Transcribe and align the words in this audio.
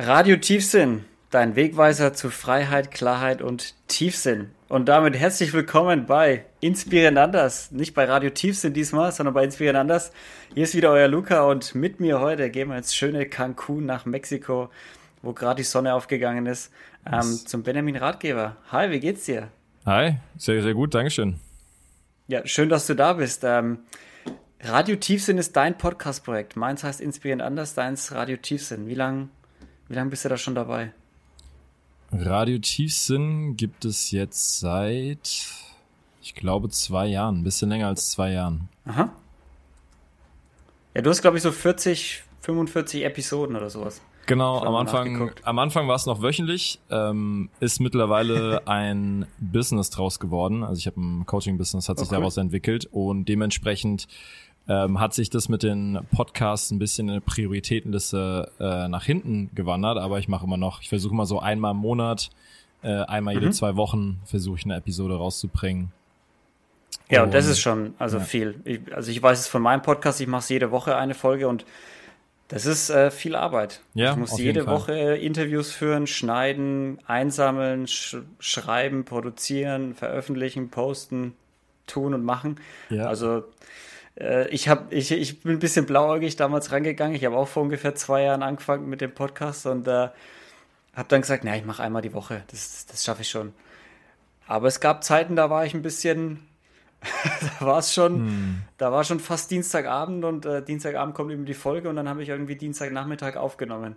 Radio 0.00 0.36
Tiefsinn, 0.36 1.04
dein 1.30 1.56
Wegweiser 1.56 2.14
zu 2.14 2.30
Freiheit, 2.30 2.92
Klarheit 2.92 3.42
und 3.42 3.74
Tiefsinn. 3.88 4.50
Und 4.68 4.88
damit 4.88 5.16
herzlich 5.16 5.52
willkommen 5.52 6.06
bei 6.06 6.44
Inspirierend 6.60 7.18
Anders. 7.18 7.72
Nicht 7.72 7.94
bei 7.94 8.04
Radio 8.04 8.30
Tiefsinn 8.30 8.72
diesmal, 8.72 9.10
sondern 9.10 9.34
bei 9.34 9.42
Inspirierend 9.42 9.80
Anders. 9.80 10.12
Hier 10.54 10.62
ist 10.62 10.76
wieder 10.76 10.92
euer 10.92 11.08
Luca 11.08 11.42
und 11.46 11.74
mit 11.74 11.98
mir 11.98 12.20
heute 12.20 12.48
gehen 12.48 12.68
wir 12.68 12.76
ins 12.76 12.94
schöne 12.94 13.26
Cancun 13.26 13.86
nach 13.86 14.06
Mexiko, 14.06 14.70
wo 15.20 15.32
gerade 15.32 15.56
die 15.56 15.64
Sonne 15.64 15.92
aufgegangen 15.94 16.46
ist, 16.46 16.70
ähm, 17.04 17.22
zum 17.22 17.64
Benjamin 17.64 17.96
Ratgeber. 17.96 18.56
Hi, 18.70 18.92
wie 18.92 19.00
geht's 19.00 19.24
dir? 19.24 19.48
Hi, 19.84 20.18
sehr, 20.36 20.62
sehr 20.62 20.74
gut, 20.74 20.94
Dankeschön. 20.94 21.40
Ja, 22.28 22.46
schön, 22.46 22.68
dass 22.68 22.86
du 22.86 22.94
da 22.94 23.14
bist. 23.14 23.42
Ähm, 23.42 23.80
Radio 24.60 24.94
Tiefsinn 24.94 25.38
ist 25.38 25.56
dein 25.56 25.76
Podcast-Projekt. 25.76 26.54
Meins 26.54 26.84
heißt 26.84 27.00
Inspirierend 27.00 27.42
Anders, 27.42 27.74
deins 27.74 28.12
Radio 28.12 28.36
Tiefsinn. 28.36 28.86
Wie 28.86 28.94
lange 28.94 29.30
wie 29.88 29.94
lange 29.94 30.10
bist 30.10 30.24
du 30.24 30.28
da 30.28 30.36
schon 30.36 30.54
dabei? 30.54 30.92
Radio 32.12 32.58
Tiefsinn 32.58 33.56
gibt 33.56 33.84
es 33.84 34.10
jetzt 34.10 34.60
seit, 34.60 35.46
ich 36.22 36.34
glaube, 36.34 36.70
zwei 36.70 37.06
Jahren. 37.06 37.40
Ein 37.40 37.44
bisschen 37.44 37.68
länger 37.68 37.88
als 37.88 38.10
zwei 38.10 38.32
Jahren. 38.32 38.68
Aha. 38.86 39.10
Ja, 40.94 41.02
du 41.02 41.10
hast, 41.10 41.20
glaube 41.20 41.36
ich, 41.36 41.42
so 41.42 41.52
40, 41.52 42.24
45 42.40 43.04
Episoden 43.04 43.56
oder 43.56 43.68
sowas. 43.68 44.00
Genau, 44.28 44.62
am 44.62 44.74
Anfang, 44.74 45.30
am 45.42 45.58
Anfang 45.58 45.88
war 45.88 45.96
es 45.96 46.04
noch 46.04 46.20
wöchentlich, 46.20 46.80
ähm, 46.90 47.48
ist 47.60 47.80
mittlerweile 47.80 48.60
ein 48.66 49.26
Business 49.38 49.88
draus 49.88 50.20
geworden. 50.20 50.64
Also 50.64 50.80
ich 50.80 50.86
habe 50.86 51.00
ein 51.00 51.24
Coaching-Business, 51.24 51.88
hat 51.88 51.98
sich 51.98 52.08
oh, 52.08 52.12
cool. 52.12 52.18
daraus 52.18 52.36
entwickelt 52.36 52.86
und 52.90 53.24
dementsprechend 53.26 54.06
ähm, 54.68 55.00
hat 55.00 55.14
sich 55.14 55.30
das 55.30 55.48
mit 55.48 55.62
den 55.62 55.98
Podcasts 56.14 56.70
ein 56.70 56.78
bisschen 56.78 57.08
in 57.08 57.14
der 57.14 57.20
Prioritätenliste 57.20 58.50
äh, 58.60 58.88
nach 58.88 59.04
hinten 59.04 59.50
gewandert, 59.54 59.98
aber 59.98 60.18
ich 60.18 60.28
mache 60.28 60.44
immer 60.44 60.58
noch, 60.58 60.82
ich 60.82 60.88
versuche 60.88 61.14
immer 61.14 61.26
so 61.26 61.40
einmal 61.40 61.72
im 61.72 61.78
Monat, 61.78 62.30
äh, 62.82 62.88
einmal 62.88 63.34
jede 63.34 63.46
mhm. 63.46 63.52
zwei 63.52 63.76
Wochen 63.76 64.20
versuche 64.24 64.58
ich 64.58 64.64
eine 64.64 64.76
Episode 64.76 65.16
rauszubringen. 65.16 65.92
Ja, 67.10 67.22
und, 67.22 67.28
und 67.28 67.34
das 67.34 67.46
ist 67.46 67.60
schon 67.60 67.94
also 67.98 68.18
ja. 68.18 68.24
viel. 68.24 68.60
Ich, 68.64 68.94
also 68.94 69.10
ich 69.10 69.22
weiß 69.22 69.40
es 69.40 69.48
von 69.48 69.62
meinem 69.62 69.82
Podcast, 69.82 70.20
ich 70.20 70.26
mache 70.26 70.40
es 70.40 70.48
jede 70.50 70.70
Woche 70.70 70.96
eine 70.96 71.14
Folge 71.14 71.48
und 71.48 71.64
das 72.48 72.64
ist 72.64 72.88
äh, 72.88 73.10
viel 73.10 73.36
Arbeit. 73.36 73.82
Ja, 73.94 74.12
ich 74.12 74.16
muss 74.16 74.38
jede 74.38 74.66
Woche 74.66 74.92
Interviews 75.16 75.70
führen, 75.70 76.06
schneiden, 76.06 76.98
einsammeln, 77.06 77.86
sch 77.86 78.16
schreiben, 78.38 79.04
produzieren, 79.04 79.94
veröffentlichen, 79.94 80.70
posten, 80.70 81.34
tun 81.86 82.14
und 82.14 82.24
machen. 82.24 82.56
Ja. 82.88 83.06
Also 83.06 83.44
äh, 84.18 84.48
ich, 84.48 84.68
hab, 84.68 84.92
ich, 84.92 85.10
ich 85.12 85.40
bin 85.40 85.52
ein 85.52 85.58
bisschen 85.58 85.86
blauäugig 85.86 86.36
damals 86.36 86.72
rangegangen. 86.72 87.14
Ich 87.14 87.24
habe 87.24 87.36
auch 87.36 87.48
vor 87.48 87.62
ungefähr 87.62 87.94
zwei 87.94 88.22
Jahren 88.22 88.42
angefangen 88.42 88.88
mit 88.88 89.00
dem 89.00 89.12
Podcast 89.12 89.66
und 89.66 89.86
äh, 89.88 90.08
habe 90.94 91.08
dann 91.08 91.20
gesagt, 91.20 91.44
na, 91.44 91.56
ich 91.56 91.64
mache 91.64 91.82
einmal 91.82 92.02
die 92.02 92.12
Woche. 92.12 92.42
Das, 92.50 92.86
das 92.86 93.04
schaffe 93.04 93.22
ich 93.22 93.28
schon. 93.28 93.52
Aber 94.46 94.66
es 94.66 94.80
gab 94.80 95.04
Zeiten, 95.04 95.36
da 95.36 95.50
war 95.50 95.64
ich 95.64 95.74
ein 95.74 95.82
bisschen, 95.82 96.46
da 97.60 97.66
war 97.66 97.78
es 97.78 97.94
schon, 97.94 98.14
hm. 98.14 98.62
da 98.78 98.90
war 98.90 99.04
schon 99.04 99.20
fast 99.20 99.50
Dienstagabend 99.50 100.24
und 100.24 100.46
äh, 100.46 100.62
Dienstagabend 100.62 101.14
kommt 101.14 101.30
eben 101.30 101.44
die 101.44 101.54
Folge 101.54 101.88
und 101.88 101.96
dann 101.96 102.08
habe 102.08 102.22
ich 102.22 102.30
irgendwie 102.30 102.56
Dienstagnachmittag 102.56 103.36
aufgenommen. 103.36 103.96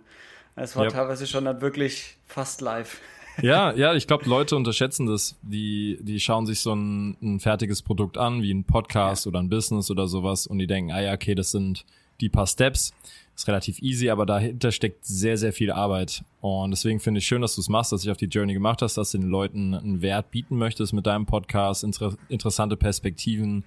Es 0.54 0.76
war 0.76 0.84
yep. 0.84 0.92
teilweise 0.92 1.26
schon 1.26 1.46
dann 1.46 1.62
wirklich 1.62 2.18
fast 2.28 2.60
live. 2.60 3.00
Ja, 3.42 3.74
ja, 3.74 3.94
ich 3.94 4.06
glaube, 4.06 4.28
Leute 4.28 4.56
unterschätzen 4.56 5.06
das. 5.06 5.36
Die, 5.42 5.98
die 6.00 6.20
schauen 6.20 6.46
sich 6.46 6.60
so 6.60 6.74
ein, 6.74 7.16
ein 7.20 7.40
fertiges 7.40 7.82
Produkt 7.82 8.16
an, 8.16 8.42
wie 8.42 8.52
ein 8.52 8.64
Podcast 8.64 9.26
ja. 9.26 9.30
oder 9.30 9.40
ein 9.40 9.48
Business 9.48 9.90
oder 9.90 10.06
sowas, 10.06 10.46
und 10.46 10.58
die 10.58 10.66
denken, 10.66 10.92
ah 10.92 11.00
ja, 11.00 11.12
okay, 11.12 11.34
das 11.34 11.50
sind 11.50 11.84
die 12.20 12.28
paar 12.28 12.46
Steps. 12.46 12.94
Ist 13.34 13.48
relativ 13.48 13.80
easy, 13.80 14.10
aber 14.10 14.26
dahinter 14.26 14.72
steckt 14.72 15.04
sehr, 15.06 15.38
sehr 15.38 15.52
viel 15.52 15.72
Arbeit. 15.72 16.22
Und 16.40 16.70
deswegen 16.70 17.00
finde 17.00 17.18
ich 17.18 17.26
schön, 17.26 17.40
dass 17.40 17.54
du 17.54 17.62
es 17.62 17.68
machst, 17.68 17.90
dass 17.90 18.02
du 18.02 18.06
dich 18.06 18.12
auf 18.12 18.18
die 18.18 18.26
Journey 18.26 18.52
gemacht 18.52 18.82
hast, 18.82 18.96
dass 18.98 19.12
du 19.12 19.18
den 19.18 19.28
Leuten 19.28 19.74
einen 19.74 20.02
Wert 20.02 20.30
bieten 20.30 20.56
möchtest 20.56 20.92
mit 20.92 21.06
deinem 21.06 21.24
Podcast, 21.24 21.82
inter 21.82 22.14
interessante 22.28 22.76
Perspektiven, 22.76 23.64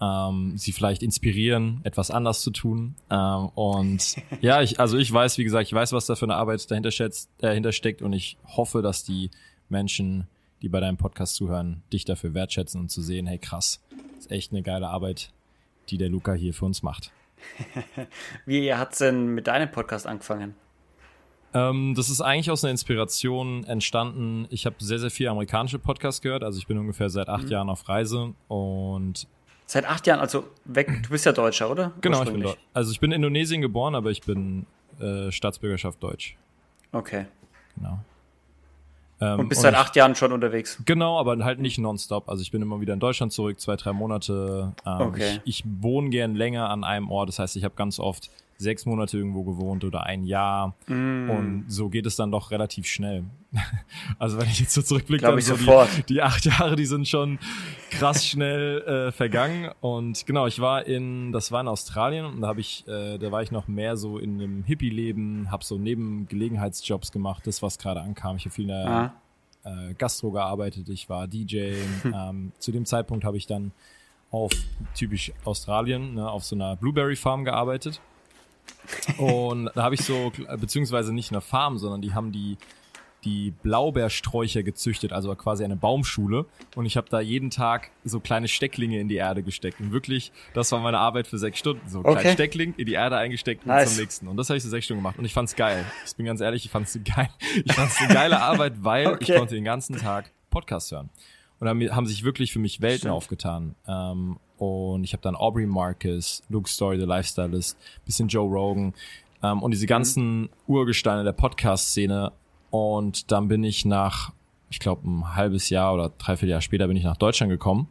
ähm, 0.00 0.56
sie 0.56 0.72
vielleicht 0.72 1.02
inspirieren, 1.02 1.80
etwas 1.84 2.10
anders 2.10 2.42
zu 2.42 2.50
tun. 2.50 2.96
Ähm, 3.10 3.48
und 3.54 4.16
ja, 4.40 4.62
ich, 4.62 4.78
also 4.80 4.98
ich 4.98 5.12
weiß, 5.12 5.38
wie 5.38 5.44
gesagt, 5.44 5.66
ich 5.66 5.72
weiß, 5.72 5.92
was 5.92 6.06
da 6.06 6.16
für 6.16 6.26
eine 6.26 6.36
Arbeit 6.36 6.70
dahinter, 6.70 6.90
schätzt, 6.90 7.30
dahinter 7.38 7.72
steckt 7.72 8.02
und 8.02 8.12
ich 8.12 8.36
hoffe, 8.46 8.82
dass 8.82 9.04
die 9.04 9.30
Menschen, 9.68 10.26
die 10.62 10.68
bei 10.68 10.80
deinem 10.80 10.96
Podcast 10.96 11.36
zuhören, 11.36 11.82
dich 11.92 12.04
dafür 12.04 12.34
wertschätzen 12.34 12.82
und 12.82 12.90
zu 12.90 13.02
sehen, 13.02 13.26
hey 13.26 13.38
krass, 13.38 13.82
ist 14.18 14.30
echt 14.30 14.52
eine 14.52 14.62
geile 14.62 14.88
Arbeit, 14.88 15.32
die 15.88 15.98
der 15.98 16.08
Luca 16.08 16.32
hier 16.34 16.54
für 16.54 16.66
uns 16.66 16.82
macht. 16.82 17.12
wie 18.46 18.72
hat's 18.74 18.98
denn 18.98 19.28
mit 19.28 19.46
deinem 19.46 19.70
Podcast 19.70 20.06
angefangen? 20.06 20.54
Ähm, 21.54 21.94
das 21.94 22.10
ist 22.10 22.20
eigentlich 22.20 22.50
aus 22.50 22.64
einer 22.64 22.72
Inspiration 22.72 23.64
entstanden. 23.64 24.46
Ich 24.50 24.66
habe 24.66 24.76
sehr, 24.78 24.98
sehr 24.98 25.10
viel 25.10 25.28
amerikanische 25.28 25.78
Podcasts 25.78 26.20
gehört. 26.20 26.42
Also 26.42 26.58
ich 26.58 26.66
bin 26.66 26.76
ungefähr 26.76 27.08
seit 27.08 27.28
acht 27.28 27.44
mhm. 27.44 27.50
Jahren 27.50 27.70
auf 27.70 27.88
Reise 27.88 28.34
und 28.48 29.26
Seit 29.66 29.84
acht 29.84 30.06
Jahren, 30.06 30.20
also 30.20 30.44
weg, 30.64 31.02
du 31.02 31.08
bist 31.10 31.26
ja 31.26 31.32
Deutscher, 31.32 31.70
oder? 31.70 31.92
Genau, 32.00 32.22
ich 32.22 32.30
bin 32.30 32.40
Deutsch. 32.40 32.58
Also 32.72 32.92
ich 32.92 33.00
bin 33.00 33.10
in 33.10 33.16
Indonesien 33.16 33.60
geboren, 33.60 33.96
aber 33.96 34.10
ich 34.10 34.22
bin 34.22 34.64
äh, 35.00 35.30
Staatsbürgerschaft 35.32 36.00
Deutsch. 36.02 36.36
Okay. 36.92 37.26
Genau. 37.74 37.98
Ähm, 39.20 39.40
und 39.40 39.48
bist 39.48 39.60
und 39.60 39.62
seit 39.62 39.74
acht 39.74 39.96
Jahren 39.96 40.14
schon 40.14 40.30
unterwegs? 40.32 40.80
Genau, 40.84 41.18
aber 41.18 41.42
halt 41.44 41.58
nicht 41.58 41.78
nonstop. 41.78 42.28
Also 42.28 42.42
ich 42.42 42.50
bin 42.50 42.62
immer 42.62 42.80
wieder 42.80 42.94
in 42.94 43.00
Deutschland 43.00 43.32
zurück, 43.32 43.58
zwei, 43.58 43.76
drei 43.76 43.92
Monate. 43.92 44.72
Ähm, 44.84 45.00
okay. 45.00 45.40
Ich, 45.44 45.64
ich 45.64 45.64
wohne 45.80 46.10
gern 46.10 46.34
länger 46.34 46.70
an 46.70 46.84
einem 46.84 47.10
Ort. 47.10 47.28
Das 47.28 47.38
heißt, 47.38 47.56
ich 47.56 47.64
habe 47.64 47.74
ganz 47.74 47.98
oft 47.98 48.30
sechs 48.58 48.86
Monate 48.86 49.18
irgendwo 49.18 49.44
gewohnt 49.44 49.84
oder 49.84 50.04
ein 50.04 50.24
Jahr. 50.24 50.74
Mm. 50.86 51.30
Und 51.30 51.64
so 51.68 51.88
geht 51.88 52.06
es 52.06 52.16
dann 52.16 52.30
doch 52.30 52.50
relativ 52.50 52.86
schnell. 52.86 53.24
Also 54.18 54.38
wenn 54.38 54.48
ich 54.48 54.60
jetzt 54.60 54.72
so 54.72 54.82
zurückblicke, 54.82 55.26
dann 55.26 55.40
so 55.40 55.56
die, 55.56 56.02
die, 56.08 56.22
acht 56.22 56.44
Jahre, 56.44 56.76
die 56.76 56.86
sind 56.86 57.08
schon 57.08 57.38
krass 57.90 58.26
schnell 58.26 58.82
äh, 58.82 59.12
vergangen. 59.12 59.70
Und 59.80 60.26
genau, 60.26 60.46
ich 60.46 60.60
war 60.60 60.86
in, 60.86 61.32
das 61.32 61.52
war 61.52 61.60
in 61.60 61.68
Australien 61.68 62.24
und 62.24 62.40
da 62.40 62.48
habe 62.48 62.60
ich, 62.60 62.86
äh, 62.88 63.18
da 63.18 63.30
war 63.32 63.42
ich 63.42 63.50
noch 63.50 63.68
mehr 63.68 63.96
so 63.96 64.18
in 64.18 64.40
einem 64.40 64.64
Hippie-Leben, 64.64 65.50
habe 65.50 65.64
so 65.64 65.78
neben 65.78 66.28
Gelegenheitsjobs 66.28 67.12
gemacht, 67.12 67.46
das 67.46 67.62
was 67.62 67.78
gerade 67.78 68.00
ankam. 68.00 68.36
Ich 68.36 68.44
habe 68.44 68.54
viel 68.54 68.64
in 68.64 68.68
der 68.68 68.86
ah. 68.86 69.12
äh, 69.64 69.94
Gastro 69.94 70.30
gearbeitet, 70.30 70.88
ich 70.88 71.08
war 71.08 71.26
DJ. 71.26 71.74
ähm, 72.04 72.52
zu 72.58 72.72
dem 72.72 72.84
Zeitpunkt 72.84 73.24
habe 73.24 73.36
ich 73.36 73.46
dann 73.46 73.72
auf 74.30 74.52
typisch 74.94 75.32
Australien, 75.44 76.14
ne, 76.14 76.30
auf 76.30 76.44
so 76.44 76.56
einer 76.56 76.76
Blueberry 76.76 77.16
Farm 77.16 77.44
gearbeitet. 77.44 78.00
Und 79.18 79.70
da 79.74 79.82
habe 79.82 79.94
ich 79.94 80.02
so, 80.02 80.32
beziehungsweise 80.58 81.12
nicht 81.12 81.32
eine 81.32 81.40
Farm, 81.40 81.78
sondern 81.78 82.02
die 82.02 82.14
haben 82.14 82.32
die, 82.32 82.56
die 83.24 83.52
Blaubeersträucher 83.62 84.62
gezüchtet, 84.62 85.12
also 85.12 85.34
quasi 85.34 85.64
eine 85.64 85.76
Baumschule. 85.76 86.46
Und 86.76 86.86
ich 86.86 86.96
habe 86.96 87.08
da 87.10 87.20
jeden 87.20 87.50
Tag 87.50 87.90
so 88.04 88.20
kleine 88.20 88.48
Stecklinge 88.48 89.00
in 89.00 89.08
die 89.08 89.16
Erde 89.16 89.42
gesteckt. 89.42 89.80
Und 89.80 89.92
wirklich, 89.92 90.32
das 90.54 90.70
war 90.72 90.80
meine 90.80 90.98
Arbeit 90.98 91.26
für 91.26 91.38
sechs 91.38 91.58
Stunden. 91.58 91.88
So 91.88 92.00
okay. 92.00 92.20
kleinen 92.20 92.34
Steckling 92.34 92.74
in 92.76 92.86
die 92.86 92.92
Erde 92.92 93.16
eingesteckt 93.16 93.66
nice. 93.66 93.88
und 93.88 93.94
zum 93.94 94.02
nächsten. 94.02 94.28
Und 94.28 94.36
das 94.36 94.48
habe 94.48 94.56
ich 94.56 94.62
so 94.62 94.70
sechs 94.70 94.84
Stunden 94.84 95.00
gemacht. 95.00 95.18
Und 95.18 95.24
ich 95.24 95.34
fand's 95.34 95.56
geil. 95.56 95.84
Ich 96.06 96.14
bin 96.14 96.26
ganz 96.26 96.40
ehrlich, 96.40 96.64
ich 96.64 96.70
fand's 96.70 96.98
geil. 97.04 97.28
Ich 97.64 97.72
fand's 97.72 98.00
eine 98.00 98.14
geile 98.14 98.40
Arbeit, 98.40 98.74
weil 98.84 99.08
okay. 99.08 99.32
ich 99.32 99.38
konnte 99.38 99.54
den 99.54 99.64
ganzen 99.64 99.96
Tag 99.96 100.30
Podcast 100.50 100.92
hören. 100.92 101.10
Und 101.58 101.66
dann 101.66 101.94
haben 101.94 102.06
sich 102.06 102.22
wirklich 102.22 102.52
für 102.52 102.58
mich 102.58 102.80
Welten 102.80 103.00
Stimmt. 103.00 103.14
aufgetan. 103.14 103.74
Ähm, 103.88 104.38
und 104.58 105.04
ich 105.04 105.12
habe 105.12 105.22
dann 105.22 105.36
Aubrey 105.36 105.66
Marcus, 105.66 106.42
Luke 106.48 106.68
Story, 106.68 106.98
The 106.98 107.04
Lifestylist, 107.04 107.76
bisschen 108.04 108.28
Joe 108.28 108.48
Rogan 108.48 108.94
ähm, 109.42 109.62
und 109.62 109.70
diese 109.70 109.86
ganzen 109.86 110.42
mhm. 110.42 110.48
Urgesteine 110.66 111.24
der 111.24 111.32
Podcast-Szene. 111.32 112.32
Und 112.70 113.30
dann 113.30 113.48
bin 113.48 113.64
ich 113.64 113.84
nach, 113.84 114.32
ich 114.70 114.78
glaube, 114.78 115.08
ein 115.08 115.34
halbes 115.34 115.68
Jahr 115.70 115.94
oder 115.94 116.10
dreiviertel 116.10 116.50
Jahr 116.50 116.60
später 116.60 116.88
bin 116.88 116.96
ich 116.96 117.04
nach 117.04 117.16
Deutschland 117.16 117.50
gekommen. 117.50 117.88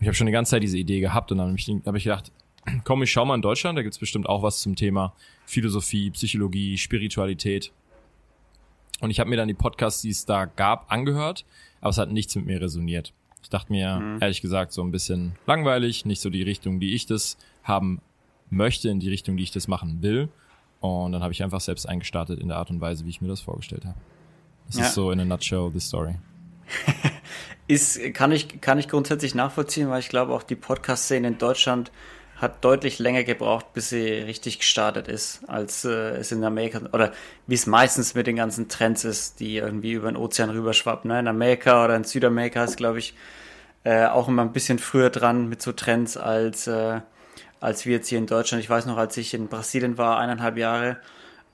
Ich 0.00 0.06
habe 0.06 0.14
schon 0.14 0.26
die 0.26 0.32
ganze 0.32 0.50
Zeit 0.50 0.62
diese 0.62 0.78
Idee 0.78 1.00
gehabt 1.00 1.30
und 1.30 1.38
dann 1.38 1.48
habe 1.48 1.58
ich, 1.58 1.68
hab 1.68 1.94
ich 1.94 2.04
gedacht, 2.04 2.32
komm, 2.84 3.02
ich 3.02 3.10
schau 3.10 3.24
mal 3.24 3.34
in 3.34 3.42
Deutschland, 3.42 3.78
da 3.78 3.82
gibt's 3.82 3.98
bestimmt 3.98 4.28
auch 4.28 4.42
was 4.42 4.60
zum 4.60 4.76
Thema 4.76 5.14
Philosophie, 5.46 6.10
Psychologie, 6.10 6.76
Spiritualität. 6.78 7.72
Und 9.00 9.10
ich 9.10 9.20
habe 9.20 9.30
mir 9.30 9.36
dann 9.36 9.48
die 9.48 9.54
Podcasts, 9.54 10.02
die 10.02 10.10
es 10.10 10.26
da 10.26 10.44
gab, 10.44 10.90
angehört, 10.92 11.44
aber 11.80 11.90
es 11.90 11.98
hat 11.98 12.10
nichts 12.10 12.34
mit 12.36 12.46
mir 12.46 12.60
resoniert. 12.60 13.14
Ich 13.42 13.48
dachte 13.48 13.72
mir, 13.72 13.98
mhm. 13.98 14.18
ehrlich 14.20 14.42
gesagt, 14.42 14.72
so 14.72 14.82
ein 14.82 14.90
bisschen 14.90 15.32
langweilig, 15.46 16.04
nicht 16.04 16.20
so 16.20 16.30
die 16.30 16.42
Richtung, 16.42 16.80
die 16.80 16.94
ich 16.94 17.06
das 17.06 17.36
haben 17.62 18.00
möchte, 18.50 18.88
in 18.88 19.00
die 19.00 19.08
Richtung, 19.08 19.36
die 19.36 19.42
ich 19.42 19.52
das 19.52 19.68
machen 19.68 20.02
will. 20.02 20.28
Und 20.80 21.12
dann 21.12 21.22
habe 21.22 21.32
ich 21.32 21.42
einfach 21.42 21.60
selbst 21.60 21.86
eingestartet 21.86 22.40
in 22.40 22.48
der 22.48 22.56
Art 22.56 22.70
und 22.70 22.80
Weise, 22.80 23.04
wie 23.04 23.10
ich 23.10 23.20
mir 23.20 23.28
das 23.28 23.40
vorgestellt 23.40 23.84
habe. 23.84 23.98
Das 24.66 24.76
ja. 24.76 24.84
ist 24.84 24.94
so 24.94 25.10
in 25.10 25.20
a 25.20 25.24
nutshell 25.24 25.70
the 25.72 25.80
story. 25.80 26.14
ist, 27.66 28.00
kann 28.14 28.32
ich, 28.32 28.60
kann 28.60 28.78
ich 28.78 28.88
grundsätzlich 28.88 29.34
nachvollziehen, 29.34 29.88
weil 29.88 30.00
ich 30.00 30.08
glaube 30.08 30.32
auch 30.32 30.42
die 30.42 30.56
Podcast-Szene 30.56 31.28
in 31.28 31.38
Deutschland 31.38 31.90
hat 32.40 32.64
deutlich 32.64 32.98
länger 32.98 33.22
gebraucht, 33.22 33.72
bis 33.74 33.90
sie 33.90 34.00
richtig 34.00 34.58
gestartet 34.60 35.08
ist, 35.08 35.42
als 35.46 35.84
äh, 35.84 36.16
es 36.16 36.32
in 36.32 36.42
Amerika 36.42 36.80
oder 36.92 37.12
wie 37.46 37.54
es 37.54 37.66
meistens 37.66 38.14
mit 38.14 38.26
den 38.26 38.36
ganzen 38.36 38.68
Trends 38.68 39.04
ist, 39.04 39.40
die 39.40 39.56
irgendwie 39.56 39.92
über 39.92 40.10
den 40.10 40.16
Ozean 40.16 40.50
rüberschwappen. 40.50 41.10
Ne? 41.10 41.20
In 41.20 41.28
Amerika 41.28 41.84
oder 41.84 41.96
in 41.96 42.04
Südamerika 42.04 42.64
ist, 42.64 42.78
glaube 42.78 42.98
ich, 42.98 43.14
äh, 43.84 44.06
auch 44.06 44.28
immer 44.28 44.42
ein 44.42 44.52
bisschen 44.52 44.78
früher 44.78 45.10
dran 45.10 45.48
mit 45.48 45.60
so 45.60 45.72
Trends 45.72 46.16
als, 46.16 46.66
äh, 46.66 47.00
als 47.60 47.84
wir 47.84 47.92
jetzt 47.96 48.08
hier 48.08 48.18
in 48.18 48.26
Deutschland. 48.26 48.64
Ich 48.64 48.70
weiß 48.70 48.86
noch, 48.86 48.96
als 48.96 49.16
ich 49.18 49.34
in 49.34 49.48
Brasilien 49.48 49.98
war, 49.98 50.18
eineinhalb 50.18 50.56
Jahre, 50.56 50.96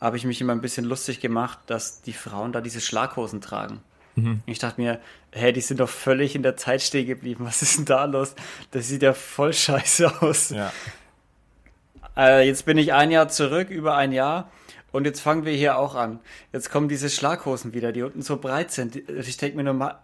habe 0.01 0.17
ich 0.17 0.25
mich 0.25 0.41
immer 0.41 0.53
ein 0.53 0.61
bisschen 0.61 0.85
lustig 0.85 1.21
gemacht, 1.21 1.59
dass 1.67 2.03
die 2.03 2.13
Frauen 2.13 2.53
da 2.53 2.61
diese 2.61 2.81
Schlaghosen 2.81 3.41
tragen. 3.41 3.81
Mhm. 4.17 4.43
Ich 4.47 4.59
dachte 4.59 4.81
mir, 4.81 5.01
hä, 5.33 5.53
die 5.53 5.61
sind 5.61 5.81
doch 5.81 5.89
völlig 5.89 6.35
in 6.35 6.43
der 6.43 6.57
Zeit 6.57 6.83
stehen 6.83 7.07
geblieben. 7.07 7.45
Was 7.45 7.63
ist 7.63 7.79
denn 7.79 7.85
da 7.85 8.05
los? 8.07 8.35
Das 8.73 8.89
sieht 8.89 9.03
ja 9.03 9.13
voll 9.13 9.53
scheiße 9.53 10.23
aus. 10.23 10.51
Ja. 10.51 10.73
Äh, 12.17 12.47
jetzt 12.47 12.65
bin 12.65 12.79
ich 12.79 12.93
ein 12.93 13.11
Jahr 13.11 13.29
zurück, 13.29 13.71
über 13.71 13.95
ein 13.97 14.13
Jahr. 14.13 14.51
Und 14.91 15.05
jetzt 15.05 15.21
fangen 15.21 15.45
wir 15.45 15.53
hier 15.53 15.77
auch 15.79 15.95
an. 15.95 16.21
Jetzt 16.53 16.71
kommen 16.71 16.89
diese 16.89 17.11
Schlaghosen 17.11 17.75
wieder, 17.75 17.93
die 17.93 18.03
unten 18.03 18.23
so 18.23 18.39
breit 18.39 18.73
sind. 18.73 18.97
Ich 18.97 19.37
denke 19.37 19.59
mir 19.59 19.65
nur 19.65 19.75
mal, 19.75 19.99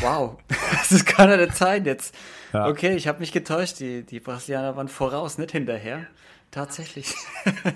wow, 0.00 0.36
das 0.90 1.04
kann 1.04 1.30
ja 1.30 1.36
nicht 1.36 1.56
sein 1.56 1.84
jetzt. 1.84 2.14
Ja. 2.52 2.66
Okay, 2.66 2.96
ich 2.96 3.06
habe 3.06 3.20
mich 3.20 3.30
getäuscht. 3.30 3.78
Die, 3.78 4.02
die 4.02 4.18
Brasilianer 4.18 4.76
waren 4.76 4.88
voraus, 4.88 5.38
nicht 5.38 5.52
hinterher. 5.52 6.06
Tatsächlich. 6.50 7.14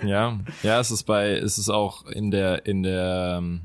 ja, 0.05 0.39
ja, 0.63 0.81
es 0.81 0.91
ist 0.91 1.05
bei, 1.05 1.31
es 1.33 1.59
ist 1.59 1.69
auch 1.69 2.07
in 2.07 2.31
der, 2.31 2.67
in 2.67 2.83
der, 2.83 3.37
ähm, 3.39 3.63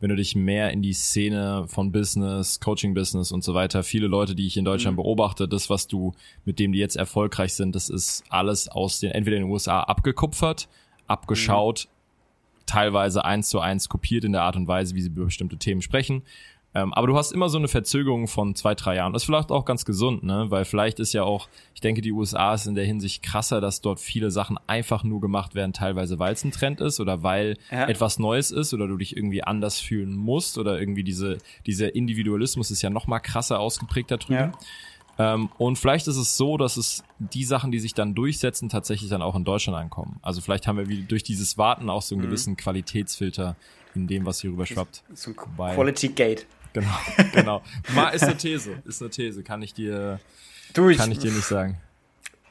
wenn 0.00 0.10
du 0.10 0.16
dich 0.16 0.36
mehr 0.36 0.70
in 0.70 0.82
die 0.82 0.92
Szene 0.92 1.64
von 1.68 1.90
Business, 1.92 2.60
Coaching-Business 2.60 3.32
und 3.32 3.42
so 3.42 3.54
weiter, 3.54 3.82
viele 3.82 4.06
Leute, 4.06 4.34
die 4.34 4.46
ich 4.46 4.56
in 4.56 4.64
Deutschland 4.64 4.96
mhm. 4.96 5.02
beobachte, 5.02 5.48
das, 5.48 5.70
was 5.70 5.86
du, 5.86 6.14
mit 6.44 6.58
dem 6.58 6.72
die 6.72 6.78
jetzt 6.78 6.96
erfolgreich 6.96 7.54
sind, 7.54 7.74
das 7.74 7.88
ist 7.88 8.24
alles 8.28 8.68
aus 8.68 9.00
den, 9.00 9.12
entweder 9.12 9.36
in 9.36 9.44
den 9.44 9.50
USA 9.50 9.80
abgekupfert, 9.80 10.68
abgeschaut, 11.06 11.88
mhm. 11.88 12.62
teilweise 12.66 13.24
eins 13.24 13.48
zu 13.48 13.60
eins 13.60 13.88
kopiert 13.88 14.24
in 14.24 14.32
der 14.32 14.42
Art 14.42 14.56
und 14.56 14.68
Weise, 14.68 14.94
wie 14.94 15.02
sie 15.02 15.08
über 15.08 15.24
bestimmte 15.24 15.56
Themen 15.56 15.82
sprechen 15.82 16.22
ähm, 16.76 16.92
aber 16.92 17.06
du 17.06 17.16
hast 17.16 17.32
immer 17.32 17.48
so 17.48 17.56
eine 17.56 17.68
Verzögerung 17.68 18.28
von 18.28 18.54
zwei, 18.54 18.74
drei 18.74 18.96
Jahren. 18.96 19.14
Das 19.14 19.22
ist 19.22 19.26
vielleicht 19.26 19.50
auch 19.50 19.64
ganz 19.64 19.86
gesund, 19.86 20.24
ne? 20.24 20.50
Weil 20.50 20.66
vielleicht 20.66 21.00
ist 21.00 21.14
ja 21.14 21.22
auch, 21.22 21.48
ich 21.74 21.80
denke, 21.80 22.02
die 22.02 22.12
USA 22.12 22.52
ist 22.52 22.66
in 22.66 22.74
der 22.74 22.84
Hinsicht 22.84 23.22
krasser, 23.22 23.62
dass 23.62 23.80
dort 23.80 23.98
viele 23.98 24.30
Sachen 24.30 24.58
einfach 24.66 25.02
nur 25.02 25.22
gemacht 25.22 25.54
werden, 25.54 25.72
teilweise 25.72 26.18
weil 26.18 26.34
es 26.34 26.44
ein 26.44 26.50
Trend 26.50 26.82
ist 26.82 27.00
oder 27.00 27.22
weil 27.22 27.56
ja. 27.70 27.88
etwas 27.88 28.18
Neues 28.18 28.50
ist 28.50 28.74
oder 28.74 28.88
du 28.88 28.98
dich 28.98 29.16
irgendwie 29.16 29.42
anders 29.42 29.80
fühlen 29.80 30.14
musst 30.14 30.58
oder 30.58 30.78
irgendwie 30.78 31.02
diese, 31.02 31.38
dieser 31.64 31.94
Individualismus 31.94 32.70
ist 32.70 32.82
ja 32.82 32.90
noch 32.90 33.06
mal 33.06 33.20
krasser 33.20 33.58
ausgeprägt 33.58 34.10
da 34.10 34.18
drüben. 34.18 34.52
Ja. 35.18 35.34
Ähm, 35.34 35.48
und 35.56 35.78
vielleicht 35.78 36.08
ist 36.08 36.18
es 36.18 36.36
so, 36.36 36.58
dass 36.58 36.76
es 36.76 37.04
die 37.18 37.44
Sachen, 37.44 37.70
die 37.70 37.78
sich 37.78 37.94
dann 37.94 38.14
durchsetzen, 38.14 38.68
tatsächlich 38.68 39.08
dann 39.08 39.22
auch 39.22 39.34
in 39.34 39.44
Deutschland 39.44 39.78
ankommen. 39.78 40.18
Also 40.20 40.42
vielleicht 40.42 40.66
haben 40.66 40.76
wir 40.76 40.90
wie 40.90 41.04
durch 41.04 41.22
dieses 41.22 41.56
Warten 41.56 41.88
auch 41.88 42.02
so 42.02 42.14
einen 42.14 42.22
mhm. 42.22 42.26
gewissen 42.28 42.56
Qualitätsfilter 42.58 43.56
in 43.94 44.06
dem, 44.06 44.26
was 44.26 44.42
hier 44.42 44.50
rüber 44.50 44.66
schwappt. 44.66 45.04
So 45.14 45.30
ein 45.30 45.36
Quality 45.36 46.08
Gate. 46.08 46.46
Genau, 46.76 46.98
genau. 47.32 47.62
Mal 47.94 48.10
ist 48.10 48.24
eine 48.24 48.36
These, 48.36 48.82
ist 48.84 49.00
eine 49.00 49.10
These, 49.10 49.42
kann 49.42 49.62
ich 49.62 49.72
dir, 49.72 50.20
du, 50.74 50.90
ich, 50.90 50.98
kann 50.98 51.10
ich 51.10 51.18
dir 51.18 51.32
nicht 51.32 51.46
sagen. 51.46 51.78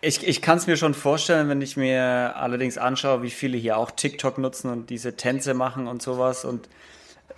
Ich, 0.01 0.25
ich 0.27 0.41
kann 0.41 0.57
es 0.57 0.65
mir 0.65 0.77
schon 0.77 0.95
vorstellen, 0.95 1.47
wenn 1.47 1.61
ich 1.61 1.77
mir 1.77 2.35
allerdings 2.35 2.79
anschaue, 2.79 3.21
wie 3.21 3.29
viele 3.29 3.55
hier 3.55 3.77
auch 3.77 3.91
TikTok 3.91 4.39
nutzen 4.39 4.71
und 4.71 4.89
diese 4.89 5.15
Tänze 5.15 5.53
machen 5.53 5.85
und 5.85 6.01
sowas 6.01 6.43
und 6.43 6.67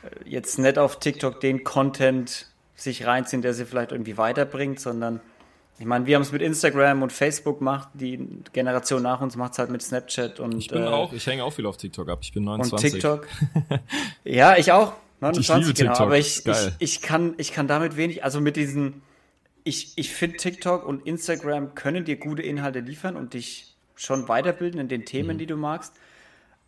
äh, 0.01 0.29
jetzt 0.29 0.59
nicht 0.59 0.77
auf 0.77 0.97
TikTok 0.99 1.41
den 1.41 1.65
Content 1.65 2.47
sich 2.75 3.05
reinziehen, 3.05 3.41
der 3.41 3.53
sie 3.53 3.65
vielleicht 3.65 3.91
irgendwie 3.91 4.17
weiterbringt, 4.17 4.79
sondern 4.79 5.19
ich 5.79 5.85
meine, 5.85 6.05
wir 6.05 6.15
haben 6.15 6.23
es 6.23 6.31
mit 6.31 6.41
Instagram 6.41 7.03
und 7.03 7.11
Facebook 7.11 7.59
gemacht, 7.59 7.89
die 7.95 8.17
Generation 8.53 9.03
nach 9.03 9.19
uns 9.19 9.35
macht 9.35 9.51
es 9.53 9.59
halt 9.59 9.71
mit 9.71 9.81
Snapchat 9.81 10.39
und. 10.39 10.57
Ich 10.57 10.69
bin 10.69 10.83
äh, 10.83 10.87
auch, 10.87 11.11
ich 11.11 11.27
hänge 11.27 11.43
auch 11.43 11.51
viel 11.51 11.65
auf 11.65 11.75
TikTok 11.75 12.07
ab. 12.07 12.19
Ich 12.21 12.31
bin 12.31 12.45
29. 12.45 12.93
Und 12.93 12.99
TikTok. 13.01 13.27
ja, 14.23 14.55
ich 14.57 14.71
auch. 14.71 14.93
29, 15.19 15.73
genau. 15.75 15.91
TikTok. 15.91 16.07
Aber 16.07 16.17
ich, 16.17 16.45
ich, 16.45 16.71
ich, 16.79 17.01
kann, 17.01 17.33
ich 17.37 17.51
kann 17.51 17.67
damit 17.67 17.97
wenig, 17.97 18.23
also 18.23 18.39
mit 18.39 18.55
diesen, 18.55 19.01
ich, 19.63 19.93
ich 19.95 20.13
finde 20.13 20.37
TikTok 20.37 20.85
und 20.85 21.05
Instagram 21.05 21.75
können 21.75 22.05
dir 22.05 22.17
gute 22.17 22.41
Inhalte 22.41 22.79
liefern 22.79 23.15
und 23.15 23.33
dich 23.33 23.75
schon 23.95 24.27
weiterbilden 24.27 24.79
in 24.79 24.87
den 24.87 25.05
Themen, 25.05 25.35
mhm. 25.35 25.39
die 25.39 25.45
du 25.47 25.57
magst. 25.57 25.93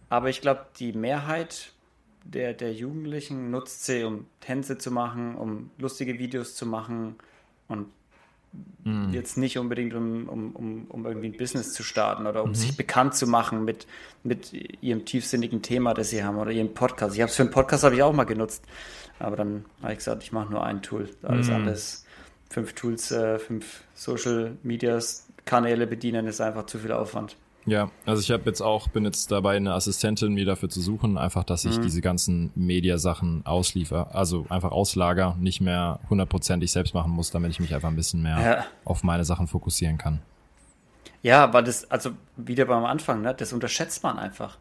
Aber 0.09 0.29
ich 0.29 0.41
glaube, 0.41 0.65
die 0.79 0.93
Mehrheit 0.93 1.71
der, 2.23 2.53
der 2.53 2.73
Jugendlichen 2.73 3.51
nutzt 3.51 3.85
sie, 3.85 4.03
um 4.03 4.25
Tänze 4.39 4.77
zu 4.77 4.91
machen, 4.91 5.35
um 5.35 5.71
lustige 5.77 6.19
Videos 6.19 6.55
zu 6.55 6.65
machen 6.65 7.15
und 7.67 7.87
Mhm. 8.83 9.13
Jetzt 9.13 9.37
nicht 9.37 9.57
unbedingt, 9.57 9.93
um, 9.93 10.27
um, 10.27 10.55
um, 10.55 10.85
um 10.89 11.05
irgendwie 11.05 11.27
ein 11.27 11.37
Business 11.37 11.73
zu 11.73 11.83
starten 11.83 12.25
oder 12.25 12.43
um 12.43 12.49
mhm. 12.49 12.55
sich 12.55 12.75
bekannt 12.75 13.13
zu 13.15 13.27
machen 13.27 13.63
mit, 13.65 13.85
mit 14.23 14.53
ihrem 14.81 15.05
tiefsinnigen 15.05 15.61
Thema, 15.61 15.93
das 15.93 16.09
sie 16.09 16.23
haben 16.23 16.37
oder 16.37 16.51
ihrem 16.51 16.73
Podcast. 16.73 17.15
Ich 17.15 17.21
habe 17.21 17.29
es 17.29 17.35
für 17.35 17.43
einen 17.43 17.51
Podcast 17.51 17.83
habe 17.83 17.95
ich 17.95 18.03
auch 18.03 18.13
mal 18.13 18.23
genutzt, 18.23 18.63
aber 19.19 19.35
dann 19.35 19.65
habe 19.81 19.93
ich 19.93 19.99
gesagt, 19.99 20.23
ich 20.23 20.31
mache 20.31 20.51
nur 20.51 20.65
ein 20.65 20.81
Tool. 20.81 21.09
Alles 21.21 21.47
mhm. 21.47 21.55
andere, 21.55 21.77
fünf 22.49 22.73
Tools, 22.73 23.11
äh, 23.11 23.37
fünf 23.37 23.83
Social 23.93 24.57
Medias 24.63 25.27
Kanäle 25.45 25.87
bedienen, 25.87 26.27
ist 26.27 26.41
einfach 26.41 26.65
zu 26.65 26.79
viel 26.79 26.91
Aufwand. 26.91 27.35
Ja, 27.65 27.91
also 28.05 28.21
ich 28.21 28.31
habe 28.31 28.43
jetzt 28.45 28.61
auch, 28.61 28.87
bin 28.87 29.05
jetzt 29.05 29.31
dabei, 29.31 29.57
eine 29.57 29.73
Assistentin 29.73 30.33
mir 30.33 30.45
dafür 30.45 30.69
zu 30.69 30.81
suchen, 30.81 31.17
einfach, 31.17 31.43
dass 31.43 31.65
ich 31.65 31.77
mhm. 31.77 31.83
diese 31.83 32.01
ganzen 32.01 32.51
Mediasachen 32.55 33.45
ausliefer, 33.45 34.15
also 34.15 34.45
einfach 34.49 34.71
auslager, 34.71 35.35
nicht 35.39 35.61
mehr 35.61 35.99
hundertprozentig 36.09 36.71
selbst 36.71 36.93
machen 36.93 37.11
muss, 37.11 37.31
damit 37.31 37.51
ich 37.51 37.59
mich 37.59 37.75
einfach 37.75 37.89
ein 37.89 37.95
bisschen 37.95 38.23
mehr 38.23 38.41
ja. 38.41 38.65
auf 38.85 39.03
meine 39.03 39.25
Sachen 39.25 39.47
fokussieren 39.47 39.97
kann. 39.97 40.21
Ja, 41.21 41.53
weil 41.53 41.63
das, 41.63 41.89
also 41.91 42.11
wieder 42.37 42.65
beim 42.65 42.85
Anfang, 42.85 43.21
ne, 43.21 43.35
das 43.35 43.51
unterschätzt 43.51 44.03
man 44.03 44.17
einfach. 44.17 44.57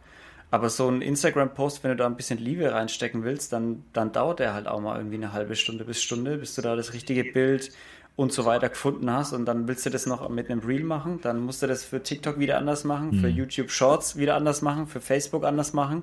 Aber 0.50 0.70
so 0.70 0.88
ein 0.88 1.02
Instagram-Post, 1.02 1.84
wenn 1.84 1.90
du 1.90 1.96
da 1.96 2.06
ein 2.06 2.16
bisschen 2.16 2.38
Liebe 2.38 2.72
reinstecken 2.72 3.22
willst, 3.22 3.52
dann, 3.52 3.84
dann 3.92 4.12
dauert 4.12 4.40
der 4.40 4.54
halt 4.54 4.66
auch 4.66 4.80
mal 4.80 4.96
irgendwie 4.96 5.16
eine 5.16 5.32
halbe 5.32 5.56
Stunde 5.56 5.84
bis 5.84 6.02
Stunde, 6.02 6.38
bis 6.38 6.54
du 6.54 6.62
da 6.62 6.74
das 6.74 6.94
richtige 6.94 7.24
Bild 7.24 7.70
und 8.18 8.32
so 8.32 8.44
weiter 8.44 8.68
gefunden 8.68 9.08
hast 9.12 9.32
und 9.32 9.44
dann 9.44 9.68
willst 9.68 9.86
du 9.86 9.90
das 9.90 10.04
noch 10.04 10.28
mit 10.28 10.50
einem 10.50 10.58
Reel 10.58 10.82
machen, 10.82 11.20
dann 11.22 11.38
musst 11.38 11.62
du 11.62 11.68
das 11.68 11.84
für 11.84 12.02
TikTok 12.02 12.40
wieder 12.40 12.58
anders 12.58 12.82
machen, 12.82 13.10
mhm. 13.12 13.20
für 13.20 13.28
YouTube 13.28 13.70
Shorts 13.70 14.16
wieder 14.16 14.34
anders 14.34 14.60
machen, 14.60 14.88
für 14.88 15.00
Facebook 15.00 15.44
anders 15.44 15.72
machen. 15.72 16.02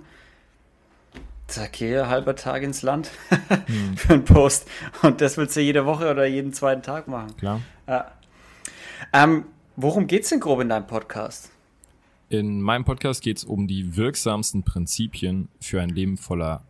Zack, 1.47 1.75
hier 1.75 2.07
halber 2.07 2.37
Tag 2.37 2.63
ins 2.63 2.83
Land 2.83 3.11
mhm. 3.67 3.97
für 3.97 4.13
einen 4.13 4.23
Post. 4.23 4.65
Und 5.01 5.19
das 5.19 5.35
willst 5.35 5.57
du 5.57 5.59
jede 5.59 5.85
Woche 5.85 6.09
oder 6.09 6.25
jeden 6.25 6.53
zweiten 6.53 6.81
Tag 6.81 7.09
machen. 7.09 7.35
Klar. 7.35 7.59
Ja. 7.85 8.09
Ähm, 9.11 9.43
worum 9.75 10.07
es 10.07 10.29
denn 10.29 10.39
grob 10.39 10.61
in 10.61 10.69
deinem 10.69 10.87
Podcast? 10.87 11.51
In 12.29 12.61
meinem 12.61 12.85
Podcast 12.85 13.23
geht 13.23 13.39
es 13.39 13.43
um 13.43 13.67
die 13.67 13.97
wirksamsten 13.97 14.63
Prinzipien 14.63 15.49
für 15.59 15.81
ein 15.81 15.89
Leben 15.89 16.15
voller 16.15 16.63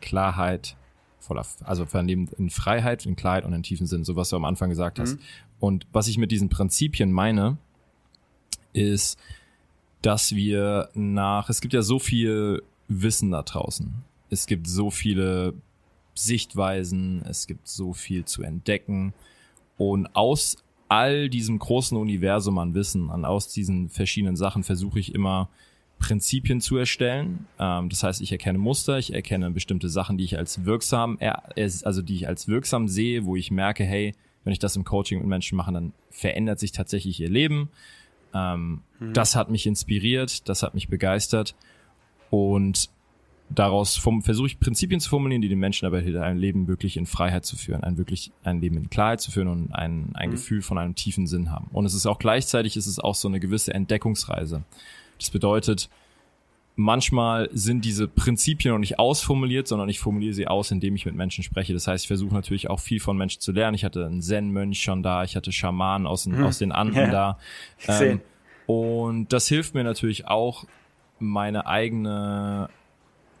Klarheit, 0.00 0.74
voller, 1.20 1.46
also 1.64 1.86
Leben 2.00 2.28
in 2.38 2.50
Freiheit, 2.50 3.06
in 3.06 3.16
Klarheit 3.16 3.44
und 3.44 3.52
in 3.52 3.62
tiefen 3.62 3.86
Sinn, 3.86 4.04
so 4.04 4.16
was 4.16 4.30
du 4.30 4.36
am 4.36 4.44
Anfang 4.44 4.70
gesagt 4.70 4.98
hast. 4.98 5.14
Mhm. 5.14 5.20
Und 5.60 5.86
was 5.92 6.08
ich 6.08 6.18
mit 6.18 6.32
diesen 6.32 6.48
Prinzipien 6.48 7.12
meine, 7.12 7.58
ist, 8.72 9.18
dass 10.02 10.34
wir 10.34 10.88
nach, 10.94 11.48
es 11.50 11.60
gibt 11.60 11.74
ja 11.74 11.82
so 11.82 11.98
viel 11.98 12.62
Wissen 12.88 13.30
da 13.30 13.42
draußen. 13.42 13.92
Es 14.30 14.46
gibt 14.46 14.66
so 14.66 14.90
viele 14.90 15.54
Sichtweisen, 16.14 17.22
es 17.28 17.46
gibt 17.46 17.68
so 17.68 17.92
viel 17.92 18.24
zu 18.24 18.42
entdecken. 18.42 19.12
Und 19.76 20.14
aus 20.14 20.56
all 20.88 21.28
diesem 21.28 21.58
großen 21.58 21.96
Universum 21.96 22.58
an 22.58 22.74
Wissen, 22.74 23.10
an 23.10 23.24
aus 23.24 23.48
diesen 23.48 23.88
verschiedenen 23.88 24.36
Sachen 24.36 24.64
versuche 24.64 24.98
ich 24.98 25.14
immer 25.14 25.48
Prinzipien 26.00 26.60
zu 26.60 26.76
erstellen. 26.76 27.46
Ähm, 27.60 27.88
das 27.88 28.02
heißt, 28.02 28.20
ich 28.20 28.32
erkenne 28.32 28.58
Muster, 28.58 28.98
ich 28.98 29.14
erkenne 29.14 29.52
bestimmte 29.52 29.88
Sachen, 29.88 30.18
die 30.18 30.24
ich 30.24 30.36
als 30.36 30.64
wirksam, 30.64 31.18
also 31.20 32.02
die 32.02 32.16
ich 32.16 32.26
als 32.26 32.48
wirksam 32.48 32.88
sehe, 32.88 33.24
wo 33.24 33.36
ich 33.36 33.52
merke, 33.52 33.84
hey, 33.84 34.14
wenn 34.42 34.52
ich 34.52 34.58
das 34.58 34.74
im 34.74 34.84
Coaching 34.84 35.18
mit 35.18 35.28
Menschen 35.28 35.56
mache, 35.56 35.72
dann 35.72 35.92
verändert 36.10 36.58
sich 36.58 36.72
tatsächlich 36.72 37.20
ihr 37.20 37.28
Leben. 37.28 37.68
Ähm, 38.34 38.80
mhm. 38.98 39.12
Das 39.12 39.36
hat 39.36 39.50
mich 39.50 39.66
inspiriert, 39.66 40.48
das 40.48 40.62
hat 40.62 40.74
mich 40.74 40.88
begeistert 40.88 41.54
und 42.30 42.88
daraus 43.50 43.96
versuche 43.96 44.46
ich 44.46 44.60
Prinzipien 44.60 45.00
zu 45.00 45.10
formulieren, 45.10 45.42
die 45.42 45.48
den 45.48 45.58
Menschen 45.58 45.84
dabei 45.84 46.02
helfen, 46.02 46.22
ein 46.22 46.38
Leben 46.38 46.68
wirklich 46.68 46.96
in 46.96 47.06
Freiheit 47.06 47.44
zu 47.44 47.56
führen, 47.56 47.82
ein 47.82 47.98
wirklich 47.98 48.32
ein 48.44 48.60
Leben 48.60 48.76
in 48.76 48.90
Klarheit 48.90 49.20
zu 49.20 49.30
führen 49.30 49.48
und 49.48 49.72
ein, 49.72 50.10
ein 50.14 50.28
mhm. 50.28 50.32
Gefühl 50.32 50.62
von 50.62 50.78
einem 50.78 50.94
tiefen 50.94 51.26
Sinn 51.26 51.50
haben. 51.50 51.68
Und 51.72 51.84
es 51.84 51.94
ist 51.94 52.06
auch 52.06 52.18
gleichzeitig, 52.18 52.76
ist 52.76 52.86
es 52.86 52.98
auch 52.98 53.16
so 53.16 53.28
eine 53.28 53.40
gewisse 53.40 53.74
Entdeckungsreise. 53.74 54.62
Das 55.20 55.30
bedeutet, 55.30 55.88
manchmal 56.76 57.48
sind 57.52 57.84
diese 57.84 58.08
Prinzipien 58.08 58.72
noch 58.72 58.78
nicht 58.80 58.98
ausformuliert, 58.98 59.68
sondern 59.68 59.88
ich 59.88 60.00
formuliere 60.00 60.34
sie 60.34 60.48
aus, 60.48 60.70
indem 60.70 60.96
ich 60.96 61.06
mit 61.06 61.14
Menschen 61.14 61.44
spreche. 61.44 61.72
Das 61.72 61.86
heißt, 61.86 62.04
ich 62.04 62.08
versuche 62.08 62.34
natürlich 62.34 62.70
auch 62.70 62.80
viel 62.80 63.00
von 63.00 63.16
Menschen 63.16 63.40
zu 63.40 63.52
lernen. 63.52 63.74
Ich 63.74 63.84
hatte 63.84 64.06
einen 64.06 64.22
Zen-Mönch 64.22 64.82
schon 64.82 65.02
da, 65.02 65.22
ich 65.22 65.36
hatte 65.36 65.52
Schamanen 65.52 66.06
aus 66.06 66.24
den, 66.24 66.36
hm. 66.36 66.44
aus 66.44 66.58
den 66.58 66.72
Anden 66.72 66.96
ja. 66.96 67.10
da. 67.10 67.38
Ähm, 67.86 68.20
und 68.66 69.32
das 69.32 69.46
hilft 69.46 69.74
mir 69.74 69.84
natürlich 69.84 70.26
auch, 70.26 70.64
meine 71.18 71.66
eigene 71.66 72.70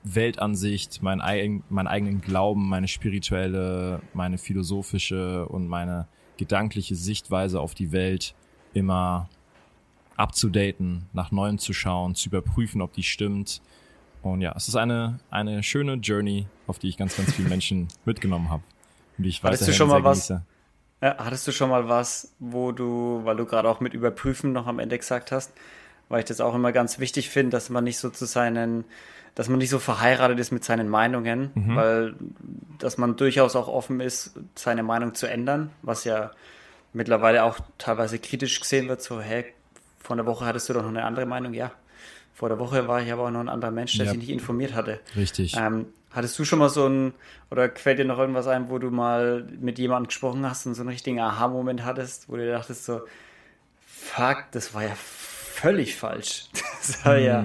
Weltansicht, 0.04 1.02
mein 1.02 1.20
eigen, 1.20 1.64
meinen 1.70 1.86
eigenen 1.86 2.20
Glauben, 2.20 2.68
meine 2.68 2.88
spirituelle, 2.88 4.02
meine 4.12 4.38
philosophische 4.38 5.46
und 5.46 5.66
meine 5.66 6.06
gedankliche 6.36 6.94
Sichtweise 6.94 7.60
auf 7.60 7.74
die 7.74 7.92
Welt 7.92 8.34
immer 8.72 9.28
abzudaten, 10.20 11.06
nach 11.12 11.32
Neuem 11.32 11.58
zu 11.58 11.72
schauen, 11.72 12.14
zu 12.14 12.28
überprüfen, 12.28 12.82
ob 12.82 12.92
die 12.92 13.02
stimmt. 13.02 13.60
Und 14.22 14.42
ja, 14.42 14.52
es 14.56 14.68
ist 14.68 14.76
eine, 14.76 15.18
eine 15.30 15.62
schöne 15.62 15.94
Journey, 15.94 16.46
auf 16.66 16.78
die 16.78 16.88
ich 16.88 16.96
ganz, 16.96 17.16
ganz 17.16 17.32
viele 17.32 17.48
Menschen 17.48 17.88
mitgenommen 18.04 18.50
habe. 18.50 18.62
Und 19.16 19.24
die 19.24 19.30
ich 19.30 19.42
hattest 19.42 19.66
du 19.66 19.72
schon 19.72 19.88
mal 19.88 20.04
was? 20.04 20.28
Ja, 20.28 21.16
hattest 21.16 21.48
du 21.48 21.52
schon 21.52 21.70
mal 21.70 21.88
was, 21.88 22.34
wo 22.38 22.72
du, 22.72 23.22
weil 23.24 23.36
du 23.36 23.46
gerade 23.46 23.68
auch 23.68 23.80
mit 23.80 23.94
Überprüfen 23.94 24.52
noch 24.52 24.66
am 24.66 24.78
Ende 24.78 24.98
gesagt 24.98 25.32
hast, 25.32 25.52
weil 26.10 26.18
ich 26.20 26.26
das 26.26 26.40
auch 26.40 26.54
immer 26.54 26.72
ganz 26.72 26.98
wichtig 26.98 27.30
finde, 27.30 27.50
dass 27.50 27.70
man 27.70 27.84
nicht 27.84 27.98
so 27.98 28.10
zu 28.10 28.26
seinen 28.26 28.84
dass 29.36 29.48
man 29.48 29.58
nicht 29.58 29.70
so 29.70 29.78
verheiratet 29.78 30.40
ist 30.40 30.50
mit 30.50 30.64
seinen 30.64 30.88
Meinungen, 30.88 31.50
mhm. 31.54 31.76
weil 31.76 32.14
dass 32.78 32.98
man 32.98 33.16
durchaus 33.16 33.54
auch 33.54 33.68
offen 33.68 34.00
ist, 34.00 34.32
seine 34.56 34.82
Meinung 34.82 35.14
zu 35.14 35.26
ändern, 35.26 35.70
was 35.82 36.02
ja 36.04 36.32
mittlerweile 36.92 37.44
auch 37.44 37.60
teilweise 37.78 38.18
kritisch 38.18 38.60
gesehen 38.60 38.88
wird, 38.88 39.02
so, 39.02 39.20
hey, 39.20 39.44
vor 40.00 40.16
einer 40.16 40.26
Woche 40.26 40.44
hattest 40.44 40.68
du 40.68 40.72
doch 40.72 40.82
noch 40.82 40.88
eine 40.88 41.04
andere 41.04 41.26
Meinung, 41.26 41.54
ja. 41.54 41.70
Vor 42.34 42.48
der 42.48 42.58
Woche 42.58 42.88
war 42.88 43.02
ich 43.02 43.12
aber 43.12 43.26
auch 43.26 43.30
noch 43.30 43.40
ein 43.40 43.48
anderer 43.48 43.70
Mensch, 43.70 43.96
der 43.96 44.06
ja. 44.06 44.12
sich 44.12 44.20
nicht 44.20 44.30
informiert 44.30 44.74
hatte. 44.74 45.00
Richtig. 45.14 45.56
Ähm, 45.56 45.86
hattest 46.10 46.38
du 46.38 46.44
schon 46.44 46.58
mal 46.58 46.70
so 46.70 46.88
ein, 46.88 47.12
oder 47.50 47.70
fällt 47.74 47.98
dir 47.98 48.04
noch 48.04 48.18
irgendwas 48.18 48.46
ein, 48.46 48.70
wo 48.70 48.78
du 48.78 48.90
mal 48.90 49.46
mit 49.60 49.78
jemandem 49.78 50.08
gesprochen 50.08 50.48
hast 50.48 50.66
und 50.66 50.74
so 50.74 50.82
einen 50.82 50.88
richtigen 50.88 51.20
Aha-Moment 51.20 51.84
hattest, 51.84 52.28
wo 52.28 52.36
du 52.36 52.50
dachtest 52.50 52.84
so, 52.84 53.02
fuck, 53.84 54.46
das 54.52 54.72
war 54.74 54.84
ja 54.84 54.94
völlig 54.94 55.96
falsch. 55.96 56.46
Das 56.80 57.04
war 57.04 57.18
hm. 57.18 57.24
ja, 57.24 57.44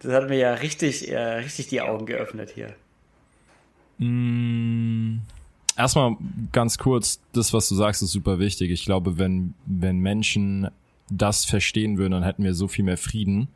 das 0.00 0.12
hat 0.14 0.30
mir 0.30 0.38
ja 0.38 0.54
richtig, 0.54 1.10
äh, 1.10 1.18
richtig 1.18 1.68
die 1.68 1.82
Augen 1.82 2.06
geöffnet 2.06 2.50
hier. 2.54 2.74
Hm. 3.98 5.20
Erstmal 5.76 6.16
ganz 6.50 6.78
kurz, 6.78 7.20
das, 7.32 7.52
was 7.52 7.68
du 7.68 7.74
sagst, 7.74 8.02
ist 8.02 8.12
super 8.12 8.38
wichtig. 8.38 8.70
Ich 8.70 8.86
glaube, 8.86 9.18
wenn, 9.18 9.52
wenn 9.66 9.98
Menschen 9.98 10.70
das 11.10 11.44
verstehen 11.44 11.98
würden, 11.98 12.12
dann 12.12 12.22
hätten 12.22 12.44
wir 12.44 12.54
so 12.54 12.68
viel 12.68 12.84
mehr 12.84 12.98
Frieden 12.98 13.48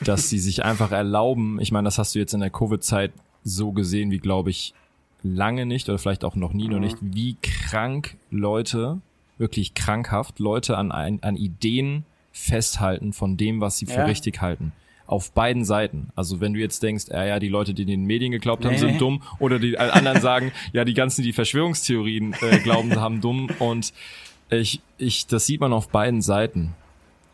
dass 0.00 0.28
sie 0.28 0.38
sich 0.38 0.64
einfach 0.64 0.92
erlauben, 0.92 1.60
ich 1.60 1.72
meine, 1.72 1.86
das 1.86 1.98
hast 1.98 2.14
du 2.14 2.18
jetzt 2.18 2.34
in 2.34 2.40
der 2.40 2.50
Covid-Zeit 2.50 3.12
so 3.44 3.72
gesehen, 3.72 4.10
wie 4.10 4.18
glaube 4.18 4.50
ich 4.50 4.74
lange 5.22 5.66
nicht 5.66 5.88
oder 5.88 5.98
vielleicht 5.98 6.24
auch 6.24 6.36
noch 6.36 6.52
nie 6.52 6.66
mhm. 6.66 6.72
noch 6.72 6.80
nicht, 6.80 6.96
wie 7.00 7.36
krank 7.42 8.16
Leute, 8.30 9.00
wirklich 9.38 9.74
krankhaft, 9.74 10.38
Leute 10.38 10.76
an, 10.76 10.90
an 10.90 11.36
Ideen 11.36 12.04
festhalten 12.32 13.12
von 13.12 13.36
dem, 13.36 13.60
was 13.60 13.78
sie 13.78 13.86
für 13.86 14.00
ja. 14.00 14.04
richtig 14.04 14.40
halten. 14.40 14.72
Auf 15.06 15.32
beiden 15.32 15.64
Seiten. 15.64 16.10
Also 16.14 16.40
wenn 16.40 16.54
du 16.54 16.60
jetzt 16.60 16.84
denkst, 16.84 17.06
ja, 17.10 17.24
ja, 17.24 17.38
die 17.40 17.48
Leute, 17.48 17.74
die 17.74 17.84
den 17.84 18.04
Medien 18.04 18.30
geglaubt 18.30 18.64
haben, 18.64 18.74
nee. 18.74 18.78
sind 18.78 19.00
dumm, 19.00 19.22
oder 19.40 19.58
die 19.58 19.76
anderen 19.76 20.20
sagen, 20.20 20.52
ja, 20.72 20.84
die 20.84 20.94
ganzen, 20.94 21.22
die 21.22 21.32
Verschwörungstheorien 21.32 22.32
äh, 22.40 22.58
glauben, 22.60 22.94
haben 22.94 23.20
dumm. 23.20 23.50
Und 23.58 23.92
ich, 24.50 24.80
ich, 24.98 25.26
das 25.26 25.46
sieht 25.46 25.60
man 25.60 25.72
auf 25.72 25.88
beiden 25.88 26.22
Seiten. 26.22 26.74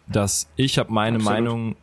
Dass 0.08 0.48
ich 0.56 0.78
habe 0.78 0.92
meine 0.92 1.16
Absolut. 1.16 1.34
Meinung 1.34 1.76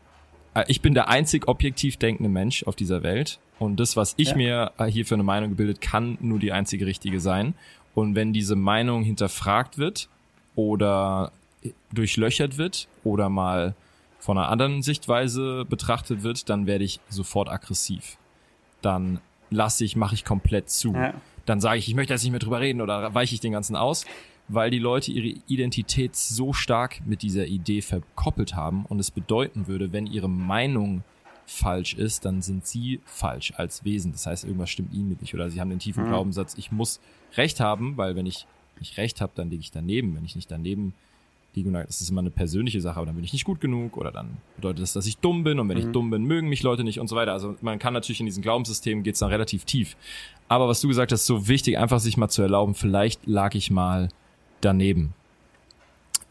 äh, 0.53 0.65
ich 0.67 0.81
bin 0.81 0.93
der 0.93 1.09
einzig 1.09 1.47
objektiv 1.47 1.97
denkende 1.97 2.29
Mensch 2.29 2.63
auf 2.63 2.75
dieser 2.75 3.03
Welt. 3.03 3.39
Und 3.59 3.79
das, 3.79 3.95
was 3.95 4.13
ich 4.17 4.29
ja. 4.29 4.35
mir 4.35 4.71
äh, 4.77 4.85
hier 4.85 5.05
für 5.05 5.15
eine 5.15 5.23
Meinung 5.23 5.49
gebildet, 5.49 5.81
kann 5.81 6.17
nur 6.21 6.39
die 6.39 6.51
einzige 6.51 6.85
richtige 6.85 7.19
sein. 7.19 7.53
Und 7.95 8.15
wenn 8.15 8.33
diese 8.33 8.55
Meinung 8.55 9.03
hinterfragt 9.03 9.77
wird 9.77 10.09
oder 10.55 11.31
durchlöchert 11.93 12.57
wird 12.57 12.87
oder 13.03 13.29
mal 13.29 13.75
von 14.19 14.37
einer 14.37 14.49
anderen 14.49 14.81
Sichtweise 14.81 15.65
betrachtet 15.65 16.23
wird, 16.23 16.49
dann 16.49 16.65
werde 16.65 16.83
ich 16.83 16.99
sofort 17.09 17.49
aggressiv. 17.49 18.17
Dann 18.81 19.19
lasse 19.49 19.85
ich, 19.85 19.95
mache 19.95 20.15
ich 20.15 20.25
komplett 20.25 20.69
zu. 20.69 20.93
Ja. 20.93 21.13
Dann 21.45 21.61
sage 21.61 21.77
ich, 21.77 21.87
ich 21.87 21.95
möchte 21.95 22.13
jetzt 22.13 22.23
nicht 22.23 22.31
mehr 22.31 22.39
drüber 22.39 22.61
reden 22.61 22.81
oder 22.81 23.13
weiche 23.13 23.35
ich 23.35 23.41
den 23.41 23.51
ganzen 23.51 23.75
aus 23.75 24.05
weil 24.53 24.69
die 24.69 24.79
Leute 24.79 25.11
ihre 25.11 25.39
Identität 25.47 26.15
so 26.15 26.53
stark 26.53 27.05
mit 27.05 27.21
dieser 27.21 27.47
Idee 27.47 27.81
verkoppelt 27.81 28.55
haben 28.55 28.85
und 28.85 28.99
es 28.99 29.11
bedeuten 29.11 29.67
würde, 29.67 29.93
wenn 29.93 30.07
ihre 30.07 30.29
Meinung 30.29 31.03
falsch 31.45 31.93
ist, 31.93 32.25
dann 32.25 32.41
sind 32.41 32.65
sie 32.65 33.01
falsch 33.05 33.53
als 33.57 33.83
Wesen. 33.83 34.11
Das 34.11 34.25
heißt, 34.25 34.43
irgendwas 34.43 34.69
stimmt 34.69 34.93
ihnen 34.93 35.17
nicht 35.19 35.33
oder 35.33 35.49
sie 35.49 35.59
haben 35.59 35.69
den 35.69 35.79
tiefen 35.79 36.05
mhm. 36.05 36.09
Glaubenssatz, 36.09 36.55
ich 36.57 36.71
muss 36.71 36.99
Recht 37.35 37.59
haben, 37.59 37.97
weil 37.97 38.15
wenn 38.15 38.25
ich 38.25 38.45
nicht 38.79 38.97
Recht 38.97 39.21
habe, 39.21 39.33
dann 39.35 39.49
liege 39.49 39.61
ich 39.61 39.71
daneben. 39.71 40.15
Wenn 40.15 40.25
ich 40.25 40.35
nicht 40.35 40.51
daneben 40.51 40.93
liege, 41.55 41.71
das 41.71 42.01
ist 42.01 42.09
immer 42.09 42.21
eine 42.21 42.31
persönliche 42.31 42.81
Sache, 42.81 42.97
aber 42.97 43.05
dann 43.05 43.15
bin 43.15 43.23
ich 43.23 43.33
nicht 43.33 43.45
gut 43.45 43.61
genug 43.61 43.97
oder 43.97 44.11
dann 44.11 44.37
bedeutet 44.55 44.81
das, 44.81 44.93
dass 44.93 45.05
ich 45.05 45.17
dumm 45.17 45.43
bin 45.43 45.59
und 45.59 45.69
wenn 45.69 45.77
mhm. 45.77 45.87
ich 45.87 45.91
dumm 45.91 46.09
bin, 46.09 46.23
mögen 46.23 46.49
mich 46.49 46.63
Leute 46.63 46.83
nicht 46.83 46.99
und 46.99 47.07
so 47.07 47.15
weiter. 47.15 47.33
Also 47.33 47.55
man 47.61 47.79
kann 47.79 47.93
natürlich 47.93 48.19
in 48.19 48.25
diesem 48.25 48.41
Glaubenssystem 48.41 49.03
geht 49.03 49.15
es 49.15 49.19
dann 49.19 49.29
relativ 49.29 49.65
tief. 49.65 49.95
Aber 50.47 50.67
was 50.67 50.81
du 50.81 50.87
gesagt 50.87 51.11
hast, 51.11 51.25
so 51.25 51.47
wichtig, 51.47 51.77
einfach 51.77 51.99
sich 51.99 52.17
mal 52.17 52.29
zu 52.29 52.41
erlauben, 52.41 52.73
vielleicht 52.73 53.25
lag 53.27 53.55
ich 53.55 53.71
mal 53.71 54.09
daneben. 54.65 55.13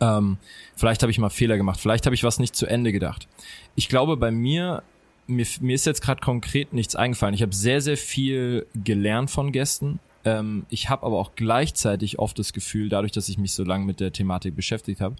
Ähm, 0.01 0.39
vielleicht 0.75 1.03
habe 1.03 1.12
ich 1.12 1.19
mal 1.19 1.31
Fehler 1.31 1.57
gemacht, 1.57 1.81
vielleicht 1.81 2.07
habe 2.07 2.15
ich 2.15 2.25
was 2.25 2.39
nicht 2.39 2.57
zu 2.57 2.67
Ende 2.67 2.93
gedacht. 2.93 3.29
Ich 3.77 3.89
glaube, 3.89 4.17
bei 4.17 4.31
mir, 4.31 4.83
mir, 5.27 5.47
mir 5.61 5.75
ist 5.75 5.87
jetzt 5.87 6.03
gerade 6.03 6.21
konkret 6.21 6.73
nichts 6.73 6.97
eingefallen. 6.97 7.35
Ich 7.35 7.43
habe 7.43 7.55
sehr, 7.55 7.81
sehr 7.81 7.97
viel 7.97 8.67
gelernt 8.75 9.31
von 9.31 9.53
Gästen. 9.53 10.01
Ähm, 10.25 10.67
ich 10.71 10.89
habe 10.89 11.07
aber 11.07 11.19
auch 11.19 11.33
gleichzeitig 11.37 12.19
oft 12.19 12.39
das 12.39 12.53
Gefühl, 12.53 12.89
dadurch, 12.89 13.12
dass 13.12 13.29
ich 13.29 13.39
mich 13.39 13.53
so 13.53 13.62
lange 13.65 13.85
mit 13.85 14.01
der 14.01 14.12
Thematik 14.12 14.57
beschäftigt 14.57 15.01
habe, 15.01 15.17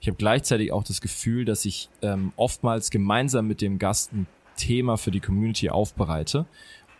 ich 0.00 0.08
habe 0.08 0.16
gleichzeitig 0.18 0.70
auch 0.72 0.84
das 0.84 1.00
Gefühl, 1.00 1.44
dass 1.44 1.64
ich 1.64 1.88
ähm, 2.02 2.32
oftmals 2.36 2.90
gemeinsam 2.90 3.46
mit 3.46 3.60
dem 3.60 3.78
Gast 3.78 4.12
ein 4.12 4.26
Thema 4.56 4.96
für 4.96 5.10
die 5.10 5.20
Community 5.20 5.70
aufbereite 5.70 6.46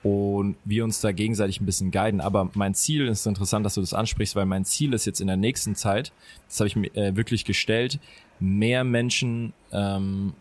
und 0.03 0.57
wir 0.65 0.85
uns 0.85 1.01
da 1.01 1.13
gegenseitig 1.13 1.61
ein 1.61 1.67
bisschen 1.67 1.91
guiden. 1.91 2.21
Aber 2.21 2.51
mein 2.55 2.75
Ziel 2.75 3.07
ist 3.09 3.27
interessant, 3.27 3.67
dass 3.67 3.75
du 3.75 3.81
das 3.81 3.95
ansprichst, 3.95 4.37
weil 4.37 4.47
mein 4.47 4.65
Ziel 4.65 4.93
ist 4.93 5.05
jetzt 5.05 5.21
in 5.21 5.27
der 5.27 5.37
nächsten 5.37 5.75
Zeit, 5.75 6.13
das 6.49 6.61
habe 6.61 6.69
ich 6.69 6.77
mir 6.77 6.95
äh, 6.95 7.17
wirklich 7.17 7.45
gestellt, 7.45 7.99
mehr 8.39 8.85
Menschen 8.85 9.53
ähm, 9.73 10.35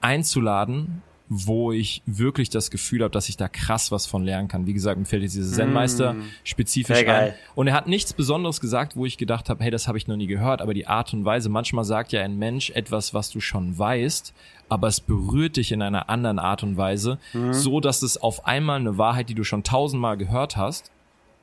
einzuladen, 0.00 1.02
wo 1.34 1.72
ich 1.72 2.02
wirklich 2.04 2.50
das 2.50 2.70
Gefühl 2.70 3.02
habe, 3.02 3.10
dass 3.10 3.28
ich 3.28 3.38
da 3.38 3.48
krass 3.48 3.90
was 3.90 4.06
von 4.06 4.22
lernen 4.22 4.48
kann. 4.48 4.66
Wie 4.66 4.74
gesagt, 4.74 4.98
mir 4.98 5.06
fällt 5.06 5.22
jetzt 5.22 5.34
dieser 5.34 5.50
Zen-Meister 5.56 6.12
mm, 6.12 6.22
spezifisch 6.44 7.06
ein. 7.06 7.32
Und 7.54 7.68
er 7.68 7.74
hat 7.74 7.86
nichts 7.86 8.12
Besonderes 8.12 8.60
gesagt, 8.60 8.96
wo 8.96 9.06
ich 9.06 9.16
gedacht 9.16 9.48
habe, 9.48 9.64
hey, 9.64 9.70
das 9.70 9.88
habe 9.88 9.96
ich 9.96 10.06
noch 10.06 10.16
nie 10.16 10.26
gehört. 10.26 10.60
Aber 10.60 10.74
die 10.74 10.86
Art 10.86 11.14
und 11.14 11.24
Weise, 11.24 11.48
manchmal 11.48 11.84
sagt 11.84 12.12
ja 12.12 12.22
ein 12.22 12.38
Mensch 12.38 12.70
etwas, 12.70 13.14
was 13.14 13.30
du 13.30 13.40
schon 13.40 13.78
weißt, 13.78 14.34
aber 14.68 14.88
es 14.88 15.00
berührt 15.00 15.56
dich 15.56 15.72
in 15.72 15.80
einer 15.80 16.10
anderen 16.10 16.38
Art 16.38 16.62
und 16.62 16.76
Weise, 16.76 17.18
mhm. 17.32 17.54
so 17.54 17.80
dass 17.80 18.02
es 18.02 18.18
auf 18.18 18.46
einmal 18.46 18.78
eine 18.78 18.98
Wahrheit, 18.98 19.30
die 19.30 19.34
du 19.34 19.44
schon 19.44 19.64
tausendmal 19.64 20.18
gehört 20.18 20.58
hast, 20.58 20.90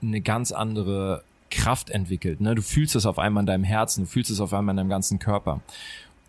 eine 0.01 0.21
ganz 0.21 0.51
andere 0.51 1.23
Kraft 1.49 1.89
entwickelt. 1.89 2.41
Ne? 2.41 2.53
Du 2.55 2.61
fühlst 2.61 2.95
es 2.95 3.05
auf 3.05 3.17
einmal 3.17 3.41
in 3.41 3.47
deinem 3.47 3.63
Herzen, 3.63 4.03
du 4.03 4.07
fühlst 4.07 4.29
es 4.29 4.39
auf 4.39 4.53
einmal 4.53 4.73
in 4.73 4.77
deinem 4.77 4.89
ganzen 4.89 5.19
Körper 5.19 5.61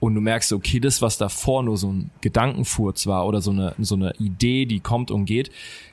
und 0.00 0.14
du 0.14 0.20
merkst, 0.20 0.52
okay, 0.52 0.80
das, 0.80 1.02
was 1.02 1.18
davor 1.18 1.62
nur 1.62 1.76
so 1.76 1.92
ein 1.92 2.10
Gedankenfurz 2.22 3.06
war 3.06 3.26
oder 3.26 3.42
so 3.42 3.50
eine, 3.50 3.74
so 3.78 3.94
eine 3.94 4.14
Idee, 4.18 4.64
die 4.64 4.80
kommt 4.80 5.10
und 5.10 5.26
geht, 5.26 5.50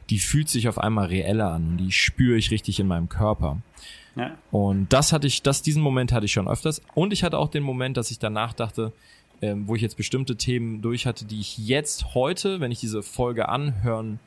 die 0.09 0.19
fühlt 0.19 0.49
sich 0.49 0.69
auf 0.69 0.79
einmal 0.79 1.07
reeller 1.07 1.51
an 1.51 1.67
und 1.71 1.77
die 1.77 1.91
spüre 1.91 2.37
ich 2.37 2.49
richtig 2.49 2.79
in 2.79 2.87
meinem 2.87 3.09
Körper. 3.09 3.57
Ja. 4.15 4.35
Und 4.49 4.91
das 4.93 5.11
hatte 5.11 5.27
ich, 5.27 5.43
das, 5.43 5.61
diesen 5.61 5.83
Moment 5.83 6.11
hatte 6.11 6.25
ich 6.25 6.31
schon 6.31 6.47
öfters. 6.47 6.81
Und 6.95 7.13
ich 7.13 7.23
hatte 7.23 7.37
auch 7.37 7.49
den 7.49 7.63
Moment, 7.63 7.97
dass 7.97 8.09
ich 8.09 8.17
danach 8.17 8.53
dachte, 8.53 8.93
ähm, 9.41 9.67
wo 9.67 9.75
ich 9.75 9.81
jetzt 9.81 9.97
bestimmte 9.97 10.37
Themen 10.37 10.81
durch 10.81 11.05
hatte, 11.05 11.25
die 11.25 11.39
ich 11.39 11.57
jetzt 11.57 12.15
heute, 12.15 12.59
wenn 12.59 12.71
ich 12.71 12.79
diese 12.79 13.03
Folge 13.03 13.49
anhören, 13.49 14.19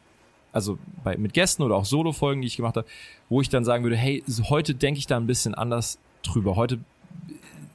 also 0.52 0.78
bei, 1.02 1.16
mit 1.16 1.32
Gästen 1.32 1.62
oder 1.62 1.76
auch 1.76 1.84
Solo-Folgen, 1.84 2.42
die 2.42 2.46
ich 2.46 2.56
gemacht 2.56 2.76
habe, 2.76 2.86
wo 3.28 3.40
ich 3.40 3.48
dann 3.48 3.64
sagen 3.64 3.82
würde, 3.82 3.96
hey, 3.96 4.22
heute 4.50 4.74
denke 4.74 4.98
ich 4.98 5.06
da 5.06 5.16
ein 5.16 5.26
bisschen 5.26 5.54
anders 5.54 5.98
drüber. 6.22 6.54
Heute 6.54 6.78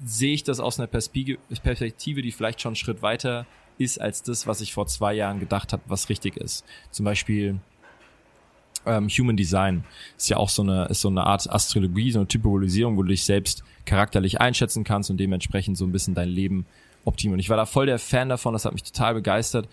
sehe 0.06 0.34
ich 0.34 0.44
das 0.44 0.60
aus 0.60 0.80
einer 0.80 0.88
Perspektive, 0.88 2.22
die 2.22 2.32
vielleicht 2.32 2.62
schon 2.62 2.70
einen 2.70 2.76
Schritt 2.76 3.02
weiter 3.02 3.46
ist 3.78 4.00
als 4.00 4.24
das, 4.24 4.48
was 4.48 4.62
ich 4.62 4.74
vor 4.74 4.88
zwei 4.88 5.14
Jahren 5.14 5.40
gedacht 5.40 5.74
habe, 5.74 5.84
was 5.88 6.10
richtig 6.10 6.38
ist. 6.38 6.64
Zum 6.92 7.04
Beispiel 7.04 7.60
ähm, 8.86 9.10
Human 9.10 9.36
Design 9.36 9.84
ist 10.16 10.30
ja 10.30 10.38
auch 10.38 10.50
so 10.50 10.62
eine, 10.62 10.86
ist 10.86 11.02
so 11.02 11.10
eine 11.10 11.26
Art 11.26 11.50
Astrologie, 11.50 12.12
so 12.12 12.20
eine 12.20 12.28
Typologisierung, 12.28 12.96
wo 12.98 13.02
du 13.04 13.10
dich 13.10 13.26
selbst 13.26 13.64
charakterlich 13.86 14.40
einschätzen 14.40 14.84
kannst 14.84 15.10
und 15.10 15.18
dementsprechend 15.18 15.78
so 15.78 15.86
ein 15.86 15.92
bisschen 15.92 16.14
dein 16.14 16.30
Leben 16.30 16.66
optimieren. 17.04 17.40
Ich 17.40 17.50
war 17.50 17.58
da 17.58 17.66
voll 17.66 17.88
der 17.88 18.00
Fan 18.00 18.30
davon, 18.30 18.54
das 18.54 18.66
hat 18.66 18.74
mich 18.74 18.84
total 18.84 19.16
begeistert. 19.16 19.68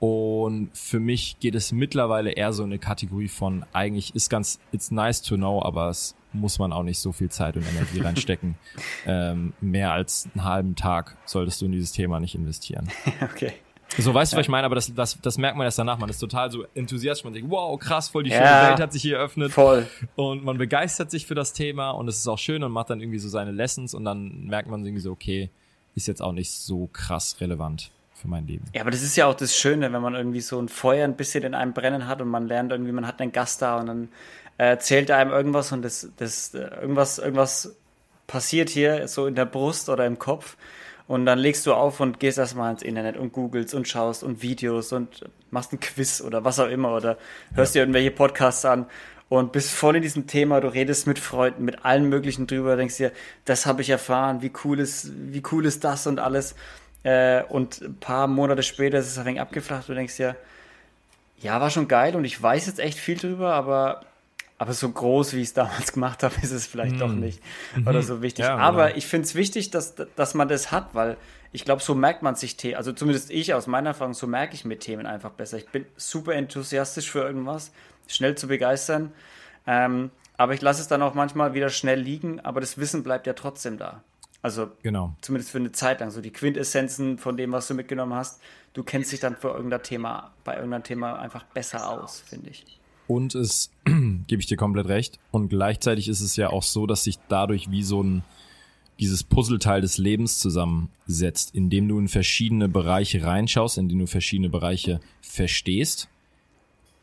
Und 0.00 0.70
für 0.72 0.98
mich 0.98 1.38
geht 1.40 1.54
es 1.54 1.72
mittlerweile 1.72 2.30
eher 2.30 2.52
so 2.52 2.62
in 2.62 2.70
eine 2.70 2.78
Kategorie 2.78 3.28
von 3.28 3.66
eigentlich 3.72 4.14
ist 4.14 4.30
ganz, 4.30 4.58
it's 4.72 4.90
nice 4.90 5.20
to 5.20 5.36
know, 5.36 5.62
aber 5.62 5.90
es 5.90 6.14
muss 6.32 6.58
man 6.58 6.72
auch 6.72 6.82
nicht 6.82 6.98
so 6.98 7.12
viel 7.12 7.30
Zeit 7.30 7.56
und 7.56 7.64
Energie 7.66 8.00
reinstecken. 8.00 8.56
ähm, 9.06 9.52
mehr 9.60 9.92
als 9.92 10.28
einen 10.34 10.44
halben 10.44 10.76
Tag 10.76 11.16
solltest 11.24 11.60
du 11.60 11.66
in 11.66 11.72
dieses 11.72 11.92
Thema 11.92 12.20
nicht 12.20 12.34
investieren. 12.34 12.88
Okay. 13.22 13.52
So, 13.98 14.14
weißt 14.14 14.32
du, 14.32 14.36
was 14.36 14.42
ich 14.42 14.48
meine? 14.48 14.66
Aber 14.66 14.76
das, 14.76 14.94
das, 14.94 15.20
das 15.20 15.36
merkt 15.36 15.56
man 15.56 15.64
erst 15.64 15.78
danach. 15.78 15.98
Man 15.98 16.08
ist 16.08 16.18
total 16.18 16.50
so 16.50 16.64
enthusiastisch. 16.74 17.24
Man 17.24 17.32
denkt, 17.32 17.50
wow, 17.50 17.78
krass, 17.78 18.08
voll 18.08 18.22
die 18.22 18.30
schöne 18.30 18.44
ja, 18.44 18.68
Welt 18.68 18.80
hat 18.80 18.92
sich 18.92 19.02
hier 19.02 19.16
eröffnet. 19.16 19.52
Voll. 19.52 19.88
Und 20.14 20.44
man 20.44 20.58
begeistert 20.58 21.10
sich 21.10 21.26
für 21.26 21.34
das 21.34 21.52
Thema 21.52 21.90
und 21.90 22.06
es 22.08 22.18
ist 22.18 22.28
auch 22.28 22.38
schön 22.38 22.62
und 22.62 22.70
macht 22.70 22.90
dann 22.90 23.00
irgendwie 23.00 23.18
so 23.18 23.28
seine 23.28 23.50
Lessons 23.50 23.92
und 23.92 24.04
dann 24.04 24.44
merkt 24.46 24.68
man 24.70 24.84
irgendwie 24.84 25.02
so, 25.02 25.10
okay, 25.10 25.50
ist 25.94 26.06
jetzt 26.06 26.22
auch 26.22 26.32
nicht 26.32 26.52
so 26.52 26.88
krass 26.92 27.40
relevant 27.40 27.90
für 28.14 28.28
mein 28.28 28.46
Leben. 28.46 28.64
Ja, 28.74 28.82
aber 28.82 28.90
das 28.90 29.02
ist 29.02 29.16
ja 29.16 29.26
auch 29.26 29.34
das 29.34 29.56
Schöne, 29.56 29.92
wenn 29.92 30.02
man 30.02 30.14
irgendwie 30.14 30.40
so 30.40 30.60
ein 30.60 30.68
Feuer 30.68 31.04
ein 31.04 31.16
bisschen 31.16 31.42
in 31.42 31.54
einem 31.54 31.72
brennen 31.72 32.06
hat 32.06 32.20
und 32.20 32.28
man 32.28 32.46
lernt 32.46 32.70
irgendwie, 32.70 32.92
man 32.92 33.06
hat 33.06 33.20
einen 33.20 33.32
Gast 33.32 33.62
da 33.62 33.78
und 33.78 33.86
dann 33.86 34.08
erzählt 34.68 35.10
einem 35.10 35.30
irgendwas 35.30 35.72
und 35.72 35.82
das, 35.82 36.08
das, 36.16 36.54
irgendwas, 36.54 37.18
irgendwas 37.18 37.76
passiert 38.26 38.68
hier 38.68 39.08
so 39.08 39.26
in 39.26 39.34
der 39.34 39.46
Brust 39.46 39.88
oder 39.88 40.06
im 40.06 40.18
Kopf. 40.18 40.56
Und 41.08 41.26
dann 41.26 41.40
legst 41.40 41.66
du 41.66 41.74
auf 41.74 41.98
und 41.98 42.20
gehst 42.20 42.38
erstmal 42.38 42.70
ins 42.70 42.82
Internet 42.82 43.16
und 43.16 43.32
googelst 43.32 43.74
und 43.74 43.88
schaust 43.88 44.22
und 44.22 44.42
Videos 44.42 44.92
und 44.92 45.28
machst 45.50 45.72
ein 45.72 45.80
Quiz 45.80 46.20
oder 46.20 46.44
was 46.44 46.60
auch 46.60 46.68
immer 46.68 46.94
oder 46.94 47.18
hörst 47.54 47.74
ja. 47.74 47.80
dir 47.80 47.82
irgendwelche 47.82 48.12
Podcasts 48.12 48.64
an 48.64 48.86
und 49.28 49.50
bist 49.50 49.72
voll 49.72 49.96
in 49.96 50.02
diesem 50.02 50.26
Thema, 50.26 50.60
du 50.60 50.68
redest 50.68 51.06
mit 51.06 51.18
Freunden, 51.18 51.64
mit 51.64 51.84
allen 51.84 52.08
möglichen 52.08 52.46
drüber, 52.46 52.76
denkst 52.76 52.98
dir, 52.98 53.12
das 53.44 53.64
habe 53.64 53.80
ich 53.82 53.90
erfahren, 53.90 54.42
wie 54.42 54.52
cool 54.64 54.78
ist, 54.78 55.10
wie 55.14 55.42
cool 55.50 55.66
ist 55.66 55.82
das 55.84 56.06
und 56.06 56.18
alles. 56.18 56.54
Äh, 57.02 57.44
und 57.44 57.80
ein 57.80 57.96
paar 57.98 58.26
Monate 58.26 58.62
später 58.62 58.98
ist 58.98 59.06
es 59.06 59.18
ein 59.18 59.24
wenig 59.24 59.40
abgeflacht, 59.40 59.88
du 59.88 59.94
denkst 59.94 60.16
dir, 60.16 60.36
Ja, 61.38 61.60
war 61.60 61.70
schon 61.70 61.88
geil 61.88 62.14
und 62.14 62.24
ich 62.24 62.40
weiß 62.40 62.66
jetzt 62.66 62.78
echt 62.78 62.98
viel 62.98 63.16
drüber, 63.16 63.54
aber, 63.54 64.02
aber 64.60 64.74
so 64.74 64.90
groß, 64.90 65.32
wie 65.32 65.38
ich 65.38 65.48
es 65.48 65.54
damals 65.54 65.92
gemacht 65.94 66.22
habe, 66.22 66.34
ist 66.42 66.50
es 66.50 66.66
vielleicht 66.66 66.96
mm. 66.96 66.98
doch 66.98 67.12
nicht. 67.12 67.42
Oder 67.86 68.02
so 68.02 68.20
wichtig. 68.20 68.44
Ja, 68.44 68.58
aber 68.58 68.90
ja. 68.90 68.96
ich 68.96 69.06
finde 69.06 69.24
es 69.24 69.34
wichtig, 69.34 69.70
dass, 69.70 69.94
dass 69.94 70.34
man 70.34 70.48
das 70.48 70.70
hat, 70.70 70.94
weil 70.94 71.16
ich 71.50 71.64
glaube, 71.64 71.80
so 71.80 71.94
merkt 71.94 72.22
man 72.22 72.34
sich 72.34 72.58
Themen, 72.58 72.76
also 72.76 72.92
zumindest 72.92 73.30
ich 73.30 73.54
aus 73.54 73.66
meiner 73.66 73.90
Erfahrung, 73.90 74.12
so 74.12 74.26
merke 74.26 74.52
ich 74.54 74.66
mir 74.66 74.78
Themen 74.78 75.06
einfach 75.06 75.30
besser. 75.30 75.56
Ich 75.56 75.70
bin 75.70 75.86
super 75.96 76.34
enthusiastisch 76.34 77.10
für 77.10 77.20
irgendwas, 77.20 77.72
schnell 78.06 78.34
zu 78.34 78.48
begeistern. 78.48 79.12
Ähm, 79.66 80.10
aber 80.36 80.52
ich 80.52 80.60
lasse 80.60 80.82
es 80.82 80.88
dann 80.88 81.00
auch 81.00 81.14
manchmal 81.14 81.54
wieder 81.54 81.70
schnell 81.70 81.98
liegen, 81.98 82.40
aber 82.40 82.60
das 82.60 82.76
Wissen 82.76 83.02
bleibt 83.02 83.26
ja 83.26 83.32
trotzdem 83.32 83.78
da. 83.78 84.04
Also 84.42 84.72
genau. 84.82 85.16
zumindest 85.22 85.52
für 85.52 85.58
eine 85.58 85.72
Zeit 85.72 86.00
lang. 86.00 86.10
So 86.10 86.20
die 86.20 86.34
Quintessenzen 86.34 87.16
von 87.16 87.38
dem, 87.38 87.52
was 87.52 87.66
du 87.66 87.72
mitgenommen 87.72 88.12
hast, 88.12 88.42
du 88.74 88.82
kennst 88.82 89.10
dich 89.10 89.20
dann 89.20 89.36
für 89.36 89.48
irgendein 89.48 89.82
Thema, 89.82 90.32
bei 90.44 90.56
irgendeinem 90.56 90.84
Thema 90.84 91.18
einfach 91.18 91.44
besser 91.44 91.88
aus, 91.88 92.20
finde 92.20 92.50
ich. 92.50 92.79
Und 93.10 93.34
es, 93.34 93.72
gebe 94.28 94.40
ich 94.40 94.46
dir 94.46 94.56
komplett 94.56 94.86
recht. 94.86 95.18
Und 95.32 95.48
gleichzeitig 95.48 96.06
ist 96.06 96.20
es 96.20 96.36
ja 96.36 96.50
auch 96.50 96.62
so, 96.62 96.86
dass 96.86 97.02
sich 97.02 97.16
dadurch 97.28 97.68
wie 97.68 97.82
so 97.82 98.04
ein 98.04 98.22
dieses 99.00 99.24
Puzzleteil 99.24 99.80
des 99.80 99.98
Lebens 99.98 100.38
zusammensetzt, 100.38 101.52
indem 101.52 101.88
du 101.88 101.98
in 101.98 102.06
verschiedene 102.06 102.68
Bereiche 102.68 103.24
reinschaust, 103.24 103.78
indem 103.78 103.98
du 103.98 104.06
verschiedene 104.06 104.48
Bereiche 104.48 105.00
verstehst, 105.22 106.08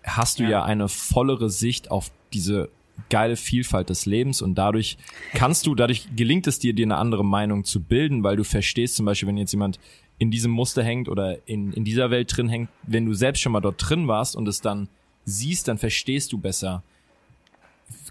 hast 0.06 0.40
du 0.40 0.44
ja, 0.44 0.50
ja 0.50 0.64
eine 0.64 0.88
vollere 0.88 1.50
Sicht 1.50 1.92
auf 1.92 2.10
diese 2.32 2.70
geile 3.10 3.36
Vielfalt 3.36 3.90
des 3.90 4.06
Lebens 4.06 4.42
und 4.42 4.56
dadurch 4.56 4.98
kannst 5.34 5.66
du, 5.66 5.76
dadurch 5.76 6.08
gelingt 6.16 6.48
es 6.48 6.60
dir, 6.60 6.72
dir 6.72 6.86
eine 6.86 6.96
andere 6.96 7.26
Meinung 7.26 7.66
zu 7.66 7.82
bilden, 7.82 8.24
weil 8.24 8.38
du 8.38 8.46
verstehst 8.46 8.96
zum 8.96 9.06
Beispiel, 9.06 9.28
wenn 9.28 9.38
jetzt 9.38 9.52
jemand 9.52 9.78
in 10.20 10.32
diesem 10.32 10.52
Muster 10.52 10.84
hängt 10.84 11.10
oder 11.10 11.46
in, 11.50 11.74
in 11.74 11.84
dieser 11.84 12.12
Welt 12.12 12.36
drin 12.38 12.48
hängt, 12.48 12.70
wenn 12.84 13.06
du 13.06 13.14
selbst 13.14 13.42
schon 13.42 13.52
mal 13.52 13.60
dort 13.60 13.90
drin 13.90 14.08
warst 14.08 14.38
und 14.38 14.48
es 14.48 14.62
dann 14.62 14.88
siehst, 15.28 15.68
dann 15.68 15.78
verstehst 15.78 16.32
du 16.32 16.40
besser, 16.40 16.82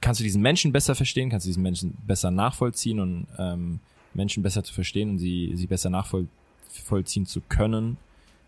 kannst 0.01 0.21
du 0.21 0.25
diesen 0.25 0.43
Menschen 0.43 0.71
besser 0.71 0.95
verstehen, 0.95 1.31
kannst 1.31 1.47
du 1.47 1.49
diesen 1.49 1.63
Menschen 1.63 1.97
besser 2.07 2.31
nachvollziehen 2.31 3.01
und 3.01 3.27
ähm, 3.39 3.81
Menschen 4.15 4.43
besser 4.43 4.63
zu 4.63 4.73
verstehen 4.73 5.11
und 5.11 5.19
sie, 5.19 5.53
sie 5.55 5.67
besser 5.67 5.91
nachvollziehen 5.91 7.27
zu 7.27 7.41
können, 7.41 7.97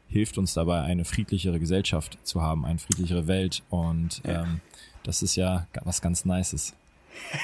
hilft 0.08 0.38
uns 0.38 0.54
dabei, 0.54 0.82
eine 0.82 1.04
friedlichere 1.04 1.58
Gesellschaft 1.58 2.18
zu 2.22 2.42
haben, 2.42 2.64
eine 2.64 2.78
friedlichere 2.78 3.26
Welt 3.26 3.62
und 3.70 4.22
ja. 4.24 4.42
ähm, 4.42 4.60
das 5.02 5.22
ist 5.22 5.36
ja 5.36 5.66
was 5.84 6.02
ganz 6.02 6.24
Nices. 6.24 6.74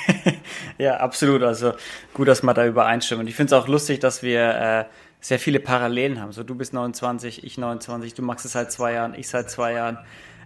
ja, 0.79 0.99
absolut. 0.99 1.43
Also 1.43 1.73
gut, 2.13 2.29
dass 2.29 2.43
wir 2.43 2.55
da 2.55 2.67
übereinstimmen. 2.67 3.23
Und 3.23 3.29
ich 3.29 3.35
finde 3.35 3.55
es 3.55 3.61
auch 3.61 3.67
lustig, 3.67 3.99
dass 3.99 4.23
wir 4.23 4.55
äh, 4.55 4.85
sehr 5.21 5.39
viele 5.39 5.59
Parallelen 5.59 6.21
haben. 6.21 6.33
So, 6.33 6.43
du 6.43 6.55
bist 6.55 6.75
29, 6.75 7.45
ich 7.45 7.57
29, 7.57 8.15
du 8.15 8.23
machst 8.23 8.45
es 8.45 8.53
seit 8.53 8.71
zwei 8.71 8.93
Jahren, 8.93 9.15
ich 9.15 9.29
seit 9.29 9.51
zwei 9.51 9.73
Jahren. 9.73 9.99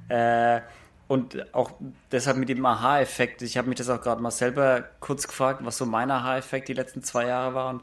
Äh, 0.09 0.61
und 1.09 1.55
auch 1.55 1.73
deshalb 2.13 2.37
mit 2.37 2.51
dem 2.51 2.65
Aha-Effekt. 2.65 3.41
Ich 3.43 3.57
habe 3.57 3.69
mich 3.69 3.79
das 3.79 3.89
auch 3.89 4.01
gerade 4.01 4.21
mal 4.21 4.31
selber 4.31 4.85
kurz 5.01 5.27
gefragt, 5.27 5.61
was 5.65 5.79
so 5.79 5.87
mein 5.87 6.11
Aha-Effekt 6.11 6.69
die 6.69 6.75
letzten 6.75 7.03
zwei 7.03 7.27
Jahre 7.27 7.55
war. 7.55 7.71
Und, 7.71 7.83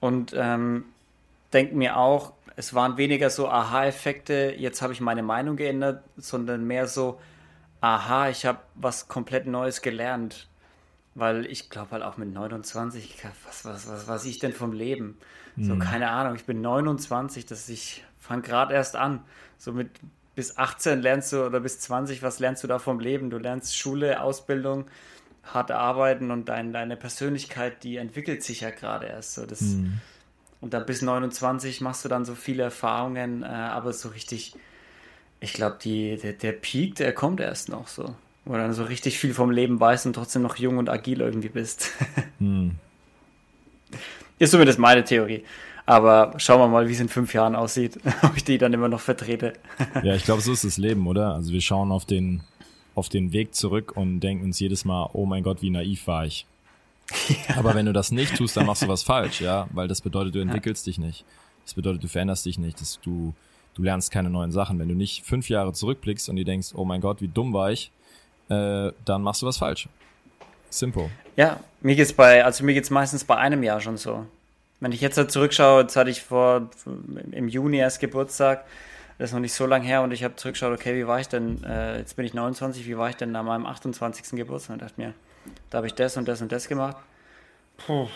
und 0.00 0.34
ähm, 0.36 0.84
denke 1.52 1.74
mir 1.74 1.96
auch, 1.96 2.34
es 2.56 2.74
waren 2.74 2.98
weniger 2.98 3.30
so 3.30 3.48
Aha-Effekte, 3.48 4.54
jetzt 4.58 4.82
habe 4.82 4.92
ich 4.92 5.00
meine 5.00 5.22
Meinung 5.22 5.56
geändert, 5.56 6.04
sondern 6.18 6.66
mehr 6.66 6.86
so, 6.86 7.18
aha, 7.80 8.28
ich 8.28 8.44
habe 8.44 8.58
was 8.74 9.08
komplett 9.08 9.46
Neues 9.46 9.82
gelernt. 9.82 10.48
Weil 11.14 11.44
ich 11.44 11.68
glaube 11.68 11.90
halt 11.90 12.02
auch 12.02 12.16
mit 12.16 12.32
29, 12.32 13.16
was, 13.46 13.64
was, 13.66 13.88
was 13.88 14.08
weiß 14.08 14.24
ich 14.24 14.38
denn 14.38 14.52
vom 14.52 14.72
Leben? 14.72 15.18
Mhm. 15.56 15.64
So, 15.64 15.78
keine 15.78 16.10
Ahnung, 16.10 16.36
ich 16.36 16.44
bin 16.44 16.62
29, 16.62 17.44
dass 17.44 17.68
ich 17.68 18.02
fange 18.18 18.42
gerade 18.42 18.72
erst 18.74 18.96
an. 18.96 19.22
So 19.58 19.72
mit 19.72 19.90
bis 20.34 20.56
18 20.56 21.02
lernst 21.02 21.32
du 21.32 21.44
oder 21.44 21.60
bis 21.60 21.80
20, 21.80 22.22
was 22.22 22.38
lernst 22.38 22.64
du 22.64 22.68
da 22.68 22.78
vom 22.78 23.00
Leben? 23.00 23.30
Du 23.30 23.38
lernst 23.38 23.76
Schule, 23.76 24.22
Ausbildung, 24.22 24.86
hart 25.44 25.70
arbeiten 25.70 26.30
und 26.30 26.48
dein, 26.48 26.72
deine 26.72 26.96
Persönlichkeit, 26.96 27.84
die 27.84 27.96
entwickelt 27.96 28.42
sich 28.42 28.60
ja 28.62 28.70
gerade 28.70 29.06
erst 29.06 29.34
so. 29.34 29.46
Das, 29.46 29.60
mhm. 29.60 30.00
Und 30.60 30.74
dann 30.74 30.86
bis 30.86 31.02
29 31.02 31.80
machst 31.80 32.04
du 32.04 32.08
dann 32.08 32.24
so 32.24 32.34
viele 32.34 32.62
Erfahrungen, 32.62 33.42
äh, 33.42 33.46
aber 33.46 33.92
so 33.92 34.08
richtig, 34.10 34.54
ich 35.40 35.52
glaube, 35.52 35.78
der, 35.84 36.32
der 36.34 36.52
Peak, 36.52 36.94
der 36.94 37.12
kommt 37.12 37.40
erst 37.40 37.68
noch 37.68 37.88
so. 37.88 38.14
Wo 38.44 38.52
du 38.54 38.58
dann 38.58 38.72
so 38.72 38.84
richtig 38.84 39.18
viel 39.18 39.34
vom 39.34 39.50
Leben 39.50 39.78
weißt 39.78 40.06
und 40.06 40.14
trotzdem 40.14 40.42
noch 40.42 40.56
jung 40.56 40.78
und 40.78 40.88
agil 40.88 41.20
irgendwie 41.20 41.48
bist. 41.48 41.90
mhm. 42.38 42.76
Ist 44.38 44.50
zumindest 44.50 44.78
meine 44.78 45.04
Theorie. 45.04 45.44
Aber 45.84 46.34
schauen 46.36 46.60
wir 46.60 46.68
mal, 46.68 46.88
wie 46.88 46.92
es 46.92 47.00
in 47.00 47.08
fünf 47.08 47.34
Jahren 47.34 47.56
aussieht, 47.56 47.98
ob 48.22 48.36
ich 48.36 48.44
die 48.44 48.58
dann 48.58 48.72
immer 48.72 48.88
noch 48.88 49.00
vertrete. 49.00 49.54
ja, 50.02 50.14
ich 50.14 50.24
glaube, 50.24 50.40
so 50.42 50.52
ist 50.52 50.64
das 50.64 50.78
Leben, 50.78 51.06
oder? 51.06 51.34
Also 51.34 51.52
wir 51.52 51.60
schauen 51.60 51.90
auf 51.92 52.04
den, 52.04 52.42
auf 52.94 53.08
den 53.08 53.32
Weg 53.32 53.54
zurück 53.54 53.96
und 53.96 54.20
denken 54.20 54.44
uns 54.44 54.60
jedes 54.60 54.84
Mal, 54.84 55.10
oh 55.12 55.26
mein 55.26 55.42
Gott, 55.42 55.62
wie 55.62 55.70
naiv 55.70 56.06
war 56.06 56.26
ich. 56.26 56.46
Ja. 57.48 57.56
Aber 57.58 57.74
wenn 57.74 57.86
du 57.86 57.92
das 57.92 58.12
nicht 58.12 58.36
tust, 58.36 58.56
dann 58.56 58.66
machst 58.66 58.82
du 58.82 58.88
was 58.88 59.02
falsch, 59.02 59.40
ja, 59.40 59.66
weil 59.72 59.88
das 59.88 60.00
bedeutet, 60.00 60.34
du 60.34 60.40
entwickelst 60.40 60.86
ja. 60.86 60.90
dich 60.90 60.98
nicht. 60.98 61.24
Das 61.64 61.74
bedeutet, 61.74 62.02
du 62.02 62.08
veränderst 62.08 62.46
dich 62.46 62.58
nicht, 62.58 62.80
dass 62.80 63.00
du, 63.00 63.34
du 63.74 63.82
lernst 63.82 64.10
keine 64.10 64.30
neuen 64.30 64.52
Sachen. 64.52 64.78
Wenn 64.78 64.88
du 64.88 64.94
nicht 64.94 65.24
fünf 65.24 65.48
Jahre 65.48 65.72
zurückblickst 65.72 66.28
und 66.28 66.36
dir 66.36 66.44
denkst, 66.44 66.70
oh 66.74 66.84
mein 66.84 67.00
Gott, 67.00 67.20
wie 67.20 67.28
dumm 67.28 67.52
war 67.52 67.70
ich, 67.70 67.90
äh, 68.48 68.92
dann 69.04 69.22
machst 69.22 69.42
du 69.42 69.46
was 69.46 69.58
falsch. 69.58 69.88
Simple. 70.70 71.10
Ja, 71.36 71.60
mir 71.80 71.94
geht's 71.94 72.12
bei, 72.12 72.44
also 72.44 72.64
mir 72.64 72.74
geht's 72.74 72.90
meistens 72.90 73.24
bei 73.24 73.36
einem 73.36 73.62
Jahr 73.62 73.80
schon 73.80 73.96
so. 73.96 74.26
Wenn 74.82 74.90
ich 74.90 75.00
jetzt 75.00 75.30
zurückschaue, 75.30 75.82
jetzt 75.82 75.94
hatte 75.94 76.10
ich 76.10 76.22
vor 76.22 76.68
im 77.30 77.46
Juni 77.46 77.76
erst 77.76 78.00
Geburtstag, 78.00 78.64
das 79.16 79.30
ist 79.30 79.32
noch 79.32 79.38
nicht 79.38 79.54
so 79.54 79.64
lange 79.64 79.84
her 79.84 80.02
und 80.02 80.10
ich 80.10 80.24
habe 80.24 80.34
zurückgeschaut, 80.34 80.74
okay, 80.74 80.96
wie 80.96 81.06
war 81.06 81.20
ich 81.20 81.28
denn, 81.28 81.62
äh, 81.62 81.98
jetzt 81.98 82.16
bin 82.16 82.26
ich 82.26 82.34
29, 82.34 82.88
wie 82.88 82.98
war 82.98 83.08
ich 83.08 83.14
denn 83.14 83.36
an 83.36 83.46
meinem 83.46 83.64
28. 83.64 84.36
Geburtstag? 84.36 84.74
Und 84.74 84.82
dachte 84.82 85.00
mir, 85.00 85.14
da 85.70 85.78
habe 85.78 85.86
ich 85.86 85.94
das 85.94 86.16
und 86.16 86.26
das 86.26 86.42
und 86.42 86.50
das 86.50 86.66
gemacht. 86.66 86.96
Puh, 87.76 88.08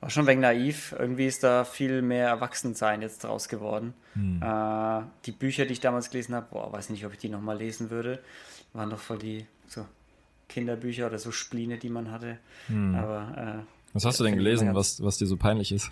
war 0.00 0.08
schon 0.08 0.24
ein 0.24 0.28
wenig 0.28 0.40
naiv. 0.40 0.94
Irgendwie 0.98 1.26
ist 1.26 1.44
da 1.44 1.64
viel 1.64 2.00
mehr 2.00 2.28
Erwachsensein 2.28 3.02
jetzt 3.02 3.22
draus 3.24 3.50
geworden. 3.50 3.92
Hm. 4.14 4.40
Äh, 4.42 5.02
die 5.26 5.32
Bücher, 5.32 5.66
die 5.66 5.74
ich 5.74 5.80
damals 5.80 6.08
gelesen 6.08 6.34
habe, 6.34 6.46
boah, 6.50 6.72
weiß 6.72 6.88
nicht, 6.88 7.04
ob 7.04 7.12
ich 7.12 7.18
die 7.18 7.28
nochmal 7.28 7.58
lesen 7.58 7.90
würde, 7.90 8.20
waren 8.72 8.88
doch 8.88 9.00
voll 9.00 9.18
die 9.18 9.44
so 9.66 9.84
Kinderbücher 10.48 11.08
oder 11.08 11.18
so 11.18 11.30
Spline, 11.30 11.76
die 11.76 11.90
man 11.90 12.10
hatte. 12.10 12.38
Hm. 12.68 12.94
Aber 12.94 13.36
äh, 13.36 13.79
was 13.92 14.04
hast 14.04 14.20
du 14.20 14.24
denn 14.24 14.36
gelesen, 14.36 14.74
was, 14.74 15.02
was 15.02 15.18
dir 15.18 15.26
so 15.26 15.36
peinlich 15.36 15.72
ist? 15.72 15.90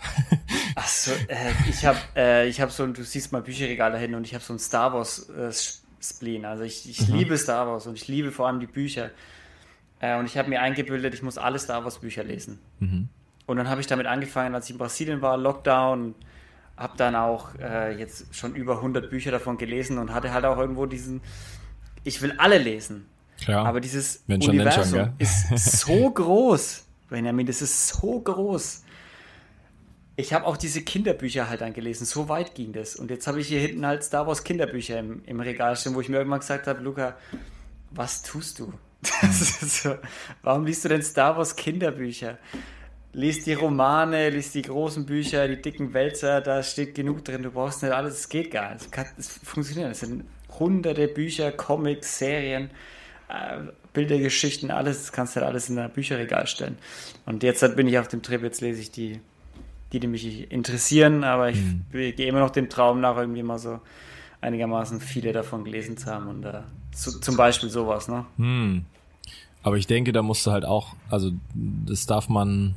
Achso, 0.75 1.13
äh, 1.29 1.51
ich 1.69 1.85
habe 1.85 1.99
äh, 2.15 2.49
ich 2.49 2.61
hab 2.61 2.71
so, 2.71 2.87
du 2.87 3.03
siehst 3.03 3.33
mal 3.33 3.43
Bücherregal 3.43 3.91
da 3.91 3.99
hinten 3.99 4.17
und 4.17 4.27
ich 4.27 4.35
habe 4.35 4.45
so 4.45 4.53
ein 4.53 4.59
Star 4.59 4.93
Wars 4.93 5.29
äh, 5.31 5.51
Spleen. 6.01 6.45
Also 6.45 6.63
ich, 6.63 6.89
ich 6.89 7.09
mhm. 7.09 7.17
liebe 7.17 7.37
Star 7.37 7.67
Wars 7.67 7.87
und 7.87 7.95
ich 7.95 8.07
liebe 8.07 8.31
vor 8.31 8.47
allem 8.47 8.61
die 8.61 8.67
Bücher. 8.67 9.11
Äh, 10.01 10.17
und 10.19 10.27
ich 10.27 10.37
habe 10.39 10.49
mir 10.49 10.61
eingebildet, 10.61 11.15
ich 11.15 11.23
muss 11.23 11.39
alle 11.39 11.59
Star 11.59 11.85
Wars 11.85 11.99
Bücher 11.99 12.23
lesen. 12.23 12.61
Mhm. 12.79 13.09
Und 13.47 13.57
dann 13.57 13.69
habe 13.69 13.81
ich 13.81 13.87
damit 13.87 14.07
angefangen, 14.07 14.55
als 14.55 14.67
ich 14.67 14.73
in 14.73 14.79
Brasilien 14.79 15.23
war, 15.23 15.37
Lockdown, 15.37 16.15
habe 16.77 16.97
dann 16.97 17.17
auch 17.17 17.55
äh, 17.59 17.99
jetzt 17.99 18.35
schon 18.35 18.55
über 18.55 18.77
100 18.77 19.11
Bücher 19.11 19.33
davon 19.33 19.59
gelesen 19.59 19.99
und 19.99 20.15
hatte 20.15 20.33
halt 20.33 20.45
auch 20.45 20.59
irgendwo 20.59 20.87
diesen, 20.87 21.21
ich 22.05 22.23
will 22.23 22.35
alle 22.39 22.59
lesen. 22.59 23.07
Klar. 23.41 23.67
Aber 23.67 23.81
dieses 23.81 24.23
Mensch 24.27 24.47
Universum 24.47 25.15
ist 25.19 25.59
so 25.59 26.11
groß. 26.15 26.85
Benjamin, 27.09 27.47
das 27.47 27.63
ist 27.63 27.89
so 27.89 28.21
groß. 28.21 28.83
Ich 30.17 30.33
habe 30.33 30.47
auch 30.47 30.57
diese 30.57 30.83
Kinderbücher 30.83 31.49
halt 31.49 31.63
angelesen, 31.63 32.05
so 32.05 32.29
weit 32.29 32.55
ging 32.55 32.73
das. 32.73 32.97
Und 32.97 33.11
jetzt 33.11 33.27
habe 33.27 33.41
ich 33.41 33.49
hier 33.49 33.61
hinten 33.61 33.87
halt 33.87 34.03
Star 34.03 34.27
Wars 34.27 34.43
Kinderbücher 34.43 34.99
im, 34.99 35.23
im 35.25 35.41
Regal 35.41 35.77
stehen, 35.77 35.95
wo 35.95 36.01
ich 36.01 36.09
mir 36.09 36.17
irgendwann 36.17 36.41
gesagt 36.41 36.67
habe, 36.67 36.83
Luca, 36.83 37.17
was 37.91 38.23
tust 38.23 38.59
du? 38.59 38.73
so, 39.31 39.97
warum 40.43 40.67
liest 40.67 40.85
du 40.85 40.89
denn 40.89 41.03
Star 41.03 41.37
Wars 41.37 41.55
Kinderbücher? 41.55 42.39
Lies 43.13 43.45
die 43.45 43.55
Romane, 43.55 44.31
lies 44.31 44.53
die 44.53 44.63
großen 44.63 45.07
Bücher, 45.07 45.49
die 45.49 45.63
dicken 45.63 45.95
Wälzer, 45.95 46.41
da 46.41 46.63
steht 46.63 46.95
genug 46.95 47.25
drin, 47.25 47.43
du 47.43 47.51
brauchst 47.51 47.83
nicht 47.83 47.93
alles, 47.93 48.15
es 48.15 48.29
geht 48.29 48.51
gar 48.51 48.75
nicht. 48.75 48.89
Es 49.17 49.29
funktioniert. 49.29 49.93
Es 49.93 50.01
sind 50.01 50.25
hunderte 50.59 51.09
Bücher, 51.09 51.53
Comics, 51.53 52.19
Serien, 52.19 52.71
Bildergeschichten, 53.93 54.71
alles, 54.71 55.13
kannst 55.13 55.35
du 55.35 55.41
halt 55.41 55.49
alles 55.51 55.69
in 55.69 55.77
dein 55.77 55.91
Bücherregal 55.91 56.47
stellen. 56.47 56.79
Und 57.27 57.43
jetzt 57.43 57.77
bin 57.77 57.87
ich 57.89 57.99
auf 57.99 58.09
dem 58.09 58.23
Trip, 58.23 58.43
jetzt 58.43 58.61
lese 58.61 58.81
ich 58.81 58.91
die, 58.91 59.21
die, 59.93 60.01
die 60.01 60.07
mich 60.07 60.51
interessieren, 60.51 61.25
aber 61.25 61.51
ich 61.51 61.59
mhm. 61.59 61.85
gehe 61.91 62.27
immer 62.27 62.41
noch 62.41 62.51
dem 62.51 62.69
Traum 62.69 63.01
nach, 63.01 63.17
irgendwie 63.17 63.43
mal 63.43 63.59
so 63.59 63.81
einigermaßen 64.41 65.01
viele 65.01 65.33
davon 65.33 65.65
gelesen 65.65 65.97
zu 65.97 66.07
haben 66.07 66.29
und 66.29 66.47
uh, 66.47 66.63
so, 66.95 67.19
zum 67.19 67.37
Beispiel 67.37 67.69
sowas, 67.71 68.09
ne? 68.09 68.25
Mhm. 68.37 68.85
Aber 69.63 69.77
ich 69.77 69.87
denke, 69.87 70.13
da 70.13 70.23
musst 70.23 70.47
du 70.47 70.53
halt 70.53 70.65
auch, 70.65 70.95
also 71.11 71.33
das 71.55 72.07
darf 72.07 72.29
man 72.29 72.77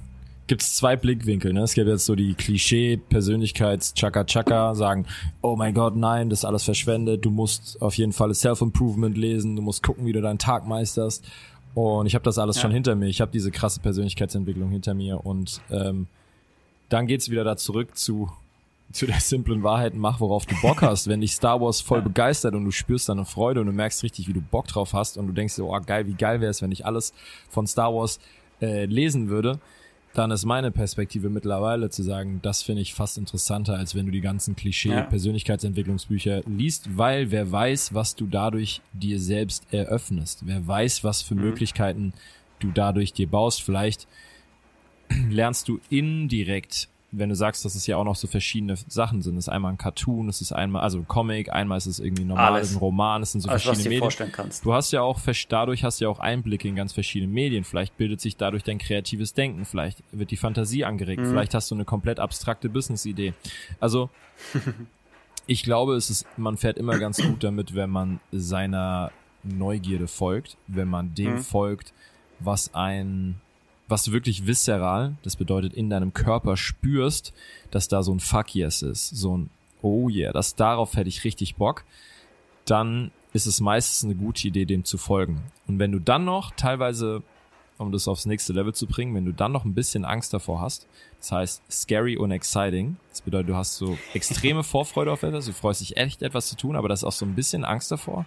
gibt 0.51 0.61
es 0.63 0.75
zwei 0.75 0.97
Blickwinkel. 0.97 1.53
Ne? 1.53 1.61
Es 1.61 1.75
gibt 1.75 1.87
jetzt 1.87 2.05
so 2.05 2.13
die 2.13 2.33
Klischee-Persönlichkeits-Chaka-Chaka, 2.33 4.75
sagen, 4.75 5.05
oh 5.41 5.55
mein 5.55 5.73
Gott, 5.73 5.95
nein, 5.95 6.29
das 6.29 6.39
ist 6.39 6.45
alles 6.45 6.65
verschwendet, 6.65 7.23
du 7.23 7.29
musst 7.29 7.81
auf 7.81 7.93
jeden 7.93 8.11
Fall 8.11 8.33
Self-Improvement 8.33 9.17
lesen, 9.17 9.55
du 9.55 9.61
musst 9.61 9.81
gucken, 9.81 10.05
wie 10.05 10.11
du 10.11 10.19
deinen 10.19 10.39
Tag 10.39 10.67
meisterst. 10.67 11.23
Und 11.73 12.05
ich 12.05 12.15
habe 12.15 12.25
das 12.25 12.37
alles 12.37 12.57
ja. 12.57 12.63
schon 12.63 12.71
hinter 12.71 12.95
mir. 12.95 13.05
Ich 13.05 13.21
habe 13.21 13.31
diese 13.31 13.49
krasse 13.49 13.79
Persönlichkeitsentwicklung 13.79 14.69
hinter 14.71 14.93
mir. 14.93 15.25
Und 15.25 15.61
ähm, 15.71 16.07
dann 16.89 17.07
geht's 17.07 17.29
wieder 17.29 17.45
da 17.45 17.55
zurück 17.55 17.95
zu, 17.95 18.29
zu 18.91 19.05
der 19.05 19.21
simplen 19.21 19.63
Wahrheit, 19.63 19.93
mach, 19.95 20.19
worauf 20.19 20.45
du 20.45 20.55
Bock 20.61 20.81
hast. 20.81 21.07
Wenn 21.07 21.21
dich 21.21 21.31
Star 21.31 21.61
Wars 21.61 21.79
voll 21.79 22.01
begeistert 22.01 22.55
und 22.55 22.65
du 22.65 22.71
spürst 22.71 23.07
deine 23.07 23.23
Freude 23.23 23.61
und 23.61 23.67
du 23.67 23.71
merkst 23.71 24.03
richtig, 24.03 24.27
wie 24.27 24.33
du 24.33 24.41
Bock 24.41 24.67
drauf 24.67 24.91
hast 24.91 25.17
und 25.17 25.27
du 25.27 25.33
denkst 25.33 25.57
oh 25.59 25.79
geil, 25.85 26.07
wie 26.07 26.15
geil 26.15 26.41
wäre 26.41 26.51
es, 26.51 26.61
wenn 26.61 26.73
ich 26.73 26.85
alles 26.85 27.13
von 27.49 27.67
Star 27.67 27.95
Wars 27.95 28.19
äh, 28.61 28.83
lesen 28.83 29.29
würde, 29.29 29.61
dann 30.13 30.31
ist 30.31 30.45
meine 30.45 30.71
Perspektive 30.71 31.29
mittlerweile 31.29 31.89
zu 31.89 32.03
sagen, 32.03 32.39
das 32.41 32.63
finde 32.63 32.81
ich 32.81 32.93
fast 32.93 33.17
interessanter, 33.17 33.77
als 33.77 33.95
wenn 33.95 34.05
du 34.05 34.11
die 34.11 34.21
ganzen 34.21 34.55
Klischee-Persönlichkeitsentwicklungsbücher 34.55 36.41
liest, 36.45 36.97
weil 36.97 37.31
wer 37.31 37.51
weiß, 37.51 37.93
was 37.93 38.15
du 38.15 38.27
dadurch 38.27 38.81
dir 38.93 39.19
selbst 39.19 39.65
eröffnest. 39.71 40.45
Wer 40.45 40.67
weiß, 40.67 41.03
was 41.03 41.21
für 41.21 41.35
mhm. 41.35 41.41
Möglichkeiten 41.41 42.13
du 42.59 42.71
dadurch 42.71 43.13
dir 43.13 43.27
baust. 43.27 43.61
Vielleicht 43.61 44.07
lernst 45.29 45.67
du 45.69 45.79
indirekt 45.89 46.89
wenn 47.11 47.27
du 47.27 47.35
sagst, 47.35 47.65
dass 47.65 47.75
es 47.75 47.85
ja 47.87 47.97
auch 47.97 48.05
noch 48.05 48.15
so 48.15 48.27
verschiedene 48.27 48.75
Sachen 48.87 49.21
sind. 49.21 49.37
Es 49.37 49.45
ist 49.45 49.49
einmal 49.49 49.73
ein 49.73 49.77
Cartoon, 49.77 50.29
es 50.29 50.39
ist 50.39 50.53
einmal, 50.53 50.81
also 50.81 50.99
ein 50.99 51.07
Comic, 51.07 51.51
einmal 51.51 51.77
ist 51.77 51.85
es 51.85 51.99
irgendwie 51.99 52.23
normal, 52.23 52.53
Alles. 52.53 52.73
ein 52.73 52.77
Roman, 52.77 53.21
es 53.21 53.33
sind 53.33 53.41
so 53.41 53.49
Alles, 53.49 53.63
verschiedene 53.63 53.89
Medien. 53.89 54.01
Vorstellen 54.03 54.31
kannst. 54.31 54.63
Du 54.63 54.73
hast 54.73 54.91
ja 54.91 55.01
auch, 55.01 55.19
dadurch 55.49 55.83
hast 55.83 55.99
du 55.99 56.05
ja 56.05 56.09
auch 56.09 56.19
Einblicke 56.19 56.69
in 56.69 56.75
ganz 56.75 56.93
verschiedene 56.93 57.31
Medien. 57.31 57.65
Vielleicht 57.65 57.97
bildet 57.97 58.21
sich 58.21 58.37
dadurch 58.37 58.63
dein 58.63 58.77
kreatives 58.77 59.33
Denken, 59.33 59.65
vielleicht 59.65 60.03
wird 60.11 60.31
die 60.31 60.37
Fantasie 60.37 60.85
angeregt, 60.85 61.21
mhm. 61.21 61.29
vielleicht 61.29 61.53
hast 61.53 61.69
du 61.69 61.75
eine 61.75 61.83
komplett 61.85 62.19
abstrakte 62.19 62.69
Business-Idee. 62.69 63.33
Also, 63.81 64.09
ich 65.47 65.63
glaube, 65.63 65.95
es 65.95 66.09
ist, 66.09 66.25
man 66.37 66.55
fährt 66.55 66.77
immer 66.77 66.97
ganz 66.97 67.21
gut 67.21 67.43
damit, 67.43 67.75
wenn 67.75 67.89
man 67.89 68.21
seiner 68.31 69.11
Neugierde 69.43 70.07
folgt, 70.07 70.55
wenn 70.67 70.87
man 70.87 71.13
dem 71.13 71.33
mhm. 71.33 71.39
folgt, 71.39 71.93
was 72.39 72.73
ein 72.73 73.41
was 73.91 74.03
du 74.03 74.13
wirklich 74.13 74.47
visceral, 74.47 75.15
das 75.21 75.35
bedeutet 75.35 75.73
in 75.73 75.89
deinem 75.89 76.13
Körper 76.13 76.55
spürst, 76.55 77.33
dass 77.71 77.89
da 77.89 78.01
so 78.03 78.13
ein 78.13 78.21
Fuck 78.21 78.55
yes 78.55 78.81
ist, 78.81 79.09
so 79.09 79.37
ein 79.37 79.49
Oh 79.83 80.09
yeah, 80.09 80.31
das 80.31 80.55
darauf 80.55 80.95
hätte 80.95 81.09
ich 81.09 81.23
richtig 81.23 81.55
Bock, 81.55 81.83
dann 82.65 83.11
ist 83.33 83.47
es 83.47 83.59
meistens 83.59 84.05
eine 84.05 84.15
gute 84.15 84.47
Idee, 84.47 84.65
dem 84.65 84.85
zu 84.85 84.97
folgen. 84.97 85.41
Und 85.67 85.79
wenn 85.79 85.91
du 85.91 85.99
dann 85.99 86.23
noch 86.23 86.51
teilweise, 86.51 87.23
um 87.77 87.91
das 87.91 88.07
aufs 88.07 88.25
nächste 88.25 88.53
Level 88.53 88.73
zu 88.73 88.85
bringen, 88.87 89.15
wenn 89.15 89.25
du 89.25 89.33
dann 89.33 89.51
noch 89.51 89.65
ein 89.65 89.73
bisschen 89.73 90.05
Angst 90.05 90.33
davor 90.33 90.61
hast, 90.61 90.87
das 91.19 91.31
heißt 91.31 91.71
scary 91.71 92.15
und 92.15 92.31
exciting, 92.31 92.97
das 93.09 93.21
bedeutet, 93.21 93.49
du 93.49 93.55
hast 93.55 93.75
so 93.75 93.97
extreme 94.13 94.63
Vorfreude 94.63 95.11
auf 95.11 95.23
etwas, 95.23 95.47
du 95.47 95.53
freust 95.53 95.81
dich 95.81 95.97
echt 95.97 96.21
etwas 96.21 96.47
zu 96.47 96.55
tun, 96.55 96.75
aber 96.75 96.87
das 96.87 97.01
ist 97.01 97.05
auch 97.05 97.11
so 97.11 97.25
ein 97.25 97.35
bisschen 97.35 97.65
Angst 97.65 97.91
davor. 97.91 98.25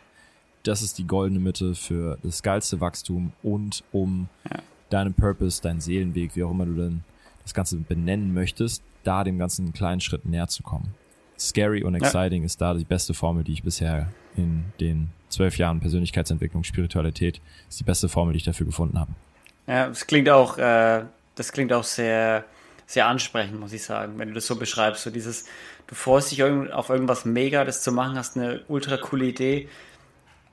Das 0.64 0.82
ist 0.82 0.98
die 0.98 1.06
goldene 1.06 1.40
Mitte 1.40 1.74
für 1.74 2.18
das 2.22 2.42
geilste 2.42 2.80
Wachstum 2.80 3.32
und 3.42 3.84
um 3.92 4.28
ja 4.50 4.60
deinem 4.94 5.14
Purpose, 5.14 5.60
deinen 5.60 5.80
Seelenweg, 5.80 6.36
wie 6.36 6.44
auch 6.44 6.52
immer 6.52 6.66
du 6.66 6.74
denn 6.74 7.00
das 7.42 7.52
Ganze 7.52 7.76
benennen 7.76 8.32
möchtest, 8.32 8.82
da 9.02 9.24
dem 9.24 9.38
ganzen 9.38 9.72
kleinen 9.72 10.00
Schritt 10.00 10.24
näher 10.24 10.48
zu 10.48 10.62
kommen. 10.62 10.94
Scary 11.38 11.82
und 11.82 11.94
exciting 11.94 12.42
ja. 12.42 12.46
ist 12.46 12.60
da 12.60 12.74
die 12.74 12.84
beste 12.84 13.12
Formel, 13.12 13.44
die 13.44 13.52
ich 13.52 13.62
bisher 13.62 14.08
in 14.36 14.64
den 14.80 15.10
zwölf 15.28 15.58
Jahren 15.58 15.80
Persönlichkeitsentwicklung, 15.80 16.64
Spiritualität, 16.64 17.40
ist 17.68 17.80
die 17.80 17.84
beste 17.84 18.08
Formel, 18.08 18.32
die 18.32 18.38
ich 18.38 18.44
dafür 18.44 18.66
gefunden 18.66 18.98
habe. 18.98 19.10
Ja, 19.66 19.88
das 19.88 20.06
klingt 20.06 20.28
auch, 20.28 20.58
äh, 20.58 21.02
das 21.34 21.52
klingt 21.52 21.72
auch 21.72 21.84
sehr, 21.84 22.44
sehr 22.86 23.06
ansprechend, 23.06 23.58
muss 23.58 23.72
ich 23.72 23.82
sagen, 23.82 24.18
wenn 24.18 24.28
du 24.28 24.34
das 24.34 24.46
so 24.46 24.56
beschreibst. 24.56 25.02
So 25.02 25.10
dieses, 25.10 25.46
du 25.88 25.94
freust 25.94 26.30
dich 26.30 26.42
auf 26.42 26.88
irgendwas 26.88 27.24
mega, 27.24 27.64
das 27.64 27.82
zu 27.82 27.90
machen, 27.90 28.16
hast 28.16 28.36
eine 28.36 28.62
ultra 28.68 28.96
coole 28.96 29.26
Idee, 29.26 29.68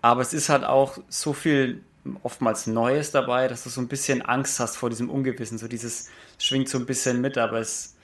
aber 0.01 0.21
es 0.21 0.33
ist 0.33 0.49
halt 0.49 0.63
auch 0.63 0.97
so 1.09 1.33
viel 1.33 1.83
oftmals 2.23 2.67
Neues 2.67 3.11
dabei, 3.11 3.47
dass 3.47 3.63
du 3.63 3.69
so 3.69 3.81
ein 3.81 3.87
bisschen 3.87 4.21
Angst 4.21 4.59
hast 4.59 4.77
vor 4.77 4.89
diesem 4.89 5.09
Ungewissen. 5.09 5.57
So 5.57 5.67
dieses 5.67 6.09
schwingt 6.37 6.69
so 6.69 6.77
ein 6.77 6.85
bisschen 6.85 7.21
mit, 7.21 7.37
aber 7.37 7.59
es 7.59 7.95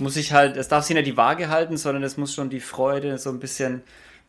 muss 0.00 0.14
sich 0.14 0.32
halt, 0.32 0.56
es 0.56 0.68
darf 0.68 0.84
sich 0.84 0.94
nicht 0.94 1.06
die 1.06 1.16
Waage 1.16 1.48
halten, 1.48 1.76
sondern 1.76 2.02
es 2.02 2.16
muss 2.16 2.34
schon 2.34 2.50
die 2.50 2.60
Freude 2.60 3.18
so 3.18 3.30
ein 3.30 3.40
bisschen, 3.40 3.82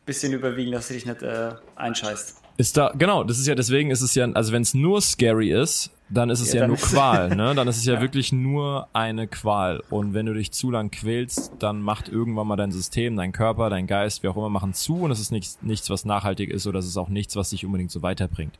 bisschen 0.04 0.32
überwiegen, 0.32 0.72
dass 0.72 0.88
du 0.88 0.94
dich 0.94 1.06
nicht 1.06 1.22
äh, 1.22 1.52
einscheißt. 1.76 2.36
Ist 2.58 2.76
da, 2.76 2.92
genau, 2.96 3.22
das 3.24 3.38
ist 3.38 3.46
ja, 3.46 3.54
deswegen 3.54 3.90
ist 3.90 4.00
es 4.00 4.14
ja, 4.14 4.30
also 4.32 4.52
wenn 4.52 4.62
es 4.62 4.74
nur 4.74 5.02
scary 5.02 5.52
ist, 5.52 5.90
dann 6.08 6.30
ist 6.30 6.40
es 6.40 6.52
ja, 6.52 6.62
ja 6.62 6.68
nur 6.68 6.76
Qual, 6.76 7.34
ne? 7.34 7.54
Dann 7.54 7.66
ist 7.66 7.78
es 7.78 7.84
ja, 7.84 7.94
ja, 7.96 8.00
wirklich 8.00 8.32
nur 8.32 8.88
eine 8.92 9.26
Qual. 9.26 9.82
Und 9.90 10.14
wenn 10.14 10.26
du 10.26 10.34
dich 10.34 10.52
zu 10.52 10.70
lang 10.70 10.90
quälst, 10.90 11.52
dann 11.58 11.82
macht 11.82 12.08
irgendwann 12.08 12.46
mal 12.46 12.56
dein 12.56 12.70
System, 12.70 13.16
dein 13.16 13.32
Körper, 13.32 13.70
dein 13.70 13.86
Geist, 13.86 14.22
wie 14.22 14.28
auch 14.28 14.36
immer, 14.36 14.50
machen 14.50 14.72
zu 14.72 15.02
und 15.02 15.10
es 15.10 15.20
ist 15.20 15.32
nichts, 15.32 15.58
nichts, 15.62 15.90
was 15.90 16.04
nachhaltig 16.04 16.50
ist 16.50 16.66
oder 16.66 16.78
es 16.78 16.86
ist 16.86 16.96
auch 16.96 17.08
nichts, 17.08 17.34
was 17.36 17.50
dich 17.50 17.64
unbedingt 17.64 17.90
so 17.90 18.02
weiterbringt. 18.02 18.56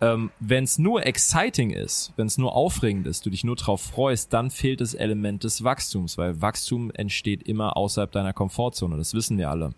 Ähm, 0.00 0.30
wenn 0.40 0.64
es 0.64 0.78
nur 0.78 1.06
exciting 1.06 1.70
ist, 1.70 2.12
wenn 2.16 2.26
es 2.26 2.36
nur 2.36 2.54
aufregend 2.56 3.06
ist, 3.06 3.24
du 3.24 3.30
dich 3.30 3.44
nur 3.44 3.54
drauf 3.54 3.80
freust, 3.80 4.32
dann 4.32 4.50
fehlt 4.50 4.80
das 4.80 4.94
Element 4.94 5.44
des 5.44 5.62
Wachstums, 5.62 6.18
weil 6.18 6.40
Wachstum 6.40 6.90
entsteht 6.90 7.44
immer 7.44 7.76
außerhalb 7.76 8.10
deiner 8.10 8.32
Komfortzone. 8.32 8.96
Das 8.96 9.14
wissen 9.14 9.38
wir 9.38 9.50
alle. 9.50 9.74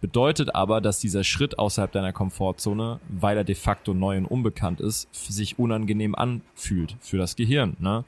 Bedeutet 0.00 0.54
aber, 0.54 0.80
dass 0.80 1.00
dieser 1.00 1.24
Schritt 1.24 1.58
außerhalb 1.58 1.90
deiner 1.90 2.12
Komfortzone, 2.12 3.00
weil 3.08 3.36
er 3.36 3.44
de 3.44 3.54
facto 3.54 3.94
neu 3.94 4.18
und 4.18 4.26
unbekannt 4.26 4.80
ist, 4.80 5.08
sich 5.12 5.58
unangenehm 5.58 6.14
anfühlt 6.14 6.96
für 7.00 7.16
das 7.16 7.36
Gehirn. 7.36 7.76
Ne? 7.80 8.04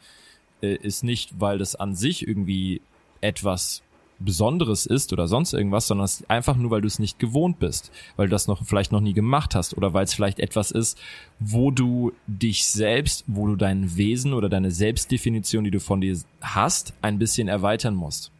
Äh, 0.60 0.74
ist 0.76 1.02
nicht, 1.02 1.40
weil 1.40 1.58
das 1.58 1.76
an 1.76 1.94
sich 1.94 2.26
irgendwie 2.26 2.82
etwas 3.20 3.82
Besonderes 4.20 4.84
ist 4.84 5.12
oder 5.12 5.28
sonst 5.28 5.52
irgendwas, 5.52 5.86
sondern 5.86 6.04
es 6.04 6.20
ist 6.20 6.30
einfach 6.30 6.56
nur, 6.56 6.70
weil 6.70 6.80
du 6.80 6.88
es 6.88 6.98
nicht 6.98 7.18
gewohnt 7.18 7.60
bist, 7.60 7.92
weil 8.16 8.26
du 8.26 8.32
das 8.32 8.48
noch 8.48 8.64
vielleicht 8.64 8.90
noch 8.90 9.00
nie 9.00 9.12
gemacht 9.12 9.54
hast 9.54 9.76
oder 9.76 9.94
weil 9.94 10.04
es 10.04 10.14
vielleicht 10.14 10.40
etwas 10.40 10.72
ist, 10.72 10.98
wo 11.38 11.70
du 11.70 12.12
dich 12.26 12.66
selbst, 12.66 13.24
wo 13.28 13.46
du 13.46 13.56
dein 13.56 13.96
Wesen 13.96 14.34
oder 14.34 14.48
deine 14.48 14.72
Selbstdefinition, 14.72 15.64
die 15.64 15.70
du 15.70 15.80
von 15.80 16.00
dir 16.00 16.18
hast, 16.40 16.94
ein 17.00 17.18
bisschen 17.18 17.48
erweitern 17.48 17.94
musst. 17.94 18.32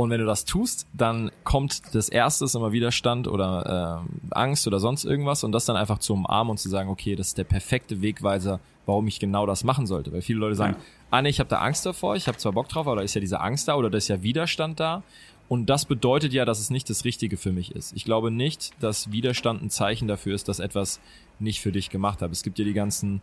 Und 0.00 0.08
wenn 0.08 0.20
du 0.20 0.24
das 0.24 0.46
tust, 0.46 0.86
dann 0.94 1.30
kommt 1.44 1.94
das 1.94 2.08
erste 2.08 2.46
immer 2.56 2.72
Widerstand 2.72 3.28
oder 3.28 4.02
äh, 4.08 4.34
Angst 4.34 4.66
oder 4.66 4.80
sonst 4.80 5.04
irgendwas 5.04 5.44
und 5.44 5.52
das 5.52 5.66
dann 5.66 5.76
einfach 5.76 5.98
zu 5.98 6.14
umarmen 6.14 6.52
und 6.52 6.56
zu 6.56 6.70
sagen, 6.70 6.88
okay, 6.88 7.16
das 7.16 7.28
ist 7.28 7.38
der 7.38 7.44
perfekte 7.44 8.00
Wegweiser, 8.00 8.60
warum 8.86 9.06
ich 9.08 9.20
genau 9.20 9.44
das 9.44 9.62
machen 9.62 9.86
sollte. 9.86 10.10
Weil 10.10 10.22
viele 10.22 10.38
Leute 10.38 10.54
sagen, 10.54 10.72
ja. 10.72 10.84
ah 11.10 11.20
nee, 11.20 11.28
ich 11.28 11.38
habe 11.38 11.50
da 11.50 11.58
Angst 11.58 11.84
davor, 11.84 12.16
ich 12.16 12.28
habe 12.28 12.38
zwar 12.38 12.52
Bock 12.52 12.70
drauf, 12.70 12.86
aber 12.86 12.96
da 12.96 13.02
ist 13.02 13.12
ja 13.12 13.20
diese 13.20 13.42
Angst 13.42 13.68
da 13.68 13.74
oder 13.74 13.90
da 13.90 13.98
ist 13.98 14.08
ja 14.08 14.22
Widerstand 14.22 14.80
da. 14.80 15.02
Und 15.50 15.66
das 15.66 15.84
bedeutet 15.84 16.32
ja, 16.32 16.46
dass 16.46 16.60
es 16.60 16.70
nicht 16.70 16.88
das 16.88 17.04
Richtige 17.04 17.36
für 17.36 17.52
mich 17.52 17.74
ist. 17.74 17.92
Ich 17.94 18.06
glaube 18.06 18.30
nicht, 18.30 18.70
dass 18.80 19.12
Widerstand 19.12 19.62
ein 19.62 19.68
Zeichen 19.68 20.08
dafür 20.08 20.34
ist, 20.34 20.48
dass 20.48 20.60
etwas 20.60 20.98
nicht 21.40 21.60
für 21.60 21.72
dich 21.72 21.90
gemacht 21.90 22.22
habe. 22.22 22.32
Es 22.32 22.42
gibt 22.42 22.58
ja 22.58 22.64
die 22.64 22.72
ganzen 22.72 23.20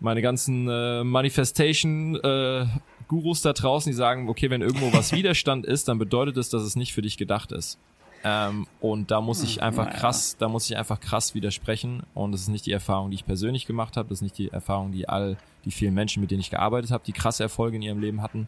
meine 0.00 0.22
ganzen 0.22 0.68
äh, 0.68 1.04
Manifestation 1.04 2.16
äh, 2.16 2.66
Gurus 3.10 3.42
da 3.42 3.52
draußen, 3.52 3.90
die 3.90 3.96
sagen, 3.96 4.28
okay, 4.28 4.50
wenn 4.50 4.62
irgendwo 4.62 4.92
was 4.92 5.10
Widerstand 5.12 5.66
ist, 5.66 5.88
dann 5.88 5.98
bedeutet 5.98 6.36
es, 6.36 6.48
dass 6.48 6.62
es 6.62 6.76
nicht 6.76 6.94
für 6.94 7.02
dich 7.02 7.16
gedacht 7.16 7.50
ist. 7.50 7.76
Ähm, 8.22 8.68
und 8.80 9.10
da 9.10 9.20
muss 9.20 9.42
ich 9.42 9.56
hm, 9.56 9.64
einfach 9.64 9.90
krass, 9.90 10.36
da 10.38 10.48
muss 10.48 10.70
ich 10.70 10.76
einfach 10.76 11.00
krass 11.00 11.34
widersprechen. 11.34 12.04
Und 12.14 12.30
das 12.30 12.42
ist 12.42 12.48
nicht 12.48 12.66
die 12.66 12.72
Erfahrung, 12.72 13.10
die 13.10 13.16
ich 13.16 13.26
persönlich 13.26 13.66
gemacht 13.66 13.96
habe, 13.96 14.08
das 14.08 14.18
ist 14.18 14.22
nicht 14.22 14.38
die 14.38 14.50
Erfahrung, 14.50 14.92
die 14.92 15.08
all 15.08 15.38
die 15.64 15.72
vielen 15.72 15.92
Menschen, 15.92 16.20
mit 16.20 16.30
denen 16.30 16.40
ich 16.40 16.50
gearbeitet 16.50 16.92
habe, 16.92 17.02
die 17.04 17.12
krasse 17.12 17.42
Erfolge 17.42 17.76
in 17.76 17.82
ihrem 17.82 17.98
Leben 17.98 18.22
hatten, 18.22 18.46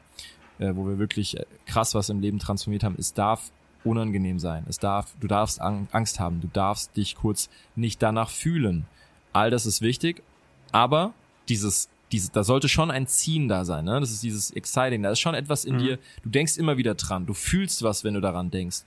äh, 0.60 0.72
wo 0.76 0.86
wir 0.86 1.00
wirklich 1.00 1.38
äh, 1.38 1.44
krass 1.66 1.96
was 1.96 2.08
im 2.08 2.20
Leben 2.20 2.38
transformiert 2.38 2.84
haben. 2.84 2.94
Es 2.96 3.14
darf 3.14 3.50
unangenehm 3.82 4.38
sein. 4.38 4.64
Es 4.68 4.78
darf, 4.78 5.12
du 5.18 5.26
darfst 5.26 5.60
Angst 5.60 6.20
haben, 6.20 6.40
du 6.40 6.46
darfst 6.52 6.96
dich 6.96 7.16
kurz 7.16 7.50
nicht 7.74 8.00
danach 8.00 8.30
fühlen. 8.30 8.86
All 9.32 9.50
das 9.50 9.66
ist 9.66 9.82
wichtig, 9.82 10.22
aber 10.70 11.14
dieses 11.48 11.88
diese, 12.12 12.30
da 12.30 12.44
sollte 12.44 12.68
schon 12.68 12.90
ein 12.90 13.06
Ziehen 13.06 13.48
da 13.48 13.64
sein, 13.64 13.84
ne? 13.84 13.98
Das 13.98 14.10
ist 14.10 14.22
dieses 14.22 14.50
Exciting, 14.50 15.02
da 15.02 15.10
ist 15.10 15.20
schon 15.20 15.34
etwas 15.34 15.64
in 15.64 15.76
mhm. 15.76 15.78
dir, 15.78 15.98
du 16.22 16.28
denkst 16.28 16.58
immer 16.58 16.76
wieder 16.76 16.94
dran, 16.94 17.26
du 17.26 17.34
fühlst 17.34 17.82
was, 17.82 18.04
wenn 18.04 18.14
du 18.14 18.20
daran 18.20 18.50
denkst. 18.50 18.82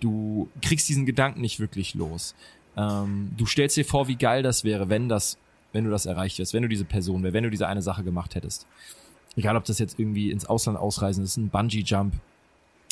Du 0.00 0.50
kriegst 0.60 0.88
diesen 0.88 1.06
Gedanken 1.06 1.40
nicht 1.40 1.58
wirklich 1.58 1.94
los. 1.94 2.34
Ähm, 2.76 3.32
du 3.36 3.46
stellst 3.46 3.76
dir 3.76 3.84
vor, 3.84 4.08
wie 4.08 4.16
geil 4.16 4.42
das 4.42 4.62
wäre, 4.62 4.90
wenn 4.90 5.08
das, 5.08 5.38
wenn 5.72 5.84
du 5.84 5.90
das 5.90 6.04
erreicht 6.04 6.38
wirst, 6.38 6.52
wenn 6.52 6.62
du 6.62 6.68
diese 6.68 6.84
Person 6.84 7.22
wär, 7.22 7.32
wenn 7.32 7.44
du 7.44 7.50
diese 7.50 7.66
eine 7.66 7.80
Sache 7.80 8.04
gemacht 8.04 8.34
hättest. 8.34 8.66
Egal, 9.36 9.56
ob 9.56 9.64
das 9.64 9.78
jetzt 9.78 9.98
irgendwie 9.98 10.30
ins 10.30 10.46
Ausland 10.46 10.78
ausreisen 10.78 11.24
ist, 11.24 11.36
ein 11.38 11.48
Bungee-Jump, 11.48 12.12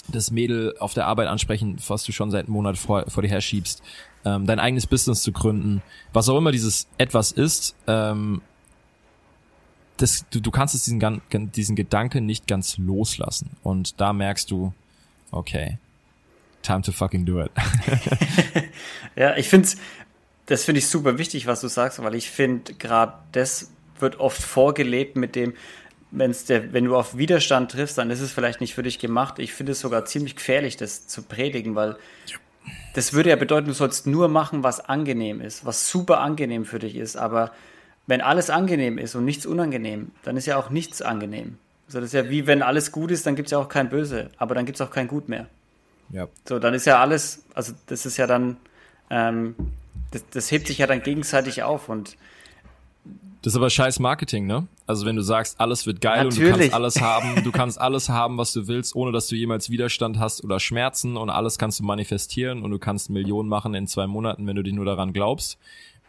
das 0.09 0.31
Mädel 0.31 0.75
auf 0.79 0.95
der 0.95 1.07
Arbeit 1.07 1.29
ansprechen, 1.29 1.77
was 1.87 2.05
du 2.05 2.13
schon 2.13 2.31
seit 2.31 2.47
einem 2.47 2.55
Monat 2.55 2.77
vor, 2.77 3.05
vor 3.09 3.23
dir 3.23 3.29
her 3.29 3.41
schiebst, 3.41 3.83
ähm, 4.25 4.47
dein 4.47 4.59
eigenes 4.59 4.87
Business 4.87 5.23
zu 5.23 5.33
gründen, 5.33 5.83
was 6.13 6.29
auch 6.29 6.39
immer 6.39 6.53
dieses 6.53 6.89
etwas 6.99 7.33
ist, 7.33 7.75
ähm, 7.87 8.43
das, 9.97 10.27
du, 10.31 10.41
du 10.41 10.51
kannst 10.51 10.75
es 10.75 10.85
diesen, 10.85 11.23
diesen 11.53 11.77
Gedanken 11.77 12.27
nicht 12.27 12.47
ganz 12.47 12.79
loslassen. 12.79 13.51
Und 13.63 14.01
da 14.01 14.13
merkst 14.13 14.51
du, 14.51 14.73
okay, 15.31 15.79
time 16.63 16.83
to 16.83 16.93
fucking 16.93 17.25
do 17.25 17.41
it. 17.41 17.51
ja, 19.17 19.37
ich 19.37 19.49
finde 19.49 19.69
das 20.47 20.65
finde 20.65 20.81
ich 20.81 20.89
super 20.89 21.19
wichtig, 21.19 21.47
was 21.47 21.61
du 21.61 21.69
sagst, 21.69 22.03
weil 22.03 22.15
ich 22.15 22.31
finde, 22.31 22.75
gerade 22.75 23.15
das 23.33 23.71
wird 23.99 24.21
oft 24.21 24.43
vorgelebt 24.43 25.17
mit 25.17 25.37
dem, 25.37 25.55
wenn's 26.11 26.45
der, 26.45 26.73
wenn 26.73 26.85
du 26.85 26.97
auf 26.97 27.17
Widerstand 27.17 27.71
triffst, 27.71 27.97
dann 27.99 28.11
ist 28.11 28.21
es 28.21 28.33
vielleicht 28.33 28.61
nicht 28.61 28.75
für 28.75 28.83
dich 28.83 28.99
gemacht. 28.99 29.39
Ich 29.39 29.53
finde 29.53 29.73
es 29.73 29.81
sogar 29.81 30.05
ziemlich 30.05 30.37
gefährlich, 30.37 30.77
das 30.77 31.07
zu 31.07 31.23
predigen, 31.23 31.75
weil 31.75 31.97
das 32.95 33.13
würde 33.13 33.31
ja 33.31 33.37
bedeuten, 33.37 33.69
du 33.69 33.73
sollst 33.73 34.07
nur 34.07 34.29
machen, 34.29 34.63
was 34.63 34.81
angenehm 34.81 35.41
ist, 35.41 35.65
was 35.65 35.89
super 35.89 36.21
angenehm 36.21 36.65
für 36.65 36.79
dich 36.79 36.97
ist, 36.97 37.17
aber 37.17 37.53
wenn 38.07 38.21
alles 38.21 38.51
angenehm 38.51 38.99
ist 38.99 39.15
und 39.15 39.25
nichts 39.25 39.47
unangenehm, 39.47 40.11
dann 40.23 40.37
ist 40.37 40.47
ja 40.47 40.57
auch 40.57 40.71
nichts 40.71 41.03
angenehm. 41.03 41.59
Also 41.87 42.01
das 42.01 42.09
ist 42.09 42.13
ja 42.15 42.31
wie 42.31 42.47
wenn 42.47 42.63
alles 42.63 42.93
gut 42.93 43.11
ist, 43.11 43.27
dann 43.27 43.37
gibt 43.37 43.47
es 43.47 43.53
ja 43.53 43.59
auch 43.59 43.69
kein 43.69 43.89
Böse, 43.89 44.31
aber 44.37 44.55
dann 44.55 44.67
gibt 44.67 44.77
es 44.77 44.87
auch 44.87 44.91
kein 44.91 45.09
Gut 45.09 45.29
mehr. 45.29 45.47
Ja. 46.11 46.29
So, 46.47 46.59
dann 46.59 46.75
ist 46.75 46.87
ja 46.87 47.01
alles, 47.01 47.45
also 47.55 47.73
das 47.87 48.07
ist 48.07 48.17
ja 48.17 48.27
dann, 48.27 48.57
ähm, 49.11 49.55
das, 50.11 50.25
das 50.31 50.51
hebt 50.51 50.67
sich 50.67 50.79
ja 50.79 50.87
dann 50.87 51.03
gegenseitig 51.03 51.63
auf 51.63 51.89
und 51.89 52.17
das 53.45 53.53
ist 53.53 53.59
aber 53.59 53.69
scheiß 53.69 53.99
Marketing, 54.01 54.47
ne? 54.47 54.69
Also 54.87 55.05
wenn 55.05 55.17
du 55.17 55.23
sagst, 55.23 55.61
alles 55.61 55.85
wird 55.85 56.01
geil 56.01 56.25
Natürlich. 56.25 56.47
und 56.47 56.55
du 56.55 56.59
kannst 56.59 56.75
alles 56.75 57.01
haben, 57.03 57.45
du 57.45 57.53
kannst 57.53 57.79
alles 57.79 58.09
haben, 58.09 58.39
was 58.39 58.55
du 58.55 58.69
willst, 58.69 58.97
ohne 58.97 59.13
dass 59.13 59.27
du 59.27 59.37
jemals 59.37 59.69
Widerstand 59.69 60.19
hast 60.19 60.43
oder 60.43 60.59
Schmerzen 60.61 61.19
und 61.19 61.29
alles 61.29 61.59
kannst 61.59 61.81
du 61.81 61.85
manifestieren 61.85 62.63
und 62.63 62.71
du 62.71 62.79
kannst 62.79 63.11
Millionen 63.11 63.51
machen 63.51 63.75
in 63.75 63.87
zwei 63.87 64.07
Monaten, 64.07 64.47
wenn 64.47 64.57
du 64.57 64.63
dich 64.63 64.73
nur 64.73 64.87
daran 64.87 65.13
glaubst. 65.13 65.59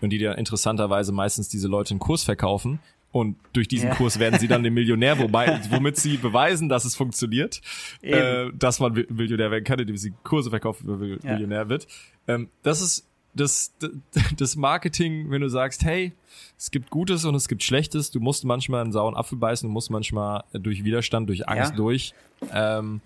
Und 0.01 0.09
die 0.09 0.17
dir 0.17 0.37
interessanterweise 0.37 1.11
meistens 1.11 1.49
diese 1.49 1.67
Leute 1.67 1.91
einen 1.91 1.99
Kurs 1.99 2.23
verkaufen, 2.23 2.79
und 3.15 3.37
durch 3.53 3.69
diesen 3.69 3.87
ja. 3.87 3.95
Kurs 3.95 4.19
werden 4.19 4.41
sie 4.41 4.49
dann 4.49 4.61
den 4.61 4.73
Millionär, 4.73 5.17
wobei, 5.19 5.61
womit 5.69 5.95
sie 5.95 6.17
beweisen, 6.17 6.67
dass 6.67 6.83
es 6.83 6.97
funktioniert, 6.97 7.61
äh, 8.01 8.47
dass 8.53 8.81
man 8.81 8.91
Millionär 8.91 9.51
werden 9.51 9.63
kann, 9.63 9.79
indem 9.79 9.95
sie 9.95 10.11
Kurse 10.23 10.49
verkaufen, 10.49 10.85
wenn 10.85 11.11
man 11.11 11.19
Millionär 11.23 11.69
wird. 11.69 11.87
Ähm, 12.27 12.49
das 12.61 12.81
ist 12.81 13.07
das, 13.33 13.73
das 14.37 14.57
Marketing, 14.57 15.31
wenn 15.31 15.39
du 15.39 15.49
sagst, 15.49 15.85
hey, 15.85 16.11
es 16.57 16.71
gibt 16.71 16.89
Gutes 16.89 17.23
und 17.23 17.35
es 17.35 17.47
gibt 17.47 17.63
Schlechtes, 17.63 18.11
du 18.11 18.19
musst 18.19 18.43
manchmal 18.43 18.81
einen 18.81 18.91
sauren 18.91 19.15
Apfel 19.15 19.37
beißen, 19.37 19.69
du 19.69 19.71
musst 19.71 19.91
manchmal 19.91 20.43
durch 20.51 20.83
Widerstand, 20.83 21.29
durch 21.29 21.47
Angst 21.47 21.71
ja. 21.71 21.77
durch. 21.77 22.13
Ähm, 22.51 22.99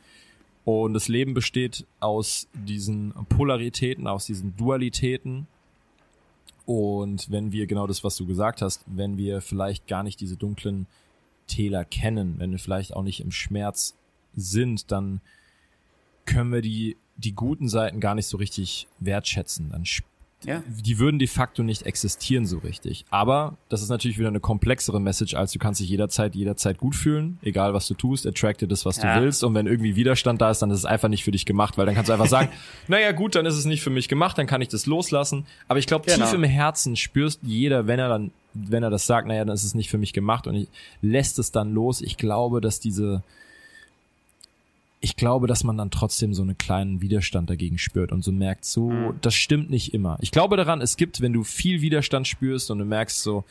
und 0.65 0.95
das 0.95 1.07
Leben 1.07 1.35
besteht 1.35 1.85
aus 1.99 2.47
diesen 2.53 3.13
Polaritäten, 3.29 4.07
aus 4.07 4.25
diesen 4.25 4.57
Dualitäten. 4.57 5.45
Und 6.69 7.31
wenn 7.31 7.51
wir 7.51 7.65
genau 7.65 7.87
das, 7.87 8.03
was 8.03 8.15
du 8.15 8.27
gesagt 8.27 8.61
hast, 8.61 8.83
wenn 8.85 9.17
wir 9.17 9.41
vielleicht 9.41 9.87
gar 9.87 10.03
nicht 10.03 10.19
diese 10.19 10.37
dunklen 10.37 10.85
Täler 11.47 11.83
kennen, 11.83 12.35
wenn 12.37 12.51
wir 12.51 12.59
vielleicht 12.59 12.95
auch 12.95 13.01
nicht 13.01 13.21
im 13.21 13.31
Schmerz 13.31 13.95
sind, 14.35 14.91
dann 14.91 15.19
können 16.27 16.53
wir 16.53 16.61
die, 16.61 16.95
die 17.17 17.33
guten 17.33 17.69
Seiten 17.69 17.99
gar 17.99 18.13
nicht 18.13 18.27
so 18.27 18.37
richtig 18.37 18.87
wertschätzen. 18.99 19.71
Dann 19.71 19.83
ja. 20.45 20.63
die 20.67 20.99
würden 20.99 21.19
de 21.19 21.27
facto 21.27 21.63
nicht 21.63 21.83
existieren 21.83 22.45
so 22.45 22.59
richtig. 22.59 23.05
Aber 23.09 23.57
das 23.67 23.81
ist 23.81 23.89
natürlich 23.89 24.17
wieder 24.17 24.29
eine 24.29 24.39
komplexere 24.39 25.01
Message, 25.01 25.33
als 25.33 25.51
du 25.51 25.59
kannst 25.59 25.81
dich 25.81 25.89
jederzeit, 25.89 26.35
jederzeit 26.35 26.77
gut 26.77 26.95
fühlen, 26.95 27.37
egal 27.41 27.73
was 27.73 27.87
du 27.87 27.93
tust, 27.93 28.25
attracte 28.25 28.67
das, 28.67 28.85
was 28.85 28.97
ja. 28.97 29.15
du 29.15 29.23
willst. 29.23 29.43
Und 29.43 29.53
wenn 29.53 29.67
irgendwie 29.67 29.95
Widerstand 29.95 30.41
da 30.41 30.49
ist, 30.49 30.61
dann 30.61 30.71
ist 30.71 30.79
es 30.79 30.85
einfach 30.85 31.09
nicht 31.09 31.23
für 31.23 31.31
dich 31.31 31.45
gemacht, 31.45 31.77
weil 31.77 31.85
dann 31.85 31.95
kannst 31.95 32.09
du 32.09 32.13
einfach 32.13 32.27
sagen, 32.27 32.49
naja 32.87 33.11
gut, 33.11 33.35
dann 33.35 33.45
ist 33.45 33.55
es 33.55 33.65
nicht 33.65 33.81
für 33.81 33.89
mich 33.89 34.07
gemacht, 34.07 34.37
dann 34.37 34.47
kann 34.47 34.61
ich 34.61 34.69
das 34.69 34.85
loslassen. 34.85 35.45
Aber 35.67 35.79
ich 35.79 35.87
glaube, 35.87 36.05
genau. 36.05 36.25
tief 36.25 36.33
im 36.33 36.43
Herzen 36.43 36.95
spürst 36.95 37.41
jeder, 37.43 37.87
wenn 37.87 37.99
er 37.99 38.09
dann, 38.09 38.31
wenn 38.53 38.83
er 38.83 38.89
das 38.89 39.05
sagt, 39.05 39.27
naja, 39.27 39.43
dann 39.43 39.53
ist 39.53 39.63
es 39.63 39.75
nicht 39.75 39.89
für 39.89 39.97
mich 39.97 40.13
gemacht 40.13 40.47
und 40.47 40.55
ich, 40.55 40.67
lässt 41.01 41.39
es 41.39 41.51
dann 41.51 41.73
los. 41.73 42.01
Ich 42.01 42.17
glaube, 42.17 42.61
dass 42.61 42.79
diese, 42.79 43.23
ich 45.01 45.15
glaube, 45.15 45.47
dass 45.47 45.63
man 45.63 45.77
dann 45.77 45.91
trotzdem 45.91 46.33
so 46.33 46.41
einen 46.41 46.57
kleinen 46.57 47.01
Widerstand 47.01 47.49
dagegen 47.49 47.77
spürt 47.77 48.11
und 48.11 48.23
so 48.23 48.31
merkt, 48.31 48.65
so, 48.65 48.89
mhm. 48.89 49.15
das 49.21 49.33
stimmt 49.33 49.69
nicht 49.69 49.93
immer. 49.93 50.17
Ich 50.21 50.31
glaube 50.31 50.57
daran, 50.57 50.81
es 50.81 50.97
gibt, 50.97 51.21
wenn 51.21 51.31
du 51.31 51.43
viel 51.43 51.81
Widerstand 51.81 52.27
spürst 52.27 52.69
und 52.69 52.79
du 52.79 52.85
merkst 52.85 53.21
so, 53.21 53.45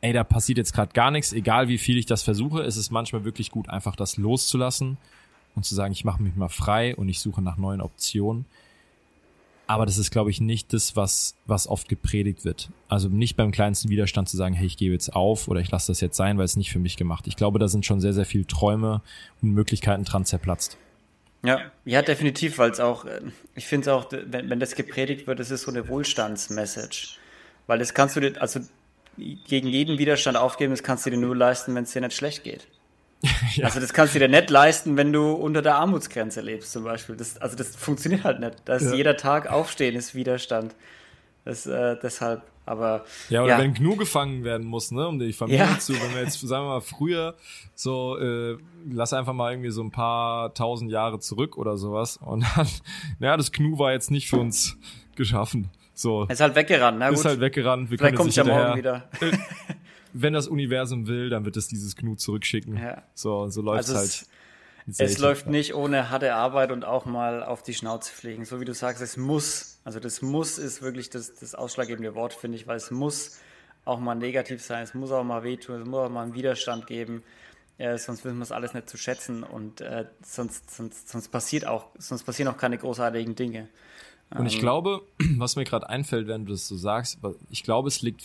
ey, 0.00 0.12
da 0.12 0.24
passiert 0.24 0.58
jetzt 0.58 0.72
gerade 0.72 0.92
gar 0.92 1.10
nichts, 1.10 1.32
egal 1.32 1.68
wie 1.68 1.78
viel 1.78 1.98
ich 1.98 2.06
das 2.06 2.22
versuche, 2.22 2.62
ist 2.62 2.76
es 2.76 2.90
manchmal 2.90 3.24
wirklich 3.24 3.50
gut, 3.50 3.68
einfach 3.68 3.96
das 3.96 4.16
loszulassen 4.16 4.96
und 5.54 5.64
zu 5.64 5.74
sagen, 5.74 5.92
ich 5.92 6.04
mache 6.04 6.22
mich 6.22 6.34
mal 6.34 6.48
frei 6.48 6.96
und 6.96 7.08
ich 7.08 7.20
suche 7.20 7.42
nach 7.42 7.56
neuen 7.56 7.80
Optionen. 7.80 8.46
Aber 9.66 9.86
das 9.86 9.96
ist, 9.96 10.10
glaube 10.10 10.30
ich, 10.30 10.40
nicht 10.40 10.72
das, 10.72 10.94
was, 10.94 11.36
was 11.46 11.66
oft 11.66 11.88
gepredigt 11.88 12.44
wird. 12.44 12.68
Also 12.88 13.08
nicht 13.08 13.36
beim 13.36 13.50
kleinsten 13.50 13.88
Widerstand 13.88 14.28
zu 14.28 14.36
sagen, 14.36 14.54
hey, 14.54 14.66
ich 14.66 14.76
gebe 14.76 14.92
jetzt 14.92 15.14
auf 15.14 15.48
oder 15.48 15.60
ich 15.60 15.70
lasse 15.70 15.90
das 15.90 16.00
jetzt 16.00 16.16
sein, 16.16 16.36
weil 16.36 16.44
es 16.44 16.56
nicht 16.56 16.70
für 16.70 16.78
mich 16.78 16.96
gemacht. 16.96 17.26
Ich 17.26 17.36
glaube, 17.36 17.58
da 17.58 17.68
sind 17.68 17.86
schon 17.86 18.00
sehr, 18.00 18.12
sehr 18.12 18.26
viele 18.26 18.46
Träume 18.46 19.00
und 19.40 19.52
Möglichkeiten 19.52 20.04
dran 20.04 20.26
zerplatzt. 20.26 20.76
Ja, 21.42 21.60
ja, 21.84 22.02
definitiv, 22.02 22.58
weil 22.58 22.70
es 22.70 22.80
auch, 22.80 23.04
äh, 23.04 23.20
ich 23.54 23.66
finde 23.66 23.90
es 23.90 23.94
auch, 23.94 24.10
wenn, 24.10 24.48
wenn 24.48 24.60
das 24.60 24.74
gepredigt 24.74 25.26
wird, 25.26 25.40
das 25.40 25.50
ist 25.50 25.62
so 25.62 25.70
eine 25.70 25.88
Wohlstandsmessage. 25.88 27.18
Weil 27.66 27.78
das 27.78 27.94
kannst 27.94 28.16
du 28.16 28.20
dir, 28.20 28.40
also 28.40 28.60
gegen 29.16 29.68
jeden 29.68 29.98
Widerstand 29.98 30.36
aufgeben, 30.36 30.72
das 30.72 30.82
kannst 30.82 31.06
du 31.06 31.10
dir 31.10 31.18
nur 31.18 31.36
leisten, 31.36 31.74
wenn 31.74 31.84
es 31.84 31.92
dir 31.92 32.00
nicht 32.00 32.16
schlecht 32.16 32.44
geht. 32.44 32.66
ja. 33.54 33.66
Also 33.66 33.80
das 33.80 33.92
kannst 33.92 34.14
du 34.14 34.18
dir 34.18 34.28
nicht 34.28 34.50
leisten, 34.50 34.96
wenn 34.96 35.12
du 35.12 35.32
unter 35.32 35.62
der 35.62 35.76
Armutsgrenze 35.76 36.40
lebst 36.40 36.72
zum 36.72 36.84
Beispiel. 36.84 37.16
Das, 37.16 37.38
also 37.38 37.56
das 37.56 37.74
funktioniert 37.76 38.24
halt 38.24 38.40
nicht. 38.40 38.56
Da 38.64 38.74
ist 38.74 38.84
ja. 38.90 38.94
jeder 38.94 39.16
Tag 39.16 39.50
aufstehen 39.50 39.94
ist 39.96 40.14
Widerstand. 40.14 40.74
Das, 41.44 41.66
äh, 41.66 41.96
deshalb, 42.02 42.42
aber. 42.64 43.04
Ja, 43.28 43.42
oder 43.42 43.52
ja. 43.52 43.58
wenn 43.58 43.74
genug 43.74 43.98
gefangen 43.98 44.44
werden 44.44 44.66
muss, 44.66 44.90
ne, 44.90 45.06
um 45.06 45.18
die 45.18 45.32
Familie 45.32 45.60
ja. 45.60 45.78
zu, 45.78 45.92
wenn 45.92 46.14
wir 46.14 46.22
jetzt, 46.22 46.40
sagen 46.40 46.64
wir 46.64 46.70
mal, 46.70 46.80
früher 46.80 47.34
so, 47.74 48.18
äh, 48.18 48.56
lass 48.90 49.12
einfach 49.12 49.34
mal 49.34 49.52
irgendwie 49.52 49.70
so 49.70 49.82
ein 49.82 49.90
paar 49.90 50.54
tausend 50.54 50.90
Jahre 50.90 51.20
zurück 51.20 51.58
oder 51.58 51.76
sowas. 51.76 52.16
Und 52.16 52.44
dann, 52.56 52.66
naja, 53.18 53.36
das 53.36 53.52
Knu 53.52 53.78
war 53.78 53.92
jetzt 53.92 54.10
nicht 54.10 54.28
für 54.28 54.38
uns 54.38 54.78
geschaffen. 55.16 55.70
So. 55.92 56.24
Ist 56.24 56.40
halt 56.40 56.56
weggerannt, 56.56 57.00
gut. 57.00 57.12
Ist 57.12 57.24
halt 57.24 57.40
weggerannt. 57.40 57.90
Wir 57.90 57.98
Vielleicht 57.98 58.16
kommt 58.16 58.34
ja 58.34 58.44
morgen 58.44 58.78
wieder. 58.78 59.08
wenn 60.14 60.32
das 60.32 60.46
Universum 60.46 61.06
will, 61.06 61.28
dann 61.28 61.44
wird 61.44 61.56
es 61.56 61.68
dieses 61.68 61.96
Knut 61.96 62.20
zurückschicken. 62.20 62.78
Ja. 62.78 63.02
So, 63.14 63.48
so 63.48 63.60
läuft 63.60 63.88
also 63.88 63.96
halt. 63.96 64.26
Es, 64.86 65.00
es 65.00 65.18
läuft 65.18 65.46
nicht 65.46 65.74
ohne 65.74 66.10
harte 66.10 66.34
Arbeit 66.34 66.70
und 66.70 66.84
auch 66.84 67.04
mal 67.04 67.42
auf 67.42 67.62
die 67.62 67.74
Schnauze 67.74 68.12
fliegen. 68.12 68.44
So 68.44 68.60
wie 68.60 68.64
du 68.64 68.74
sagst, 68.74 69.02
es 69.02 69.16
muss. 69.16 69.80
Also 69.84 69.98
das 69.98 70.22
muss 70.22 70.58
ist 70.58 70.82
wirklich 70.82 71.10
das, 71.10 71.34
das 71.34 71.54
ausschlaggebende 71.54 72.14
Wort, 72.14 72.32
finde 72.32 72.56
ich, 72.56 72.66
weil 72.66 72.76
es 72.76 72.90
muss 72.90 73.38
auch 73.84 73.98
mal 73.98 74.14
negativ 74.14 74.62
sein, 74.62 74.82
es 74.82 74.94
muss 74.94 75.10
auch 75.10 75.24
mal 75.24 75.42
wehtun, 75.42 75.82
es 75.82 75.86
muss 75.86 76.00
auch 76.00 76.10
mal 76.10 76.22
einen 76.22 76.34
Widerstand 76.34 76.86
geben. 76.86 77.22
Äh, 77.76 77.98
sonst 77.98 78.24
wissen 78.24 78.38
wir 78.38 78.44
es 78.44 78.52
alles 78.52 78.72
nicht 78.72 78.88
zu 78.88 78.96
schätzen 78.96 79.42
und 79.42 79.80
äh, 79.80 80.06
sonst, 80.22 80.74
sonst, 80.74 81.08
sonst 81.08 81.28
passiert 81.28 81.66
auch, 81.66 81.88
sonst 81.98 82.22
passieren 82.22 82.52
auch 82.52 82.56
keine 82.56 82.78
großartigen 82.78 83.34
Dinge. 83.34 83.68
Und 84.30 84.46
ich 84.46 84.54
ähm, 84.54 84.60
glaube, 84.60 85.02
was 85.36 85.56
mir 85.56 85.64
gerade 85.64 85.88
einfällt, 85.88 86.28
wenn 86.28 86.46
du 86.46 86.52
das 86.52 86.68
so 86.68 86.76
sagst, 86.76 87.18
ich 87.50 87.62
glaube, 87.62 87.88
es 87.88 88.00
liegt 88.00 88.22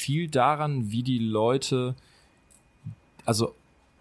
viel 0.00 0.28
daran, 0.28 0.90
wie 0.90 1.02
die 1.02 1.18
Leute, 1.18 1.94
also 3.24 3.54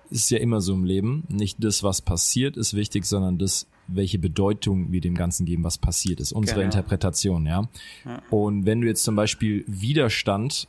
ist 0.09 0.31
ja 0.31 0.39
immer 0.39 0.61
so 0.61 0.73
im 0.73 0.85
Leben, 0.85 1.23
nicht 1.29 1.63
das, 1.63 1.83
was 1.83 2.01
passiert, 2.01 2.57
ist 2.57 2.73
wichtig, 2.73 3.05
sondern 3.05 3.37
das, 3.37 3.67
welche 3.87 4.17
Bedeutung 4.17 4.91
wir 4.91 5.01
dem 5.01 5.15
Ganzen 5.15 5.45
geben, 5.45 5.63
was 5.63 5.77
passiert 5.77 6.19
ist. 6.19 6.31
Unsere 6.31 6.61
genau. 6.61 6.65
Interpretation, 6.65 7.45
ja? 7.45 7.67
ja. 8.05 8.21
Und 8.29 8.65
wenn 8.65 8.81
du 8.81 8.87
jetzt 8.87 9.03
zum 9.03 9.15
Beispiel 9.15 9.63
Widerstand, 9.67 10.67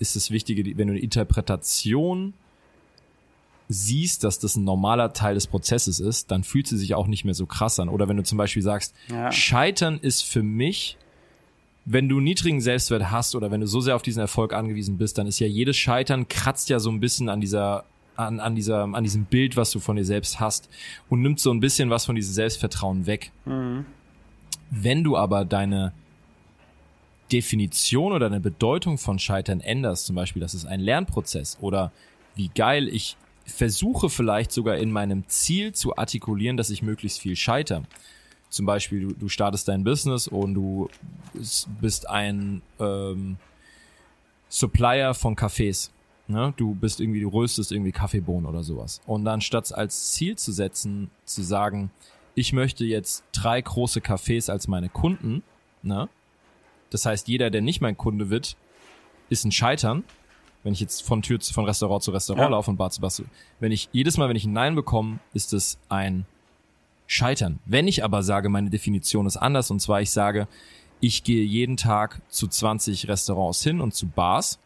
ist 0.00 0.16
das 0.16 0.30
Wichtige, 0.30 0.64
wenn 0.76 0.88
du 0.88 0.94
eine 0.94 1.02
Interpretation 1.02 2.34
siehst, 3.68 4.24
dass 4.24 4.38
das 4.38 4.56
ein 4.56 4.64
normaler 4.64 5.12
Teil 5.12 5.34
des 5.34 5.46
Prozesses 5.46 6.00
ist, 6.00 6.30
dann 6.30 6.44
fühlt 6.44 6.66
sie 6.66 6.76
sich 6.76 6.94
auch 6.94 7.06
nicht 7.06 7.24
mehr 7.24 7.34
so 7.34 7.46
krass 7.46 7.78
an. 7.78 7.88
Oder 7.88 8.08
wenn 8.08 8.16
du 8.16 8.24
zum 8.24 8.38
Beispiel 8.38 8.62
sagst, 8.62 8.94
ja. 9.08 9.30
Scheitern 9.30 9.98
ist 9.98 10.22
für 10.24 10.42
mich 10.42 10.98
wenn 11.86 12.08
du 12.08 12.20
niedrigen 12.20 12.60
Selbstwert 12.60 13.10
hast 13.10 13.34
oder 13.34 13.50
wenn 13.50 13.60
du 13.60 13.66
so 13.66 13.80
sehr 13.80 13.96
auf 13.96 14.02
diesen 14.02 14.20
Erfolg 14.20 14.52
angewiesen 14.52 14.96
bist, 14.96 15.18
dann 15.18 15.26
ist 15.26 15.38
ja 15.38 15.46
jedes 15.46 15.76
Scheitern 15.76 16.28
kratzt 16.28 16.70
ja 16.70 16.78
so 16.78 16.90
ein 16.90 17.00
bisschen 17.00 17.28
an 17.28 17.40
dieser 17.40 17.84
an, 18.16 18.40
an 18.40 18.54
dieser 18.54 18.84
an 18.84 19.02
diesem 19.02 19.24
Bild, 19.24 19.56
was 19.56 19.70
du 19.70 19.80
von 19.80 19.96
dir 19.96 20.04
selbst 20.04 20.40
hast 20.40 20.68
und 21.08 21.20
nimmt 21.20 21.40
so 21.40 21.50
ein 21.50 21.60
bisschen 21.60 21.90
was 21.90 22.06
von 22.06 22.14
diesem 22.14 22.32
Selbstvertrauen 22.32 23.06
weg. 23.06 23.32
Mhm. 23.44 23.84
Wenn 24.70 25.04
du 25.04 25.16
aber 25.16 25.44
deine 25.44 25.92
Definition 27.32 28.12
oder 28.12 28.28
deine 28.28 28.40
Bedeutung 28.40 28.96
von 28.98 29.18
Scheitern 29.18 29.60
änderst, 29.60 30.06
zum 30.06 30.16
Beispiel, 30.16 30.40
das 30.40 30.54
ist 30.54 30.64
ein 30.64 30.80
Lernprozess 30.80 31.58
oder 31.60 31.92
wie 32.34 32.48
geil 32.54 32.88
ich 32.88 33.16
versuche 33.46 34.08
vielleicht 34.08 34.52
sogar 34.52 34.78
in 34.78 34.90
meinem 34.90 35.28
Ziel 35.28 35.72
zu 35.72 35.96
artikulieren, 35.96 36.56
dass 36.56 36.70
ich 36.70 36.82
möglichst 36.82 37.20
viel 37.20 37.36
scheitere 37.36 37.82
zum 38.54 38.66
Beispiel, 38.66 39.00
du, 39.00 39.14
du 39.14 39.28
startest 39.28 39.66
dein 39.66 39.82
Business 39.82 40.28
und 40.28 40.54
du 40.54 40.88
bist 41.80 42.08
ein 42.08 42.62
ähm, 42.78 43.36
Supplier 44.48 45.12
von 45.14 45.34
Kaffees. 45.34 45.92
Ne? 46.28 46.54
Du 46.56 46.74
bist 46.74 47.00
irgendwie, 47.00 47.20
du 47.20 47.28
röstest 47.28 47.72
irgendwie 47.72 47.90
Kaffeebohnen 47.90 48.46
oder 48.46 48.62
sowas. 48.62 49.00
Und 49.06 49.24
dann 49.24 49.40
statt 49.40 49.74
als 49.74 50.12
Ziel 50.12 50.36
zu 50.36 50.52
setzen, 50.52 51.10
zu 51.24 51.42
sagen, 51.42 51.90
ich 52.36 52.52
möchte 52.52 52.84
jetzt 52.84 53.24
drei 53.32 53.60
große 53.60 53.98
Cafés 53.98 54.50
als 54.50 54.68
meine 54.68 54.88
Kunden, 54.88 55.42
ne? 55.82 56.08
Das 56.90 57.06
heißt, 57.06 57.26
jeder, 57.26 57.50
der 57.50 57.60
nicht 57.60 57.80
mein 57.80 57.96
Kunde 57.96 58.30
wird, 58.30 58.56
ist 59.30 59.44
ein 59.44 59.50
Scheitern. 59.50 60.04
Wenn 60.62 60.72
ich 60.72 60.80
jetzt 60.80 61.02
von 61.02 61.22
Tür 61.22 61.40
zu, 61.40 61.52
von 61.52 61.64
Restaurant 61.64 62.04
zu 62.04 62.12
Restaurant 62.12 62.44
ja. 62.44 62.50
laufe 62.50 62.70
und 62.70 62.76
Bar 62.76 62.90
zu 62.90 63.00
Bar 63.00 63.10
wenn 63.58 63.72
ich 63.72 63.88
jedes 63.90 64.16
Mal, 64.16 64.28
wenn 64.28 64.36
ich 64.36 64.44
ein 64.44 64.52
Nein 64.52 64.76
bekomme, 64.76 65.18
ist 65.32 65.52
es 65.52 65.78
ein 65.88 66.24
scheitern. 67.06 67.58
Wenn 67.64 67.88
ich 67.88 68.04
aber 68.04 68.22
sage, 68.22 68.48
meine 68.48 68.70
Definition 68.70 69.26
ist 69.26 69.36
anders, 69.36 69.70
und 69.70 69.80
zwar 69.80 70.00
ich 70.00 70.10
sage, 70.10 70.48
ich 71.00 71.24
gehe 71.24 71.44
jeden 71.44 71.76
Tag 71.76 72.22
zu 72.28 72.48
20 72.48 73.08
Restaurants 73.08 73.62
hin 73.62 73.80
und 73.80 73.94
zu 73.94 74.06
Bars 74.06 74.58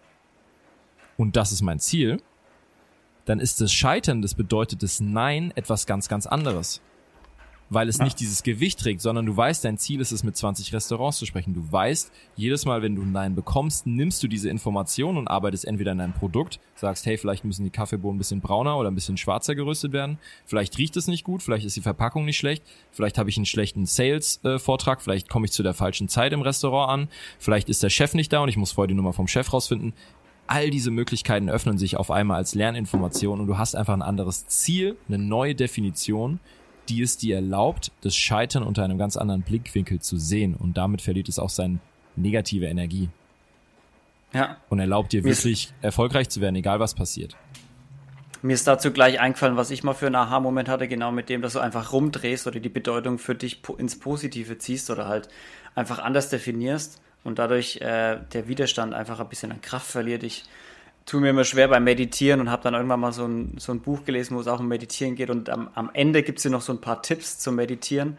und 1.17 1.37
das 1.37 1.53
ist 1.53 1.63
mein 1.63 1.81
Ziel, 1.81 2.23
dann 3.25 3.41
ist 3.41 3.61
das 3.61 3.73
Scheitern, 3.73 4.23
das 4.23 4.35
bedeutet 4.35 4.83
das 4.83 5.01
Nein 5.01 5.53
etwas 5.55 5.87
ganz, 5.87 6.09
ganz 6.09 6.27
anderes. 6.27 6.81
Weil 7.71 7.89
es 7.89 7.99
ja. 7.99 8.05
nicht 8.05 8.21
dieses 8.21 8.43
Gewicht 8.43 8.81
trägt, 8.81 9.01
sondern 9.01 9.27
du 9.27 9.37
weißt, 9.37 9.65
dein 9.65 9.79
Ziel 9.79 10.01
ist 10.01 10.13
es, 10.13 10.25
mit 10.25 10.37
20 10.37 10.73
Restaurants 10.73 11.19
zu 11.19 11.27
sprechen. 11.27 11.55
Du 11.55 11.71
weißt, 11.71 12.11
jedes 12.37 12.65
Mal, 12.65 12.83
wenn 12.83 12.97
du 12.97 13.03
ein 13.03 13.13
Nein 13.13 13.35
bekommst, 13.35 13.87
nimmst 13.87 14.23
du 14.23 14.29
diese 14.29 14.49
Information 14.49 15.17
und 15.17 15.29
arbeitest 15.29 15.67
entweder 15.67 15.93
in 15.93 15.99
deinem 15.99 16.13
Produkt, 16.13 16.61
sagst, 16.75 17.07
hey, 17.07 17.19
vielleicht 17.19 17.45
müssen 17.45 17.65
die 17.65 17.71
Kaffeebohnen 17.71 18.17
ein 18.17 18.19
bisschen 18.19 18.41
brauner 18.41 18.79
oder 18.79 18.91
ein 18.91 18.95
bisschen 18.95 19.17
schwarzer 19.17 19.55
geröstet 19.55 19.93
werden. 19.93 20.19
Vielleicht 20.45 20.79
riecht 20.79 20.97
es 20.97 21.09
nicht 21.09 21.25
gut, 21.25 21.43
vielleicht 21.43 21.67
ist 21.67 21.77
die 21.77 21.83
Verpackung 21.83 22.25
nicht 22.25 22.39
schlecht, 22.39 22.63
vielleicht 22.91 23.19
habe 23.19 23.31
ich 23.31 23.37
einen 23.37 23.47
schlechten 23.47 23.87
Sales-Vortrag, 23.87 25.03
vielleicht 25.03 25.29
komme 25.29 25.47
ich 25.47 25.53
zu 25.53 25.63
der 25.63 25.75
falschen 25.75 26.09
Zeit 26.09 26.33
im 26.33 26.43
Restaurant 26.43 26.91
an, 26.91 27.09
vielleicht 27.39 27.69
ist 27.69 27.83
der 27.83 27.91
Chef 27.91 28.15
nicht 28.15 28.33
da 28.33 28.41
und 28.41 28.49
ich 28.49 28.57
muss 28.57 28.73
vorher 28.73 28.89
die 28.89 28.95
Nummer 28.95 29.13
vom 29.13 29.29
Chef 29.29 29.53
rausfinden. 29.53 29.93
All 30.47 30.71
diese 30.71 30.91
Möglichkeiten 30.91 31.51
öffnen 31.51 31.77
sich 31.77 31.99
auf 31.99 32.11
einmal 32.11 32.39
als 32.39 32.55
Lerninformation 32.55 33.41
und 33.41 33.49
du 33.49 33.59
hast 33.59 33.75
einfach 33.75 33.93
ein 33.93 34.01
anderes 34.01 34.47
Ziel, 34.47 34.97
eine 35.07 35.19
neue 35.19 35.55
Definition, 35.55 36.41
die 36.89 37.03
es 37.03 37.17
dir 37.17 37.37
erlaubt, 37.37 37.93
das 38.01 38.17
Scheitern 38.17 38.63
unter 38.63 38.85
einem 38.85 38.99
ganz 38.99 39.17
anderen 39.17 39.43
Blickwinkel 39.43 40.01
zu 40.01 40.17
sehen 40.17 40.55
und 40.55 40.77
damit 40.77 41.03
verliert 41.03 41.29
es 41.29 41.39
auch 41.39 41.51
seine 41.51 41.79
negative 42.17 42.67
Energie. 42.67 43.09
Ja. 44.33 44.59
Und 44.69 44.79
erlaubt 44.79 45.13
dir 45.13 45.25
wirklich 45.25 45.73
erfolgreich 45.81 46.29
zu 46.29 46.41
werden, 46.41 46.57
egal 46.57 46.81
was 46.81 46.95
passiert. 46.95 47.37
Mir 48.43 48.55
ist 48.55 48.67
dazu 48.67 48.93
gleich 48.93 49.19
eingefallen, 49.19 49.57
was 49.57 49.71
ich 49.71 49.83
mal 49.83 49.95
für 49.95 50.07
einen 50.07 50.15
Aha-Moment 50.15 50.69
hatte, 50.69 50.87
genau 50.87 51.11
mit 51.11 51.29
dem, 51.29 51.43
dass 51.43 51.55
du 51.55 51.59
einfach 51.59 51.93
rumdrehst 51.93 52.47
oder 52.47 52.61
die 52.61 52.69
Bedeutung 52.69 53.19
für 53.19 53.35
dich 53.35 53.63
ins 53.79 53.99
Positive 53.99 54.59
ziehst 54.59 54.91
oder 54.91 55.09
halt 55.09 55.29
einfach 55.75 55.99
anders 55.99 56.29
definierst 56.29 57.01
und 57.25 57.39
dadurch 57.39 57.81
äh, 57.81 58.19
der 58.33 58.47
Widerstand 58.47 58.95
einfach 58.95 59.19
ein 59.19 59.29
bisschen 59.29 59.51
an 59.51 59.61
Kraft 59.61 59.91
verliert. 59.91 60.23
Ich 60.23 60.45
tue 61.09 61.21
mir 61.21 61.31
immer 61.31 61.45
schwer 61.45 61.69
beim 61.69 61.85
Meditieren 61.85 62.41
und 62.41 62.51
habe 62.51 62.63
dann 62.63 62.75
irgendwann 62.75 63.01
mal 63.01 63.13
so 63.13 63.27
ein, 63.27 63.55
so 63.59 63.73
ein 63.73 63.81
Buch 63.81 64.05
gelesen, 64.05 64.37
wo 64.37 64.41
es 64.41 64.47
auch 64.47 64.61
um 64.61 64.69
Meditieren 64.69 65.17
geht 65.17 65.31
und 65.31 65.49
am, 65.49 65.71
am 65.75 65.91
Ende 65.95 66.23
gibt 66.23 66.39
es 66.39 66.43
hier 66.43 66.51
noch 66.51 66.61
so 66.61 66.73
ein 66.73 66.81
paar 66.81 67.03
Tipps 67.03 67.39
zum 67.39 67.55
Meditieren. 67.55 68.19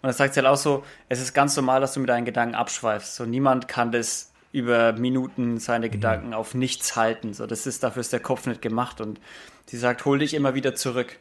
Und 0.00 0.08
da 0.08 0.12
sagt 0.12 0.34
sie 0.34 0.40
halt 0.40 0.48
auch 0.48 0.56
so, 0.56 0.84
es 1.08 1.20
ist 1.20 1.32
ganz 1.32 1.56
normal, 1.56 1.80
dass 1.80 1.94
du 1.94 2.00
mit 2.00 2.08
deinen 2.08 2.24
Gedanken 2.24 2.56
abschweifst. 2.56 3.14
So 3.14 3.24
niemand 3.24 3.68
kann 3.68 3.92
das 3.92 4.32
über 4.50 4.92
Minuten 4.92 5.58
seine 5.58 5.86
mhm. 5.86 5.92
Gedanken 5.92 6.34
auf 6.34 6.54
nichts 6.54 6.96
halten. 6.96 7.34
So, 7.34 7.46
das 7.46 7.66
ist, 7.66 7.82
dafür 7.84 8.00
ist 8.00 8.12
der 8.12 8.20
Kopf 8.20 8.46
nicht 8.46 8.62
gemacht. 8.62 9.00
Und 9.00 9.20
sie 9.66 9.76
sagt, 9.76 10.04
hol 10.04 10.18
dich 10.18 10.34
immer 10.34 10.54
wieder 10.54 10.74
zurück. 10.74 11.16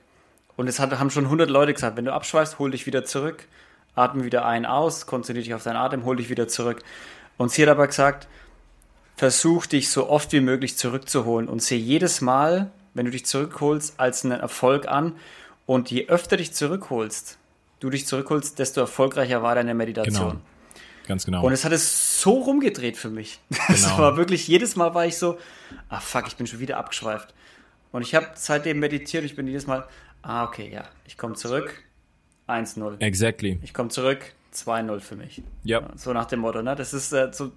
Und 0.56 0.68
es 0.68 0.80
hat, 0.80 0.98
haben 0.98 1.12
schon 1.12 1.26
100 1.26 1.50
Leute 1.50 1.74
gesagt, 1.74 1.98
wenn 1.98 2.06
du 2.06 2.14
abschweifst, 2.14 2.58
hol 2.58 2.72
dich 2.72 2.88
wieder 2.88 3.06
zurück, 3.06 3.46
atme 3.94 4.24
wieder 4.24 4.46
ein, 4.46 4.66
aus, 4.66 5.06
konzentriere 5.06 5.44
dich 5.44 5.54
auf 5.54 5.64
deinen 5.64 5.76
Atem, 5.76 6.06
hol 6.06 6.16
dich 6.16 6.32
wieder 6.32 6.48
zurück. 6.48 6.82
Und 7.38 7.52
sie 7.52 7.62
hat 7.62 7.70
aber 7.70 7.86
gesagt, 7.86 8.28
versuch 9.18 9.66
dich 9.66 9.90
so 9.90 10.10
oft 10.10 10.32
wie 10.32 10.42
möglich 10.42 10.78
zurückzuholen 10.78 11.50
und 11.50 11.62
sehe 11.62 11.80
jedes 11.80 12.22
Mal, 12.22 12.72
wenn 12.94 13.06
du 13.06 13.12
dich 13.12 13.26
zurückholst, 13.26 14.00
als 14.00 14.24
einen 14.24 14.40
Erfolg 14.40 14.88
an. 14.88 15.14
Und 15.66 15.92
je 15.92 16.08
öfter 16.08 16.38
dich 16.38 16.54
zurückholst, 16.54 17.38
du 17.82 17.90
dich 17.90 18.06
zurückholst, 18.06 18.58
desto 18.58 18.80
erfolgreicher 18.80 19.42
war 19.42 19.56
deine 19.56 19.74
Meditation. 19.74 20.30
Genau. 20.30 20.42
Ganz 21.08 21.26
genau. 21.26 21.44
Und 21.44 21.52
es 21.52 21.66
hat 21.66 21.72
es 21.72 22.22
so 22.22 22.32
rumgedreht 22.32 22.96
für 22.96 23.10
mich. 23.10 23.40
Das 23.68 23.84
genau. 23.84 23.98
war 23.98 24.18
wirklich, 24.18 24.48
jedes 24.48 24.76
Mal 24.76 24.94
war 24.94 25.06
ich 25.06 25.18
so, 25.18 25.38
ah 25.90 26.00
fuck, 26.00 26.28
ich 26.28 26.38
bin 26.38 26.48
schon 26.48 26.60
wieder 26.60 26.78
abgeschweift. 26.78 27.34
Und 27.92 28.04
ich 28.04 28.14
habe 28.14 28.28
seitdem 28.36 28.80
meditiert, 28.80 29.24
ich 29.26 29.36
bin 29.36 29.48
jedes 29.48 29.68
Mal, 29.68 29.86
ah 30.22 30.46
okay, 30.46 30.70
ja, 30.72 30.86
ich 31.06 31.18
komme 31.18 31.34
zurück, 31.34 31.82
1-0. 32.48 33.00
Exactly. 33.00 33.60
Ich 33.64 33.74
komme 33.74 33.90
zurück, 33.90 34.34
2-0 34.54 35.00
für 35.00 35.16
mich. 35.16 35.42
Ja. 35.64 35.82
Yep. 35.82 35.92
So 35.96 36.14
nach 36.14 36.26
dem 36.26 36.42
Motto, 36.42 36.62
ne? 36.62 36.76
Das 36.76 36.94
ist 36.94 37.12
äh, 37.14 37.30
so 37.34 37.52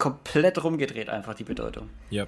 komplett 0.00 0.64
rumgedreht 0.64 1.08
einfach 1.08 1.34
die 1.34 1.44
Bedeutung. 1.44 1.88
Ja. 2.10 2.26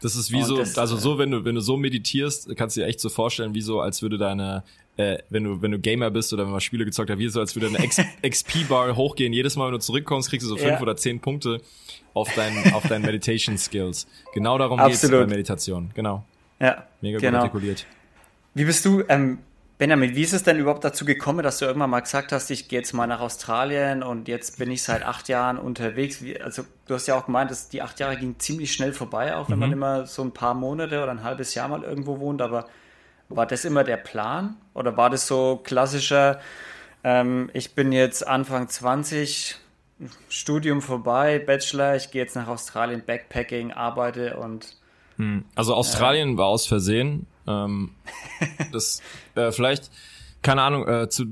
Das 0.00 0.16
ist 0.16 0.32
wie 0.32 0.38
und 0.38 0.44
so, 0.44 0.56
das, 0.56 0.78
also 0.78 0.96
so, 0.96 1.18
wenn 1.18 1.30
du, 1.30 1.44
wenn 1.44 1.54
du 1.54 1.60
so 1.60 1.76
meditierst, 1.76 2.56
kannst 2.56 2.76
du 2.76 2.80
dir 2.80 2.86
echt 2.86 2.98
so 2.98 3.08
vorstellen, 3.08 3.54
wie 3.54 3.60
so, 3.60 3.80
als 3.80 4.02
würde 4.02 4.18
deine, 4.18 4.64
äh, 4.96 5.18
wenn 5.30 5.44
du, 5.44 5.62
wenn 5.62 5.70
du 5.70 5.78
Gamer 5.78 6.10
bist 6.10 6.32
oder 6.32 6.44
wenn 6.44 6.50
man 6.50 6.60
Spiele 6.60 6.84
gezockt 6.84 7.10
hat, 7.10 7.18
wie 7.18 7.28
so, 7.28 7.38
als 7.38 7.54
würde 7.54 7.70
deine 7.70 7.86
XP-Bar 7.86 8.96
hochgehen. 8.96 9.32
Jedes 9.32 9.54
Mal, 9.54 9.66
wenn 9.66 9.74
du 9.74 9.78
zurückkommst, 9.78 10.30
kriegst 10.30 10.44
du 10.44 10.48
so 10.48 10.56
fünf 10.56 10.72
ja. 10.72 10.80
oder 10.80 10.96
zehn 10.96 11.20
Punkte 11.20 11.60
auf 12.14 12.34
deinen, 12.34 12.72
auf 12.72 12.86
deinen 12.88 13.02
Meditation 13.02 13.56
Skills. 13.58 14.08
Genau 14.34 14.58
darum 14.58 14.78
geht 14.78 14.94
es 14.94 15.08
bei 15.08 15.26
Meditation. 15.26 15.90
Genau. 15.94 16.24
Ja. 16.58 16.86
Mega 17.00 17.18
genau. 17.18 17.38
gut 17.38 17.40
artikuliert. 17.40 17.86
Wie 18.54 18.64
bist 18.64 18.84
du, 18.84 19.04
ähm, 19.08 19.38
Benjamin, 19.82 20.14
wie 20.14 20.22
ist 20.22 20.32
es 20.32 20.44
denn 20.44 20.60
überhaupt 20.60 20.84
dazu 20.84 21.04
gekommen, 21.04 21.42
dass 21.42 21.58
du 21.58 21.64
irgendwann 21.64 21.90
mal 21.90 21.98
gesagt 21.98 22.30
hast, 22.30 22.52
ich 22.52 22.68
gehe 22.68 22.78
jetzt 22.78 22.92
mal 22.92 23.08
nach 23.08 23.18
Australien 23.18 24.04
und 24.04 24.28
jetzt 24.28 24.58
bin 24.60 24.70
ich 24.70 24.84
seit 24.84 25.04
acht 25.04 25.28
Jahren 25.28 25.58
unterwegs? 25.58 26.22
Wie, 26.22 26.40
also 26.40 26.62
du 26.86 26.94
hast 26.94 27.08
ja 27.08 27.18
auch 27.18 27.26
gemeint, 27.26 27.50
dass 27.50 27.68
die 27.68 27.82
acht 27.82 27.98
Jahre 27.98 28.16
gingen 28.16 28.38
ziemlich 28.38 28.72
schnell 28.72 28.92
vorbei, 28.92 29.34
auch 29.34 29.48
wenn 29.50 29.56
mhm. 29.56 29.60
man 29.60 29.72
immer 29.72 30.06
so 30.06 30.22
ein 30.22 30.30
paar 30.30 30.54
Monate 30.54 31.02
oder 31.02 31.10
ein 31.10 31.24
halbes 31.24 31.56
Jahr 31.56 31.66
mal 31.66 31.82
irgendwo 31.82 32.20
wohnt. 32.20 32.42
Aber 32.42 32.68
war 33.28 33.44
das 33.44 33.64
immer 33.64 33.82
der 33.82 33.96
Plan 33.96 34.56
oder 34.72 34.96
war 34.96 35.10
das 35.10 35.26
so 35.26 35.60
klassischer, 35.64 36.38
ähm, 37.02 37.50
ich 37.52 37.74
bin 37.74 37.90
jetzt 37.90 38.24
Anfang 38.24 38.68
20, 38.68 39.56
Studium 40.28 40.80
vorbei, 40.80 41.40
Bachelor, 41.40 41.96
ich 41.96 42.12
gehe 42.12 42.22
jetzt 42.22 42.36
nach 42.36 42.46
Australien, 42.46 43.02
Backpacking, 43.04 43.72
arbeite 43.72 44.36
und... 44.36 44.76
Hm. 45.16 45.44
Also 45.56 45.74
Australien 45.74 46.38
war 46.38 46.46
aus 46.46 46.68
Versehen 46.68 47.26
ähm, 47.46 47.90
das 48.72 49.02
äh, 49.34 49.52
vielleicht, 49.52 49.90
keine 50.42 50.62
Ahnung, 50.62 50.86
äh, 50.86 51.08
zu, 51.08 51.26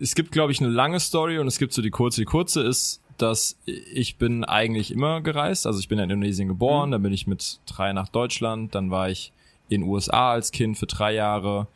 es 0.00 0.14
gibt, 0.14 0.32
glaube 0.32 0.52
ich, 0.52 0.60
eine 0.60 0.70
lange 0.70 1.00
Story 1.00 1.38
und 1.38 1.46
es 1.46 1.58
gibt 1.58 1.72
so 1.72 1.82
die 1.82 1.90
kurze. 1.90 2.20
Die 2.20 2.26
kurze 2.26 2.62
ist, 2.62 3.00
dass 3.18 3.56
ich 3.64 4.16
bin 4.16 4.44
eigentlich 4.44 4.90
immer 4.92 5.20
gereist. 5.20 5.66
Also 5.66 5.78
ich 5.78 5.88
bin 5.88 5.98
in 5.98 6.04
Indonesien 6.04 6.48
geboren, 6.48 6.90
mhm. 6.90 6.92
dann 6.92 7.02
bin 7.02 7.12
ich 7.12 7.26
mit 7.26 7.60
drei 7.66 7.92
nach 7.92 8.08
Deutschland, 8.08 8.74
dann 8.74 8.90
war 8.90 9.10
ich 9.10 9.32
in 9.68 9.82
USA 9.82 10.32
als 10.32 10.50
Kind 10.52 10.76
für 10.76 10.86
drei 10.86 11.14
Jahre. 11.14 11.66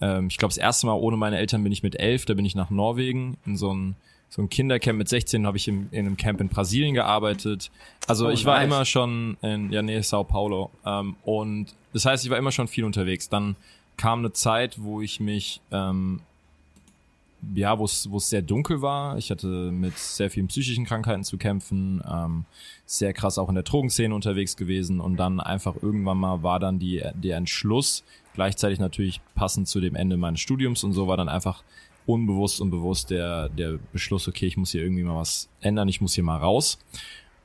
Ähm, 0.00 0.28
ich 0.28 0.38
glaube, 0.38 0.50
das 0.50 0.58
erste 0.58 0.86
Mal 0.86 0.94
ohne 0.94 1.16
meine 1.16 1.38
Eltern 1.38 1.62
bin 1.62 1.72
ich 1.72 1.82
mit 1.82 1.98
elf, 1.98 2.24
da 2.24 2.34
bin 2.34 2.44
ich 2.44 2.54
nach 2.54 2.70
Norwegen 2.70 3.36
in 3.46 3.56
so 3.56 3.72
ein 3.72 3.96
so 4.34 4.42
ein 4.42 4.50
Kindercamp 4.50 4.98
mit 4.98 5.08
16 5.08 5.46
habe 5.46 5.56
ich 5.58 5.68
im, 5.68 5.86
in 5.92 6.06
einem 6.06 6.16
Camp 6.16 6.40
in 6.40 6.48
Brasilien 6.48 6.92
gearbeitet. 6.94 7.70
Also 8.08 8.26
oh, 8.26 8.30
ich 8.30 8.44
war 8.44 8.56
nice. 8.56 8.66
immer 8.66 8.84
schon 8.84 9.36
in 9.42 9.70
ja 9.70 9.80
nee, 9.80 10.00
Sao 10.00 10.24
Paulo 10.24 10.72
ähm, 10.84 11.14
und 11.22 11.66
das 11.92 12.04
heißt, 12.04 12.24
ich 12.24 12.30
war 12.30 12.38
immer 12.38 12.50
schon 12.50 12.66
viel 12.66 12.82
unterwegs. 12.82 13.28
Dann 13.28 13.54
kam 13.96 14.18
eine 14.18 14.32
Zeit, 14.32 14.82
wo 14.82 15.00
ich 15.00 15.20
mich 15.20 15.60
ähm, 15.70 16.20
ja, 17.54 17.78
wo 17.78 17.84
es 17.84 18.10
wo 18.10 18.16
es 18.16 18.28
sehr 18.28 18.42
dunkel 18.42 18.82
war. 18.82 19.16
Ich 19.18 19.30
hatte 19.30 19.46
mit 19.46 19.96
sehr 19.96 20.30
vielen 20.30 20.48
psychischen 20.48 20.84
Krankheiten 20.84 21.22
zu 21.22 21.38
kämpfen, 21.38 22.02
ähm, 22.10 22.44
sehr 22.86 23.12
krass 23.12 23.38
auch 23.38 23.48
in 23.48 23.54
der 23.54 23.62
Drogenszene 23.62 24.12
unterwegs 24.12 24.56
gewesen 24.56 24.98
und 24.98 25.16
dann 25.16 25.38
einfach 25.38 25.76
irgendwann 25.80 26.18
mal 26.18 26.42
war 26.42 26.58
dann 26.58 26.80
die 26.80 27.04
der 27.14 27.36
Entschluss, 27.36 28.02
gleichzeitig 28.34 28.80
natürlich 28.80 29.20
passend 29.36 29.68
zu 29.68 29.80
dem 29.80 29.94
Ende 29.94 30.16
meines 30.16 30.40
Studiums 30.40 30.82
und 30.82 30.92
so 30.92 31.06
war 31.06 31.16
dann 31.16 31.28
einfach 31.28 31.62
unbewusst 32.06 32.60
und 32.60 32.70
bewusst 32.70 33.10
der, 33.10 33.48
der 33.48 33.78
Beschluss, 33.92 34.28
okay, 34.28 34.46
ich 34.46 34.56
muss 34.56 34.72
hier 34.72 34.82
irgendwie 34.82 35.02
mal 35.02 35.16
was 35.16 35.48
ändern, 35.60 35.88
ich 35.88 36.00
muss 36.00 36.14
hier 36.14 36.24
mal 36.24 36.36
raus. 36.36 36.78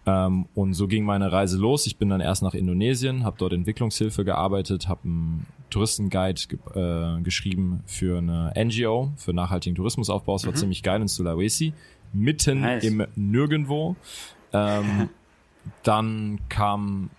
Ähm, 0.05 0.47
und 0.55 0.73
so 0.73 0.87
ging 0.87 1.03
meine 1.03 1.31
Reise 1.31 1.57
los. 1.57 1.85
Ich 1.85 1.97
bin 1.97 2.09
dann 2.09 2.21
erst 2.21 2.41
nach 2.41 2.53
Indonesien, 2.53 3.23
habe 3.23 3.37
dort 3.37 3.53
Entwicklungshilfe 3.53 4.25
gearbeitet, 4.25 4.87
habe 4.87 5.01
einen 5.03 5.45
Touristenguide 5.69 6.41
ge 6.47 6.59
äh, 6.75 7.21
geschrieben 7.21 7.83
für 7.85 8.17
eine 8.17 8.53
NGO, 8.55 9.11
für 9.17 9.33
nachhaltigen 9.33 9.75
Tourismusaufbau. 9.75 10.35
Es 10.35 10.45
war 10.45 10.53
mhm. 10.53 10.57
ziemlich 10.57 10.83
geil 10.83 11.01
in 11.01 11.07
Sulawesi, 11.07 11.73
mitten 12.13 12.61
nice. 12.61 12.83
im 12.83 13.05
Nirgendwo. 13.15 13.95
Ähm, 14.51 15.09
dann 15.83 16.39
kam, 16.49 17.09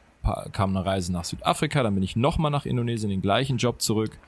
kam 0.53 0.77
eine 0.77 0.85
Reise 0.85 1.13
nach 1.13 1.25
Südafrika, 1.25 1.83
dann 1.83 1.95
bin 1.95 2.03
ich 2.03 2.17
nochmal 2.17 2.51
nach 2.51 2.67
Indonesien, 2.67 3.11
den 3.11 3.23
gleichen 3.23 3.59
Job 3.59 3.81
zurück 3.81 4.19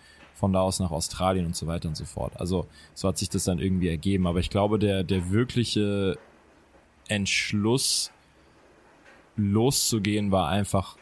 von 0.42 0.52
da 0.52 0.60
aus 0.60 0.80
nach 0.80 0.90
Australien 0.90 1.46
und 1.46 1.54
so 1.54 1.68
weiter 1.68 1.86
und 1.86 1.96
so 1.96 2.04
fort. 2.04 2.32
Also 2.40 2.66
so 2.94 3.06
hat 3.06 3.16
sich 3.16 3.28
das 3.28 3.44
dann 3.44 3.60
irgendwie 3.60 3.86
ergeben. 3.86 4.26
Aber 4.26 4.40
ich 4.40 4.50
glaube, 4.50 4.80
der, 4.80 5.04
der 5.04 5.30
wirkliche 5.30 6.18
Entschluss 7.06 8.10
loszugehen 9.36 10.32
war 10.32 10.48
einfach 10.48 10.96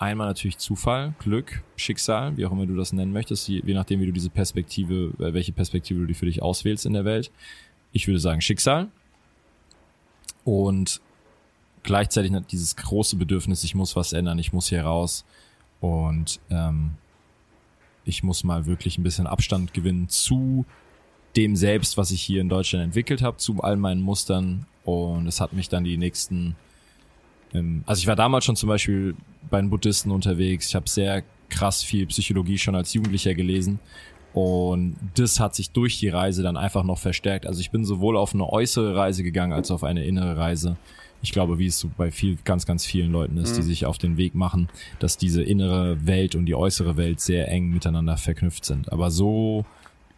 einmal 0.00 0.26
natürlich 0.26 0.58
Zufall, 0.58 1.14
Glück, 1.20 1.62
Schicksal, 1.76 2.36
wie 2.36 2.44
auch 2.44 2.50
immer 2.50 2.66
du 2.66 2.74
das 2.74 2.92
nennen 2.92 3.12
möchtest, 3.12 3.46
je, 3.46 3.62
nachdem, 3.72 4.00
wie 4.00 4.06
du 4.06 4.12
diese 4.12 4.30
Perspektive, 4.30 5.12
äh, 5.20 5.32
welche 5.32 5.52
Perspektive 5.52 6.00
du 6.00 6.06
die 6.06 6.14
für 6.14 6.26
dich 6.26 6.42
auswählst 6.42 6.86
in 6.86 6.94
der 6.94 7.04
Welt. 7.04 7.30
Ich 7.92 8.08
würde 8.08 8.18
sagen 8.18 8.40
Schicksal. 8.40 8.88
Und 10.42 11.00
gleichzeitig 11.84 12.32
dieses 12.50 12.74
große 12.74 13.14
Bedürfnis, 13.14 13.62
ich 13.62 13.76
muss 13.76 13.94
was 13.94 14.12
ändern, 14.12 14.40
ich 14.40 14.52
muss 14.52 14.70
hier 14.70 14.82
raus. 14.82 15.24
Und 15.80 16.40
ähm, 16.50 16.94
ich 18.04 18.22
muss 18.22 18.44
mal 18.44 18.66
wirklich 18.66 18.98
ein 18.98 19.02
bisschen 19.02 19.26
Abstand 19.26 19.74
gewinnen 19.74 20.08
zu 20.08 20.64
dem 21.36 21.56
selbst, 21.56 21.96
was 21.96 22.10
ich 22.10 22.20
hier 22.20 22.40
in 22.40 22.48
Deutschland 22.48 22.84
entwickelt 22.84 23.22
habe, 23.22 23.38
zu 23.38 23.62
all 23.62 23.76
meinen 23.76 24.02
Mustern. 24.02 24.66
Und 24.84 25.26
es 25.26 25.40
hat 25.40 25.52
mich 25.52 25.68
dann 25.68 25.84
die 25.84 25.96
nächsten, 25.96 26.56
ähm, 27.54 27.84
also 27.86 28.00
ich 28.00 28.06
war 28.06 28.16
damals 28.16 28.44
schon 28.44 28.56
zum 28.56 28.68
Beispiel 28.68 29.14
bei 29.48 29.60
den 29.60 29.70
Buddhisten 29.70 30.10
unterwegs. 30.10 30.68
Ich 30.68 30.74
habe 30.74 30.88
sehr 30.88 31.22
krass 31.48 31.82
viel 31.82 32.06
Psychologie 32.06 32.58
schon 32.58 32.74
als 32.74 32.92
Jugendlicher 32.92 33.34
gelesen. 33.34 33.78
Und 34.34 34.96
das 35.14 35.40
hat 35.40 35.54
sich 35.54 35.70
durch 35.70 35.98
die 35.98 36.08
Reise 36.08 36.42
dann 36.42 36.56
einfach 36.56 36.84
noch 36.84 36.98
verstärkt. 36.98 37.46
Also 37.46 37.60
ich 37.60 37.70
bin 37.70 37.84
sowohl 37.84 38.16
auf 38.16 38.34
eine 38.34 38.50
äußere 38.50 38.96
Reise 38.96 39.22
gegangen 39.22 39.52
als 39.52 39.70
auf 39.70 39.84
eine 39.84 40.04
innere 40.04 40.36
Reise 40.36 40.76
ich 41.22 41.30
glaube, 41.32 41.58
wie 41.58 41.66
es 41.66 41.78
so 41.78 41.90
bei 41.96 42.10
viel, 42.10 42.36
ganz, 42.44 42.66
ganz 42.66 42.84
vielen 42.84 43.12
Leuten 43.12 43.38
ist, 43.38 43.52
mhm. 43.52 43.56
die 43.56 43.62
sich 43.62 43.86
auf 43.86 43.96
den 43.96 44.16
Weg 44.16 44.34
machen, 44.34 44.68
dass 44.98 45.16
diese 45.16 45.42
innere 45.42 46.04
Welt 46.04 46.34
und 46.34 46.46
die 46.46 46.54
äußere 46.54 46.96
Welt 46.96 47.20
sehr 47.20 47.48
eng 47.48 47.70
miteinander 47.70 48.16
verknüpft 48.16 48.64
sind. 48.64 48.92
Aber 48.92 49.10
so 49.10 49.64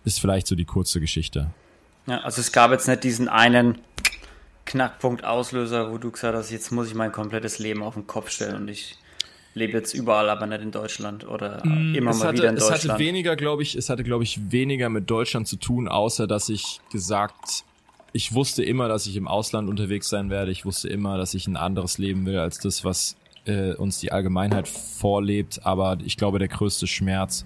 ist 0.05 0.19
vielleicht 0.19 0.47
so 0.47 0.55
die 0.55 0.65
kurze 0.65 1.01
Geschichte. 1.01 1.51
Ja, 2.07 2.21
also 2.21 2.41
es 2.41 2.53
gab 2.53 2.71
jetzt 2.71 2.89
nicht 2.89 3.05
diesen 3.05 3.29
einen 3.29 3.79
Knackpunkt 4.65 5.25
Auslöser, 5.25 5.93
wo 5.93 5.99
du 5.99 6.11
gesagt 6.11 6.35
hast, 6.35 6.51
jetzt 6.51 6.73
muss 6.73 6.89
ich 6.89 6.95
mein 6.95 7.13
komplettes 7.13 7.59
Leben 7.59 7.83
auf 7.83 7.95
den 7.95 8.07
Kopf 8.07 8.31
stellen 8.31 8.57
und 8.57 8.69
ich 8.69 8.97
lebe 9.53 9.73
jetzt 9.73 9.95
überall, 9.95 10.29
aber 10.31 10.47
nicht 10.47 10.63
in 10.63 10.71
Deutschland 10.71 11.27
oder 11.29 11.65
mm, 11.65 11.95
immer 11.95 12.15
mal 12.15 12.29
hatte, 12.29 12.39
wieder 12.39 12.49
in 12.49 12.57
Deutschland. 12.57 12.85
Es 12.85 12.91
hatte 12.91 12.99
weniger, 12.99 13.37
glaube 13.37 13.63
ich, 13.63 13.75
es 13.77 13.89
hatte, 13.89 14.05
glaube 14.05 14.25
ich, 14.25 14.51
weniger 14.51 14.89
mit 14.89 15.09
Deutschland 15.09 15.47
zu 15.47 15.57
tun, 15.57 15.87
außer 15.87 16.27
dass 16.27 16.49
ich 16.49 16.81
gesagt, 16.91 17.65
ich 18.15 18.33
wusste 18.33 18.63
immer, 18.63 18.87
dass 18.87 19.07
ich 19.07 19.17
im 19.17 19.27
Ausland 19.27 19.69
unterwegs 19.69 20.09
sein 20.09 20.31
werde. 20.31 20.53
Ich 20.53 20.65
wusste 20.65 20.89
immer, 20.89 21.19
dass 21.19 21.35
ich 21.35 21.49
ein 21.49 21.57
anderes 21.57 21.99
Leben 21.99 22.27
will 22.27 22.39
als 22.39 22.61
das, 22.61 22.85
was 22.85 23.17
äh, 23.45 23.75
uns 23.75 23.99
die 23.99 24.13
Allgemeinheit 24.13 24.69
vorlebt. 24.69 25.67
Aber 25.67 25.99
ich 26.05 26.17
glaube, 26.17 26.39
der 26.39 26.47
größte 26.47 26.87
Schmerz, 26.87 27.45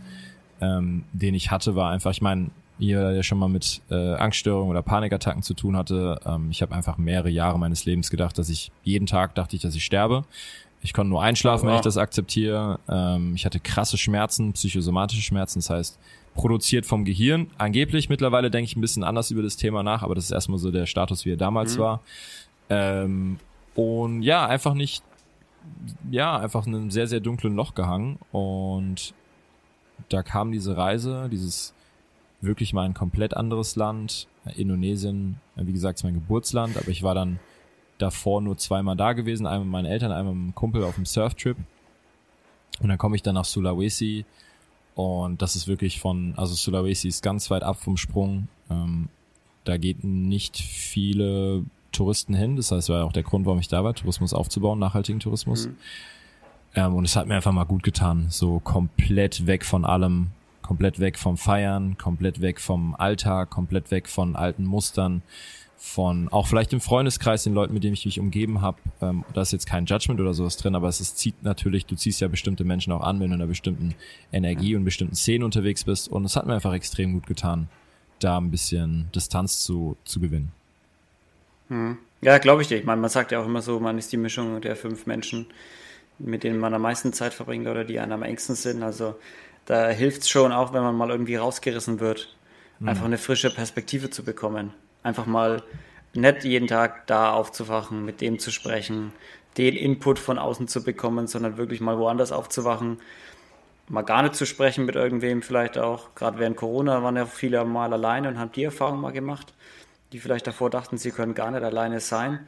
ähm, 0.60 1.04
den 1.14 1.32
ich 1.32 1.50
hatte, 1.50 1.74
war 1.74 1.90
einfach, 1.90 2.10
ich 2.10 2.20
meine, 2.20 2.50
ihr, 2.78 3.12
der 3.12 3.22
schon 3.22 3.38
mal 3.38 3.48
mit 3.48 3.80
äh, 3.90 4.14
Angststörungen 4.16 4.70
oder 4.70 4.82
Panikattacken 4.82 5.42
zu 5.42 5.54
tun 5.54 5.74
hatte, 5.74 6.20
ähm, 6.26 6.48
ich 6.50 6.60
habe 6.60 6.74
einfach 6.74 6.98
mehrere 6.98 7.30
Jahre 7.30 7.58
meines 7.58 7.86
Lebens 7.86 8.10
gedacht, 8.10 8.36
dass 8.36 8.50
ich 8.50 8.70
jeden 8.84 9.06
Tag 9.06 9.34
dachte 9.36 9.56
ich, 9.56 9.62
dass 9.62 9.74
ich 9.74 9.86
sterbe. 9.86 10.24
Ich 10.82 10.92
konnte 10.92 11.08
nur 11.08 11.22
einschlafen, 11.22 11.64
oh, 11.64 11.70
wenn 11.70 11.76
ich 11.76 11.82
das 11.82 11.96
akzeptiere. 11.96 12.78
Ähm, 12.90 13.32
ich 13.34 13.46
hatte 13.46 13.58
krasse 13.58 13.96
Schmerzen, 13.96 14.52
psychosomatische 14.52 15.22
Schmerzen, 15.22 15.60
das 15.60 15.70
heißt 15.70 15.98
produziert 16.34 16.86
vom 16.86 17.04
Gehirn. 17.04 17.50
Angeblich 17.58 18.08
mittlerweile 18.08 18.50
denke 18.50 18.64
ich 18.66 18.76
ein 18.76 18.80
bisschen 18.80 19.04
anders 19.04 19.30
über 19.30 19.42
das 19.42 19.56
Thema 19.56 19.82
nach, 19.82 20.02
aber 20.02 20.14
das 20.14 20.24
ist 20.24 20.30
erstmal 20.30 20.58
so 20.58 20.70
der 20.70 20.86
Status, 20.86 21.24
wie 21.24 21.32
er 21.32 21.36
damals 21.36 21.76
mhm. 21.76 21.80
war. 21.80 22.00
Ähm, 22.70 23.38
und 23.74 24.22
ja, 24.22 24.46
einfach 24.46 24.74
nicht, 24.74 25.02
ja, 26.10 26.36
einfach 26.38 26.66
in 26.66 26.74
einem 26.74 26.90
sehr, 26.90 27.06
sehr 27.06 27.20
dunklen 27.20 27.54
Loch 27.54 27.74
gehangen. 27.74 28.18
Und 28.32 29.14
da 30.08 30.22
kam 30.22 30.52
diese 30.52 30.76
Reise, 30.76 31.28
dieses 31.30 31.74
wirklich 32.40 32.72
mal 32.72 32.84
ein 32.84 32.94
komplett 32.94 33.36
anderes 33.36 33.76
Land. 33.76 34.28
Indonesien, 34.56 35.40
wie 35.56 35.72
gesagt, 35.72 35.98
ist 35.98 36.04
mein 36.04 36.14
Geburtsland, 36.14 36.76
aber 36.76 36.88
ich 36.88 37.02
war 37.02 37.14
dann 37.14 37.38
davor 37.98 38.40
nur 38.40 38.56
zweimal 38.56 38.96
da 38.96 39.12
gewesen, 39.12 39.46
einmal 39.46 39.64
mit 39.64 39.72
meinen 39.72 39.86
Eltern, 39.86 40.12
einmal 40.12 40.34
mit 40.34 40.42
einem 40.42 40.54
Kumpel 40.54 40.84
auf 40.84 40.94
dem 40.94 41.04
Surftrip. 41.04 41.56
Und 42.80 42.88
dann 42.88 42.98
komme 42.98 43.16
ich 43.16 43.22
dann 43.22 43.34
nach 43.34 43.44
Sulawesi 43.44 44.24
und 44.98 45.42
das 45.42 45.54
ist 45.54 45.68
wirklich 45.68 46.00
von, 46.00 46.34
also 46.36 46.54
Sulawesi 46.54 47.06
ist 47.06 47.22
ganz 47.22 47.52
weit 47.52 47.62
ab 47.62 47.80
vom 47.80 47.96
Sprung. 47.96 48.48
Ähm, 48.68 49.08
da 49.62 49.76
geht 49.76 50.02
nicht 50.02 50.56
viele 50.58 51.62
Touristen 51.92 52.34
hin. 52.34 52.56
Das 52.56 52.72
heißt, 52.72 52.88
war 52.88 53.04
auch 53.04 53.12
der 53.12 53.22
Grund, 53.22 53.46
warum 53.46 53.60
ich 53.60 53.68
da 53.68 53.84
war, 53.84 53.94
Tourismus 53.94 54.34
aufzubauen, 54.34 54.80
nachhaltigen 54.80 55.20
Tourismus. 55.20 55.68
Mhm. 55.68 55.76
Ähm, 56.74 56.94
und 56.96 57.04
es 57.04 57.14
hat 57.14 57.28
mir 57.28 57.36
einfach 57.36 57.52
mal 57.52 57.62
gut 57.62 57.84
getan, 57.84 58.26
so 58.28 58.58
komplett 58.58 59.46
weg 59.46 59.64
von 59.64 59.84
allem, 59.84 60.32
komplett 60.62 60.98
weg 60.98 61.16
vom 61.16 61.36
Feiern, 61.36 61.96
komplett 61.96 62.40
weg 62.40 62.58
vom 62.58 62.96
Alltag, 62.96 63.50
komplett 63.50 63.92
weg 63.92 64.08
von 64.08 64.34
alten 64.34 64.64
Mustern, 64.64 65.22
von 65.78 66.28
auch 66.28 66.48
vielleicht 66.48 66.72
im 66.72 66.80
Freundeskreis, 66.80 67.44
den 67.44 67.54
Leuten, 67.54 67.72
mit 67.72 67.84
denen 67.84 67.94
ich 67.94 68.04
mich 68.04 68.18
umgeben 68.18 68.60
habe. 68.60 68.78
Ähm, 69.00 69.24
da 69.32 69.42
ist 69.42 69.52
jetzt 69.52 69.66
kein 69.66 69.86
Judgment 69.86 70.20
oder 70.20 70.34
sowas 70.34 70.56
drin, 70.56 70.74
aber 70.74 70.88
es 70.88 71.00
ist, 71.00 71.18
zieht 71.18 71.42
natürlich, 71.44 71.86
du 71.86 71.94
ziehst 71.94 72.20
ja 72.20 72.26
bestimmte 72.26 72.64
Menschen 72.64 72.92
auch 72.92 73.00
an, 73.00 73.20
wenn 73.20 73.30
du 73.30 73.36
in 73.36 73.40
einer 73.40 73.48
bestimmten 73.48 73.94
Energie 74.32 74.74
und 74.74 74.84
bestimmten 74.84 75.14
Szenen 75.14 75.44
unterwegs 75.44 75.84
bist. 75.84 76.08
Und 76.08 76.24
es 76.24 76.34
hat 76.34 76.46
mir 76.46 76.54
einfach 76.54 76.74
extrem 76.74 77.12
gut 77.12 77.28
getan, 77.28 77.68
da 78.18 78.38
ein 78.38 78.50
bisschen 78.50 79.08
Distanz 79.14 79.62
zu, 79.62 79.96
zu 80.04 80.18
gewinnen. 80.18 80.50
Hm. 81.68 81.96
Ja, 82.20 82.38
glaube 82.38 82.62
ich 82.62 82.68
dir. 82.68 82.76
Ich 82.76 82.84
meine, 82.84 83.00
man 83.00 83.10
sagt 83.10 83.30
ja 83.30 83.40
auch 83.40 83.46
immer 83.46 83.62
so, 83.62 83.78
man 83.78 83.98
ist 83.98 84.10
die 84.10 84.16
Mischung 84.16 84.60
der 84.60 84.74
fünf 84.74 85.06
Menschen, 85.06 85.46
mit 86.18 86.42
denen 86.42 86.58
man 86.58 86.74
am 86.74 86.82
meisten 86.82 87.12
Zeit 87.12 87.32
verbringt 87.32 87.68
oder 87.68 87.84
die 87.84 88.00
einem 88.00 88.12
am 88.12 88.22
engsten 88.24 88.56
sind. 88.56 88.82
Also 88.82 89.14
da 89.66 89.90
hilft 89.90 90.22
es 90.22 90.28
schon 90.28 90.50
auch, 90.50 90.72
wenn 90.72 90.82
man 90.82 90.96
mal 90.96 91.10
irgendwie 91.10 91.36
rausgerissen 91.36 92.00
wird, 92.00 92.34
mhm. 92.80 92.88
einfach 92.88 93.04
eine 93.04 93.18
frische 93.18 93.54
Perspektive 93.54 94.10
zu 94.10 94.24
bekommen. 94.24 94.72
Einfach 95.02 95.26
mal 95.26 95.62
nicht 96.14 96.44
jeden 96.44 96.68
Tag 96.68 97.06
da 97.06 97.32
aufzuwachen, 97.32 98.04
mit 98.04 98.20
dem 98.20 98.38
zu 98.38 98.50
sprechen, 98.50 99.12
den 99.56 99.76
Input 99.76 100.18
von 100.18 100.38
außen 100.38 100.68
zu 100.68 100.82
bekommen, 100.82 101.26
sondern 101.26 101.56
wirklich 101.56 101.80
mal 101.80 101.98
woanders 101.98 102.32
aufzuwachen, 102.32 102.98
mal 103.88 104.02
gar 104.02 104.22
nicht 104.22 104.34
zu 104.34 104.46
sprechen 104.46 104.84
mit 104.84 104.96
irgendwem 104.96 105.42
vielleicht 105.42 105.78
auch. 105.78 106.14
Gerade 106.14 106.38
während 106.38 106.56
Corona 106.56 107.02
waren 107.02 107.16
ja 107.16 107.26
viele 107.26 107.64
mal 107.64 107.92
alleine 107.92 108.28
und 108.28 108.38
haben 108.38 108.52
die 108.52 108.64
Erfahrung 108.64 109.00
mal 109.00 109.12
gemacht, 109.12 109.54
die 110.12 110.18
vielleicht 110.18 110.46
davor 110.46 110.70
dachten, 110.70 110.98
sie 110.98 111.10
können 111.10 111.34
gar 111.34 111.50
nicht 111.50 111.62
alleine 111.62 112.00
sein. 112.00 112.46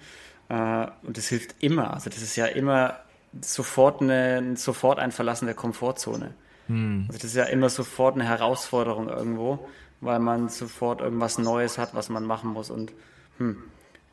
Äh, 0.48 0.86
und 1.02 1.16
das 1.16 1.28
hilft 1.28 1.56
immer. 1.60 1.94
Also 1.94 2.10
das 2.10 2.22
ist 2.22 2.36
ja 2.36 2.46
immer 2.46 3.00
sofort, 3.40 4.02
eine, 4.02 4.56
sofort 4.56 4.98
ein 4.98 5.12
Verlassen 5.12 5.46
der 5.46 5.54
Komfortzone. 5.54 6.34
Hm. 6.66 7.06
Also 7.08 7.18
das 7.18 7.30
ist 7.30 7.36
ja 7.36 7.44
immer 7.44 7.68
sofort 7.68 8.14
eine 8.14 8.24
Herausforderung 8.24 9.08
irgendwo, 9.08 9.66
weil 10.00 10.18
man 10.18 10.48
sofort 10.48 11.00
irgendwas 11.00 11.38
Neues 11.38 11.78
hat, 11.78 11.94
was 11.94 12.08
man 12.08 12.24
machen 12.24 12.50
muss. 12.50 12.70
Und 12.70 12.92
hm, 13.38 13.62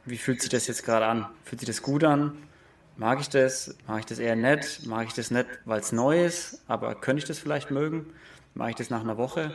wie 0.05 0.17
fühlt 0.17 0.41
sich 0.41 0.49
das 0.49 0.67
jetzt 0.67 0.83
gerade 0.83 1.05
an? 1.05 1.27
Fühlt 1.43 1.61
sich 1.61 1.67
das 1.67 1.81
gut 1.81 2.03
an? 2.03 2.37
Mag 2.97 3.19
ich 3.19 3.29
das? 3.29 3.75
Mag 3.87 3.99
ich 3.99 4.05
das 4.05 4.19
eher 4.19 4.35
nett? 4.35 4.81
Mag 4.85 5.07
ich 5.07 5.13
das 5.13 5.31
nicht, 5.31 5.45
weil 5.65 5.79
es 5.79 5.91
neu 5.91 6.25
ist? 6.25 6.63
Aber 6.67 6.95
könnte 6.95 7.19
ich 7.19 7.27
das 7.27 7.39
vielleicht 7.39 7.71
mögen? 7.71 8.07
Mag 8.53 8.71
ich 8.71 8.75
das 8.75 8.89
nach 8.89 9.01
einer 9.01 9.17
Woche? 9.17 9.53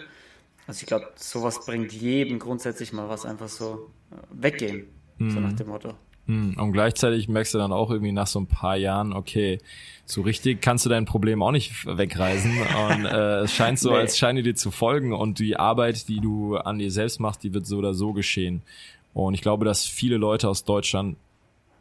Also 0.66 0.80
ich 0.80 0.86
glaube, 0.86 1.08
sowas 1.16 1.64
bringt 1.64 1.92
jedem 1.92 2.38
grundsätzlich 2.38 2.92
mal 2.92 3.08
was 3.08 3.26
einfach 3.26 3.48
so 3.48 3.90
äh, 4.10 4.16
weggehen. 4.30 4.86
Mhm. 5.18 5.30
So 5.30 5.40
nach 5.40 5.52
dem 5.54 5.68
Motto. 5.68 5.94
Hm, 6.26 6.54
und 6.56 6.72
gleichzeitig 6.72 7.28
merkst 7.28 7.54
du 7.54 7.58
dann 7.58 7.72
auch 7.72 7.90
irgendwie 7.90 8.12
nach 8.12 8.26
so 8.26 8.40
ein 8.40 8.46
paar 8.46 8.76
Jahren, 8.76 9.12
okay, 9.12 9.58
so 10.04 10.22
richtig 10.22 10.60
kannst 10.60 10.84
du 10.84 10.90
dein 10.90 11.04
Problem 11.04 11.42
auch 11.42 11.52
nicht 11.52 11.86
wegreisen. 11.86 12.52
Und 12.90 13.04
äh, 13.06 13.40
es 13.40 13.54
scheint 13.54 13.78
so, 13.78 13.90
nee. 13.90 13.96
als 13.96 14.18
scheine 14.18 14.42
dir 14.42 14.54
zu 14.54 14.70
folgen. 14.70 15.12
Und 15.12 15.38
die 15.38 15.56
Arbeit, 15.56 16.08
die 16.08 16.20
du 16.20 16.56
an 16.56 16.78
dir 16.78 16.90
selbst 16.90 17.20
machst, 17.20 17.42
die 17.42 17.54
wird 17.54 17.66
so 17.66 17.78
oder 17.78 17.94
so 17.94 18.12
geschehen. 18.12 18.62
Und 19.14 19.34
ich 19.34 19.42
glaube, 19.42 19.64
dass 19.64 19.86
viele 19.86 20.16
Leute 20.16 20.48
aus 20.48 20.64
Deutschland 20.64 21.16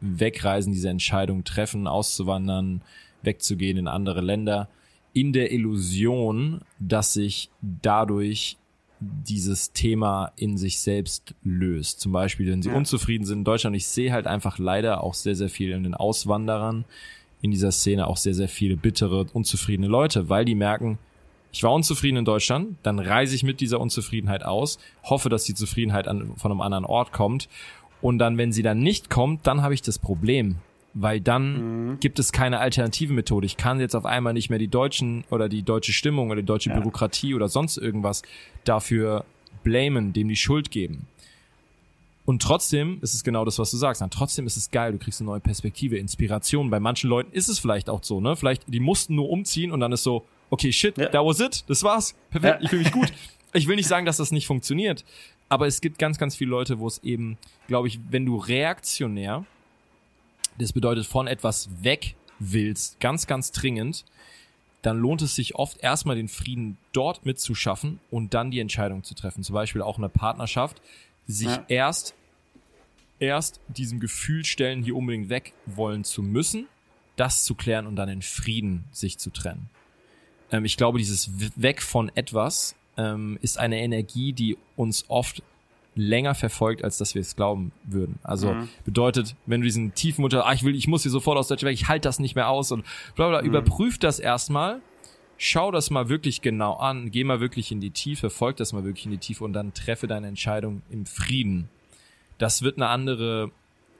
wegreisen, 0.00 0.72
diese 0.72 0.88
Entscheidung 0.88 1.44
treffen, 1.44 1.86
auszuwandern, 1.86 2.82
wegzugehen 3.22 3.78
in 3.78 3.88
andere 3.88 4.20
Länder, 4.20 4.68
in 5.12 5.32
der 5.32 5.52
Illusion, 5.52 6.62
dass 6.78 7.12
sich 7.12 7.50
dadurch 7.60 8.56
dieses 9.26 9.72
Thema 9.72 10.32
in 10.36 10.56
sich 10.56 10.80
selbst 10.80 11.34
löst. 11.42 12.00
Zum 12.00 12.12
Beispiel, 12.12 12.50
wenn 12.50 12.62
sie 12.62 12.70
ja. 12.70 12.76
unzufrieden 12.76 13.24
sind 13.24 13.38
in 13.38 13.44
Deutschland. 13.44 13.76
Ich 13.76 13.86
sehe 13.86 14.12
halt 14.12 14.26
einfach 14.26 14.58
leider 14.58 15.02
auch 15.02 15.14
sehr, 15.14 15.34
sehr 15.34 15.48
viel 15.48 15.72
in 15.72 15.82
den 15.82 15.94
Auswanderern 15.94 16.84
in 17.42 17.50
dieser 17.50 17.72
Szene 17.72 18.06
auch 18.06 18.16
sehr, 18.16 18.34
sehr 18.34 18.48
viele 18.48 18.76
bittere, 18.76 19.26
unzufriedene 19.32 19.88
Leute, 19.88 20.28
weil 20.28 20.44
die 20.44 20.54
merken, 20.54 20.98
ich 21.52 21.62
war 21.62 21.72
unzufrieden 21.72 22.18
in 22.18 22.24
Deutschland, 22.24 22.76
dann 22.82 22.98
reise 22.98 23.34
ich 23.34 23.42
mit 23.42 23.60
dieser 23.60 23.80
Unzufriedenheit 23.80 24.44
aus, 24.44 24.78
hoffe, 25.02 25.28
dass 25.28 25.44
die 25.44 25.54
Zufriedenheit 25.54 26.08
an, 26.08 26.34
von 26.36 26.50
einem 26.50 26.62
anderen 26.62 26.84
Ort 26.84 27.12
kommt 27.12 27.48
und 28.00 28.18
dann, 28.18 28.38
wenn 28.38 28.52
sie 28.52 28.62
dann 28.62 28.78
nicht 28.78 29.10
kommt, 29.10 29.46
dann 29.46 29.62
habe 29.62 29.74
ich 29.74 29.82
das 29.82 29.98
Problem, 29.98 30.56
weil 30.94 31.20
dann 31.20 31.92
mhm. 31.92 32.00
gibt 32.00 32.18
es 32.18 32.32
keine 32.32 32.58
alternative 32.58 33.12
Methode. 33.12 33.46
Ich 33.46 33.56
kann 33.56 33.80
jetzt 33.80 33.94
auf 33.94 34.04
einmal 34.04 34.32
nicht 34.32 34.50
mehr 34.50 34.58
die 34.58 34.68
Deutschen 34.68 35.24
oder 35.30 35.48
die 35.48 35.62
deutsche 35.62 35.92
Stimmung 35.92 36.30
oder 36.30 36.40
die 36.40 36.46
deutsche 36.46 36.70
ja. 36.70 36.78
Bürokratie 36.78 37.34
oder 37.34 37.48
sonst 37.48 37.76
irgendwas 37.76 38.22
dafür 38.64 39.24
blamen, 39.62 40.12
dem 40.12 40.28
die 40.28 40.36
Schuld 40.36 40.70
geben. 40.70 41.06
Und 42.24 42.40
trotzdem 42.40 42.98
ist 43.02 43.14
es 43.14 43.24
genau 43.24 43.44
das, 43.44 43.58
was 43.58 43.70
du 43.72 43.76
sagst. 43.76 44.00
Na, 44.00 44.08
trotzdem 44.08 44.46
ist 44.46 44.56
es 44.56 44.70
geil, 44.70 44.92
du 44.92 44.98
kriegst 44.98 45.20
eine 45.20 45.30
neue 45.30 45.40
Perspektive, 45.40 45.98
Inspiration. 45.98 46.70
Bei 46.70 46.78
manchen 46.78 47.10
Leuten 47.10 47.32
ist 47.32 47.48
es 47.48 47.58
vielleicht 47.58 47.90
auch 47.90 48.04
so, 48.04 48.20
ne? 48.20 48.36
Vielleicht, 48.36 48.62
die 48.68 48.80
mussten 48.80 49.16
nur 49.16 49.28
umziehen 49.28 49.72
und 49.72 49.80
dann 49.80 49.90
ist 49.90 50.04
so, 50.04 50.24
okay, 50.50 50.72
shit, 50.72 50.96
ja. 50.98 51.08
that 51.08 51.24
was 51.24 51.40
it, 51.40 51.64
das 51.66 51.82
war's, 51.82 52.14
perfekt, 52.30 52.60
ja. 52.60 52.64
ich 52.64 52.70
fühle 52.70 52.82
mich 52.82 52.92
gut. 52.92 53.12
Ich 53.54 53.68
will 53.68 53.76
nicht 53.76 53.86
sagen, 53.86 54.06
dass 54.06 54.16
das 54.16 54.32
nicht 54.32 54.46
funktioniert, 54.46 55.04
aber 55.50 55.66
es 55.66 55.82
gibt 55.82 55.98
ganz, 55.98 56.16
ganz 56.16 56.34
viele 56.34 56.50
Leute, 56.50 56.78
wo 56.78 56.86
es 56.86 57.04
eben, 57.04 57.36
glaube 57.68 57.86
ich, 57.86 58.00
wenn 58.08 58.24
du 58.24 58.38
reaktionär 58.38 59.44
das 60.62 60.72
bedeutet 60.72 61.06
von 61.06 61.26
etwas 61.26 61.68
weg 61.82 62.14
willst, 62.38 63.00
ganz, 63.00 63.26
ganz 63.26 63.52
dringend, 63.52 64.04
dann 64.82 64.98
lohnt 64.98 65.22
es 65.22 65.36
sich 65.36 65.54
oft 65.54 65.78
erstmal 65.78 66.16
den 66.16 66.28
Frieden 66.28 66.76
dort 66.92 67.24
mitzuschaffen 67.24 68.00
und 68.10 68.34
dann 68.34 68.50
die 68.50 68.60
Entscheidung 68.60 69.04
zu 69.04 69.14
treffen. 69.14 69.44
Zum 69.44 69.54
Beispiel 69.54 69.80
auch 69.80 69.98
eine 69.98 70.08
Partnerschaft, 70.08 70.82
sich 71.26 71.46
ja. 71.46 71.64
erst, 71.68 72.14
erst 73.20 73.60
diesem 73.68 74.00
Gefühl 74.00 74.44
stellen, 74.44 74.82
hier 74.82 74.96
unbedingt 74.96 75.28
weg 75.28 75.52
wollen 75.66 76.02
zu 76.02 76.22
müssen, 76.22 76.66
das 77.14 77.44
zu 77.44 77.54
klären 77.54 77.86
und 77.86 77.94
dann 77.94 78.08
in 78.08 78.22
Frieden 78.22 78.84
sich 78.90 79.18
zu 79.18 79.30
trennen. 79.30 79.70
Ähm, 80.50 80.64
ich 80.64 80.76
glaube, 80.76 80.98
dieses 80.98 81.30
Weg 81.56 81.80
von 81.80 82.10
etwas 82.16 82.74
ähm, 82.96 83.38
ist 83.40 83.58
eine 83.58 83.80
Energie, 83.80 84.32
die 84.32 84.58
uns 84.76 85.04
oft 85.08 85.42
länger 85.94 86.34
verfolgt, 86.34 86.84
als 86.84 86.98
dass 86.98 87.14
wir 87.14 87.20
es 87.20 87.36
glauben 87.36 87.72
würden. 87.84 88.18
Also 88.22 88.54
mhm. 88.54 88.68
bedeutet, 88.84 89.36
wenn 89.46 89.60
du 89.60 89.66
diesen 89.66 89.94
tiefen 89.94 90.22
Mutter, 90.22 90.46
ah, 90.46 90.52
ich 90.52 90.62
will, 90.62 90.74
ich 90.74 90.88
muss 90.88 91.02
hier 91.02 91.10
sofort 91.10 91.36
aus 91.36 91.48
Deutschland 91.48 91.72
weg, 91.72 91.80
ich 91.80 91.88
halte 91.88 92.08
das 92.08 92.18
nicht 92.18 92.34
mehr 92.34 92.48
aus 92.48 92.72
und 92.72 92.84
bla 93.14 93.28
bla, 93.28 93.42
mhm. 93.42 93.48
überprüf 93.48 93.98
das 93.98 94.18
erstmal, 94.18 94.80
schau 95.36 95.70
das 95.70 95.90
mal 95.90 96.08
wirklich 96.08 96.40
genau 96.40 96.74
an, 96.74 97.10
geh 97.10 97.24
mal 97.24 97.40
wirklich 97.40 97.72
in 97.72 97.80
die 97.80 97.90
Tiefe, 97.90 98.30
folg 98.30 98.56
das 98.56 98.72
mal 98.72 98.84
wirklich 98.84 99.04
in 99.04 99.10
die 99.10 99.18
Tiefe 99.18 99.44
und 99.44 99.52
dann 99.52 99.74
treffe 99.74 100.06
deine 100.06 100.28
Entscheidung 100.28 100.82
im 100.90 101.04
Frieden. 101.04 101.68
Das 102.38 102.62
wird 102.62 102.76
eine 102.76 102.88
andere 102.88 103.50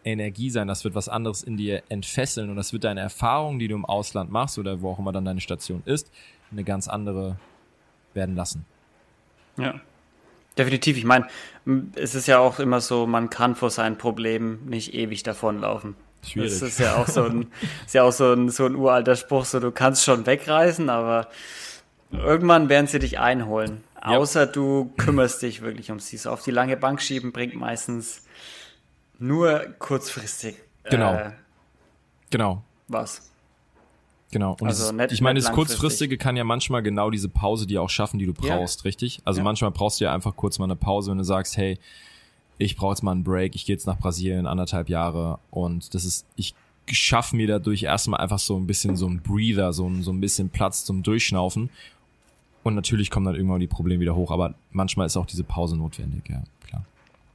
Energie 0.04 0.50
sein, 0.50 0.68
das 0.68 0.84
wird 0.84 0.94
was 0.94 1.08
anderes 1.08 1.42
in 1.42 1.56
dir 1.56 1.82
entfesseln 1.90 2.48
und 2.48 2.56
das 2.56 2.72
wird 2.72 2.84
deine 2.84 3.00
Erfahrung, 3.00 3.58
die 3.58 3.68
du 3.68 3.74
im 3.74 3.84
Ausland 3.84 4.32
machst 4.32 4.58
oder 4.58 4.80
wo 4.80 4.90
auch 4.90 4.98
immer 4.98 5.12
dann 5.12 5.24
deine 5.24 5.40
Station 5.40 5.82
ist, 5.84 6.10
eine 6.50 6.64
ganz 6.64 6.88
andere 6.88 7.36
werden 8.14 8.34
lassen. 8.34 8.64
Ja, 9.58 9.80
Definitiv. 10.58 10.96
Ich 10.98 11.04
meine, 11.04 11.26
es 11.94 12.14
ist 12.14 12.26
ja 12.26 12.38
auch 12.38 12.58
immer 12.58 12.80
so, 12.80 13.06
man 13.06 13.30
kann 13.30 13.54
vor 13.54 13.70
seinen 13.70 13.96
Problemen 13.96 14.66
nicht 14.66 14.94
ewig 14.94 15.22
davonlaufen. 15.22 15.96
Schwierig. 16.24 16.50
Das 16.50 16.62
ist 16.62 16.78
ja 16.78 16.96
auch 16.96 17.08
so 17.08 17.24
ein, 17.24 17.50
ist 17.86 17.94
ja 17.94 18.04
auch 18.04 18.12
so 18.12 18.32
ein, 18.32 18.48
so 18.48 18.66
ein 18.66 18.76
uralter 18.76 19.16
Spruch, 19.16 19.44
so 19.44 19.60
du 19.60 19.72
kannst 19.72 20.04
schon 20.04 20.26
wegreisen, 20.26 20.88
aber 20.90 21.28
irgendwann 22.12 22.68
werden 22.68 22.86
sie 22.86 22.98
dich 22.98 23.18
einholen. 23.18 23.82
Ja. 23.96 24.18
Außer 24.18 24.46
du 24.46 24.92
kümmerst 24.98 25.42
dich 25.42 25.62
wirklich 25.62 25.90
um 25.90 26.00
sie. 26.00 26.16
So 26.16 26.30
auf 26.30 26.42
die 26.42 26.50
lange 26.50 26.76
Bank 26.76 27.00
schieben 27.00 27.32
bringt 27.32 27.54
meistens 27.54 28.24
nur 29.18 29.60
kurzfristig. 29.78 30.56
Genau. 30.84 31.14
Äh, 31.14 31.32
genau. 32.30 32.62
Was? 32.88 33.31
Genau. 34.32 34.56
Und 34.58 34.66
also 34.66 34.92
nicht, 34.92 35.12
ich 35.12 35.20
meine, 35.20 35.38
das 35.38 35.52
Kurzfristige 35.52 36.16
kann 36.16 36.36
ja 36.36 36.42
manchmal 36.42 36.82
genau 36.82 37.10
diese 37.10 37.28
Pause 37.28 37.66
die 37.66 37.78
auch 37.78 37.90
schaffen, 37.90 38.18
die 38.18 38.26
du 38.26 38.32
brauchst, 38.32 38.80
ja. 38.80 38.84
richtig? 38.84 39.20
Also 39.24 39.40
ja. 39.40 39.44
manchmal 39.44 39.70
brauchst 39.70 40.00
du 40.00 40.04
ja 40.04 40.14
einfach 40.14 40.34
kurz 40.34 40.58
mal 40.58 40.64
eine 40.64 40.74
Pause, 40.74 41.10
wenn 41.10 41.18
du 41.18 41.24
sagst, 41.24 41.56
hey, 41.58 41.78
ich 42.56 42.76
brauche 42.76 42.92
jetzt 42.92 43.02
mal 43.02 43.12
einen 43.12 43.24
Break, 43.24 43.54
ich 43.54 43.66
gehe 43.66 43.74
jetzt 43.74 43.86
nach 43.86 43.98
Brasilien 43.98 44.46
anderthalb 44.46 44.88
Jahre 44.88 45.38
und 45.50 45.94
das 45.94 46.06
ist, 46.06 46.26
ich 46.36 46.54
schaffe 46.90 47.36
mir 47.36 47.46
dadurch 47.46 47.82
erstmal 47.82 48.20
einfach 48.20 48.38
so 48.38 48.56
ein 48.56 48.66
bisschen 48.66 48.96
so 48.96 49.06
ein 49.06 49.20
Breather, 49.20 49.72
so 49.72 49.86
ein, 49.86 50.02
so 50.02 50.10
ein 50.10 50.20
bisschen 50.20 50.48
Platz 50.48 50.84
zum 50.84 51.02
Durchschnaufen. 51.02 51.70
Und 52.62 52.74
natürlich 52.74 53.10
kommen 53.10 53.26
dann 53.26 53.34
irgendwann 53.34 53.60
die 53.60 53.66
Probleme 53.66 54.00
wieder 54.00 54.14
hoch, 54.14 54.30
aber 54.30 54.54
manchmal 54.70 55.06
ist 55.06 55.16
auch 55.16 55.26
diese 55.26 55.44
Pause 55.44 55.76
notwendig, 55.76 56.22
ja, 56.30 56.42
klar. 56.66 56.84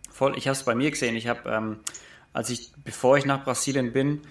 Voll, 0.10 0.38
ich 0.38 0.48
habe 0.48 0.54
es 0.54 0.64
bei 0.64 0.74
mir 0.74 0.90
gesehen. 0.90 1.16
Ich 1.16 1.28
habe, 1.28 1.50
ähm, 1.50 1.78
als 2.34 2.50
ich, 2.50 2.72
bevor 2.84 3.18
ich 3.18 3.26
nach 3.26 3.44
Brasilien 3.44 3.92
bin, 3.92 4.22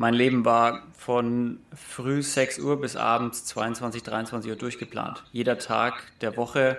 mein 0.00 0.14
Leben 0.14 0.46
war 0.46 0.84
von 0.96 1.60
früh 1.74 2.22
6 2.22 2.60
Uhr 2.60 2.80
bis 2.80 2.96
abends 2.96 3.44
22, 3.44 4.02
23 4.02 4.50
Uhr 4.50 4.56
durchgeplant. 4.56 5.24
Jeder 5.30 5.58
Tag 5.58 6.10
der 6.22 6.38
Woche 6.38 6.78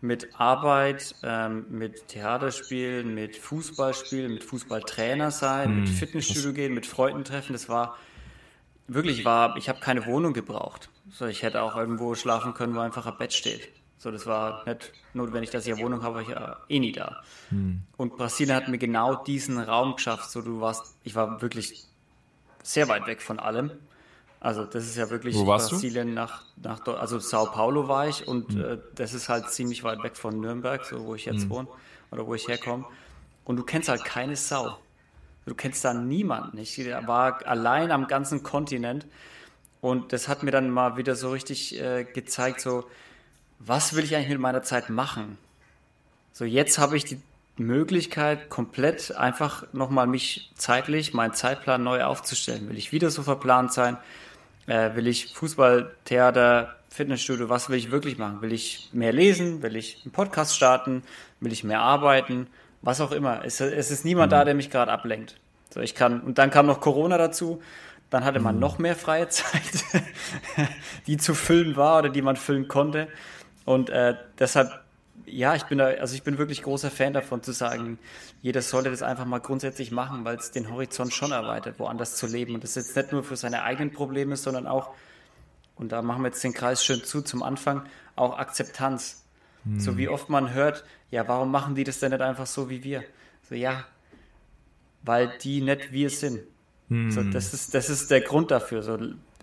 mit 0.00 0.30
Arbeit, 0.40 1.14
ähm, 1.22 1.66
mit 1.68 2.08
Theaterspielen, 2.08 3.14
mit 3.14 3.36
Fußballspielen, 3.36 4.32
mit 4.32 4.42
Fußballtrainer 4.42 5.30
sein, 5.30 5.68
hm, 5.68 5.80
mit 5.80 5.90
Fitnessstudio 5.90 6.54
gehen, 6.54 6.72
mit 6.72 6.86
Freunden 6.86 7.24
treffen. 7.24 7.52
Das 7.52 7.68
war 7.68 7.98
wirklich 8.88 9.26
war, 9.26 9.54
ich 9.58 9.68
habe 9.68 9.80
keine 9.80 10.06
Wohnung 10.06 10.32
gebraucht. 10.32 10.88
So, 11.10 11.26
ich 11.26 11.42
hätte 11.42 11.60
auch 11.60 11.76
irgendwo 11.76 12.14
schlafen 12.14 12.54
können, 12.54 12.74
wo 12.74 12.80
einfach 12.80 13.04
ein 13.04 13.18
Bett 13.18 13.34
steht. 13.34 13.68
So, 13.98 14.10
das 14.10 14.24
war 14.24 14.66
nicht 14.66 14.94
notwendig, 15.12 15.50
dass 15.50 15.66
ich 15.66 15.74
eine 15.74 15.82
Wohnung 15.82 16.02
habe, 16.02 16.22
ich 16.22 16.28
ja 16.28 16.56
äh, 16.70 16.76
eh 16.76 16.78
nie 16.80 16.92
da. 16.92 17.22
Hm. 17.50 17.82
Und 17.98 18.16
Brasilien 18.16 18.56
hat 18.56 18.68
mir 18.68 18.78
genau 18.78 19.14
diesen 19.14 19.58
Raum 19.58 19.96
geschafft. 19.96 20.30
So, 20.30 20.40
du 20.40 20.62
warst, 20.62 20.96
ich 21.04 21.14
war 21.14 21.42
wirklich 21.42 21.91
sehr 22.62 22.88
weit 22.88 23.06
weg 23.06 23.22
von 23.22 23.38
allem. 23.38 23.70
Also 24.40 24.64
das 24.64 24.84
ist 24.84 24.96
ja 24.96 25.08
wirklich 25.08 25.36
Brasilien 25.36 26.08
du? 26.08 26.14
nach, 26.14 26.42
nach 26.56 26.84
also 26.98 27.20
Sao 27.20 27.46
Paulo 27.46 27.86
war 27.86 28.08
ich 28.08 28.26
und 28.26 28.54
mhm. 28.54 28.64
äh, 28.64 28.78
das 28.96 29.14
ist 29.14 29.28
halt 29.28 29.50
ziemlich 29.50 29.84
weit 29.84 30.02
weg 30.02 30.16
von 30.16 30.40
Nürnberg, 30.40 30.84
so 30.84 31.04
wo 31.04 31.14
ich 31.14 31.26
jetzt 31.26 31.44
mhm. 31.44 31.50
wohne 31.50 31.68
oder 32.10 32.26
wo 32.26 32.34
ich 32.34 32.48
herkomme. 32.48 32.84
Und 33.44 33.56
du 33.56 33.62
kennst 33.62 33.88
halt 33.88 34.04
keine 34.04 34.34
Sau. 34.34 34.76
Du 35.46 35.54
kennst 35.54 35.84
da 35.84 35.94
niemanden. 35.94 36.58
Ich 36.58 36.78
war 37.06 37.44
allein 37.46 37.90
am 37.90 38.06
ganzen 38.06 38.42
Kontinent 38.42 39.06
und 39.80 40.12
das 40.12 40.28
hat 40.28 40.42
mir 40.42 40.50
dann 40.50 40.70
mal 40.70 40.96
wieder 40.96 41.14
so 41.14 41.30
richtig 41.30 41.80
äh, 41.80 42.04
gezeigt, 42.04 42.60
so 42.60 42.84
was 43.58 43.94
will 43.94 44.04
ich 44.04 44.16
eigentlich 44.16 44.30
mit 44.30 44.40
meiner 44.40 44.62
Zeit 44.62 44.90
machen? 44.90 45.38
So 46.32 46.44
jetzt 46.44 46.78
habe 46.78 46.96
ich 46.96 47.04
die 47.04 47.20
Möglichkeit, 47.56 48.48
komplett 48.48 49.14
einfach 49.16 49.64
nochmal 49.72 50.06
mich 50.06 50.50
zeitlich, 50.56 51.12
meinen 51.12 51.34
Zeitplan 51.34 51.82
neu 51.82 52.04
aufzustellen. 52.04 52.68
Will 52.68 52.78
ich 52.78 52.92
wieder 52.92 53.10
so 53.10 53.22
verplant 53.22 53.72
sein? 53.72 53.98
Äh, 54.66 54.94
will 54.94 55.06
ich 55.06 55.34
Fußball, 55.34 55.94
Theater, 56.04 56.76
Fitnessstudio, 56.88 57.48
was 57.48 57.68
will 57.68 57.78
ich 57.78 57.90
wirklich 57.90 58.18
machen? 58.18 58.42
Will 58.42 58.52
ich 58.52 58.90
mehr 58.92 59.12
lesen? 59.12 59.62
Will 59.62 59.76
ich 59.76 60.00
einen 60.04 60.12
Podcast 60.12 60.54
starten? 60.54 61.02
Will 61.40 61.52
ich 61.52 61.64
mehr 61.64 61.80
arbeiten? 61.80 62.46
Was 62.82 63.00
auch 63.00 63.12
immer. 63.12 63.44
Es, 63.44 63.60
es 63.60 63.90
ist 63.90 64.04
niemand 64.04 64.30
mhm. 64.30 64.36
da, 64.36 64.44
der 64.44 64.54
mich 64.54 64.70
gerade 64.70 64.92
ablenkt. 64.92 65.36
So, 65.70 65.80
ich 65.80 65.94
kann, 65.94 66.20
und 66.20 66.38
dann 66.38 66.50
kam 66.50 66.66
noch 66.66 66.80
Corona 66.80 67.16
dazu. 67.16 67.62
Dann 68.10 68.24
hatte 68.24 68.40
man 68.40 68.56
mhm. 68.56 68.60
noch 68.60 68.78
mehr 68.78 68.94
freie 68.94 69.28
Zeit, 69.30 69.84
die 71.06 71.16
zu 71.16 71.34
füllen 71.34 71.76
war 71.76 71.98
oder 71.98 72.08
die 72.10 72.22
man 72.22 72.36
füllen 72.36 72.68
konnte. 72.68 73.08
Und 73.64 73.90
äh, 73.90 74.14
deshalb 74.38 74.81
ja, 75.26 75.54
ich 75.54 75.64
bin 75.64 75.78
da, 75.78 75.86
also 75.86 76.14
ich 76.14 76.22
bin 76.22 76.38
wirklich 76.38 76.62
großer 76.62 76.90
Fan 76.90 77.12
davon 77.12 77.42
zu 77.42 77.52
sagen, 77.52 77.98
jeder 78.40 78.62
sollte 78.62 78.90
das 78.90 79.02
einfach 79.02 79.24
mal 79.24 79.40
grundsätzlich 79.40 79.90
machen, 79.90 80.24
weil 80.24 80.36
es 80.36 80.50
den 80.50 80.70
Horizont 80.70 81.12
schon 81.12 81.32
erweitert, 81.32 81.78
woanders 81.78 82.16
zu 82.16 82.26
leben. 82.26 82.54
Und 82.54 82.64
das 82.64 82.76
ist 82.76 82.88
jetzt 82.88 82.96
nicht 82.96 83.12
nur 83.12 83.22
für 83.22 83.36
seine 83.36 83.62
eigenen 83.62 83.92
Probleme, 83.92 84.36
sondern 84.36 84.66
auch, 84.66 84.90
und 85.76 85.92
da 85.92 86.02
machen 86.02 86.22
wir 86.22 86.28
jetzt 86.28 86.42
den 86.44 86.52
Kreis 86.52 86.84
schön 86.84 87.04
zu 87.04 87.22
zum 87.22 87.42
Anfang, 87.42 87.82
auch 88.16 88.38
Akzeptanz. 88.38 89.24
Hm. 89.64 89.80
So 89.80 89.96
wie 89.96 90.08
oft 90.08 90.28
man 90.28 90.52
hört, 90.52 90.84
ja, 91.10 91.26
warum 91.28 91.50
machen 91.50 91.74
die 91.74 91.84
das 91.84 92.00
denn 92.00 92.10
nicht 92.10 92.22
einfach 92.22 92.46
so 92.46 92.68
wie 92.68 92.82
wir? 92.84 93.04
So, 93.48 93.54
ja, 93.54 93.84
weil 95.02 95.32
die 95.42 95.60
nicht 95.60 95.92
wir 95.92 96.10
sind. 96.10 96.40
Hm. 96.88 97.10
So, 97.10 97.22
das 97.22 97.54
ist, 97.54 97.74
das 97.74 97.90
ist 97.90 98.10
der 98.10 98.20
Grund 98.20 98.50
dafür. 98.50 98.82
So, 98.82 98.98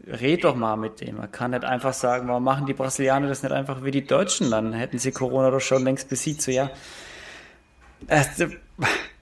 red 0.08 0.44
doch 0.44 0.56
mal 0.56 0.76
mit 0.76 1.02
dem. 1.02 1.18
Man 1.18 1.32
kann 1.32 1.52
nicht 1.52 1.64
einfach 1.64 1.94
sagen, 1.94 2.28
warum 2.28 2.44
machen 2.44 2.66
die 2.66 2.74
Brasilianer 2.74 3.28
das 3.28 3.44
nicht 3.44 3.52
einfach 3.52 3.84
wie 3.84 3.92
die 3.92 4.06
Deutschen? 4.06 4.52
Dann 4.52 4.74
hätten 4.74 5.00
sie 5.00 5.12
Corona 5.12 5.52
doch 5.52 5.60
schon 5.60 5.84
längst 5.84 6.10
besiegt. 6.10 6.42
So, 6.42 6.52
ja, 6.52 6.72
äh, 8.08 8.24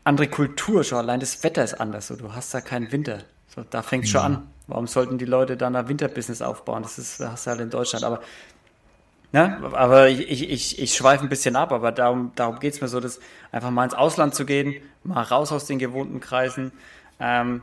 andere 0.04 0.28
Kultur 0.28 0.84
schon, 0.84 1.00
allein 1.00 1.20
das 1.20 1.44
Wetter 1.44 1.64
ist 1.64 1.76
anders. 1.76 2.08
So, 2.08 2.16
du 2.16 2.34
hast 2.34 2.54
da 2.54 2.62
keinen 2.62 2.92
Winter. 2.92 3.20
So, 3.54 3.64
da 3.70 3.82
fängt 3.82 4.06
es 4.06 4.12
schon 4.12 4.22
an. 4.22 4.48
Warum 4.68 4.88
sollten 4.88 5.18
die 5.18 5.26
Leute 5.26 5.58
dann 5.58 5.76
ein 5.76 5.88
Winterbusiness 5.88 6.42
aufbauen? 6.42 6.84
Das 6.84 6.98
ist, 6.98 7.20
das 7.20 7.32
hast 7.32 7.46
du 7.46 7.52
halt 7.52 7.62
in 7.62 7.70
Deutschland. 7.70 8.04
Aber, 8.04 8.22
ne? 9.32 9.60
aber 9.74 10.10
ich, 10.10 10.30
ich, 10.30 10.50
ich, 10.50 10.80
ich 10.80 10.94
schweife 10.94 11.24
ein 11.24 11.30
bisschen 11.30 11.56
ab, 11.56 11.72
aber 11.72 11.92
darum, 11.92 12.32
darum 12.36 12.60
geht 12.60 12.74
es 12.74 12.82
mir 12.82 12.88
so, 12.88 13.00
dass 13.00 13.20
einfach 13.52 13.72
mal 13.72 13.86
ins 13.86 13.94
Ausland 13.94 14.36
zu 14.36 14.46
gehen, 14.46 14.76
mal 15.04 15.24
raus 15.24 15.52
aus 15.52 15.66
den 15.66 15.80
gewohnten 15.80 16.20
Kreisen. 16.20 16.72
Ähm, 17.20 17.62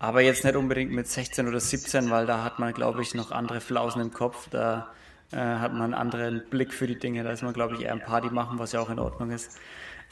aber 0.00 0.22
jetzt 0.22 0.44
nicht 0.44 0.56
unbedingt 0.56 0.90
mit 0.90 1.06
16 1.06 1.46
oder 1.46 1.60
17, 1.60 2.10
weil 2.10 2.24
da 2.24 2.42
hat 2.42 2.58
man, 2.58 2.72
glaube 2.72 3.02
ich, 3.02 3.14
noch 3.14 3.30
andere 3.30 3.60
Flausen 3.60 4.00
im 4.00 4.10
Kopf. 4.12 4.48
Da 4.50 4.88
äh, 5.30 5.36
hat 5.36 5.72
man 5.74 5.82
einen 5.82 5.94
anderen 5.94 6.42
Blick 6.48 6.72
für 6.72 6.86
die 6.86 6.98
Dinge. 6.98 7.22
Da 7.22 7.30
ist 7.30 7.42
man, 7.42 7.52
glaube 7.52 7.74
ich, 7.74 7.82
eher 7.82 7.92
ein 7.92 8.00
Party 8.00 8.30
machen, 8.30 8.58
was 8.58 8.72
ja 8.72 8.80
auch 8.80 8.88
in 8.88 8.98
Ordnung 8.98 9.30
ist. 9.30 9.58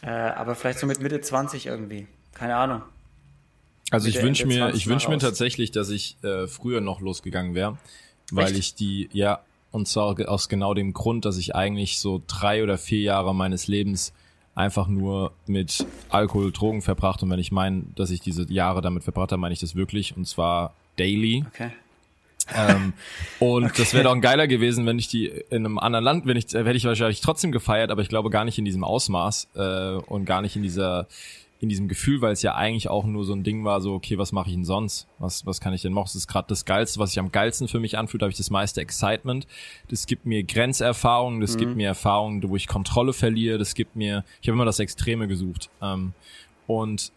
Äh, 0.03 0.11
aber 0.11 0.55
vielleicht 0.55 0.78
so 0.78 0.86
mit 0.86 1.01
Mitte 1.01 1.22
20 1.22 1.66
irgendwie. 1.66 2.07
Keine 2.34 2.57
Ahnung. 2.57 2.82
Also 3.91 4.09
ich 4.09 4.22
wünsche 4.22 4.47
mir, 4.47 4.74
ich 4.74 4.86
wünsche 4.86 5.09
mir 5.09 5.16
tatsächlich, 5.16 5.70
dass 5.70 5.89
ich 5.89 6.22
äh, 6.22 6.47
früher 6.47 6.82
noch 6.82 7.01
losgegangen 7.01 7.55
wäre, 7.55 7.78
weil 8.30 8.49
Echt? 8.49 8.59
ich 8.59 8.74
die, 8.74 9.09
ja, 9.12 9.41
und 9.70 9.89
zwar 9.89 10.28
aus 10.28 10.51
genau 10.51 10.74
dem 10.74 10.93
Grund, 10.93 11.24
dass 11.24 11.39
ich 11.39 11.55
eigentlich 11.55 11.99
so 11.99 12.22
drei 12.26 12.62
oder 12.62 12.76
vier 12.76 13.01
Jahre 13.01 13.34
meines 13.34 13.66
Lebens 13.68 14.12
einfach 14.59 14.89
nur 14.89 15.33
mit 15.47 15.87
Alkohol, 16.09 16.51
Drogen 16.53 16.83
verbracht. 16.83 17.23
Und 17.23 17.31
wenn 17.31 17.39
ich 17.39 17.53
meine, 17.53 17.85
dass 17.95 18.11
ich 18.11 18.21
diese 18.21 18.53
Jahre 18.53 18.83
damit 18.83 19.05
verbracht 19.05 19.31
habe, 19.33 19.41
meine 19.41 19.53
ich 19.53 19.61
das 19.61 19.77
wirklich. 19.77 20.17
Und 20.17 20.27
zwar 20.27 20.75
daily. 20.97 21.45
Okay. 21.55 21.71
ähm, 22.55 22.93
und 23.39 23.67
okay. 23.67 23.75
das 23.79 23.95
wäre 23.95 24.05
doch 24.05 24.13
ein 24.13 24.21
geiler 24.21 24.49
gewesen, 24.49 24.85
wenn 24.85 24.99
ich 24.99 25.09
die 25.09 25.27
in 25.27 25.65
einem 25.65 25.79
anderen 25.79 26.05
Land, 26.05 26.27
wenn 26.27 26.37
ich, 26.37 26.47
hätte 26.53 26.73
ich 26.73 26.85
wahrscheinlich 26.85 27.21
trotzdem 27.21 27.53
gefeiert, 27.53 27.91
aber 27.91 28.03
ich 28.03 28.09
glaube 28.09 28.31
gar 28.31 28.45
nicht 28.45 28.59
in 28.59 28.65
diesem 28.65 28.83
Ausmaß 28.83 29.49
äh, 29.55 29.93
und 30.07 30.25
gar 30.25 30.43
nicht 30.43 30.57
in 30.57 30.63
dieser 30.63 31.07
in 31.61 31.69
diesem 31.69 31.89
Gefühl, 31.89 32.21
weil 32.21 32.33
es 32.33 32.43
ja 32.43 32.55
eigentlich 32.55 32.89
auch 32.89 33.05
nur 33.05 33.25
so 33.25 33.33
ein 33.33 33.43
Ding 33.43 33.65
war, 33.65 33.81
so, 33.81 33.95
okay, 33.95 34.17
was 34.17 34.31
mache 34.31 34.49
ich 34.49 34.55
denn 34.55 34.65
sonst? 34.65 35.09
Was, 35.19 35.45
was 35.45 35.61
kann 35.61 35.73
ich 35.73 35.83
denn 35.83 35.93
machen? 35.93 36.05
Das 36.07 36.15
ist 36.15 36.29
gerade 36.29 36.47
das 36.49 36.65
Geilste, 36.65 37.01
was 37.01 37.11
sich 37.11 37.19
am 37.19 37.33
geilsten 37.33 37.67
für 37.67 37.81
mich 37.81 37.99
anfühlt, 37.99 38.23
da 38.23 38.27
habe 38.27 38.31
ich 38.31 38.39
das 38.39 38.51
meiste 38.51 38.81
Excitement. 38.81 39.47
Das 39.89 40.07
gibt 40.07 40.25
mir 40.25 40.45
Grenzerfahrungen, 40.45 41.41
das 41.41 41.55
mhm. 41.55 41.59
gibt 41.59 41.77
mir 41.77 41.89
Erfahrungen, 41.89 42.49
wo 42.49 42.55
ich 42.55 42.69
Kontrolle 42.69 43.13
verliere, 43.13 43.59
das 43.59 43.75
gibt 43.75 43.97
mir, 43.97 44.25
ich 44.41 44.49
habe 44.49 44.55
immer 44.55 44.65
das 44.65 44.79
Extreme 44.79 45.27
gesucht. 45.27 45.69
Ähm, 45.83 46.13
und 46.69 47.11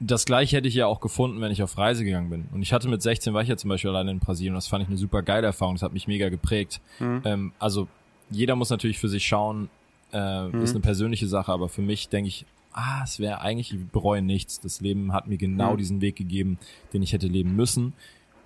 das 0.00 0.24
gleiche 0.24 0.56
hätte 0.56 0.68
ich 0.68 0.74
ja 0.74 0.86
auch 0.86 1.00
gefunden, 1.00 1.40
wenn 1.40 1.52
ich 1.52 1.62
auf 1.62 1.76
Reise 1.78 2.04
gegangen 2.04 2.30
bin. 2.30 2.48
Und 2.52 2.62
ich 2.62 2.72
hatte 2.72 2.88
mit 2.88 3.02
16 3.02 3.34
war 3.34 3.42
ich 3.42 3.48
ja 3.48 3.56
zum 3.56 3.68
Beispiel 3.68 3.90
alleine 3.90 4.10
in 4.10 4.18
Brasilien 4.18 4.54
und 4.54 4.56
das 4.56 4.68
fand 4.68 4.82
ich 4.82 4.88
eine 4.88 4.98
super 4.98 5.22
geile 5.22 5.46
Erfahrung, 5.46 5.76
das 5.76 5.82
hat 5.82 5.92
mich 5.92 6.08
mega 6.08 6.28
geprägt. 6.28 6.80
Mhm. 6.98 7.22
Ähm, 7.24 7.52
also 7.60 7.86
jeder 8.30 8.56
muss 8.56 8.70
natürlich 8.70 8.98
für 8.98 9.08
sich 9.08 9.24
schauen, 9.24 9.70
äh, 10.12 10.42
mhm. 10.42 10.60
ist 10.60 10.70
eine 10.70 10.80
persönliche 10.80 11.28
Sache, 11.28 11.52
aber 11.52 11.68
für 11.68 11.82
mich 11.82 12.08
denke 12.08 12.28
ich, 12.28 12.46
ah, 12.78 13.02
es 13.02 13.18
wäre 13.18 13.40
eigentlich, 13.40 13.72
ich 13.72 13.86
bereue 13.88 14.22
nichts. 14.22 14.60
Das 14.60 14.80
Leben 14.80 15.12
hat 15.12 15.26
mir 15.26 15.36
genau 15.36 15.72
mhm. 15.72 15.78
diesen 15.78 16.00
Weg 16.00 16.16
gegeben, 16.16 16.58
den 16.92 17.02
ich 17.02 17.12
hätte 17.12 17.26
leben 17.26 17.56
müssen. 17.56 17.92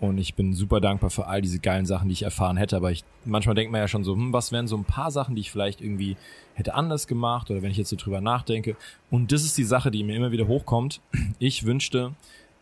Und 0.01 0.19
ich 0.19 0.35
bin 0.35 0.53
super 0.53 0.81
dankbar 0.81 1.11
für 1.11 1.27
all 1.27 1.43
diese 1.43 1.61
geilen 1.61 1.87
Sachen, 1.87 2.09
die 2.09 2.15
ich 2.15 2.23
erfahren 2.23 2.57
hätte. 2.57 2.77
Aber 2.77 2.91
ich, 2.91 3.05
manchmal 3.25 3.55
denkt 3.55 3.71
man 3.71 3.81
ja 3.81 3.89
schon 3.89 4.03
so, 4.03 4.15
hm, 4.15 4.33
was 4.33 4.51
wären 4.51 4.67
so 4.67 4.77
ein 4.77 4.85
paar 4.85 5.11
Sachen, 5.11 5.37
die 5.37 5.43
ich 5.43 5.53
vielleicht 5.53 5.81
irgendwie 5.81 6.17
hätte 6.55 6.75
anders 6.75 7.07
gemacht 7.07 7.51
oder 7.51 7.63
wenn 7.63 7.71
ich 7.71 7.77
jetzt 7.77 7.91
so 7.91 7.97
drüber 7.97 8.21
nachdenke. 8.21 8.77
Und 9.11 9.31
das 9.31 9.45
ist 9.45 9.57
die 9.59 9.65
Sache, 9.65 9.91
die 9.91 10.03
mir 10.03 10.17
immer 10.17 10.33
wieder 10.33 10.49
hochkommt. 10.49 11.01
Ich 11.39 11.65
wünschte, 11.65 12.15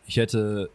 ich 0.05 0.17
hätte 0.17 0.69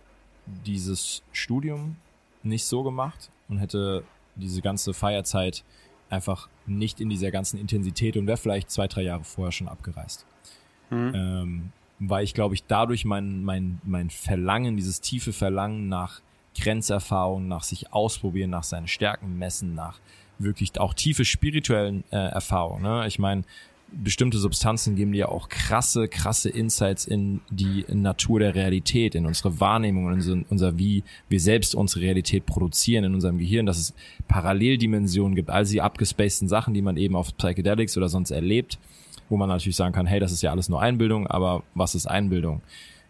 dieses 0.65 1.23
Studium 1.31 1.97
nicht 2.43 2.65
so 2.65 2.83
gemacht 2.83 3.31
und 3.49 3.59
hätte 3.59 4.03
diese 4.35 4.63
ganze 4.63 4.95
Feierzeit 4.95 5.63
einfach 6.09 6.49
nicht 6.67 7.01
in 7.01 7.11
dieser 7.11 7.31
ganzen 7.31 7.59
Intensität 7.59 8.17
und 8.17 8.27
wäre 8.27 8.37
vielleicht 8.37 8.71
zwei, 8.71 8.87
drei 8.87 9.03
Jahre 9.03 9.25
vorher 9.25 9.53
schon 9.53 9.69
abgereist. 9.69 10.27
Mhm. 10.91 11.13
Ähm, 11.15 11.73
weil 11.99 12.25
ich 12.25 12.35
glaube 12.35 12.55
ich 12.55 12.65
dadurch 12.65 13.05
mein, 13.05 13.43
mein, 13.43 13.81
mein 13.85 14.11
Verlangen, 14.11 14.77
dieses 14.77 15.01
tiefe 15.01 15.33
Verlangen 15.33 15.89
nach 15.89 16.21
Grenzerfahrung, 16.59 17.49
nach 17.49 17.63
sich 17.63 17.93
ausprobieren, 17.93 18.51
nach 18.51 18.65
seinen 18.65 18.89
Stärken 18.89 19.39
messen, 19.39 19.75
nach 19.75 19.99
wirklich 20.39 20.79
auch 20.79 20.95
tiefe 20.95 21.25
spirituellen 21.25 22.05
äh, 22.11 22.17
Erfahrungen. 22.17 22.83
Ne? 22.83 23.07
Ich 23.07 23.19
meine, 23.19 23.45
bestimmte 23.93 24.39
Substanzen 24.39 24.97
geben 24.97 25.13
dir 25.13 25.31
auch 25.31 25.49
krasse, 25.49 26.09
krasse 26.09 26.51
Insights 26.51 27.07
in 27.07 27.41
die 27.51 27.85
Natur 27.89 28.41
der 28.41 28.55
Realität, 28.55 29.15
in 29.15 29.27
unsere 29.27 29.61
Wahrnehmung, 29.61 30.09
in 30.09 30.15
unser, 30.15 30.39
unser 30.51 30.79
wie 30.79 31.05
wir 31.29 31.41
selbst 31.41 31.75
unsere 31.75 32.03
Realität 32.03 32.47
produzieren 32.47 33.05
in 33.05 33.15
unserem 33.15 33.39
Gehirn, 33.39 33.67
dass 33.67 33.79
es 33.79 33.95
Paralleldimensionen 34.29 35.35
gibt, 35.35 35.51
all 35.51 35.65
die 35.65 35.81
abgespaceden 35.81 36.49
Sachen, 36.49 36.75
die 36.75 36.83
man 36.83 36.97
eben 36.97 37.17
auf 37.17 37.37
Psychedelics 37.37 37.97
oder 37.97 38.09
sonst 38.09 38.31
erlebt, 38.31 38.79
wo 39.29 39.37
man 39.37 39.49
natürlich 39.49 39.77
sagen 39.77 39.95
kann, 39.95 40.07
hey, 40.07 40.21
das 40.21 40.33
ist 40.33 40.43
ja 40.43 40.51
alles 40.51 40.69
nur 40.69 40.81
Einbildung, 40.81 41.27
aber 41.27 41.63
was 41.75 41.95
ist 41.95 42.07
Einbildung? 42.07 42.63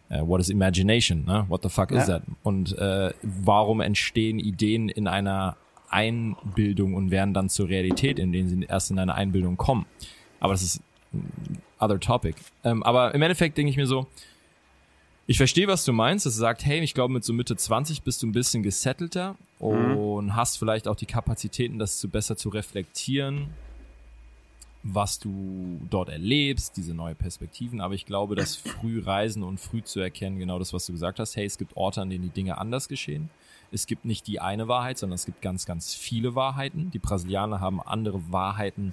Uh, 0.09 0.27
what 0.27 0.41
is 0.41 0.49
imagination? 0.49 1.25
Ne? 1.25 1.45
What 1.49 1.63
the 1.65 1.69
fuck 1.69 1.91
ja. 1.91 1.99
is 1.99 2.07
that? 2.07 2.23
Und 2.45 2.79
äh, 2.79 3.13
warum 3.23 3.81
entstehen 3.81 4.39
Ideen 4.39 4.89
in 4.89 5.09
einer 5.09 5.57
Einbildung 5.91 6.95
und 6.95 7.11
werden 7.11 7.35
dann 7.35 7.49
zur 7.49 7.69
Realität, 7.69 8.19
in 8.21 8.33
denen 8.33 8.49
sie 8.49 8.67
erst 8.69 8.93
in 8.93 8.99
eine 9.01 9.15
Einbildung 9.15 9.57
kommen? 9.57 9.85
Aber 10.39 10.53
das 10.53 10.63
ist 10.63 10.81
other 11.81 11.99
topic. 11.99 12.37
Ähm, 12.63 12.83
aber 12.85 13.15
im 13.15 13.23
Endeffekt 13.23 13.59
denke 13.59 13.71
ich 13.71 13.77
mir 13.77 13.87
so, 13.87 14.07
ich 15.27 15.39
verstehe, 15.39 15.67
was 15.67 15.85
du 15.85 15.93
meinst, 15.93 16.25
dass 16.25 16.35
du 16.35 16.41
sagst, 16.41 16.65
hey, 16.65 16.81
ich 16.81 16.95
glaube, 16.95 17.13
mit 17.13 17.25
so 17.25 17.33
Mitte 17.33 17.57
20 17.57 18.03
bist 18.03 18.23
du 18.23 18.29
ein 18.29 18.33
bisschen 18.33 18.63
gesettelter 18.63 19.35
mhm. 19.59 19.97
und 19.97 20.37
hast 20.37 20.59
vielleicht 20.59 20.87
auch 20.87 20.95
die 20.95 21.07
Kapazitäten, 21.07 21.81
das 21.81 21.99
zu 21.99 22.09
besser 22.09 22.37
zu 22.37 22.49
reflektieren, 22.49 23.49
was 24.93 25.19
du 25.19 25.81
dort 25.91 26.09
erlebst, 26.09 26.77
diese 26.77 26.95
neue 26.95 27.15
Perspektiven. 27.15 27.81
Aber 27.81 27.95
ich 27.95 28.07
glaube, 28.07 28.35
dass 28.35 28.57
früh 28.57 29.01
reisen 29.01 29.43
und 29.43 29.59
früh 29.59 29.83
zu 29.83 30.01
erkennen, 30.01 30.39
genau 30.39 30.59
das, 30.59 30.73
was 30.73 30.87
du 30.87 30.93
gesagt 30.93 31.19
hast, 31.19 31.37
hey, 31.37 31.45
es 31.45 31.59
gibt 31.59 31.77
Orte, 31.77 32.03
an 32.03 32.11
denen 32.11 32.25
die 32.25 32.31
Dinge 32.31 32.59
anders 32.59 32.89
geschehen 32.89 33.31
es 33.73 33.87
gibt 33.87 34.05
nicht 34.05 34.27
die 34.27 34.41
eine 34.41 34.69
Wahrheit, 34.69 34.99
sondern 34.99 35.15
es 35.15 35.27
gibt 35.27 35.43
ganz, 35.43 35.67
ganz 35.67 35.95
viele 35.95 36.35
Wahrheiten. 36.35 36.91
Die 36.91 36.99
Brasilianer 36.99 37.61
haben 37.61 37.81
andere 37.81 38.21
Wahrheiten 38.31 38.93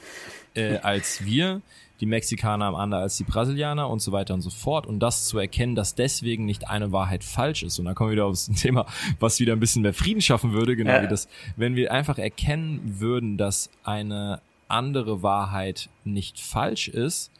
äh, 0.55 0.77
als 0.77 1.25
wir. 1.25 1.61
Die 1.99 2.05
Mexikaner 2.05 2.65
haben 2.65 2.75
andere 2.75 3.01
als 3.01 3.17
die 3.17 3.23
Brasilianer 3.23 3.89
und 3.89 4.01
so 4.01 4.11
weiter 4.11 4.33
und 4.33 4.41
so 4.41 4.49
fort. 4.49 4.87
Und 4.87 4.99
das 4.99 5.27
zu 5.27 5.37
erkennen, 5.37 5.75
dass 5.75 5.95
deswegen 5.95 6.45
nicht 6.45 6.67
eine 6.69 6.91
Wahrheit 6.91 7.23
falsch 7.23 7.63
ist. 7.63 7.79
Und 7.79 7.85
da 7.85 7.93
kommen 7.93 8.09
wir 8.09 8.15
wieder 8.15 8.25
aufs 8.25 8.47
Thema, 8.55 8.85
was 9.19 9.39
wieder 9.39 9.53
ein 9.53 9.59
bisschen 9.59 9.83
mehr 9.83 9.93
Frieden 9.93 10.21
schaffen 10.21 10.53
würde, 10.53 10.75
genau 10.75 10.91
ja. 10.91 11.03
wie 11.03 11.07
das, 11.07 11.27
wenn 11.55 11.75
wir 11.75 11.91
einfach 11.91 12.17
erkennen 12.17 12.99
würden, 12.99 13.37
dass 13.37 13.69
eine 13.83 14.41
andere 14.73 15.23
Wahrheit 15.23 15.89
nicht 16.03 16.39
falsch 16.39 16.87
ist, 16.89 17.31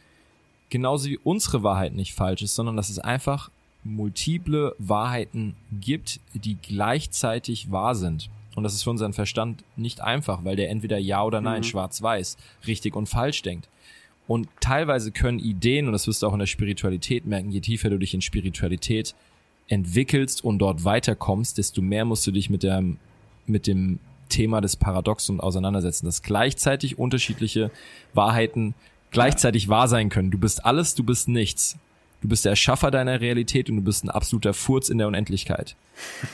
genauso 0.70 1.08
wie 1.08 1.18
unsere 1.18 1.62
Wahrheit 1.62 1.94
nicht 1.94 2.14
falsch 2.14 2.42
ist, 2.42 2.54
sondern 2.54 2.76
dass 2.76 2.88
es 2.88 2.98
einfach 2.98 3.50
multiple 3.84 4.74
Wahrheiten 4.78 5.54
gibt, 5.70 6.20
die 6.32 6.56
gleichzeitig 6.56 7.70
wahr 7.70 7.94
sind. 7.94 8.30
Und 8.54 8.62
das 8.62 8.74
ist 8.74 8.84
für 8.84 8.90
unseren 8.90 9.12
Verstand 9.12 9.64
nicht 9.76 10.00
einfach, 10.00 10.44
weil 10.44 10.56
der 10.56 10.70
entweder 10.70 10.98
ja 10.98 11.22
oder 11.22 11.40
nein, 11.40 11.60
mhm. 11.60 11.64
schwarz-weiß, 11.64 12.36
richtig 12.66 12.96
und 12.96 13.08
falsch 13.08 13.42
denkt. 13.42 13.68
Und 14.26 14.48
teilweise 14.60 15.12
können 15.12 15.38
Ideen, 15.38 15.86
und 15.86 15.92
das 15.92 16.06
wirst 16.06 16.22
du 16.22 16.26
auch 16.26 16.32
in 16.32 16.38
der 16.38 16.46
Spiritualität 16.46 17.26
merken, 17.26 17.50
je 17.50 17.60
tiefer 17.60 17.90
du 17.90 17.98
dich 17.98 18.14
in 18.14 18.22
Spiritualität 18.22 19.14
entwickelst 19.68 20.42
und 20.42 20.58
dort 20.58 20.84
weiterkommst, 20.84 21.58
desto 21.58 21.82
mehr 21.82 22.04
musst 22.04 22.26
du 22.26 22.30
dich 22.30 22.48
mit 22.48 22.62
dem, 22.62 22.98
mit 23.46 23.66
dem 23.66 23.98
Thema 24.28 24.60
des 24.60 24.76
Paradoxons 24.76 25.40
auseinandersetzen, 25.40 26.06
dass 26.06 26.22
gleichzeitig 26.22 26.98
unterschiedliche 26.98 27.70
Wahrheiten 28.12 28.74
gleichzeitig 29.10 29.68
wahr 29.68 29.88
sein 29.88 30.08
können. 30.08 30.30
Du 30.30 30.38
bist 30.38 30.64
alles, 30.64 30.94
du 30.94 31.04
bist 31.04 31.28
nichts 31.28 31.78
du 32.24 32.28
bist 32.28 32.46
der 32.46 32.52
Erschaffer 32.52 32.90
deiner 32.90 33.20
Realität 33.20 33.68
und 33.68 33.76
du 33.76 33.82
bist 33.82 34.02
ein 34.02 34.10
absoluter 34.10 34.54
Furz 34.54 34.88
in 34.88 34.96
der 34.96 35.06
Unendlichkeit. 35.06 35.76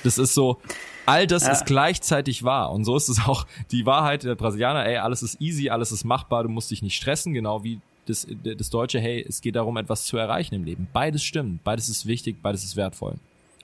Das 0.04 0.18
ist 0.18 0.34
so, 0.34 0.58
all 1.04 1.26
das 1.26 1.46
ja. 1.46 1.50
ist 1.50 1.66
gleichzeitig 1.66 2.44
wahr. 2.44 2.70
Und 2.70 2.84
so 2.84 2.96
ist 2.96 3.08
es 3.08 3.26
auch 3.26 3.44
die 3.72 3.86
Wahrheit 3.86 4.22
der 4.22 4.36
Brasilianer, 4.36 4.86
ey, 4.86 4.98
alles 4.98 5.22
ist 5.22 5.40
easy, 5.40 5.68
alles 5.68 5.90
ist 5.90 6.04
machbar, 6.04 6.44
du 6.44 6.48
musst 6.48 6.70
dich 6.70 6.80
nicht 6.80 6.94
stressen, 6.94 7.34
genau 7.34 7.64
wie 7.64 7.80
das, 8.06 8.24
das 8.56 8.70
Deutsche, 8.70 9.00
hey, 9.00 9.24
es 9.28 9.40
geht 9.40 9.56
darum, 9.56 9.76
etwas 9.76 10.04
zu 10.04 10.16
erreichen 10.16 10.54
im 10.54 10.62
Leben. 10.62 10.86
Beides 10.92 11.24
stimmt, 11.24 11.64
beides 11.64 11.88
ist 11.88 12.06
wichtig, 12.06 12.36
beides 12.40 12.62
ist 12.62 12.76
wertvoll. 12.76 13.16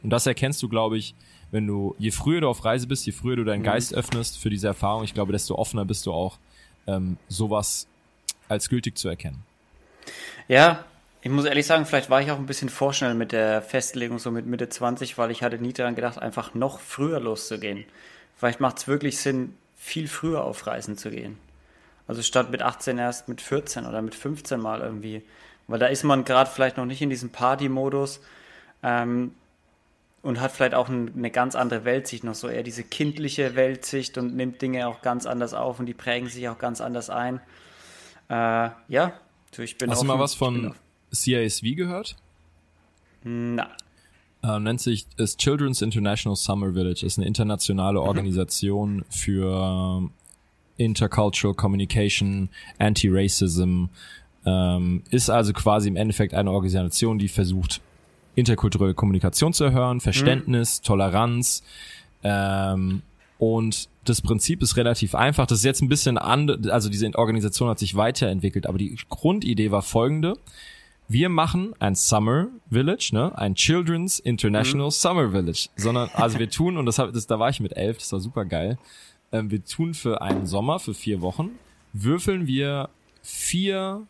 Und 0.03 0.11
das 0.11 0.27
erkennst 0.27 0.61
du, 0.65 0.69
glaube 0.69 0.99
ich, 0.99 1.15
wenn 1.51 1.67
du, 1.67 1.95
je 1.99 2.11
früher 2.11 2.41
du 2.41 2.49
auf 2.49 2.65
Reise 2.65 2.87
bist, 2.87 3.07
je 3.07 3.13
früher 3.13 3.37
du 3.37 3.45
deinen 3.45 3.61
mhm. 3.61 3.67
Geist 3.67 3.95
öffnest 3.95 4.39
für 4.39 4.51
diese 4.51 4.67
Erfahrung, 4.67 5.05
ich 5.05 5.15
glaube, 5.15 5.33
desto 5.33 5.55
offener 5.57 5.85
bist 5.85 6.07
du 6.07 6.13
auch, 6.13 6.39
ähm, 6.87 7.17
sowas 7.29 7.87
als 8.49 8.69
gültig 8.69 8.97
zu 8.97 9.09
erkennen. 9.09 9.43
Ja, 10.49 10.85
ich 11.23 11.31
muss 11.31 11.45
ehrlich 11.45 11.67
sagen, 11.67 11.87
vielleicht 11.87 12.11
war 12.11 12.21
ich 12.21 12.31
auch 12.31 12.39
ein 12.39 12.47
bisschen 12.47 12.69
vorschnell 12.69 13.15
mit 13.15 13.33
der 13.33 13.61
Festlegung, 13.63 14.19
so 14.19 14.31
mit 14.31 14.47
Mitte 14.47 14.69
20, 14.69 15.19
weil 15.19 15.31
ich 15.31 15.43
hatte 15.43 15.59
nie 15.59 15.73
daran 15.73 15.97
gedacht, 15.97 16.19
einfach 16.19 16.55
noch 16.55 16.79
früher 16.79 17.19
loszugehen. 17.19 17.85
Vielleicht 18.37 18.61
macht 18.61 18.79
es 18.79 18.87
wirklich 18.87 19.19
Sinn, 19.19 19.55
viel 19.77 20.09
früher 20.09 20.45
auf 20.45 20.67
Reisen 20.67 20.97
zu 20.97 21.11
gehen. 21.11 21.39
Also 22.07 22.23
statt 22.23 22.51
mit 22.51 22.63
18 22.63 22.99
erst 22.99 23.29
mit 23.29 23.41
14 23.41 23.87
oder 23.87 24.03
mit 24.03 24.15
15 24.15 24.61
mal 24.61 24.81
irgendwie. 24.81 25.23
Weil 25.67 25.81
da 25.81 25.87
ist 25.87 26.05
man 26.05 26.25
gerade 26.25 26.49
vielleicht 26.49 26.77
noch 26.77 26.85
nicht 26.85 27.03
in 27.03 27.11
diesem 27.11 27.31
Party-Modus 27.31 28.21
ähm, 28.83 29.35
und 30.27 30.41
hat 30.41 30.51
vielleicht 30.51 30.75
auch 30.75 30.89
ein, 30.89 31.13
eine 31.17 31.31
ganz 31.31 31.55
andere 31.55 31.85
Weltsicht, 31.85 32.25
noch 32.25 32.35
so 32.35 32.49
eher 32.49 32.65
diese 32.65 32.83
kindliche 32.83 33.55
Weltsicht 33.55 34.19
und 34.19 34.35
nimmt 34.35 34.61
Dinge 34.61 34.89
auch 34.89 35.01
ganz 35.01 35.25
anders 35.25 35.55
auf 35.55 35.79
und 35.79 35.87
die 35.87 35.95
prägen 35.95 36.29
sich 36.29 36.49
auch 36.49 36.59
ganz 36.59 36.81
anders 36.81 37.11
ein. 37.11 37.41
Äh, 38.29 38.71
ja, 38.89 39.13
ich 39.57 39.79
bin 39.79 39.89
Hast 39.89 40.03
du 40.03 40.07
mal 40.07 40.19
was 40.19 40.35
von 40.35 40.75
CISV 41.15 41.63
gehört? 41.77 42.17
Na. 43.23 43.69
Äh, 44.43 44.59
nennt 44.59 44.81
sich 44.81 45.07
ist 45.17 45.39
Children's 45.39 45.81
International 45.81 46.35
Summer 46.35 46.73
Village. 46.73 47.07
Ist 47.07 47.19
eine 47.19 47.27
internationale 47.29 48.01
mhm. 48.01 48.07
Organisation 48.07 49.05
für 49.09 50.01
ähm, 50.01 50.11
Intercultural 50.77 51.55
Communication, 51.55 52.49
Anti-Racism. 52.81 53.85
Ähm, 54.45 55.05
ist 55.11 55.31
also 55.31 55.53
quasi 55.53 55.89
im 55.89 55.97
Endeffekt 55.97 56.35
eine 56.35 56.51
Organisation, 56.51 57.19
die 57.19 57.29
versucht, 57.29 57.81
interkulturelle 58.37 58.95
Kommunikation 58.95 59.53
zu 59.53 59.65
erhören, 59.65 60.01
Verständnis, 60.01 60.81
mhm. 60.81 60.85
Toleranz. 60.87 61.65
Ähm, 62.23 63.03
und 63.39 63.89
das 64.05 64.23
Prinzip 64.23 64.63
ist 64.63 64.77
relativ 64.77 65.17
einfach. 65.17 65.47
Das 65.47 65.59
ist 65.59 65.65
jetzt 65.65 65.83
ein 65.83 65.89
bisschen 65.89 66.17
anders, 66.17 66.69
also 66.69 66.89
diese 66.89 67.11
Organisation 67.17 67.69
hat 67.69 67.81
sich 67.81 67.97
weiterentwickelt, 67.97 68.67
aber 68.67 68.79
die 68.79 68.97
Grundidee 69.09 69.73
war 69.73 69.83
folgende 69.83 70.35
wir 71.09 71.29
machen 71.29 71.75
ein 71.79 71.95
Summer 71.95 72.49
Village, 72.71 73.11
ne, 73.13 73.37
ein 73.39 73.55
Children's 73.55 74.19
International 74.19 74.87
mhm. 74.87 74.91
Summer 74.91 75.31
Village, 75.31 75.69
sondern 75.77 76.11
also 76.15 76.39
wir 76.39 76.51
tun 76.51 76.77
und 76.77 76.87
das, 76.87 76.99
hab, 76.99 77.13
das 77.13 77.27
da 77.27 77.39
war 77.39 77.49
ich 77.49 77.61
mit 77.61 77.77
elf, 77.77 77.99
das 77.99 78.13
war 78.13 78.21
super 78.21 78.45
geil. 78.45 78.79
Ähm, 79.33 79.51
wir 79.51 79.65
tun 79.65 79.95
für 79.95 80.21
einen 80.21 80.47
Sommer 80.47 80.79
für 80.79 80.95
vier 80.95 81.21
Wochen 81.21 81.51
würfeln 81.93 82.47
wir 82.47 82.91
vier 83.23 84.07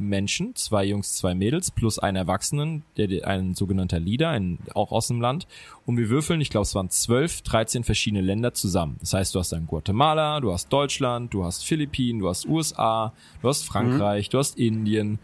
Menschen, 0.00 0.54
zwei 0.56 0.84
Jungs, 0.84 1.14
zwei 1.14 1.34
Mädels 1.34 1.70
plus 1.70 1.98
einen 1.98 2.16
Erwachsenen, 2.16 2.82
der 2.96 3.26
ein 3.26 3.54
sogenannter 3.54 4.00
Leader, 4.00 4.30
ein, 4.30 4.58
auch 4.74 4.92
aus 4.92 5.08
dem 5.08 5.20
Land. 5.20 5.46
Und 5.86 5.96
wir 5.96 6.08
würfeln, 6.08 6.40
ich 6.40 6.50
glaube, 6.50 6.62
es 6.62 6.74
waren 6.74 6.90
zwölf, 6.90 7.42
dreizehn 7.42 7.84
verschiedene 7.84 8.22
Länder 8.22 8.54
zusammen. 8.54 8.96
Das 9.00 9.14
heißt, 9.14 9.34
du 9.34 9.38
hast 9.38 9.52
dann 9.52 9.66
Guatemala, 9.66 10.40
du 10.40 10.52
hast 10.52 10.68
Deutschland, 10.68 11.32
du 11.32 11.44
hast 11.44 11.64
Philippinen, 11.64 12.20
du 12.20 12.28
hast 12.28 12.46
USA, 12.46 13.12
du 13.42 13.48
hast 13.48 13.64
Frankreich, 13.64 14.28
mhm. 14.28 14.30
du 14.32 14.38
hast 14.38 14.58
Indien 14.58 15.18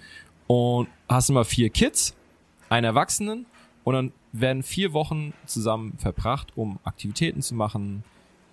und 0.46 0.88
hast 1.08 1.30
immer 1.30 1.44
vier 1.44 1.70
Kids, 1.70 2.14
einen 2.68 2.84
Erwachsenen 2.84 3.46
und 3.84 3.94
dann 3.94 4.12
werden 4.32 4.62
vier 4.62 4.92
Wochen 4.92 5.32
zusammen 5.46 5.94
verbracht, 5.98 6.52
um 6.56 6.78
Aktivitäten 6.84 7.42
zu 7.42 7.54
machen, 7.54 8.04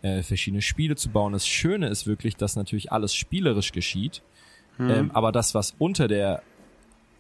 äh, 0.01 0.21
verschiedene 0.21 0.61
Spiele 0.61 0.95
zu 0.95 1.09
bauen. 1.09 1.33
Das 1.33 1.47
Schöne 1.47 1.87
ist 1.87 2.07
wirklich, 2.07 2.35
dass 2.35 2.55
natürlich 2.55 2.91
alles 2.91 3.13
spielerisch 3.13 3.71
geschieht, 3.71 4.21
mhm. 4.77 4.89
ähm, 4.89 5.11
aber 5.13 5.31
das, 5.31 5.53
was 5.55 5.75
unter 5.79 6.07
der 6.07 6.41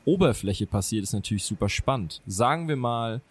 Oberfläche 0.05 0.65
passiert, 0.65 1.03
ist 1.03 1.13
natürlich 1.13 1.45
super 1.45 1.69
spannend. 1.69 2.21
Sagen 2.27 2.67
wir 2.67 2.75
mal, 2.75 3.21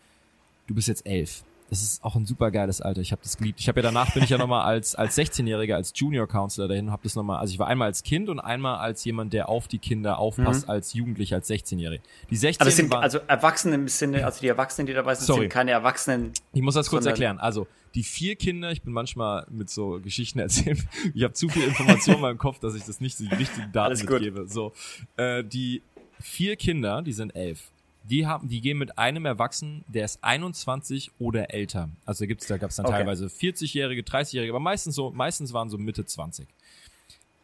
du 0.67 0.75
bist 0.75 0.89
jetzt 0.89 1.07
elf 1.07 1.45
das 1.73 1.83
ist 1.83 2.05
auch 2.05 2.17
ein 2.17 2.27
super 2.27 2.51
geiles 2.51 2.83
Alter. 2.83 3.01
Ich 3.01 3.13
habe 3.13 3.23
das 3.23 3.39
geliebt. 3.39 3.59
Ich 3.59 3.67
habe 3.67 3.81
ja 3.81 3.83
danach 3.83 4.13
bin 4.13 4.23
ich 4.23 4.29
ja 4.29 4.37
nochmal 4.37 4.63
als 4.67 4.95
als 4.95 5.17
16-Jähriger 5.17 5.75
als 5.75 5.95
Junior 5.97 6.29
Counselor 6.29 6.69
dahin 6.69 6.89
und 6.89 6.93
habe 6.93 7.03
das 7.03 7.17
nochmal. 7.17 7.41
Also 7.41 7.55
ich 7.55 7.59
war 7.59 7.67
einmal 7.67 7.87
als 7.87 8.03
Kind 8.03 8.29
und 8.29 8.41
einmal 8.41 8.77
als 8.77 9.03
jemand, 9.07 9.33
der 9.33 9.49
auf 9.49 9.69
die 9.69 9.79
Kinder 9.79 10.19
aufpasst, 10.19 10.67
mhm. 10.67 10.71
als 10.71 10.93
Jugendlich, 10.93 11.33
als 11.33 11.49
16-Jährige. 11.49 12.03
Die 12.29 12.37
16 12.37 12.67
also, 12.67 12.77
sind, 12.77 12.91
waren, 12.91 13.03
also 13.03 13.21
Erwachsene 13.27 13.77
im 13.77 13.89
Sinne, 13.89 14.23
also 14.23 14.41
die 14.41 14.49
Erwachsenen, 14.49 14.87
die 14.87 14.93
dabei 14.93 15.15
sind, 15.15 15.25
sorry. 15.25 15.41
sind 15.41 15.49
keine 15.49 15.71
Erwachsenen. 15.71 16.33
Ich 16.53 16.61
muss 16.61 16.75
das 16.75 16.91
kurz 16.91 17.07
erklären. 17.07 17.39
Also 17.39 17.67
die 17.95 18.03
vier 18.03 18.37
Kinder, 18.37 18.71
ich 18.71 18.83
bin 18.83 18.93
manchmal 18.93 19.47
mit 19.49 19.71
so 19.71 19.99
Geschichten 19.99 20.41
erzählen. 20.41 20.77
Ich 21.15 21.23
habe 21.23 21.33
zu 21.33 21.49
viel 21.49 21.65
Information 21.65 22.17
in 22.17 22.21
meinem 22.21 22.39
Kopf, 22.39 22.59
dass 22.59 22.75
ich 22.75 22.85
das 22.85 23.01
nicht 23.01 23.19
die 23.19 23.29
richtigen 23.29 23.73
Daten 23.73 23.99
mitgebe. 23.99 24.47
So, 24.47 24.75
äh, 25.17 25.43
die 25.43 25.81
vier 26.21 26.57
Kinder, 26.57 27.01
die 27.01 27.15
sind 27.15 27.35
elf 27.35 27.71
die 28.05 28.27
haben, 28.27 28.49
die 28.49 28.61
gehen 28.61 28.79
mit 28.79 28.99
einem 28.99 29.25
Erwachsenen, 29.25 29.85
der 29.89 30.05
ist 30.05 30.23
21 30.23 31.13
oder 31.19 31.53
älter. 31.53 31.91
Also 32.05 32.25
da 32.25 32.27
gibt's, 32.27 32.47
da 32.47 32.57
gab's 32.57 32.77
dann 32.77 32.87
okay. 32.87 32.97
teilweise 32.97 33.27
40-Jährige, 33.27 34.03
30-Jährige, 34.03 34.53
aber 34.53 34.61
meistens 34.61 34.95
so, 34.95 35.11
meistens 35.11 35.53
waren 35.53 35.71
so 35.71 35.79
Mitte 35.79 36.05
20. 36.05 36.49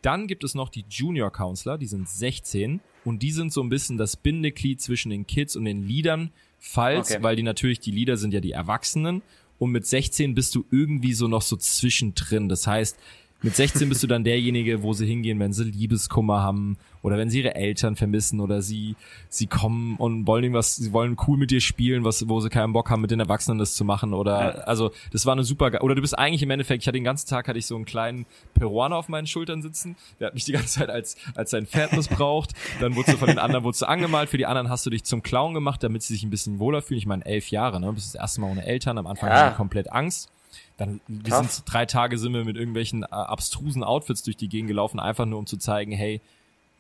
Dann 0.02 0.26
gibt 0.26 0.44
es 0.44 0.54
noch 0.54 0.68
die 0.68 0.84
Junior 0.88 1.32
Counselor, 1.32 1.78
die 1.78 1.86
sind 1.86 2.08
16 2.08 2.80
und 3.04 3.22
die 3.22 3.32
sind 3.32 3.52
so 3.52 3.62
ein 3.62 3.68
bisschen 3.68 3.98
das 3.98 4.16
Bindeglied 4.16 4.80
zwischen 4.80 5.10
den 5.10 5.26
Kids 5.26 5.56
und 5.56 5.64
den 5.64 5.86
Leadern, 5.86 6.30
falls, 6.58 7.10
okay. 7.10 7.22
weil 7.22 7.36
die 7.36 7.42
natürlich, 7.42 7.80
die 7.80 7.90
Leader 7.90 8.16
sind 8.16 8.32
ja 8.32 8.40
die 8.40 8.52
Erwachsenen 8.52 9.22
und 9.58 9.70
mit 9.70 9.86
16 9.86 10.34
bist 10.34 10.54
du 10.54 10.64
irgendwie 10.70 11.14
so 11.14 11.26
noch 11.26 11.42
so 11.42 11.56
zwischendrin. 11.56 12.48
Das 12.48 12.66
heißt, 12.66 12.96
Mit 13.40 13.54
16 13.54 13.88
bist 13.88 14.02
du 14.02 14.08
dann 14.08 14.24
derjenige, 14.24 14.82
wo 14.82 14.92
sie 14.92 15.06
hingehen, 15.06 15.38
wenn 15.38 15.52
sie 15.52 15.64
Liebeskummer 15.64 16.42
haben 16.42 16.76
oder 17.02 17.16
wenn 17.16 17.30
sie 17.30 17.38
ihre 17.38 17.54
Eltern 17.54 17.94
vermissen 17.94 18.40
oder 18.40 18.62
sie 18.62 18.96
sie 19.28 19.46
kommen 19.46 19.96
und 19.96 20.26
wollen 20.26 20.42
irgendwas, 20.42 20.74
sie 20.74 20.92
wollen 20.92 21.16
cool 21.26 21.38
mit 21.38 21.52
dir 21.52 21.60
spielen, 21.60 22.02
was 22.02 22.28
wo 22.28 22.40
sie 22.40 22.48
keinen 22.48 22.72
Bock 22.72 22.90
haben 22.90 23.00
mit 23.00 23.12
den 23.12 23.20
Erwachsenen 23.20 23.58
das 23.58 23.76
zu 23.76 23.84
machen 23.84 24.12
oder 24.12 24.66
also 24.66 24.90
das 25.12 25.24
war 25.24 25.34
eine 25.34 25.44
super 25.44 25.82
oder 25.82 25.94
du 25.94 26.00
bist 26.00 26.18
eigentlich 26.18 26.42
im 26.42 26.50
Endeffekt, 26.50 26.82
ich 26.82 26.88
hatte 26.88 26.98
den 26.98 27.04
ganzen 27.04 27.28
Tag 27.28 27.46
hatte 27.46 27.58
ich 27.58 27.66
so 27.66 27.76
einen 27.76 27.84
kleinen 27.84 28.26
Peruaner 28.54 28.96
auf 28.96 29.08
meinen 29.08 29.28
Schultern 29.28 29.62
sitzen, 29.62 29.94
der 30.18 30.28
hat 30.28 30.34
mich 30.34 30.44
die 30.44 30.52
ganze 30.52 30.80
Zeit 30.80 30.90
als 30.90 31.16
als 31.36 31.50
sein 31.50 31.66
Pferd 31.66 31.92
missbraucht, 31.92 32.54
dann 32.80 32.96
wurdest 32.96 33.14
du 33.14 33.18
von 33.18 33.28
den 33.28 33.38
anderen 33.38 33.64
wurdest 33.64 33.82
du 33.82 33.86
angemalt, 33.86 34.30
für 34.30 34.38
die 34.38 34.46
anderen 34.46 34.68
hast 34.68 34.84
du 34.84 34.90
dich 34.90 35.04
zum 35.04 35.22
Clown 35.22 35.54
gemacht, 35.54 35.82
damit 35.84 36.02
sie 36.02 36.14
sich 36.14 36.24
ein 36.24 36.30
bisschen 36.30 36.58
wohler 36.58 36.82
fühlen. 36.82 36.98
Ich 36.98 37.06
meine 37.06 37.24
elf 37.24 37.50
Jahre, 37.50 37.80
ne, 37.80 37.92
bist 37.92 38.14
das 38.14 38.20
erste 38.20 38.40
Mal 38.40 38.50
ohne 38.50 38.66
Eltern, 38.66 38.98
am 38.98 39.06
Anfang 39.06 39.28
ja. 39.30 39.50
komplett 39.50 39.92
Angst. 39.92 40.30
Dann 40.78 41.00
wir 41.08 41.34
sind 41.34 41.64
drei 41.66 41.86
Tage 41.86 42.18
sind 42.18 42.32
wir 42.32 42.44
mit 42.44 42.56
irgendwelchen 42.56 43.02
äh, 43.02 43.06
abstrusen 43.06 43.84
Outfits 43.84 44.22
durch 44.22 44.36
die 44.36 44.48
Gegend 44.48 44.68
gelaufen, 44.68 45.00
einfach 45.00 45.26
nur 45.26 45.40
um 45.40 45.46
zu 45.46 45.58
zeigen, 45.58 45.92
hey, 45.92 46.20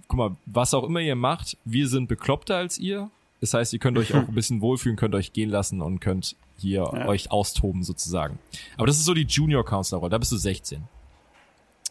guck 0.06 0.16
mal, 0.16 0.36
was 0.46 0.72
auch 0.72 0.84
immer 0.84 1.00
ihr 1.00 1.16
macht, 1.16 1.58
wir 1.64 1.88
sind 1.88 2.08
bekloppter 2.08 2.56
als 2.56 2.78
ihr. 2.78 3.10
Das 3.40 3.54
heißt, 3.54 3.72
ihr 3.72 3.80
könnt 3.80 3.98
euch 3.98 4.14
auch 4.14 4.18
ein 4.28 4.34
bisschen 4.34 4.60
wohlfühlen, 4.60 4.96
könnt 4.96 5.14
euch 5.14 5.32
gehen 5.32 5.50
lassen 5.50 5.82
und 5.82 6.00
könnt 6.00 6.36
hier 6.56 6.90
ja. 6.92 7.06
euch 7.06 7.30
austoben 7.30 7.82
sozusagen. 7.82 8.38
Aber 8.76 8.86
das 8.86 8.98
ist 8.98 9.04
so 9.04 9.14
die 9.14 9.26
Junior 9.26 9.64
Counselor 9.64 10.00
Rolle, 10.00 10.10
da 10.10 10.18
bist 10.18 10.32
du 10.32 10.36
16. 10.36 10.82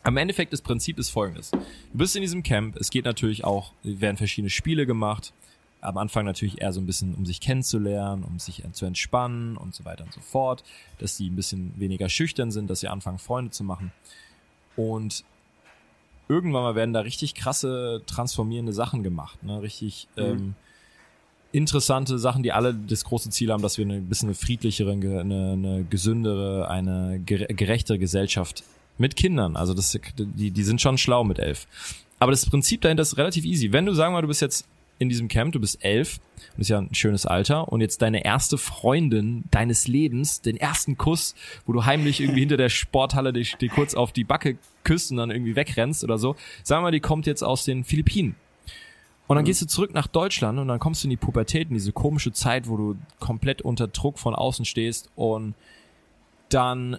Am 0.03 0.15
Endeffekt 0.15 0.53
das 0.53 0.61
Prinzip 0.61 0.99
ist 0.99 1.09
folgendes. 1.09 1.51
Du 1.51 1.59
bist 1.93 2.15
in 2.15 2.21
diesem 2.21 2.41
Camp, 2.41 2.77
es 2.77 2.89
geht 2.89 3.03
natürlich 3.03 3.43
auch, 3.43 3.73
werden 3.83 4.15
verschiedene 4.15 4.49
Spiele 4.49 4.85
gemacht, 4.85 5.33
am 5.81 5.97
Anfang 5.97 6.25
natürlich 6.25 6.61
eher 6.61 6.73
so 6.73 6.81
ein 6.81 6.85
bisschen, 6.85 7.13
um 7.15 7.25
sich 7.25 7.39
kennenzulernen, 7.39 8.23
um 8.23 8.39
sich 8.39 8.63
zu 8.73 8.85
entspannen 8.85 9.57
und 9.57 9.75
so 9.75 9.85
weiter 9.85 10.03
und 10.03 10.13
so 10.13 10.21
fort, 10.21 10.63
dass 10.99 11.17
die 11.17 11.29
ein 11.29 11.35
bisschen 11.35 11.73
weniger 11.77 12.09
schüchtern 12.09 12.51
sind, 12.51 12.69
dass 12.69 12.79
sie 12.79 12.87
anfangen, 12.87 13.19
Freunde 13.19 13.51
zu 13.51 13.63
machen. 13.63 13.91
Und 14.75 15.23
irgendwann 16.27 16.63
mal 16.63 16.75
werden 16.75 16.93
da 16.93 17.01
richtig 17.01 17.35
krasse, 17.35 18.01
transformierende 18.05 18.73
Sachen 18.73 19.03
gemacht, 19.03 19.43
ne? 19.43 19.61
richtig 19.61 20.07
mhm. 20.15 20.23
ähm, 20.23 20.55
interessante 21.51 22.19
Sachen, 22.19 22.43
die 22.43 22.51
alle 22.51 22.73
das 22.73 23.03
große 23.05 23.29
Ziel 23.29 23.51
haben, 23.51 23.61
dass 23.61 23.77
wir 23.77 23.85
ein 23.85 24.09
bisschen 24.09 24.29
eine 24.29 24.35
friedlichere, 24.35 24.91
eine, 24.91 25.51
eine 25.53 25.85
gesündere, 25.89 26.69
eine 26.69 27.19
gerechtere 27.19 27.99
Gesellschaft 27.99 28.63
mit 28.97 29.15
Kindern. 29.15 29.55
Also 29.55 29.73
das, 29.73 29.97
die, 30.17 30.51
die 30.51 30.63
sind 30.63 30.81
schon 30.81 30.97
schlau 30.97 31.23
mit 31.23 31.39
elf. 31.39 31.67
Aber 32.19 32.31
das 32.31 32.45
Prinzip 32.45 32.81
dahinter 32.81 33.03
ist 33.03 33.17
relativ 33.17 33.45
easy. 33.45 33.71
Wenn 33.71 33.85
du 33.85 33.93
sagen 33.93 34.11
wir 34.11 34.17
mal, 34.17 34.21
du 34.21 34.27
bist 34.27 34.41
jetzt 34.41 34.67
in 34.99 35.09
diesem 35.09 35.27
Camp, 35.27 35.53
du 35.53 35.59
bist 35.59 35.83
elf, 35.83 36.19
das 36.51 36.61
ist 36.61 36.69
ja 36.69 36.79
ein 36.79 36.93
schönes 36.93 37.25
Alter, 37.25 37.71
und 37.71 37.81
jetzt 37.81 38.01
deine 38.01 38.25
erste 38.25 38.57
Freundin 38.57 39.43
deines 39.51 39.87
Lebens, 39.87 40.41
den 40.41 40.57
ersten 40.57 40.97
Kuss, 40.97 41.35
wo 41.65 41.73
du 41.73 41.85
heimlich 41.85 42.19
irgendwie 42.19 42.41
hinter 42.41 42.57
der 42.57 42.69
Sporthalle 42.69 43.33
dich, 43.33 43.55
dich 43.55 43.71
kurz 43.71 43.93
auf 43.93 44.11
die 44.11 44.23
Backe 44.23 44.57
küsst 44.83 45.11
und 45.11 45.17
dann 45.17 45.31
irgendwie 45.31 45.55
wegrennst 45.55 46.03
oder 46.03 46.17
so, 46.17 46.35
sagen 46.63 46.79
wir 46.81 46.87
mal, 46.87 46.91
die 46.91 46.99
kommt 46.99 47.27
jetzt 47.27 47.43
aus 47.43 47.65
den 47.65 47.83
Philippinen. 47.83 48.35
Und 49.27 49.35
dann 49.35 49.43
mhm. 49.43 49.47
gehst 49.47 49.61
du 49.61 49.67
zurück 49.67 49.93
nach 49.93 50.07
Deutschland 50.07 50.57
und 50.57 50.67
dann 50.67 50.79
kommst 50.79 51.03
du 51.03 51.07
in 51.07 51.11
die 51.11 51.17
Pubertät, 51.17 51.67
in 51.67 51.73
diese 51.73 51.91
komische 51.91 52.31
Zeit, 52.31 52.67
wo 52.67 52.77
du 52.77 52.95
komplett 53.19 53.61
unter 53.61 53.87
Druck 53.87 54.19
von 54.19 54.33
außen 54.33 54.65
stehst 54.65 55.09
und 55.15 55.53
dann 56.49 56.97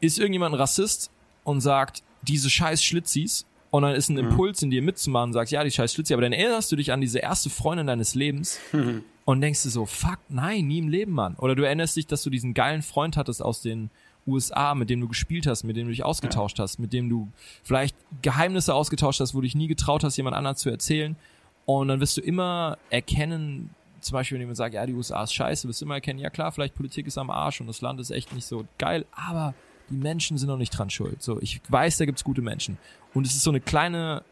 ist 0.00 0.18
irgendjemand 0.18 0.54
ein 0.54 0.60
Rassist 0.60 1.10
und 1.44 1.60
sagt, 1.60 2.02
diese 2.22 2.48
scheiß 2.48 2.82
Schlitzis 2.82 3.46
und 3.70 3.82
dann 3.82 3.94
ist 3.94 4.08
ein 4.08 4.14
mhm. 4.14 4.30
Impuls 4.30 4.62
in 4.62 4.70
dir 4.70 4.82
mitzumachen, 4.82 5.32
sagst, 5.32 5.52
ja, 5.52 5.62
die 5.62 5.70
scheiß 5.70 5.94
Schlitzi, 5.94 6.12
aber 6.12 6.22
dann 6.22 6.32
erinnerst 6.32 6.70
du 6.72 6.76
dich 6.76 6.92
an 6.92 7.00
diese 7.00 7.20
erste 7.20 7.50
Freundin 7.50 7.86
deines 7.86 8.14
Lebens 8.14 8.58
und 9.24 9.40
denkst 9.40 9.62
du 9.62 9.68
so, 9.68 9.86
fuck, 9.86 10.18
nein, 10.28 10.66
nie 10.66 10.78
im 10.78 10.88
Leben, 10.88 11.12
Mann. 11.12 11.36
Oder 11.36 11.54
du 11.54 11.62
erinnerst 11.62 11.96
dich, 11.96 12.06
dass 12.06 12.22
du 12.22 12.30
diesen 12.30 12.54
geilen 12.54 12.82
Freund 12.82 13.16
hattest 13.16 13.42
aus 13.42 13.62
den 13.62 13.90
USA, 14.26 14.74
mit 14.74 14.90
dem 14.90 15.00
du 15.00 15.08
gespielt 15.08 15.46
hast, 15.46 15.64
mit 15.64 15.76
dem 15.76 15.86
du 15.86 15.90
dich 15.90 16.04
ausgetauscht 16.04 16.58
ja. 16.58 16.64
hast, 16.64 16.78
mit 16.78 16.92
dem 16.92 17.08
du 17.08 17.28
vielleicht 17.62 17.96
Geheimnisse 18.22 18.74
ausgetauscht 18.74 19.20
hast, 19.20 19.34
wo 19.34 19.38
du 19.38 19.42
dich 19.42 19.54
nie 19.54 19.68
getraut 19.68 20.04
hast, 20.04 20.16
jemand 20.16 20.36
anderen 20.36 20.56
zu 20.56 20.68
erzählen. 20.68 21.16
Und 21.64 21.88
dann 21.88 22.00
wirst 22.00 22.16
du 22.16 22.20
immer 22.20 22.76
erkennen, 22.90 23.70
zum 24.00 24.14
Beispiel, 24.14 24.36
wenn 24.36 24.42
jemand 24.42 24.56
sagt, 24.56 24.74
ja, 24.74 24.84
die 24.84 24.94
USA 24.94 25.22
ist 25.22 25.34
scheiße, 25.34 25.68
wirst 25.68 25.80
du 25.80 25.84
immer 25.84 25.94
erkennen, 25.94 26.18
ja 26.18 26.30
klar, 26.30 26.52
vielleicht 26.52 26.74
Politik 26.74 27.06
ist 27.06 27.18
am 27.18 27.30
Arsch 27.30 27.60
und 27.60 27.66
das 27.66 27.80
Land 27.80 28.00
ist 28.00 28.10
echt 28.10 28.34
nicht 28.34 28.46
so 28.46 28.64
geil, 28.78 29.06
aber 29.12 29.54
die 29.90 29.96
Menschen 29.96 30.38
sind 30.38 30.48
noch 30.48 30.56
nicht 30.56 30.70
dran 30.70 30.90
schuld. 30.90 31.22
So, 31.22 31.40
ich 31.40 31.60
weiß, 31.68 31.98
da 31.98 32.04
gibt's 32.04 32.24
gute 32.24 32.42
Menschen. 32.42 32.78
Und 33.14 33.26
es 33.26 33.34
ist 33.34 33.42
so 33.42 33.50
eine 33.50 33.60
kleine, 33.60 34.22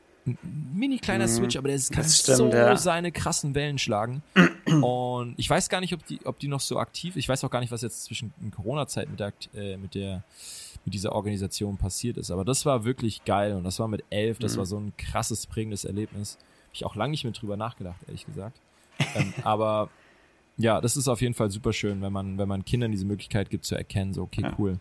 mini 0.42 0.98
kleiner 0.98 1.26
mhm, 1.26 1.30
Switch, 1.30 1.56
aber 1.56 1.68
der 1.68 1.78
kann 1.90 2.04
stimmt, 2.04 2.36
so 2.36 2.48
ja. 2.48 2.76
seine 2.76 3.12
krassen 3.12 3.54
Wellen 3.54 3.78
schlagen. 3.78 4.22
Und 4.82 5.34
ich 5.36 5.48
weiß 5.48 5.68
gar 5.68 5.80
nicht, 5.80 5.94
ob 5.94 6.04
die, 6.06 6.20
ob 6.24 6.38
die 6.38 6.48
noch 6.48 6.60
so 6.60 6.78
aktiv, 6.78 7.16
ich 7.16 7.28
weiß 7.28 7.44
auch 7.44 7.50
gar 7.50 7.60
nicht, 7.60 7.72
was 7.72 7.82
jetzt 7.82 8.04
zwischen 8.04 8.32
Corona-Zeit 8.54 9.10
mit 9.10 9.20
der, 9.20 9.32
äh, 9.54 9.76
mit 9.76 9.94
der, 9.94 10.24
mit 10.84 10.94
dieser 10.94 11.12
Organisation 11.12 11.76
passiert 11.76 12.16
ist. 12.16 12.30
Aber 12.30 12.44
das 12.44 12.64
war 12.66 12.84
wirklich 12.84 13.24
geil 13.24 13.54
und 13.54 13.64
das 13.64 13.78
war 13.78 13.88
mit 13.88 14.04
elf, 14.10 14.38
das 14.38 14.54
mhm. 14.54 14.58
war 14.58 14.66
so 14.66 14.78
ein 14.78 14.92
krasses, 14.96 15.46
prägendes 15.46 15.84
Erlebnis. 15.84 16.38
Hab 16.66 16.74
ich 16.74 16.84
auch 16.84 16.94
lange 16.94 17.12
nicht 17.12 17.24
mehr 17.24 17.32
drüber 17.32 17.56
nachgedacht, 17.56 18.00
ehrlich 18.06 18.26
gesagt. 18.26 18.60
ähm, 19.14 19.32
aber 19.42 19.90
ja, 20.56 20.80
das 20.80 20.96
ist 20.96 21.08
auf 21.08 21.20
jeden 21.20 21.34
Fall 21.34 21.50
super 21.50 21.72
schön, 21.72 22.02
wenn 22.02 22.12
man, 22.12 22.36
wenn 22.36 22.48
man 22.48 22.64
Kindern 22.64 22.90
diese 22.90 23.06
Möglichkeit 23.06 23.48
gibt 23.48 23.64
zu 23.64 23.76
erkennen, 23.76 24.12
so, 24.12 24.22
okay, 24.22 24.42
ja. 24.42 24.54
cool 24.58 24.78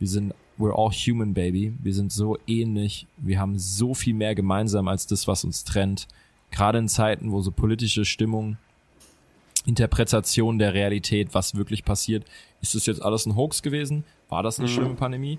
wir 0.00 0.08
sind, 0.08 0.34
we're 0.58 0.72
all 0.72 0.90
human, 0.90 1.34
baby. 1.34 1.74
Wir 1.80 1.94
sind 1.94 2.10
so 2.10 2.38
ähnlich. 2.46 3.06
Wir 3.18 3.38
haben 3.38 3.58
so 3.58 3.94
viel 3.94 4.14
mehr 4.14 4.34
gemeinsam 4.34 4.88
als 4.88 5.06
das, 5.06 5.28
was 5.28 5.44
uns 5.44 5.62
trennt. 5.64 6.08
Gerade 6.50 6.78
in 6.78 6.88
Zeiten, 6.88 7.30
wo 7.30 7.42
so 7.42 7.52
politische 7.52 8.04
Stimmung, 8.04 8.56
Interpretation 9.66 10.58
der 10.58 10.72
Realität, 10.72 11.28
was 11.32 11.54
wirklich 11.54 11.84
passiert. 11.84 12.24
Ist 12.62 12.74
das 12.74 12.86
jetzt 12.86 13.02
alles 13.02 13.26
ein 13.26 13.36
Hoax 13.36 13.62
gewesen? 13.62 14.04
War 14.30 14.42
das 14.42 14.58
eine 14.58 14.68
mhm. 14.68 14.72
schlimme 14.72 14.94
Pandemie? 14.94 15.38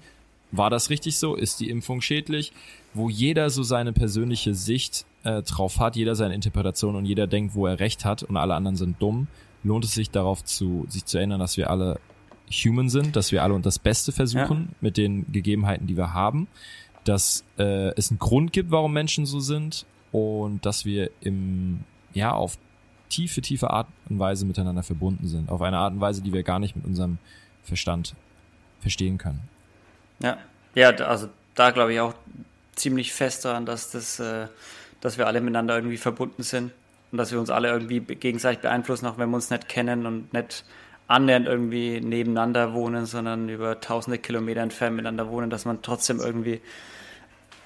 War 0.51 0.69
das 0.69 0.89
richtig 0.89 1.17
so? 1.17 1.35
Ist 1.35 1.59
die 1.59 1.69
Impfung 1.69 2.01
schädlich? 2.01 2.53
Wo 2.93 3.09
jeder 3.09 3.49
so 3.49 3.63
seine 3.63 3.93
persönliche 3.93 4.53
Sicht 4.53 5.05
äh, 5.23 5.41
drauf 5.41 5.79
hat, 5.79 5.95
jeder 5.95 6.15
seine 6.15 6.35
Interpretation 6.35 6.95
und 6.95 7.05
jeder 7.05 7.25
denkt, 7.25 7.55
wo 7.55 7.65
er 7.65 7.79
recht 7.79 8.05
hat 8.05 8.21
und 8.21 8.37
alle 8.37 8.53
anderen 8.53 8.75
sind 8.75 9.01
dumm, 9.01 9.27
lohnt 9.63 9.85
es 9.85 9.93
sich 9.93 10.11
darauf 10.11 10.43
zu, 10.43 10.85
sich 10.87 11.05
zu 11.05 11.17
erinnern, 11.17 11.39
dass 11.39 11.57
wir 11.57 11.69
alle 11.69 11.99
human 12.51 12.89
sind, 12.89 13.15
dass 13.15 13.31
wir 13.31 13.43
alle 13.43 13.59
das 13.59 13.79
Beste 13.79 14.11
versuchen 14.11 14.67
ja. 14.69 14.75
mit 14.81 14.97
den 14.97 15.31
Gegebenheiten, 15.31 15.87
die 15.87 15.97
wir 15.97 16.13
haben, 16.13 16.47
dass 17.03 17.43
äh, 17.57 17.89
es 17.95 18.11
einen 18.11 18.19
Grund 18.19 18.53
gibt, 18.53 18.71
warum 18.71 18.93
Menschen 18.93 19.25
so 19.25 19.39
sind 19.39 19.85
und 20.11 20.65
dass 20.65 20.85
wir 20.85 21.09
im 21.21 21.83
ja 22.13 22.31
auf 22.33 22.57
tiefe, 23.09 23.41
tiefe 23.41 23.69
Art 23.69 23.87
und 24.09 24.19
Weise 24.19 24.45
miteinander 24.45 24.83
verbunden 24.83 25.27
sind, 25.27 25.49
auf 25.49 25.61
eine 25.61 25.77
Art 25.77 25.93
und 25.93 26.01
Weise, 26.01 26.21
die 26.21 26.33
wir 26.33 26.43
gar 26.43 26.59
nicht 26.59 26.75
mit 26.75 26.85
unserem 26.85 27.17
Verstand 27.63 28.15
verstehen 28.79 29.17
können. 29.17 29.41
Ja, 30.19 30.37
ja, 30.75 30.89
also 30.89 31.29
da 31.55 31.71
glaube 31.71 31.93
ich 31.93 31.99
auch 31.99 32.13
ziemlich 32.75 33.13
fest 33.13 33.45
daran, 33.45 33.65
dass 33.65 33.91
das, 33.91 34.19
äh, 34.19 34.47
dass 35.01 35.17
wir 35.17 35.27
alle 35.27 35.41
miteinander 35.41 35.75
irgendwie 35.75 35.97
verbunden 35.97 36.43
sind 36.43 36.71
und 37.11 37.17
dass 37.17 37.31
wir 37.31 37.39
uns 37.39 37.49
alle 37.49 37.69
irgendwie 37.69 37.99
gegenseitig 37.99 38.61
beeinflussen, 38.61 39.05
auch 39.05 39.17
wenn 39.17 39.29
wir 39.29 39.35
uns 39.35 39.49
nicht 39.49 39.67
kennen 39.67 40.05
und 40.05 40.33
nicht 40.33 40.63
annähernd 41.11 41.47
irgendwie 41.47 42.01
nebeneinander 42.01 42.73
wohnen, 42.73 43.05
sondern 43.05 43.49
über 43.49 43.79
tausende 43.81 44.17
Kilometer 44.17 44.61
entfernt 44.61 44.95
miteinander 44.95 45.29
wohnen, 45.29 45.49
dass 45.49 45.65
man 45.65 45.81
trotzdem 45.81 46.19
irgendwie, 46.19 46.61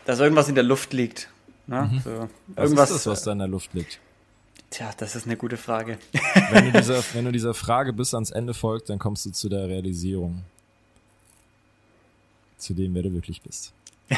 dass 0.06 0.20
irgendwas 0.20 0.50
in 0.50 0.56
der 0.56 0.64
Luft 0.64 0.94
liegt. 0.94 1.30
Ne? 1.68 1.90
Mhm. 1.92 2.00
So, 2.00 2.30
irgendwas, 2.56 2.78
was 2.78 2.92
ist 2.92 3.06
das, 3.06 3.08
was 3.08 3.24
da 3.24 3.32
in 3.32 3.40
der 3.40 3.48
Luft 3.48 3.74
liegt? 3.74 4.00
Tja, 4.72 4.92
das 4.98 5.16
ist 5.16 5.26
eine 5.26 5.38
gute 5.38 5.58
Frage. 5.58 6.00
Wenn 6.52 6.66
du, 6.66 6.72
dieser, 6.80 7.04
wenn 7.14 7.26
du 7.26 7.32
dieser 7.32 7.54
Frage 7.54 7.94
bis 7.94 8.14
ans 8.14 8.32
Ende 8.32 8.54
folgst, 8.54 8.90
dann 8.90 9.00
kommst 9.00 9.26
du 9.26 9.32
zu 9.32 9.48
der 9.48 9.68
Realisierung. 9.68 10.44
Zu 12.58 12.74
dem, 12.74 12.94
wer 12.96 13.04
du 13.04 13.14
wirklich 13.14 13.42
bist. 13.42 13.74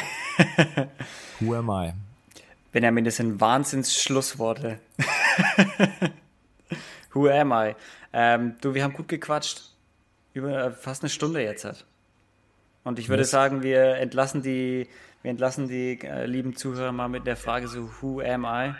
Who 1.40 1.54
am 1.54 1.70
I? 1.70 1.92
Benjamin, 2.72 3.04
das 3.04 3.16
sind 3.16 3.40
Wahnsinns-Schlussworte. 3.40 4.78
Who 7.12 7.28
am 7.28 7.52
I? 7.52 7.74
Ähm, 8.12 8.56
du, 8.60 8.74
wir 8.74 8.84
haben 8.84 8.92
gut 8.92 9.08
gequatscht. 9.08 9.70
Über 10.32 10.66
äh, 10.66 10.70
fast 10.70 11.02
eine 11.02 11.10
Stunde 11.10 11.42
jetzt. 11.42 11.64
Hat. 11.64 11.84
Und 12.84 12.98
ich 12.98 13.08
würde 13.08 13.22
yes. 13.22 13.30
sagen, 13.30 13.62
wir 13.62 13.96
entlassen 13.96 14.42
die, 14.42 14.88
wir 15.22 15.30
entlassen 15.30 15.68
die 15.68 16.00
äh, 16.02 16.26
lieben 16.26 16.56
Zuhörer 16.56 16.92
mal 16.92 17.08
mit 17.08 17.26
der 17.26 17.36
Frage 17.36 17.68
so, 17.68 17.90
who 18.00 18.20
am 18.20 18.44
I? 18.44 18.74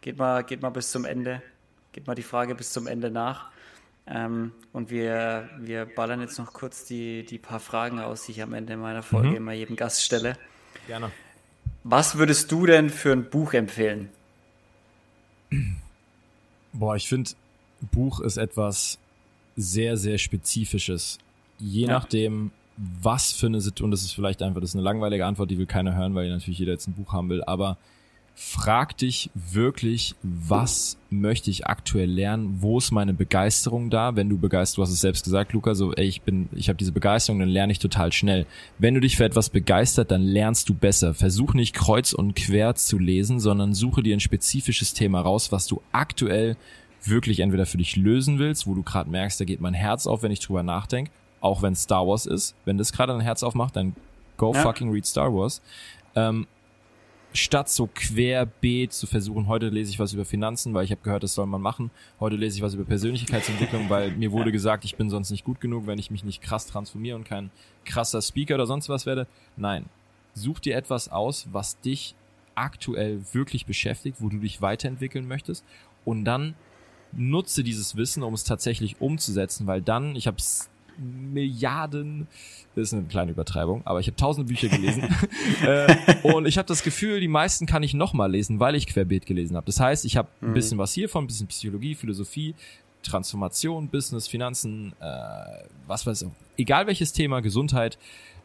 Geht 0.00 0.18
mal, 0.18 0.44
geht 0.44 0.62
mal 0.62 0.70
bis 0.70 0.90
zum 0.90 1.04
Ende. 1.04 1.42
Geht 1.92 2.06
mal 2.06 2.14
die 2.14 2.22
Frage 2.22 2.54
bis 2.54 2.72
zum 2.72 2.86
Ende 2.86 3.10
nach. 3.10 3.50
Ähm, 4.06 4.52
und 4.72 4.90
wir, 4.90 5.50
wir 5.58 5.84
ballern 5.84 6.20
jetzt 6.20 6.38
noch 6.38 6.52
kurz 6.52 6.84
die, 6.84 7.24
die 7.24 7.38
paar 7.38 7.60
Fragen 7.60 8.00
aus, 8.00 8.24
die 8.24 8.32
ich 8.32 8.42
am 8.42 8.54
Ende 8.54 8.76
meiner 8.76 9.02
Folge 9.02 9.28
mhm. 9.28 9.36
immer 9.36 9.52
jedem 9.52 9.76
Gast 9.76 10.02
stelle. 10.02 10.36
Gerne. 10.86 11.10
Was 11.84 12.16
würdest 12.16 12.50
du 12.52 12.66
denn 12.66 12.90
für 12.90 13.12
ein 13.12 13.28
Buch 13.28 13.52
empfehlen? 13.52 14.08
Boah, 16.72 16.96
ich 16.96 17.08
finde, 17.08 17.30
Buch 17.92 18.20
ist 18.20 18.36
etwas 18.36 18.98
sehr, 19.56 19.96
sehr 19.96 20.18
Spezifisches. 20.18 21.18
Je 21.58 21.82
ja. 21.82 21.88
nachdem, 21.88 22.52
was 22.76 23.32
für 23.32 23.46
eine 23.46 23.60
Situation, 23.60 23.86
und 23.86 23.90
das 23.90 24.02
ist 24.02 24.12
vielleicht 24.12 24.42
einfach, 24.42 24.60
das 24.60 24.70
ist 24.70 24.76
eine 24.76 24.84
langweilige 24.84 25.26
Antwort, 25.26 25.50
die 25.50 25.58
will 25.58 25.66
keiner 25.66 25.96
hören, 25.96 26.14
weil 26.14 26.30
natürlich 26.30 26.58
jeder 26.58 26.72
jetzt 26.72 26.86
ein 26.86 26.94
Buch 26.94 27.12
haben 27.12 27.28
will, 27.28 27.42
aber 27.44 27.76
frag 28.40 28.96
dich 28.96 29.30
wirklich, 29.34 30.14
was 30.22 30.96
möchte 31.10 31.50
ich 31.50 31.66
aktuell 31.66 32.08
lernen? 32.08 32.58
Wo 32.60 32.78
ist 32.78 32.92
meine 32.92 33.12
Begeisterung 33.12 33.90
da? 33.90 34.14
Wenn 34.14 34.28
du 34.28 34.38
begeistert, 34.38 34.78
du 34.78 34.82
hast 34.82 34.92
es 34.92 35.00
selbst 35.00 35.24
gesagt, 35.24 35.52
Luca, 35.54 35.74
so, 35.74 35.92
ey, 35.92 36.06
ich 36.06 36.22
bin, 36.22 36.48
ich 36.54 36.68
habe 36.68 36.76
diese 36.76 36.92
Begeisterung, 36.92 37.40
dann 37.40 37.48
lerne 37.48 37.72
ich 37.72 37.80
total 37.80 38.12
schnell. 38.12 38.46
Wenn 38.78 38.94
du 38.94 39.00
dich 39.00 39.16
für 39.16 39.24
etwas 39.24 39.50
begeistert, 39.50 40.12
dann 40.12 40.22
lernst 40.22 40.68
du 40.68 40.74
besser. 40.74 41.14
Versuch 41.14 41.52
nicht 41.54 41.74
kreuz 41.74 42.12
und 42.12 42.36
quer 42.36 42.76
zu 42.76 43.00
lesen, 43.00 43.40
sondern 43.40 43.74
suche 43.74 44.04
dir 44.04 44.16
ein 44.16 44.20
spezifisches 44.20 44.94
Thema 44.94 45.20
raus, 45.20 45.50
was 45.50 45.66
du 45.66 45.82
aktuell 45.90 46.56
wirklich 47.08 47.40
entweder 47.40 47.66
für 47.66 47.78
dich 47.78 47.96
lösen 47.96 48.38
willst, 48.38 48.66
wo 48.66 48.74
du 48.74 48.82
gerade 48.82 49.10
merkst, 49.10 49.40
da 49.40 49.44
geht 49.44 49.60
mein 49.60 49.74
Herz 49.74 50.06
auf, 50.06 50.22
wenn 50.22 50.32
ich 50.32 50.40
drüber 50.40 50.62
nachdenke, 50.62 51.10
auch 51.40 51.62
wenn 51.62 51.74
Star 51.74 52.06
Wars 52.06 52.26
ist. 52.26 52.54
Wenn 52.64 52.78
das 52.78 52.92
gerade 52.92 53.12
dein 53.12 53.20
Herz 53.20 53.42
aufmacht, 53.42 53.76
dann 53.76 53.94
go 54.36 54.52
ja. 54.52 54.62
fucking 54.62 54.90
read 54.90 55.06
Star 55.06 55.32
Wars. 55.32 55.62
Ähm, 56.14 56.46
statt 57.32 57.68
so 57.68 57.88
querbeet 57.92 58.92
zu 58.92 59.06
versuchen, 59.06 59.46
heute 59.48 59.68
lese 59.68 59.90
ich 59.90 59.98
was 59.98 60.12
über 60.12 60.24
Finanzen, 60.24 60.74
weil 60.74 60.84
ich 60.84 60.90
habe 60.90 61.02
gehört, 61.02 61.22
das 61.22 61.34
soll 61.34 61.46
man 61.46 61.60
machen. 61.60 61.90
Heute 62.20 62.36
lese 62.36 62.56
ich 62.56 62.62
was 62.62 62.74
über 62.74 62.84
Persönlichkeitsentwicklung, 62.84 63.90
weil 63.90 64.10
mir 64.16 64.32
wurde 64.32 64.52
gesagt, 64.52 64.84
ich 64.84 64.96
bin 64.96 65.10
sonst 65.10 65.30
nicht 65.30 65.44
gut 65.44 65.60
genug, 65.60 65.86
wenn 65.86 65.98
ich 65.98 66.10
mich 66.10 66.24
nicht 66.24 66.42
krass 66.42 66.66
transformiere 66.66 67.16
und 67.16 67.24
kein 67.24 67.50
krasser 67.84 68.22
Speaker 68.22 68.54
oder 68.54 68.66
sonst 68.66 68.88
was 68.88 69.06
werde. 69.06 69.26
Nein, 69.56 69.86
such 70.34 70.60
dir 70.60 70.76
etwas 70.76 71.10
aus, 71.10 71.48
was 71.52 71.80
dich 71.80 72.14
aktuell 72.54 73.20
wirklich 73.32 73.66
beschäftigt, 73.66 74.16
wo 74.20 74.28
du 74.28 74.38
dich 74.38 74.60
weiterentwickeln 74.60 75.28
möchtest 75.28 75.64
und 76.04 76.24
dann 76.24 76.54
nutze 77.12 77.62
dieses 77.62 77.96
Wissen, 77.96 78.22
um 78.22 78.34
es 78.34 78.44
tatsächlich 78.44 79.00
umzusetzen, 79.00 79.66
weil 79.66 79.82
dann, 79.82 80.16
ich 80.16 80.26
habe 80.26 80.36
Milliarden, 80.98 82.26
das 82.74 82.88
ist 82.88 82.94
eine 82.94 83.04
kleine 83.04 83.30
Übertreibung, 83.30 83.82
aber 83.84 84.00
ich 84.00 84.08
habe 84.08 84.16
tausende 84.16 84.48
Bücher 84.48 84.68
gelesen 84.68 85.04
äh, 85.62 85.94
und 86.22 86.46
ich 86.46 86.58
habe 86.58 86.66
das 86.66 86.82
Gefühl, 86.82 87.20
die 87.20 87.28
meisten 87.28 87.66
kann 87.66 87.82
ich 87.82 87.94
nochmal 87.94 88.30
lesen, 88.30 88.58
weil 88.58 88.74
ich 88.74 88.86
querbeet 88.86 89.26
gelesen 89.26 89.56
habe. 89.56 89.66
Das 89.66 89.78
heißt, 89.78 90.04
ich 90.04 90.16
habe 90.16 90.28
ein 90.42 90.50
mhm. 90.50 90.54
bisschen 90.54 90.78
was 90.78 90.92
hiervon, 90.92 91.24
ein 91.24 91.26
bisschen 91.28 91.46
Psychologie, 91.46 91.94
Philosophie, 91.94 92.54
Transformation, 93.02 93.88
Business, 93.88 94.26
Finanzen, 94.26 94.92
äh, 95.00 95.04
was 95.86 96.06
weiß 96.06 96.22
ich, 96.22 96.28
egal 96.56 96.86
welches 96.86 97.12
Thema, 97.12 97.40
Gesundheit. 97.40 97.98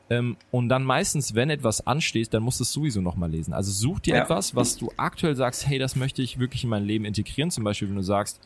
Ähm, 0.10 0.38
und 0.52 0.70
dann 0.70 0.84
meistens, 0.84 1.34
wenn 1.34 1.50
etwas 1.50 1.86
ansteht, 1.88 2.34
dann 2.34 2.44
musst 2.44 2.60
du 2.60 2.64
es 2.64 2.74
sowieso 2.74 3.02
nochmal 3.02 3.32
lesen. 3.32 3.54
Also 3.54 3.72
such 3.72 4.02
dir 4.02 4.16
ja. 4.16 4.24
etwas, 4.24 4.56
was 4.56 4.78
du 4.78 4.92
aktuell 4.98 5.36
sagst, 5.36 5.68
hey, 5.68 5.80
das 5.80 5.96
möchte 5.96 6.22
ich 6.22 6.40
wirklich 6.40 6.64
in 6.64 6.70
mein 6.70 6.86
Leben 6.86 7.06
integrieren. 7.06 7.52
Zum 7.52 7.64
Beispiel, 7.64 7.88
wenn 7.90 7.96
du 7.96 8.04
sagst, 8.04 8.40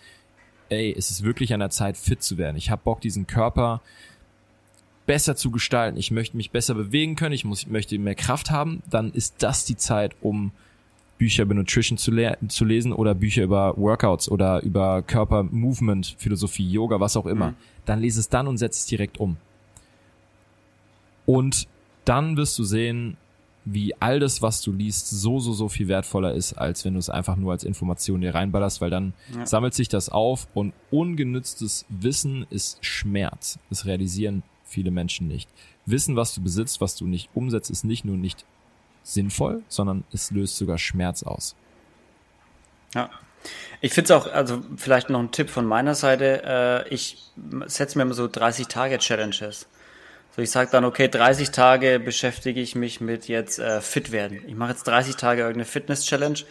ey, 0.69 0.93
es 0.95 1.11
ist 1.11 1.23
wirklich 1.23 1.53
an 1.53 1.59
der 1.59 1.69
Zeit, 1.69 1.97
fit 1.97 2.21
zu 2.21 2.37
werden. 2.37 2.57
Ich 2.57 2.69
habe 2.69 2.81
Bock, 2.83 3.01
diesen 3.01 3.27
Körper 3.27 3.81
besser 5.05 5.35
zu 5.35 5.51
gestalten. 5.51 5.97
Ich 5.97 6.11
möchte 6.11 6.37
mich 6.37 6.51
besser 6.51 6.75
bewegen 6.75 7.15
können. 7.15 7.33
Ich 7.33 7.45
muss, 7.45 7.63
ich 7.63 7.69
möchte 7.69 7.97
mehr 7.97 8.15
Kraft 8.15 8.51
haben. 8.51 8.83
Dann 8.89 9.11
ist 9.11 9.35
das 9.39 9.65
die 9.65 9.77
Zeit, 9.77 10.15
um 10.21 10.51
Bücher 11.17 11.43
über 11.43 11.55
Nutrition 11.55 11.97
zu, 11.97 12.11
zu 12.47 12.65
lesen 12.65 12.93
oder 12.93 13.15
Bücher 13.15 13.43
über 13.43 13.75
Workouts 13.77 14.29
oder 14.29 14.61
über 14.61 15.01
Körper-Movement, 15.01 16.15
Philosophie, 16.19 16.69
Yoga, 16.69 16.99
was 16.99 17.17
auch 17.17 17.25
immer. 17.25 17.51
Mhm. 17.51 17.55
Dann 17.85 17.99
lese 18.01 18.19
es 18.19 18.29
dann 18.29 18.47
und 18.47 18.57
setze 18.57 18.79
es 18.79 18.85
direkt 18.85 19.19
um. 19.19 19.37
Und 21.27 21.67
dann 22.05 22.37
wirst 22.37 22.57
du 22.57 22.63
sehen, 22.63 23.17
wie 23.65 23.93
all 23.99 24.21
das, 24.21 24.41
was 24.41 24.61
du 24.61 24.71
liest, 24.71 25.09
so, 25.09 25.39
so, 25.39 25.51
so 25.51 25.67
viel 25.67 25.89
wertvoller 25.89 26.33
ist, 26.33 26.53
als 26.53 26.85
wenn 26.85 26.93
du 26.93 26.99
es 26.99 27.09
einfach 27.09 27.35
nur 27.35 27.51
als 27.51 27.65
Information 27.65 28.21
dir 28.21 28.33
reinballerst, 28.33 28.79
weil 28.79 28.89
dann 28.89 29.13
ja. 29.35 29.45
sammelt 29.45 29.73
sich 29.73 29.89
das 29.89 30.07
auf 30.07 30.47
und 30.53 30.73
ungenütztes 30.89 31.85
Wissen 31.89 32.47
ist 32.49 32.83
Schmerz. 32.83 33.59
Das 33.69 33.85
realisieren 33.85 34.43
viele 34.63 34.89
Menschen 34.89 35.27
nicht. 35.27 35.49
Wissen, 35.85 36.15
was 36.15 36.33
du 36.33 36.41
besitzt, 36.41 36.79
was 36.79 36.95
du 36.95 37.05
nicht 37.07 37.29
umsetzt, 37.33 37.69
ist 37.69 37.83
nicht 37.83 38.05
nur 38.05 38.15
nicht 38.15 38.45
sinnvoll, 39.03 39.63
sondern 39.67 40.05
es 40.13 40.31
löst 40.31 40.55
sogar 40.55 40.77
Schmerz 40.77 41.23
aus. 41.23 41.55
Ja. 42.95 43.09
Ich 43.81 43.93
finde 43.93 44.05
es 44.05 44.11
auch, 44.11 44.31
also 44.31 44.61
vielleicht 44.77 45.09
noch 45.09 45.19
ein 45.19 45.31
Tipp 45.31 45.49
von 45.49 45.65
meiner 45.65 45.93
Seite, 45.93 46.85
äh, 46.87 46.93
ich 46.93 47.23
setze 47.65 47.97
mir 47.97 48.03
immer 48.03 48.13
so 48.13 48.25
30-Tage-Challenges. 48.25 49.67
So, 50.37 50.43
ich 50.43 50.51
sage 50.51 50.69
dann, 50.71 50.85
okay, 50.85 51.07
30 51.07 51.49
Tage 51.49 51.99
beschäftige 51.99 52.61
ich 52.61 52.75
mich 52.75 53.01
mit 53.01 53.27
jetzt 53.27 53.57
äh, 53.57 53.81
fit 53.81 54.11
werden. 54.11 54.39
Ich 54.45 54.53
mache 54.53 54.69
jetzt 54.69 54.83
30 54.83 55.15
Tage 55.15 55.41
irgendeine 55.41 55.65
Fitness-Challenge 55.65 56.41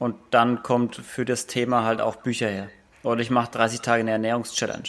und 0.00 0.16
dann 0.32 0.64
kommt 0.64 0.96
für 0.96 1.24
das 1.24 1.46
Thema 1.46 1.84
halt 1.84 2.00
auch 2.00 2.16
Bücher 2.16 2.48
her. 2.48 2.68
Oder 3.04 3.20
ich 3.20 3.30
mache 3.30 3.52
30 3.52 3.80
Tage 3.80 4.00
eine 4.00 4.10
Ernährungs-Challenge. 4.10 4.88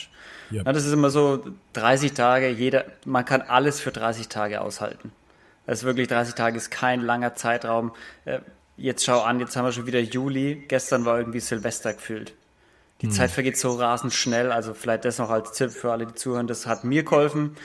Ja. 0.50 0.64
das 0.64 0.84
ist 0.84 0.94
immer 0.94 1.12
so 1.12 1.46
30 1.74 2.14
Tage, 2.14 2.50
jeder, 2.50 2.86
man 3.06 3.24
kann 3.24 3.44
alles 3.44 3.80
für 3.80 3.92
30 3.92 4.30
Tage 4.30 4.62
aushalten. 4.62 5.12
Das 5.68 5.80
ist 5.80 5.86
wirklich 5.86 6.08
30 6.08 6.34
Tage 6.34 6.58
ist 6.58 6.72
kein 6.72 7.02
langer 7.02 7.36
Zeitraum. 7.36 7.92
Äh, 8.26 8.40
jetzt 8.78 9.06
schau 9.06 9.22
an, 9.22 9.40
jetzt 9.40 9.56
haben 9.56 9.66
wir 9.66 9.74
schon 9.74 9.86
wieder 9.86 10.00
Juli. 10.00 10.66
Gestern 10.68 11.06
war 11.06 11.20
irgendwie 11.20 11.40
Silvester 11.40 11.94
gefühlt. 11.94 12.34
Die 13.02 13.06
hm. 13.06 13.12
Zeit 13.14 13.30
vergeht 13.30 13.58
so 13.60 13.74
rasend 13.74 14.12
schnell. 14.12 14.52
Also 14.52 14.74
vielleicht 14.74 15.06
das 15.06 15.20
noch 15.20 15.30
als 15.30 15.52
Tipp 15.52 15.70
für 15.70 15.92
alle, 15.92 16.08
die 16.08 16.16
zuhören. 16.16 16.48
Das 16.48 16.66
hat 16.66 16.84
mir 16.84 17.04
geholfen. 17.04 17.56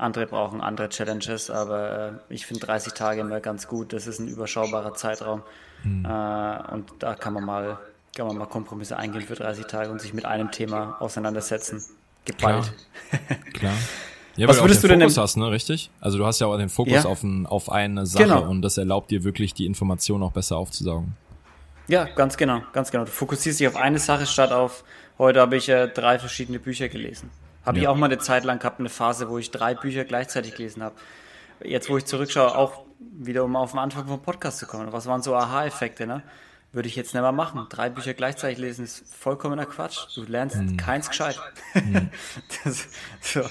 Andere 0.00 0.26
brauchen 0.26 0.60
andere 0.60 0.88
Challenges, 0.88 1.50
aber 1.50 2.20
äh, 2.30 2.34
ich 2.34 2.46
finde 2.46 2.66
30 2.66 2.94
Tage 2.94 3.20
immer 3.20 3.40
ganz 3.40 3.68
gut. 3.68 3.92
Das 3.92 4.06
ist 4.06 4.18
ein 4.18 4.28
überschaubarer 4.28 4.94
Zeitraum. 4.94 5.42
Hm. 5.82 6.04
Äh, 6.04 6.72
und 6.72 6.90
da 6.98 7.14
kann 7.14 7.34
man 7.34 7.44
mal, 7.44 7.78
kann 8.16 8.26
man 8.26 8.36
mal 8.36 8.46
Kompromisse 8.46 8.96
eingehen 8.96 9.22
für 9.22 9.34
30 9.34 9.66
Tage 9.66 9.90
und 9.90 10.00
sich 10.00 10.14
mit 10.14 10.24
einem 10.24 10.50
Thema 10.50 10.96
auseinandersetzen. 11.00 11.84
Geballt. 12.24 12.72
Klar. 13.10 13.38
Klar. 13.54 13.74
Ja, 14.36 14.48
Was 14.48 14.60
würdest 14.60 14.82
du, 14.82 14.88
du 14.88 14.94
denn 14.94 15.00
Fokus 15.00 15.18
hast, 15.18 15.36
ne, 15.36 15.50
richtig? 15.50 15.90
Also 16.00 16.16
du 16.16 16.24
hast 16.24 16.40
ja 16.40 16.46
auch 16.46 16.56
den 16.56 16.68
Fokus 16.68 16.92
ja. 16.92 17.04
auf, 17.04 17.22
ein, 17.22 17.46
auf 17.46 17.70
eine 17.70 18.06
Sache 18.06 18.24
genau. 18.24 18.48
und 18.48 18.62
das 18.62 18.78
erlaubt 18.78 19.10
dir 19.10 19.24
wirklich 19.24 19.54
die 19.54 19.66
Information 19.66 20.22
auch 20.22 20.32
besser 20.32 20.56
aufzusaugen. 20.56 21.16
Ja, 21.88 22.04
ganz 22.04 22.36
genau, 22.36 22.62
ganz 22.72 22.90
genau. 22.90 23.04
Du 23.04 23.10
fokussierst 23.10 23.60
dich 23.60 23.68
auf 23.68 23.76
eine 23.76 23.98
Sache 23.98 24.26
statt 24.26 24.52
auf, 24.52 24.84
heute 25.18 25.40
habe 25.40 25.56
ich 25.56 25.68
äh, 25.68 25.88
drei 25.88 26.18
verschiedene 26.18 26.58
Bücher 26.58 26.88
gelesen. 26.88 27.30
Habe 27.70 27.78
ja. 27.78 27.82
ich 27.84 27.88
auch 27.88 27.96
mal 27.96 28.06
eine 28.06 28.18
Zeit 28.18 28.42
lang 28.42 28.58
gehabt, 28.58 28.80
eine 28.80 28.88
Phase, 28.88 29.28
wo 29.28 29.38
ich 29.38 29.52
drei 29.52 29.76
Bücher 29.76 30.04
gleichzeitig 30.04 30.56
gelesen 30.56 30.82
habe. 30.82 30.96
Jetzt, 31.62 31.88
wo 31.88 31.96
ich 31.96 32.04
zurückschaue, 32.04 32.56
auch 32.56 32.82
wieder, 32.98 33.44
um 33.44 33.54
auf 33.54 33.70
den 33.70 33.78
Anfang 33.78 34.08
vom 34.08 34.20
Podcast 34.20 34.58
zu 34.58 34.66
kommen. 34.66 34.92
Was 34.92 35.06
waren 35.06 35.22
so 35.22 35.36
Aha-Effekte, 35.36 36.04
ne? 36.04 36.24
Würde 36.72 36.88
ich 36.88 36.96
jetzt 36.96 37.14
nicht 37.14 37.22
mehr 37.22 37.30
machen. 37.30 37.66
Drei 37.70 37.88
Bücher 37.88 38.12
gleichzeitig 38.12 38.58
lesen 38.58 38.84
ist 38.84 39.04
vollkommener 39.14 39.66
Quatsch. 39.66 40.16
Du 40.16 40.24
lernst 40.24 40.56
hm. 40.56 40.76
keins 40.76 41.08
gescheit. 41.08 41.38
Hm. 41.74 42.10
das, 42.64 42.88
so. 43.20 43.42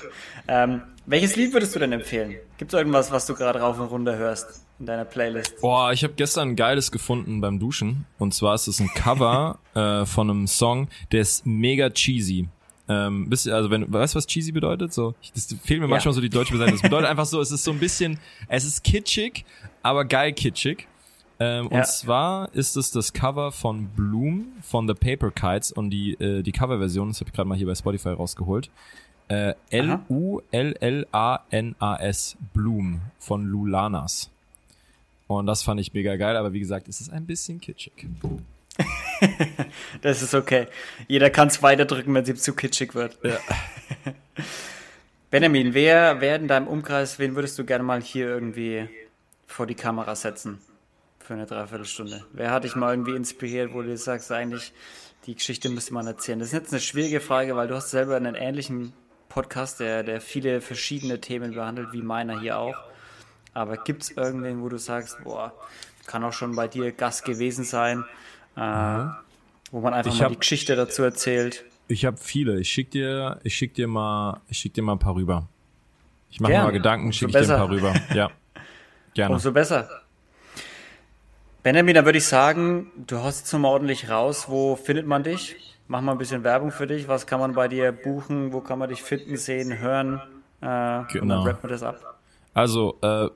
ähm, 0.50 0.82
welches 1.06 1.38
Lied 1.38 1.54
würdest 1.54 1.74
du 1.74 1.80
denn 1.80 1.94
empfehlen? 1.94 2.36
Gibt 2.58 2.74
es 2.74 2.78
irgendwas, 2.78 3.14
was 3.14 3.26
du 3.26 3.36
gerade 3.36 3.62
rauf 3.62 3.80
und 3.80 3.88
runter 3.88 4.18
hörst 4.18 4.66
in 4.80 4.86
deiner 4.86 5.06
Playlist? 5.06 5.62
Boah, 5.62 5.94
ich 5.94 6.04
habe 6.04 6.16
gestern 6.16 6.50
ein 6.50 6.56
geiles 6.58 6.92
gefunden 6.92 7.40
beim 7.40 7.58
Duschen. 7.58 8.06
Und 8.18 8.34
zwar 8.34 8.56
ist 8.56 8.68
es 8.68 8.82
ein 8.82 8.90
Cover 8.94 9.60
äh, 9.76 10.06
von 10.06 10.30
einem 10.30 10.48
Song, 10.48 10.90
der 11.14 11.22
ist 11.22 11.46
mega 11.46 11.90
cheesy. 11.90 12.50
Ähm, 12.90 13.30
bist, 13.30 13.48
also 13.48 13.70
wenn, 13.70 13.92
weißt 13.94 14.16
du, 14.16 14.18
was 14.18 14.26
cheesy 14.26 14.52
bedeutet? 14.52 14.92
So, 14.92 15.14
das 15.36 15.46
fehlt 15.64 15.80
mir 15.80 15.86
ja. 15.86 15.92
manchmal 15.92 16.14
so 16.16 16.22
die 16.22 16.30
deutsche 16.30 16.54
Bezeichnung. 16.54 16.78
Das 16.78 16.82
bedeutet 16.82 17.08
einfach 17.12 17.26
so, 17.26 17.40
es 17.40 17.52
ist 17.52 17.64
so 17.64 17.72
ein 17.72 17.78
bisschen, 17.80 18.20
es 18.48 18.66
ist 18.66 18.84
kitschig, 18.84 19.46
aber 19.84 20.06
geil 20.06 20.34
kitschig. 20.34 20.88
Ähm, 21.40 21.70
ja. 21.72 21.80
Und 21.80 21.88
zwar 21.88 22.54
ist 22.54 22.76
es 22.76 22.90
das 22.92 23.14
Cover 23.14 23.52
von 23.52 23.88
Bloom 23.90 24.48
von 24.62 24.88
The 24.88 24.96
Paper 24.96 25.30
Kites 25.30 25.72
und 25.72 25.92
die, 25.92 26.16
äh, 26.16 26.42
die 26.42 26.52
Coverversion, 26.52 27.10
das 27.10 27.22
habe 27.22 27.30
ich 27.30 27.36
gerade 27.36 27.48
mal 27.48 27.58
hier 27.58 27.68
bei 27.68 27.76
Spotify 27.76 28.10
rausgeholt. 28.10 28.72
Äh, 29.30 29.54
L-U-L-L-A-N-A-S, 29.70 30.48
Bloom 32.54 33.02
von 33.20 33.46
Lulanas. 33.46 34.32
Und 35.28 35.46
das 35.46 35.62
fand 35.62 35.80
ich 35.80 35.94
mega 35.94 36.16
geil, 36.16 36.36
aber 36.36 36.52
wie 36.54 36.60
gesagt, 36.60 36.88
es 36.88 37.00
ist 37.00 37.12
ein 37.12 37.28
bisschen 37.28 37.62
kitschig. 37.62 37.94
das 40.02 40.22
ist 40.22 40.34
okay. 40.34 40.68
Jeder 41.08 41.30
kann 41.30 41.48
es 41.48 41.62
weiterdrücken, 41.62 42.14
wenn 42.14 42.26
sie 42.26 42.36
zu 42.36 42.54
kitschig 42.54 42.96
wird. 42.96 43.18
Ja. 43.24 43.38
Benjamin, 45.32 45.74
wer, 45.74 46.22
wer 46.22 46.38
in 46.38 46.48
deinem 46.48 46.68
Umkreis, 46.68 47.20
wen 47.20 47.36
würdest 47.36 47.60
du 47.60 47.66
gerne 47.66 47.84
mal 47.84 48.02
hier 48.02 48.28
irgendwie 48.28 48.90
vor 49.46 49.68
die 49.68 49.76
Kamera 49.76 50.16
setzen? 50.16 50.60
Für 51.20 51.34
eine 51.34 51.46
Dreiviertelstunde. 51.46 52.26
Wer 52.34 52.52
hat 52.52 52.64
dich 52.64 52.76
mal 52.76 52.92
irgendwie 52.92 53.16
inspiriert, 53.16 53.74
wo 53.74 53.84
du 53.84 53.96
sagst, 53.96 54.32
eigentlich, 54.32 54.74
die 55.26 55.36
Geschichte 55.36 55.70
müsste 55.70 55.94
man 55.94 56.08
erzählen? 56.08 56.40
Das 56.40 56.48
ist 56.48 56.54
jetzt 56.54 56.72
eine 56.72 56.82
schwierige 56.82 57.20
Frage, 57.20 57.56
weil 57.56 57.68
du 57.68 57.76
hast 57.76 57.92
selber 57.92 58.16
einen 58.16 58.34
ähnlichen 58.34 58.94
Podcast, 59.28 59.80
der, 59.80 60.02
der 60.02 60.22
viele 60.22 60.62
verschiedene 60.62 61.22
Themen 61.22 61.54
behandelt, 61.54 61.94
wie 61.94 62.02
meiner 62.02 62.40
hier 62.40 62.58
auch. 62.58 62.76
Aber 63.54 63.78
gibt 63.78 64.04
es 64.04 64.12
irgendwen, 64.12 64.62
wo 64.64 64.70
du 64.70 64.78
sagst, 64.78 65.24
boah, 65.24 65.54
kann 66.08 66.24
auch 66.24 66.34
schon 66.34 66.56
bei 66.56 66.68
dir 66.68 66.92
Gast 66.92 67.24
gewesen 67.24 67.64
sein, 67.64 68.04
äh, 68.60 69.06
wo 69.72 69.80
man 69.80 69.94
einfach 69.94 70.12
ich 70.12 70.20
mal 70.20 70.26
hab, 70.26 70.32
die 70.34 70.40
Geschichte 70.40 70.76
dazu 70.76 71.04
erzählt. 71.04 71.64
Ich 71.88 72.06
habe 72.06 72.18
viele. 72.18 72.60
Ich 72.60 72.70
schick 72.70 72.92
dir, 72.92 73.40
ich 73.44 73.56
schick 73.56 73.74
dir 73.74 73.88
mal, 73.88 74.42
ich 74.48 74.58
schick 74.58 74.74
dir 74.74 74.84
mal 74.84 74.94
ein 74.94 75.00
paar 75.00 75.16
rüber. 75.16 75.48
Ich 76.30 76.40
mache 76.40 76.52
mir 76.52 76.64
mal 76.64 76.72
Gedanken, 76.72 77.14
schicke 77.14 77.40
ich 77.40 77.48
dir 77.48 77.54
ein 77.54 77.60
paar 77.60 77.70
rüber. 77.70 77.94
Ja, 78.14 78.30
gerne. 79.14 79.36
Umso 79.36 79.52
besser. 79.52 79.90
Benjamin, 81.64 81.96
dann 81.96 82.06
würde 82.06 82.18
ich 82.18 82.26
sagen, 82.26 82.92
du 83.08 83.18
hast 83.20 83.40
jetzt 83.40 83.54
nochmal 83.54 83.72
ordentlich 83.72 84.10
raus. 84.10 84.46
Wo 84.48 84.76
findet 84.76 85.08
man 85.08 85.24
dich? 85.24 85.56
Mach 85.88 86.02
mal 86.02 86.12
ein 86.14 86.18
bisschen 86.18 86.44
Werbung 86.44 86.72
für 86.72 86.88
dich. 86.88 87.08
Was 87.08 87.26
kann 87.28 87.40
man 87.40 87.54
bei 87.54 87.68
dir 87.68 87.92
buchen? 87.92 88.54
Wo 88.54 88.62
kann 88.62 88.80
man 88.80 88.90
dich 88.90 89.02
finden, 89.02 89.38
sehen, 89.38 89.80
hören? 89.80 90.22
Äh, 90.62 90.66
genau. 90.66 91.22
Und 91.22 91.30
dann 91.30 91.40
rappen 91.42 91.64
wir 91.64 91.70
das 91.70 91.84
ab. 91.84 92.20
Also, 92.54 92.98
äh, 93.02 93.30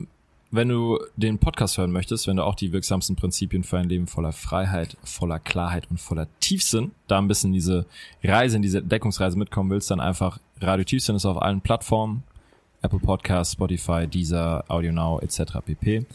wenn 0.53 0.69
du 0.69 0.99
den 1.15 1.39
Podcast 1.39 1.79
hören 1.79 1.91
möchtest, 1.91 2.27
wenn 2.27 2.37
du 2.37 2.43
auch 2.43 2.53
die 2.53 2.71
wirksamsten 2.71 3.15
Prinzipien 3.15 3.63
für 3.63 3.79
ein 3.79 3.89
Leben 3.89 4.05
voller 4.05 4.31
Freiheit, 4.31 4.95
voller 5.03 5.39
Klarheit 5.39 5.89
und 5.89 5.99
voller 5.99 6.27
Tiefsinn, 6.39 6.91
da 7.07 7.17
ein 7.17 7.27
bisschen 7.27 7.53
diese 7.53 7.87
Reise, 8.23 8.57
in 8.57 8.61
diese 8.61 8.83
Deckungsreise 8.83 9.37
mitkommen 9.37 9.71
willst, 9.71 9.89
dann 9.89 9.99
einfach 9.99 10.39
Radio 10.61 10.85
Tiefsinn 10.85 11.15
ist 11.15 11.25
auf 11.25 11.41
allen 11.41 11.61
Plattformen, 11.61 12.21
Apple 12.83 12.99
Podcasts, 12.99 13.53
Spotify, 13.53 14.05
Deezer, 14.07 14.63
AudioNow 14.67 15.23
etc. 15.23 15.57
pp. 15.65 16.05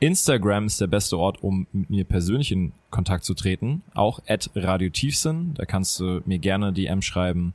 Instagram 0.00 0.66
ist 0.66 0.80
der 0.80 0.86
beste 0.86 1.18
Ort, 1.18 1.42
um 1.42 1.66
mit 1.72 1.90
mir 1.90 2.04
persönlich 2.04 2.52
in 2.52 2.72
Kontakt 2.90 3.24
zu 3.24 3.34
treten. 3.34 3.82
Auch 3.92 4.20
at 4.26 4.50
Radio 4.54 4.88
Tiefsinn. 4.88 5.52
Da 5.54 5.66
kannst 5.66 6.00
du 6.00 6.22
mir 6.24 6.38
gerne 6.38 6.72
DM 6.72 7.02
schreiben. 7.02 7.52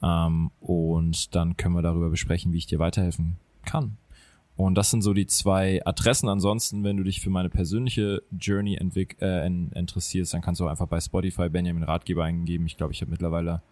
Ähm, 0.00 0.52
und 0.60 1.34
dann 1.34 1.56
können 1.56 1.74
wir 1.74 1.82
darüber 1.82 2.08
besprechen, 2.08 2.52
wie 2.52 2.58
ich 2.58 2.66
dir 2.66 2.78
weiterhelfen 2.78 3.36
kann. 3.64 3.96
Und 4.56 4.74
das 4.74 4.90
sind 4.90 5.02
so 5.02 5.14
die 5.14 5.26
zwei 5.26 5.84
Adressen. 5.84 6.28
Ansonsten, 6.28 6.84
wenn 6.84 6.96
du 6.96 7.04
dich 7.04 7.20
für 7.20 7.30
meine 7.30 7.48
persönliche 7.48 8.22
Journey 8.38 8.76
entwick 8.76 9.16
äh, 9.20 9.46
interessierst, 9.46 10.34
dann 10.34 10.42
kannst 10.42 10.60
du 10.60 10.66
auch 10.66 10.70
einfach 10.70 10.88
bei 10.88 11.00
Spotify 11.00 11.48
Benjamin 11.48 11.82
Ratgeber 11.82 12.24
eingeben. 12.24 12.66
Ich 12.66 12.76
glaube, 12.76 12.92
ich 12.92 13.00
habe 13.00 13.10
mittlerweile, 13.10 13.62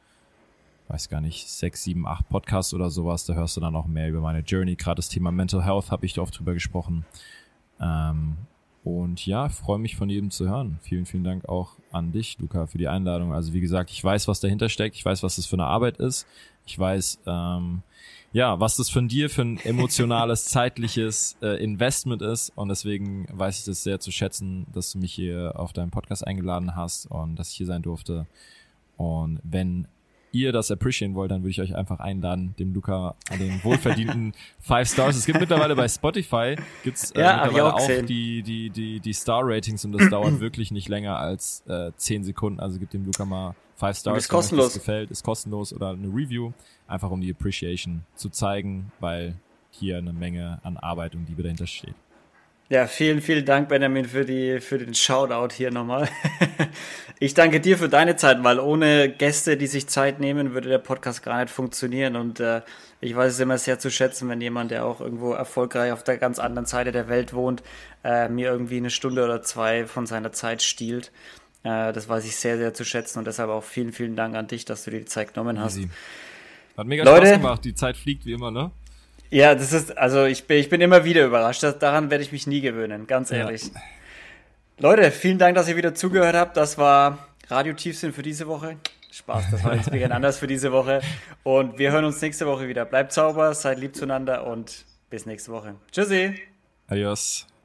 weiß 0.88 1.08
gar 1.08 1.20
nicht, 1.20 1.48
sechs, 1.48 1.84
sieben, 1.84 2.06
acht 2.06 2.28
Podcasts 2.28 2.72
oder 2.72 2.90
sowas. 2.90 3.26
Da 3.26 3.34
hörst 3.34 3.56
du 3.56 3.60
dann 3.60 3.76
auch 3.76 3.86
mehr 3.86 4.08
über 4.08 4.20
meine 4.20 4.40
Journey. 4.40 4.74
Gerade 4.76 4.96
das 4.96 5.08
Thema 5.10 5.30
Mental 5.30 5.64
Health 5.64 5.90
habe 5.90 6.06
ich 6.06 6.14
da 6.14 6.22
oft 6.22 6.38
drüber 6.38 6.54
gesprochen. 6.54 7.04
Ähm, 7.78 8.36
und 8.82 9.26
ja, 9.26 9.50
freue 9.50 9.78
mich 9.78 9.96
von 9.96 10.08
jedem 10.08 10.30
zu 10.30 10.48
hören. 10.48 10.78
Vielen, 10.80 11.04
vielen 11.04 11.24
Dank 11.24 11.46
auch 11.46 11.72
an 11.92 12.12
dich, 12.12 12.38
Luca, 12.38 12.66
für 12.66 12.78
die 12.78 12.88
Einladung. 12.88 13.34
Also 13.34 13.52
wie 13.52 13.60
gesagt, 13.60 13.90
ich 13.90 14.02
weiß, 14.02 14.26
was 14.26 14.40
dahinter 14.40 14.70
steckt. 14.70 14.96
Ich 14.96 15.04
weiß, 15.04 15.22
was 15.22 15.36
das 15.36 15.44
für 15.44 15.56
eine 15.56 15.66
Arbeit 15.66 15.98
ist. 15.98 16.26
Ich 16.64 16.78
weiß, 16.78 17.20
ähm, 17.26 17.82
ja, 18.32 18.60
was 18.60 18.76
das 18.76 18.90
von 18.90 19.08
dir 19.08 19.28
für 19.28 19.42
ein 19.42 19.58
emotionales, 19.58 20.44
zeitliches 20.46 21.36
äh, 21.42 21.62
Investment 21.62 22.22
ist. 22.22 22.52
Und 22.54 22.68
deswegen 22.68 23.26
weiß 23.32 23.60
ich 23.60 23.64
das 23.64 23.82
sehr 23.82 24.00
zu 24.00 24.10
schätzen, 24.10 24.66
dass 24.72 24.92
du 24.92 24.98
mich 24.98 25.12
hier 25.12 25.54
auf 25.56 25.72
deinen 25.72 25.90
Podcast 25.90 26.26
eingeladen 26.26 26.76
hast 26.76 27.06
und 27.06 27.36
dass 27.36 27.50
ich 27.50 27.56
hier 27.56 27.66
sein 27.66 27.82
durfte. 27.82 28.26
Und 28.96 29.40
wenn 29.42 29.88
ihr 30.32 30.52
das 30.52 30.70
appreciaten 30.70 31.14
wollt, 31.14 31.30
dann 31.30 31.42
würde 31.42 31.50
ich 31.50 31.60
euch 31.60 31.74
einfach 31.74 32.00
einladen, 32.00 32.54
dem 32.58 32.72
Luca 32.72 33.16
den 33.38 33.62
wohlverdienten 33.64 34.32
Five 34.60 34.88
Stars. 34.88 35.16
Es 35.16 35.26
gibt 35.26 35.40
mittlerweile 35.40 35.74
bei 35.74 35.88
Spotify 35.88 36.56
gibt's 36.84 37.10
äh, 37.12 37.20
ja, 37.20 37.44
mittlerweile 37.44 37.74
auch, 37.74 37.80
auch 37.80 38.06
die, 38.06 38.42
die, 38.42 38.70
die, 38.70 39.00
die 39.00 39.12
Star 39.12 39.42
Ratings 39.42 39.84
und 39.84 39.92
das 39.92 40.08
dauert 40.10 40.40
wirklich 40.40 40.70
nicht 40.70 40.88
länger 40.88 41.18
als 41.18 41.64
äh, 41.66 41.90
zehn 41.96 42.24
Sekunden. 42.24 42.60
Also 42.60 42.78
gibt 42.78 42.92
dem 42.92 43.04
Luca 43.04 43.24
mal 43.24 43.54
Five 43.76 43.96
Stars, 43.96 44.18
ist 44.18 44.28
kostenlos. 44.28 44.74
gefällt, 44.74 45.10
ist 45.10 45.24
kostenlos 45.24 45.72
oder 45.72 45.90
eine 45.90 46.08
Review, 46.08 46.52
einfach 46.90 47.10
um 47.10 47.20
die 47.20 47.30
Appreciation 47.30 48.02
zu 48.14 48.28
zeigen, 48.28 48.92
weil 49.00 49.34
hier 49.70 49.98
eine 49.98 50.12
Menge 50.12 50.60
an 50.62 50.76
Arbeit 50.76 51.14
und 51.14 51.28
Liebe 51.28 51.42
dahinter 51.42 51.66
steht. 51.66 51.94
Ja, 52.70 52.86
vielen, 52.86 53.20
vielen 53.20 53.44
Dank, 53.44 53.68
Benjamin, 53.68 54.04
für, 54.04 54.24
die, 54.24 54.60
für 54.60 54.78
den 54.78 54.94
Shoutout 54.94 55.52
hier 55.52 55.72
nochmal. 55.72 56.08
ich 57.18 57.34
danke 57.34 57.60
dir 57.60 57.76
für 57.76 57.88
deine 57.88 58.14
Zeit, 58.14 58.44
weil 58.44 58.60
ohne 58.60 59.08
Gäste, 59.08 59.56
die 59.56 59.66
sich 59.66 59.88
Zeit 59.88 60.20
nehmen, 60.20 60.54
würde 60.54 60.68
der 60.68 60.78
Podcast 60.78 61.24
gar 61.24 61.40
nicht 61.40 61.52
funktionieren. 61.52 62.14
Und 62.14 62.38
äh, 62.38 62.62
ich 63.00 63.16
weiß 63.16 63.32
es 63.32 63.40
immer 63.40 63.58
sehr 63.58 63.80
zu 63.80 63.90
schätzen, 63.90 64.28
wenn 64.28 64.40
jemand, 64.40 64.70
der 64.70 64.84
auch 64.84 65.00
irgendwo 65.00 65.32
erfolgreich 65.32 65.90
auf 65.90 66.04
der 66.04 66.18
ganz 66.18 66.38
anderen 66.38 66.66
Seite 66.66 66.92
der 66.92 67.08
Welt 67.08 67.34
wohnt, 67.34 67.64
äh, 68.04 68.28
mir 68.28 68.52
irgendwie 68.52 68.76
eine 68.76 68.90
Stunde 68.90 69.24
oder 69.24 69.42
zwei 69.42 69.84
von 69.86 70.06
seiner 70.06 70.30
Zeit 70.30 70.62
stiehlt. 70.62 71.10
Äh, 71.64 71.92
das 71.92 72.08
weiß 72.08 72.24
ich 72.24 72.36
sehr, 72.36 72.56
sehr 72.56 72.72
zu 72.72 72.84
schätzen 72.84 73.18
und 73.18 73.26
deshalb 73.26 73.50
auch 73.50 73.64
vielen, 73.64 73.92
vielen 73.92 74.14
Dank 74.14 74.36
an 74.36 74.46
dich, 74.46 74.64
dass 74.64 74.84
du 74.84 74.92
dir 74.92 75.00
die 75.00 75.06
Zeit 75.06 75.34
genommen 75.34 75.58
hast. 75.58 75.76
Easy. 75.76 75.90
Hat 76.80 76.86
mega 76.86 77.04
Leute, 77.04 77.26
Spaß 77.26 77.36
gemacht. 77.36 77.64
Die 77.66 77.74
Zeit 77.74 77.98
fliegt 77.98 78.24
wie 78.24 78.32
immer, 78.32 78.50
ne? 78.50 78.70
Ja, 79.28 79.54
das 79.54 79.74
ist, 79.74 79.98
also 79.98 80.24
ich 80.24 80.46
bin, 80.46 80.56
ich 80.56 80.70
bin 80.70 80.80
immer 80.80 81.04
wieder 81.04 81.26
überrascht. 81.26 81.62
Das, 81.62 81.78
daran 81.78 82.10
werde 82.10 82.24
ich 82.24 82.32
mich 82.32 82.46
nie 82.46 82.62
gewöhnen, 82.62 83.06
ganz 83.06 83.30
ehrlich. 83.30 83.64
Ja. 83.64 83.80
Leute, 84.78 85.10
vielen 85.10 85.36
Dank, 85.36 85.56
dass 85.56 85.68
ihr 85.68 85.76
wieder 85.76 85.94
zugehört 85.94 86.34
habt. 86.34 86.56
Das 86.56 86.78
war 86.78 87.28
Radio 87.48 87.74
Tiefsinn 87.74 88.14
für 88.14 88.22
diese 88.22 88.46
Woche. 88.46 88.78
Spaß, 89.12 89.50
das 89.50 89.62
war 89.62 89.74
jetzt 89.74 89.90
bisschen 89.90 90.12
anders 90.12 90.38
für 90.38 90.46
diese 90.46 90.72
Woche. 90.72 91.02
Und 91.42 91.78
wir 91.78 91.92
hören 91.92 92.06
uns 92.06 92.22
nächste 92.22 92.46
Woche 92.46 92.66
wieder. 92.66 92.86
Bleibt 92.86 93.12
sauber, 93.12 93.52
seid 93.52 93.78
lieb 93.78 93.94
zueinander 93.94 94.46
und 94.46 94.86
bis 95.10 95.26
nächste 95.26 95.52
Woche. 95.52 95.74
Tschüssi. 95.92 96.40
Adios. 96.88 97.46